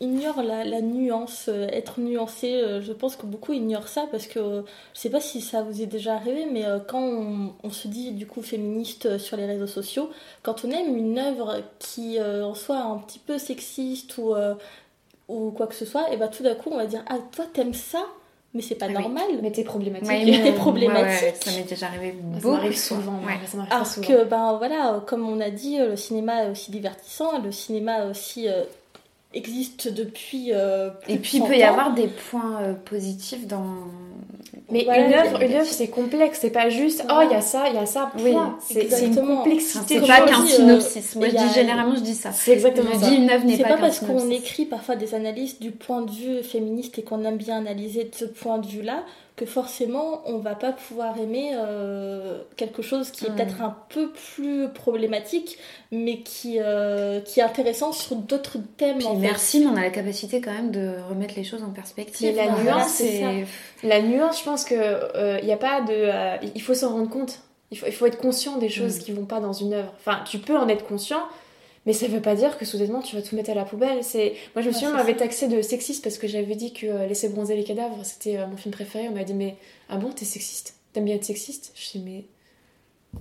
ignore 0.00 0.42
la, 0.42 0.80
nuance, 0.80 1.46
euh, 1.48 1.66
être 1.72 2.00
nuancé. 2.00 2.54
Euh, 2.54 2.80
je 2.80 2.92
pense 2.92 3.16
que 3.16 3.26
beaucoup 3.26 3.52
ignorent 3.52 3.88
ça 3.88 4.06
parce 4.10 4.26
que 4.26 4.38
euh, 4.38 4.62
je 4.94 5.00
sais 5.00 5.10
pas 5.10 5.20
si 5.20 5.40
ça 5.40 5.62
vous 5.62 5.82
est 5.82 5.86
déjà 5.86 6.14
arrivé, 6.14 6.46
mais 6.50 6.64
quand 6.88 7.02
on, 7.62 7.70
se 7.70 7.86
dit 7.88 8.12
du 8.12 8.26
coup 8.26 8.42
féministe 8.42 9.18
sur 9.18 9.36
les 9.36 9.46
réseaux 9.46 9.66
sociaux, 9.66 10.10
quand 10.42 10.64
on 10.64 10.70
aime 10.70 10.96
une 10.96 11.18
œuvre 11.18 11.62
qui 11.78 12.18
en 12.20 12.54
soit 12.54 12.78
un 12.78 12.98
petit 12.98 13.18
peu 13.18 13.38
sexiste 13.38 14.16
ou, 14.18 14.34
ou 15.28 15.50
quoi 15.50 15.66
que 15.66 15.74
ce 15.74 15.84
soit, 15.84 16.12
et 16.12 16.16
bah 16.16 16.28
tout 16.28 16.42
d'un 16.42 16.54
coup 16.54 16.70
on 16.72 16.76
va 16.76 16.86
dire 16.86 17.02
Ah, 17.08 17.18
toi 17.32 17.44
t'aimes 17.52 17.74
ça 17.74 18.04
mais 18.52 18.62
c'est 18.62 18.74
pas 18.74 18.86
Ah 18.86 18.92
oui. 18.96 19.02
normal. 19.02 19.26
Mais 19.42 19.52
t'es 19.52 19.62
problématique. 19.62 20.08
Ouais, 20.08 20.22
Il 20.22 20.34
était 20.34 20.50
mais- 20.50 20.56
problématique. 20.56 21.22
ouais, 21.22 21.28
ouais, 21.28 21.34
ça 21.40 21.52
m'est 21.52 21.68
déjà 21.68 21.86
arrivé 21.86 22.10
Ça 22.10 22.16
beaucoup. 22.40 22.48
m'arrive 22.56 22.76
souvent. 22.76 23.20
Ça 23.46 23.56
m'arrive 23.56 23.72
Alors 23.72 23.86
souvent. 23.86 24.08
que, 24.08 24.24
ben 24.24 24.56
voilà, 24.58 25.04
comme 25.06 25.28
on 25.28 25.40
a 25.40 25.50
dit, 25.50 25.78
le 25.78 25.94
cinéma 25.94 26.44
est 26.44 26.50
aussi 26.50 26.72
divertissant, 26.72 27.38
le 27.40 27.52
cinéma 27.52 28.06
aussi 28.06 28.48
euh, 28.48 28.64
existe 29.34 29.92
depuis. 29.92 30.50
euh, 30.52 30.90
plus 30.90 31.12
Et 31.14 31.18
puis 31.18 31.30
il 31.38 31.40
100 31.40 31.46
peut 31.46 31.56
y 31.56 31.62
avoir 31.62 31.92
des 31.94 32.08
points 32.08 32.60
euh, 32.62 32.74
positifs 32.74 33.46
dans. 33.46 33.64
Mais 34.72 34.84
Voilà, 34.84 35.06
une 35.06 35.12
œuvre, 35.14 35.42
une 35.42 35.52
œuvre, 35.54 35.66
c'est 35.66 35.88
complexe. 35.88 36.38
C'est 36.40 36.50
pas 36.50 36.68
juste, 36.68 37.04
oh, 37.10 37.20
il 37.24 37.30
y 37.32 37.34
a 37.34 37.40
ça, 37.40 37.68
il 37.68 37.74
y 37.74 37.78
a 37.78 37.86
ça, 37.86 38.12
Oui, 38.18 38.32
point. 38.32 38.56
c'est 38.60 38.88
c'est 38.90 39.06
une 39.06 39.16
complexité 39.16 40.00
C'est 40.00 40.06
pas 40.06 40.20
qu'un 40.20 40.42
aussi, 40.42 40.52
euh, 40.52 40.56
synopsis. 40.56 41.16
Moi, 41.16 41.28
je 41.28 41.36
dis 41.36 41.54
généralement, 41.54 41.96
je 41.96 42.00
dis 42.02 42.14
ça. 42.14 42.30
C'est 42.32 42.52
exactement 42.52 42.90
Je 42.94 42.98
ça. 43.00 43.08
dis 43.08 43.16
une 43.16 43.30
œuvre 43.30 43.44
n'est 43.46 43.56
C'est 43.56 43.62
pas, 43.62 43.70
pas 43.70 43.74
qu'un 43.76 43.80
parce 43.82 43.98
qu'on 44.00 44.18
synopsis. 44.20 44.38
écrit 44.38 44.66
parfois 44.66 44.94
des 44.96 45.14
analyses 45.14 45.58
du 45.58 45.72
point 45.72 46.02
de 46.02 46.10
vue 46.10 46.42
féministe 46.44 46.98
et 46.98 47.02
qu'on 47.02 47.24
aime 47.24 47.36
bien 47.36 47.56
analyser 47.58 48.04
de 48.04 48.14
ce 48.14 48.24
point 48.24 48.58
de 48.58 48.66
vue-là 48.66 49.04
que 49.40 49.46
forcément 49.46 50.20
on 50.26 50.36
va 50.36 50.54
pas 50.54 50.70
pouvoir 50.70 51.18
aimer 51.18 51.52
euh, 51.54 52.42
quelque 52.56 52.82
chose 52.82 53.10
qui 53.10 53.24
est 53.24 53.30
peut-être 53.30 53.62
un 53.62 53.74
peu 53.88 54.10
plus 54.12 54.68
problématique 54.68 55.56
mais 55.90 56.20
qui, 56.20 56.58
euh, 56.60 57.20
qui 57.22 57.40
est 57.40 57.42
intéressant 57.42 57.92
sur 57.92 58.16
d'autres 58.16 58.58
thèmes 58.76 58.98
Puis 58.98 59.06
en 59.06 59.14
fait. 59.14 59.20
merci, 59.22 59.60
mais 59.60 59.66
on 59.66 59.76
a 59.76 59.80
la 59.80 59.90
capacité 59.90 60.42
quand 60.42 60.52
même 60.52 60.70
de 60.70 60.96
remettre 61.08 61.34
les 61.36 61.44
choses 61.44 61.62
en 61.62 61.70
perspective. 61.70 62.36
La 62.36 62.48
nuance, 62.48 62.60
voilà, 62.62 62.84
c'est. 62.84 63.46
La 63.82 64.02
nuance, 64.02 64.40
je 64.40 64.44
pense 64.44 64.64
que 64.66 64.74
euh, 64.76 65.38
il 65.42 65.48
y 65.48 65.52
a 65.52 65.56
pas 65.56 65.80
de, 65.80 65.94
euh, 65.94 66.36
il 66.54 66.60
faut 66.60 66.74
s'en 66.74 66.90
rendre 66.90 67.08
compte. 67.08 67.40
Il 67.70 67.78
faut, 67.78 67.86
il 67.86 67.92
faut 67.92 68.04
être 68.06 68.18
conscient 68.18 68.58
des 68.58 68.68
choses 68.68 68.98
Mm. 68.98 69.02
qui 69.02 69.12
vont 69.12 69.24
pas 69.24 69.40
dans 69.40 69.54
une 69.54 69.72
œuvre. 69.72 69.92
Enfin, 69.98 70.20
tu 70.30 70.38
peux 70.38 70.56
en 70.56 70.68
être 70.68 70.84
conscient, 70.86 71.22
mais 71.86 71.92
ça 71.92 72.06
veut 72.06 72.20
pas 72.20 72.34
dire 72.34 72.58
que 72.58 72.64
soudainement 72.64 73.00
tu 73.00 73.16
vas 73.16 73.22
tout 73.22 73.34
mettre 73.36 73.50
à 73.50 73.54
la 73.54 73.64
poubelle. 73.64 74.04
C'est, 74.04 74.34
moi 74.54 74.62
je 74.62 74.68
me 74.68 74.72
souviens, 74.72 74.90
on 74.90 74.96
m'avait 74.96 75.16
taxé 75.16 75.48
de 75.48 75.62
sexiste 75.62 76.02
parce 76.02 76.18
que 76.18 76.28
j'avais 76.28 76.54
dit 76.54 76.72
que 76.72 76.86
euh, 76.86 77.06
Laisser 77.06 77.28
bronzer 77.28 77.56
les 77.56 77.64
cadavres, 77.64 78.04
c'était 78.04 78.36
euh, 78.36 78.46
mon 78.46 78.56
film 78.56 78.72
préféré. 78.72 79.08
On 79.08 79.14
m'a 79.14 79.24
dit 79.24 79.34
mais 79.34 79.56
ah 79.88 79.96
bon, 79.96 80.10
t'es 80.10 80.24
sexiste? 80.24 80.74
T'aimes 80.92 81.06
bien 81.06 81.16
être 81.16 81.24
sexiste? 81.24 81.72
Je 81.74 81.98
dis 81.98 82.04
mais 82.04 82.24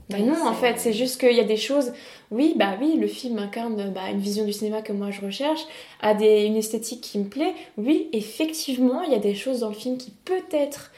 bah 0.10 0.20
non, 0.20 0.48
en 0.48 0.54
fait, 0.54 0.80
c'est 0.80 0.94
juste 0.94 1.20
qu'il 1.20 1.36
y 1.36 1.40
a 1.40 1.46
des 1.46 1.58
choses. 1.58 1.94
Oui, 2.32 2.54
bah 2.56 2.78
oui, 2.80 2.98
le 2.98 3.08
film 3.08 3.40
incarne 3.40 3.92
bah, 3.92 4.10
une 4.12 4.20
vision 4.20 4.46
du 4.46 4.54
cinéma 4.54 4.82
que 4.82 4.94
moi 4.94 5.12
je 5.12 5.22
recherche, 5.22 5.62
a 6.02 6.14
des, 6.14 6.44
une 6.44 6.56
esthétique 6.56 7.02
qui 7.02 7.20
me 7.20 7.26
plaît. 7.26 7.54
Oui, 7.78 8.08
effectivement, 8.14 9.02
il 9.02 9.12
y 9.12 9.16
a 9.16 9.20
des 9.20 9.36
choses 9.36 9.62
dans 9.62 9.70
le 9.70 9.76
film 9.76 9.98
qui 9.98 10.12
peut-être 10.26 10.92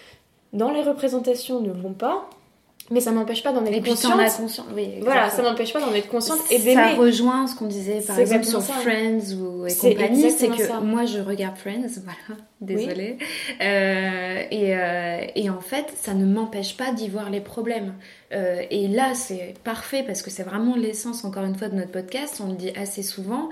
dans 0.53 0.71
les 0.71 0.81
représentations 0.81 1.61
ne 1.61 1.71
vont 1.71 1.93
pas, 1.93 2.29
mais 2.89 2.99
ça 2.99 3.11
m'empêche 3.11 3.43
pas 3.43 3.51
d'en 3.53 3.65
être 3.65 3.85
consciente. 3.85 4.65
Oui, 4.75 4.87
Voilà, 5.01 5.29
ça 5.29 5.41
m'empêche 5.43 5.71
pas 5.73 5.79
d'en 5.81 5.93
être 5.93 6.09
consciente 6.09 6.39
et 6.49 6.57
Ça 6.57 6.63
d'aimer. 6.63 6.93
rejoint 6.97 7.47
ce 7.47 7.55
qu'on 7.55 7.67
disait 7.67 8.01
par 8.01 8.17
exemple 8.19 8.45
sur 8.45 8.61
ça. 8.61 8.73
Friends 8.73 9.33
ou 9.39 9.65
et 9.65 9.69
C'est 9.69 9.93
compagnie, 9.95 10.31
c'est 10.31 10.49
que 10.49 10.65
ça. 10.65 10.79
moi 10.79 11.05
je 11.05 11.19
regarde 11.19 11.57
Friends, 11.57 11.87
voilà, 12.03 12.41
désolée, 12.61 13.17
Euh, 13.61 14.43
et, 14.51 14.75
euh, 14.75 15.25
et 15.35 15.49
en 15.49 15.61
fait 15.61 15.93
ça 15.95 16.13
ne 16.13 16.25
m'empêche 16.25 16.77
pas 16.77 16.91
d'y 16.91 17.09
voir 17.09 17.29
les 17.29 17.41
problèmes. 17.41 17.95
Euh, 18.33 18.63
et 18.69 18.88
là 18.88 19.13
c'est 19.13 19.55
parfait 19.63 20.03
parce 20.05 20.21
que 20.21 20.29
c'est 20.29 20.43
vraiment 20.43 20.75
l'essence 20.75 21.25
encore 21.25 21.43
une 21.43 21.55
fois 21.55 21.67
de 21.67 21.75
notre 21.75 21.91
podcast, 21.91 22.41
on 22.43 22.49
le 22.51 22.55
dit 22.55 22.71
assez 22.75 23.03
souvent, 23.03 23.49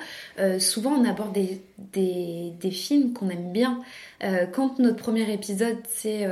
souvent 0.60 0.92
on 0.92 1.06
aborde 1.06 1.34
des, 1.34 1.62
des, 1.78 2.54
des 2.60 2.72
films 2.72 3.14
qu'on 3.14 3.30
aime 3.30 3.52
bien. 3.52 3.82
Quand 4.54 4.80
notre 4.80 4.98
premier 4.98 5.32
épisode 5.34 5.78
c'est 5.88 6.26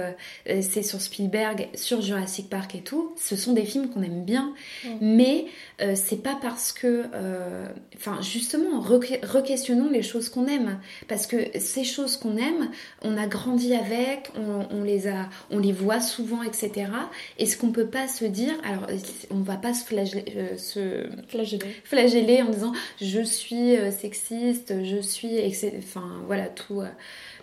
c'est 0.45 0.83
sur 0.83 1.01
Spielberg, 1.01 1.67
sur 1.73 2.01
Jurassic 2.01 2.49
Park 2.49 2.75
et 2.75 2.81
tout, 2.81 3.13
ce 3.17 3.35
sont 3.35 3.53
des 3.53 3.65
films 3.65 3.89
qu'on 3.89 4.03
aime 4.03 4.23
bien, 4.23 4.53
mais 5.01 5.45
euh, 5.79 5.93
c'est 5.95 6.23
pas 6.23 6.35
parce 6.41 6.71
que, 6.73 7.05
euh, 7.13 7.67
enfin 7.95 8.19
justement, 8.21 8.81
re- 8.81 9.23
re-questionnons 9.23 9.89
les 9.91 10.01
choses 10.01 10.29
qu'on 10.29 10.47
aime, 10.47 10.79
parce 11.07 11.27
que 11.27 11.37
ces 11.59 11.83
choses 11.83 12.17
qu'on 12.17 12.35
aime, 12.37 12.71
on 13.03 13.15
a 13.15 13.27
grandi 13.27 13.75
avec, 13.75 14.31
on, 14.35 14.65
on 14.75 14.83
les 14.83 15.07
a, 15.07 15.29
on 15.51 15.59
les 15.59 15.71
voit 15.71 16.01
souvent, 16.01 16.41
etc. 16.41 16.91
Est-ce 17.37 17.57
qu'on 17.57 17.71
peut 17.71 17.87
pas 17.87 18.07
se 18.07 18.25
dire, 18.25 18.53
alors 18.63 18.87
on 19.29 19.41
va 19.41 19.57
pas 19.57 19.73
se 19.75 19.85
flageller, 19.85 20.25
euh, 20.35 20.57
se 20.57 21.07
Flageller. 21.27 21.75
flageller 21.83 22.41
en 22.41 22.49
disant 22.49 22.73
je 22.99 23.21
suis 23.21 23.75
euh, 23.75 23.91
sexiste, 23.91 24.73
je 24.83 24.97
suis, 24.99 25.35
etc. 25.37 25.73
enfin 25.77 26.23
voilà 26.25 26.47
tout. 26.47 26.81
euh, 26.81 26.87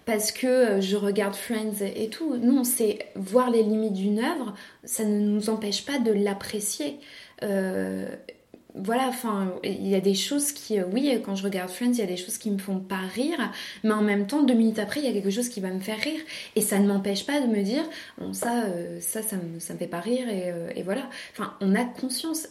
parce 0.07 0.33
que 0.33 0.47
euh, 0.47 0.81
je 0.83 0.97
regarde 0.97 1.35
Friends 1.35 1.81
et 1.97 2.09
tout. 2.11 2.37
Non, 2.37 2.63
c'est 2.65 3.07
voir 3.17 3.51
les 3.51 3.63
limites 3.63 3.95
d'une 3.95 4.19
œuvre, 4.19 4.55
ça 4.85 5.05
ne 5.05 5.19
nous 5.19 5.49
empêche 5.49 5.85
pas 5.87 5.99
de 5.99 6.13
l'apprécier. 6.13 6.99
Euh, 7.43 8.15
voilà, 8.77 9.07
enfin, 9.09 9.55
il 9.63 9.87
y 9.87 9.95
a 9.95 10.01
des 10.01 10.15
choses 10.15 10.51
qui, 10.53 10.81
euh, 10.81 10.85
oui, 10.93 11.21
quand 11.25 11.37
je 11.37 11.45
regarde 11.45 11.71
Friends, 11.71 11.93
il 11.93 11.99
y 11.99 12.03
a 12.03 12.07
des 12.07 12.17
choses 12.17 12.39
qui 12.39 12.51
me 12.51 12.59
font 12.59 12.81
pas 12.81 12.99
rire, 13.15 13.53
mais 13.85 13.93
en 13.93 14.03
même 14.03 14.27
temps, 14.27 14.43
deux 14.43 14.55
minutes 14.55 14.81
après, 14.81 15.01
il 15.01 15.07
y 15.07 15.09
a 15.09 15.13
quelque 15.13 15.31
chose 15.31 15.49
qui 15.49 15.61
va 15.61 15.71
me 15.71 15.79
faire 15.81 15.99
rire, 15.99 16.21
et 16.57 16.61
ça 16.61 16.81
ne 16.81 16.89
m'empêche 16.89 17.25
pas 17.25 17.41
de 17.41 17.47
me 17.47 17.63
dire, 17.63 17.85
ça, 18.33 18.65
euh, 18.65 19.01
ça, 19.01 19.23
ça 19.23 19.37
me, 19.37 19.61
ça 19.61 19.75
me 19.75 19.79
fait 19.79 19.87
pas 19.87 20.01
rire, 20.01 20.29
et, 20.29 20.53
et 20.77 20.83
voilà. 20.83 21.09
Enfin, 21.33 21.55
on 21.61 21.75
a 21.77 21.85
conscience. 21.85 22.49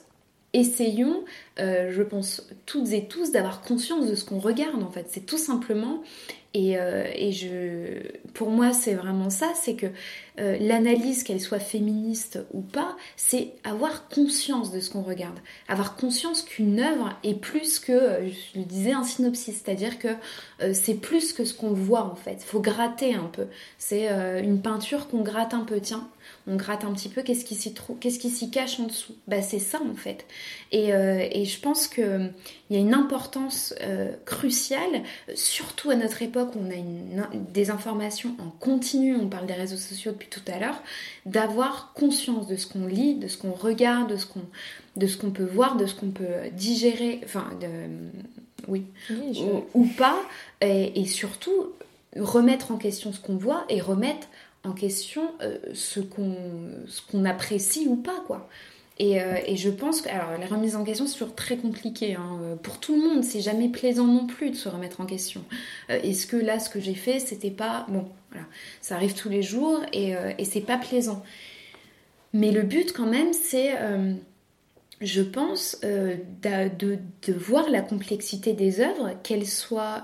Essayons, 0.53 1.25
euh, 1.59 1.91
je 1.91 2.03
pense 2.03 2.47
toutes 2.67 2.91
et 2.91 3.07
tous, 3.07 3.31
d'avoir 3.31 3.61
conscience 3.61 4.07
de 4.07 4.13
ce 4.13 4.23
qu'on 4.23 4.37
regarde, 4.37 4.83
en 4.83 4.91
fait. 4.91 5.07
C'est 5.09 5.25
tout 5.25 5.39
simplement 5.39 6.03
et, 6.55 6.75
euh, 6.77 8.03
pour 8.35 8.51
moi, 8.51 8.73
c'est 8.73 8.93
vraiment 8.93 9.31
ça, 9.31 9.51
c'est 9.55 9.73
que 9.73 9.87
euh, 10.39 10.55
l'analyse, 10.59 11.23
qu'elle 11.23 11.41
soit 11.41 11.57
féministe 11.57 12.39
ou 12.53 12.61
pas, 12.61 12.95
c'est 13.15 13.53
avoir 13.63 14.07
conscience 14.07 14.71
de 14.71 14.79
ce 14.79 14.91
qu'on 14.91 15.01
regarde. 15.01 15.39
Avoir 15.67 15.95
conscience 15.95 16.43
qu'une 16.43 16.79
œuvre 16.79 17.17
est 17.23 17.33
plus 17.33 17.79
que, 17.79 18.19
je 18.53 18.59
le 18.59 18.65
disais, 18.65 18.91
un 18.91 19.03
synopsis, 19.03 19.63
c'est-à-dire 19.63 19.97
que 19.97 20.09
c'est 20.73 21.01
plus 21.01 21.33
que 21.33 21.43
ce 21.43 21.55
qu'on 21.55 21.73
voit 21.73 22.03
en 22.03 22.15
fait. 22.15 22.37
Il 22.41 22.45
faut 22.45 22.61
gratter 22.61 23.15
un 23.15 23.29
peu. 23.33 23.47
C'est 23.79 24.07
une 24.43 24.61
peinture 24.61 25.07
qu'on 25.07 25.21
gratte 25.21 25.55
un 25.55 25.63
peu, 25.63 25.79
tiens. 25.81 26.07
On 26.45 26.57
gratte 26.57 26.83
un 26.83 26.91
petit 26.91 27.07
peu, 27.07 27.21
qu'est-ce 27.21 27.45
qui 27.45 27.55
s'y 27.55 27.73
trouve, 27.73 27.97
qu'est-ce 27.99 28.19
qui 28.19 28.29
s'y 28.29 28.49
cache 28.51 28.79
en 28.79 28.83
dessous? 28.87 29.13
Bah 29.27 29.41
c'est 29.41 29.59
ça 29.59 29.79
en 29.89 29.95
fait. 29.95 30.25
Et, 30.73 30.93
euh, 30.93 31.25
et 31.31 31.45
je 31.45 31.59
pense 31.59 31.87
que 31.87 32.29
il 32.69 32.75
y 32.75 32.79
a 32.79 32.81
une 32.81 32.93
importance 32.93 33.73
euh, 33.81 34.11
cruciale, 34.25 35.03
surtout 35.35 35.89
à 35.89 35.95
notre 35.95 36.21
époque 36.21 36.55
où 36.55 36.59
on 36.59 36.69
a 36.69 36.75
une- 36.75 37.27
des 37.53 37.69
informations 37.69 38.35
en 38.39 38.49
continu, 38.49 39.15
on 39.15 39.29
parle 39.29 39.45
des 39.45 39.53
réseaux 39.53 39.77
sociaux 39.77 40.11
depuis 40.11 40.27
tout 40.27 40.41
à 40.47 40.59
l'heure, 40.59 40.81
d'avoir 41.25 41.93
conscience 41.93 42.47
de 42.47 42.55
ce 42.57 42.67
qu'on 42.67 42.87
lit, 42.87 43.15
de 43.15 43.27
ce 43.29 43.37
qu'on 43.37 43.53
regarde, 43.53 44.09
de 44.09 44.17
ce 44.17 44.25
qu'on 44.25 44.41
de 44.97 45.07
ce 45.07 45.17
qu'on 45.17 45.31
peut 45.31 45.45
voir, 45.45 45.75
de 45.77 45.85
ce 45.87 45.95
qu'on 45.95 46.11
peut 46.11 46.25
digérer, 46.51 47.19
enfin, 47.23 47.45
de, 47.61 47.67
oui, 48.67 48.83
Oui, 49.09 49.33
je- 49.33 49.41
ou, 49.41 49.63
ou 49.73 49.85
pas, 49.85 50.19
et, 50.61 50.99
et 51.01 51.05
surtout 51.07 51.69
remettre 52.19 52.71
en 52.71 52.77
question 52.77 53.11
ce 53.11 53.19
qu'on 53.19 53.37
voit 53.37 53.65
et 53.69 53.81
remettre 53.81 54.27
en 54.63 54.71
question 54.71 55.31
euh, 55.41 55.57
ce 55.73 55.99
qu'on 55.99 57.25
apprécie 57.25 57.87
ou 57.87 57.95
pas, 57.95 58.23
quoi. 58.25 58.49
Et, 58.99 59.21
euh, 59.21 59.37
et 59.47 59.57
je 59.57 59.69
pense 59.71 60.01
que 60.01 60.09
alors 60.09 60.37
la 60.39 60.45
remise 60.45 60.75
en 60.75 60.83
question 60.83 61.07
c'est 61.07 61.13
toujours 61.13 61.33
très 61.33 61.57
compliqué 61.57 62.13
hein, 62.13 62.39
euh, 62.43 62.55
pour 62.55 62.79
tout 62.79 62.95
le 62.95 63.01
monde 63.01 63.23
c'est 63.23 63.41
jamais 63.41 63.67
plaisant 63.67 64.05
non 64.05 64.27
plus 64.27 64.51
de 64.51 64.55
se 64.55 64.69
remettre 64.69 65.01
en 65.01 65.07
question. 65.07 65.43
Est-ce 65.89 66.27
que 66.27 66.37
là 66.37 66.59
ce 66.59 66.69
que 66.69 66.79
j'ai 66.79 66.93
fait 66.93 67.17
c'était 67.17 67.49
pas 67.49 67.87
bon 67.89 68.07
voilà 68.31 68.45
ça 68.81 68.93
arrive 68.93 69.15
tous 69.15 69.29
les 69.29 69.41
jours 69.41 69.79
et, 69.93 70.13
et 70.37 70.45
c'est 70.45 70.61
pas 70.61 70.77
plaisant. 70.77 71.23
Mais 72.33 72.51
le 72.51 72.61
but 72.61 72.93
quand 72.93 73.07
même 73.07 73.33
c'est 73.33 73.71
je 75.01 75.21
pense 75.23 75.81
de, 75.81 76.69
de 77.25 77.33
voir 77.33 77.71
la 77.71 77.81
complexité 77.81 78.53
des 78.53 78.79
œuvres 78.79 79.09
qu'elles 79.23 79.47
soient 79.47 80.03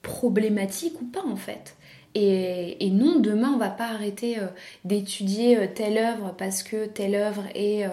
problématiques 0.00 1.02
ou 1.02 1.04
pas 1.04 1.22
en 1.22 1.36
fait 1.36 1.76
et, 2.18 2.90
non, 2.90 3.18
demain, 3.18 3.52
on 3.54 3.58
va 3.58 3.68
pas 3.68 3.88
arrêter 3.88 4.38
euh, 4.38 4.46
d'étudier 4.86 5.58
euh, 5.58 5.66
telle 5.72 5.98
œuvre 5.98 6.34
parce 6.38 6.62
que 6.62 6.86
telle 6.86 7.14
œuvre 7.14 7.44
est, 7.54 7.86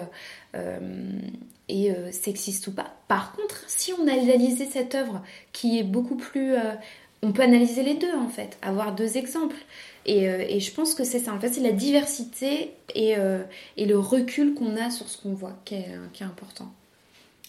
euh, 0.54 1.20
est, 1.68 2.12
sexiste 2.12 2.66
ou 2.68 2.72
pas. 2.72 2.94
Par 3.06 3.32
contre, 3.32 3.62
si 3.66 3.92
on 3.92 4.08
analysait 4.08 4.64
cette 4.64 4.94
œuvre 4.94 5.22
qui 5.52 5.78
est 5.78 5.82
beaucoup 5.82 6.16
plus... 6.16 6.54
on 7.22 7.32
peut 7.32 7.42
analyser 7.42 7.82
les 7.82 7.94
deux 7.94 8.14
en 8.14 8.28
fait, 8.28 8.56
avoir 8.62 8.94
deux 8.94 9.18
exemples. 9.18 9.56
Et, 10.06 10.60
je 10.60 10.70
pense 10.72 10.94
que 10.94 11.04
c'est 11.04 11.18
ça. 11.18 11.34
En 11.34 11.40
fait, 11.40 11.52
c'est 11.52 11.60
la 11.60 11.72
diversité 11.72 12.72
et, 12.94 13.16
le 13.16 13.98
recul 13.98 14.54
qu'on 14.54 14.76
a 14.76 14.90
sur 14.90 15.08
ce 15.08 15.20
qu'on 15.20 15.34
voit 15.34 15.58
qui 15.66 15.74
est 15.74 16.22
important. 16.22 16.72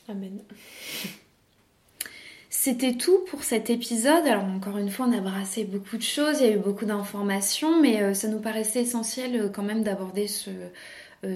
Amen. 0.10 0.40
C'était 2.66 2.94
tout 2.94 3.20
pour 3.30 3.44
cet 3.44 3.70
épisode. 3.70 4.26
Alors 4.26 4.46
encore 4.46 4.80
une 4.80 4.90
fois, 4.90 5.06
on 5.08 5.16
a 5.16 5.22
brassé 5.22 5.66
beaucoup 5.66 5.98
de 5.98 6.02
choses, 6.02 6.38
il 6.42 6.48
y 6.48 6.50
a 6.50 6.54
eu 6.54 6.58
beaucoup 6.58 6.86
d'informations, 6.86 7.80
mais 7.80 8.02
euh, 8.02 8.16
ça 8.16 8.28
nous 8.28 8.40
paraissait 8.40 8.82
essentiel 8.82 9.36
euh, 9.36 9.50
quand 9.50 9.62
même 9.62 9.84
d'aborder 9.84 10.26
ce, 10.26 10.50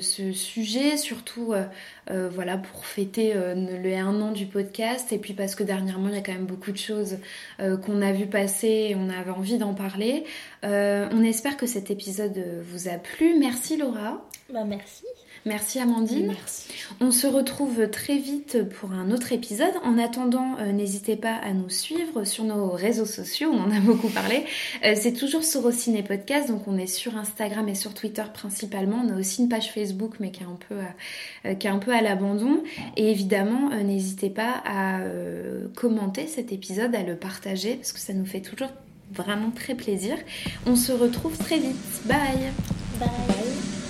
ce 0.01 0.31
sujet, 0.31 0.97
surtout 0.97 1.53
voilà, 2.07 2.57
pour 2.57 2.85
fêter 2.85 3.33
le 3.35 3.93
un 3.95 4.21
an 4.21 4.31
du 4.31 4.47
podcast, 4.47 5.13
et 5.13 5.19
puis 5.19 5.33
parce 5.33 5.53
que 5.53 5.63
dernièrement, 5.63 6.09
il 6.09 6.15
y 6.15 6.17
a 6.17 6.21
quand 6.21 6.33
même 6.33 6.47
beaucoup 6.47 6.71
de 6.71 6.77
choses 6.77 7.17
qu'on 7.59 8.01
a 8.01 8.11
vu 8.11 8.27
passer 8.27 8.87
et 8.89 8.95
on 8.95 9.09
avait 9.09 9.31
envie 9.31 9.57
d'en 9.57 9.73
parler. 9.73 10.25
on 10.63 11.23
espère 11.23 11.57
que 11.57 11.65
cet 11.65 11.89
épisode 11.89 12.43
vous 12.71 12.87
a 12.87 12.97
plu. 12.97 13.37
Merci 13.39 13.77
Laura. 13.77 14.23
Bah 14.51 14.63
merci. 14.63 15.05
Merci 15.45 15.79
Amandine. 15.79 16.27
Merci. 16.27 16.67
On 16.99 17.11
se 17.11 17.27
retrouve 17.27 17.89
très 17.89 18.17
vite 18.17 18.63
pour 18.69 18.91
un 18.91 19.11
autre 19.11 19.31
épisode. 19.31 19.73
En 19.83 19.97
attendant, 19.97 20.57
euh, 20.59 20.71
n'hésitez 20.71 21.15
pas 21.15 21.35
à 21.35 21.53
nous 21.53 21.69
suivre 21.69 22.25
sur 22.25 22.43
nos 22.43 22.69
réseaux 22.69 23.05
sociaux, 23.05 23.49
on 23.53 23.63
en 23.63 23.71
a 23.71 23.79
beaucoup 23.81 24.09
parlé. 24.09 24.43
Euh, 24.83 24.93
c'est 24.95 25.13
toujours 25.13 25.43
Sorociné 25.43 26.03
Podcast, 26.03 26.49
donc 26.49 26.67
on 26.67 26.77
est 26.77 26.87
sur 26.87 27.17
Instagram 27.17 27.67
et 27.69 27.75
sur 27.75 27.93
Twitter 27.93 28.23
principalement. 28.33 29.01
On 29.05 29.15
a 29.15 29.17
aussi 29.17 29.41
une 29.41 29.49
page 29.49 29.71
Facebook, 29.71 30.15
mais 30.19 30.31
qui 30.31 30.43
est 30.43 30.47
un 30.47 30.57
peu, 30.67 30.75
euh, 31.45 31.53
qui 31.55 31.67
est 31.67 31.71
un 31.71 31.79
peu 31.79 31.93
à 31.93 32.01
l'abandon. 32.01 32.63
Et 32.97 33.09
évidemment, 33.09 33.69
n'hésitez 33.69 34.29
pas 34.29 34.61
à 34.65 34.99
commenter 35.75 36.27
cet 36.27 36.51
épisode, 36.51 36.93
à 36.95 37.03
le 37.03 37.15
partager, 37.15 37.75
parce 37.75 37.91
que 37.91 37.99
ça 37.99 38.13
nous 38.13 38.25
fait 38.25 38.41
toujours 38.41 38.69
vraiment 39.11 39.51
très 39.51 39.75
plaisir. 39.75 40.17
On 40.65 40.75
se 40.75 40.91
retrouve 40.91 41.37
très 41.37 41.57
vite. 41.57 41.75
Bye 42.05 42.51
Bye. 42.99 43.88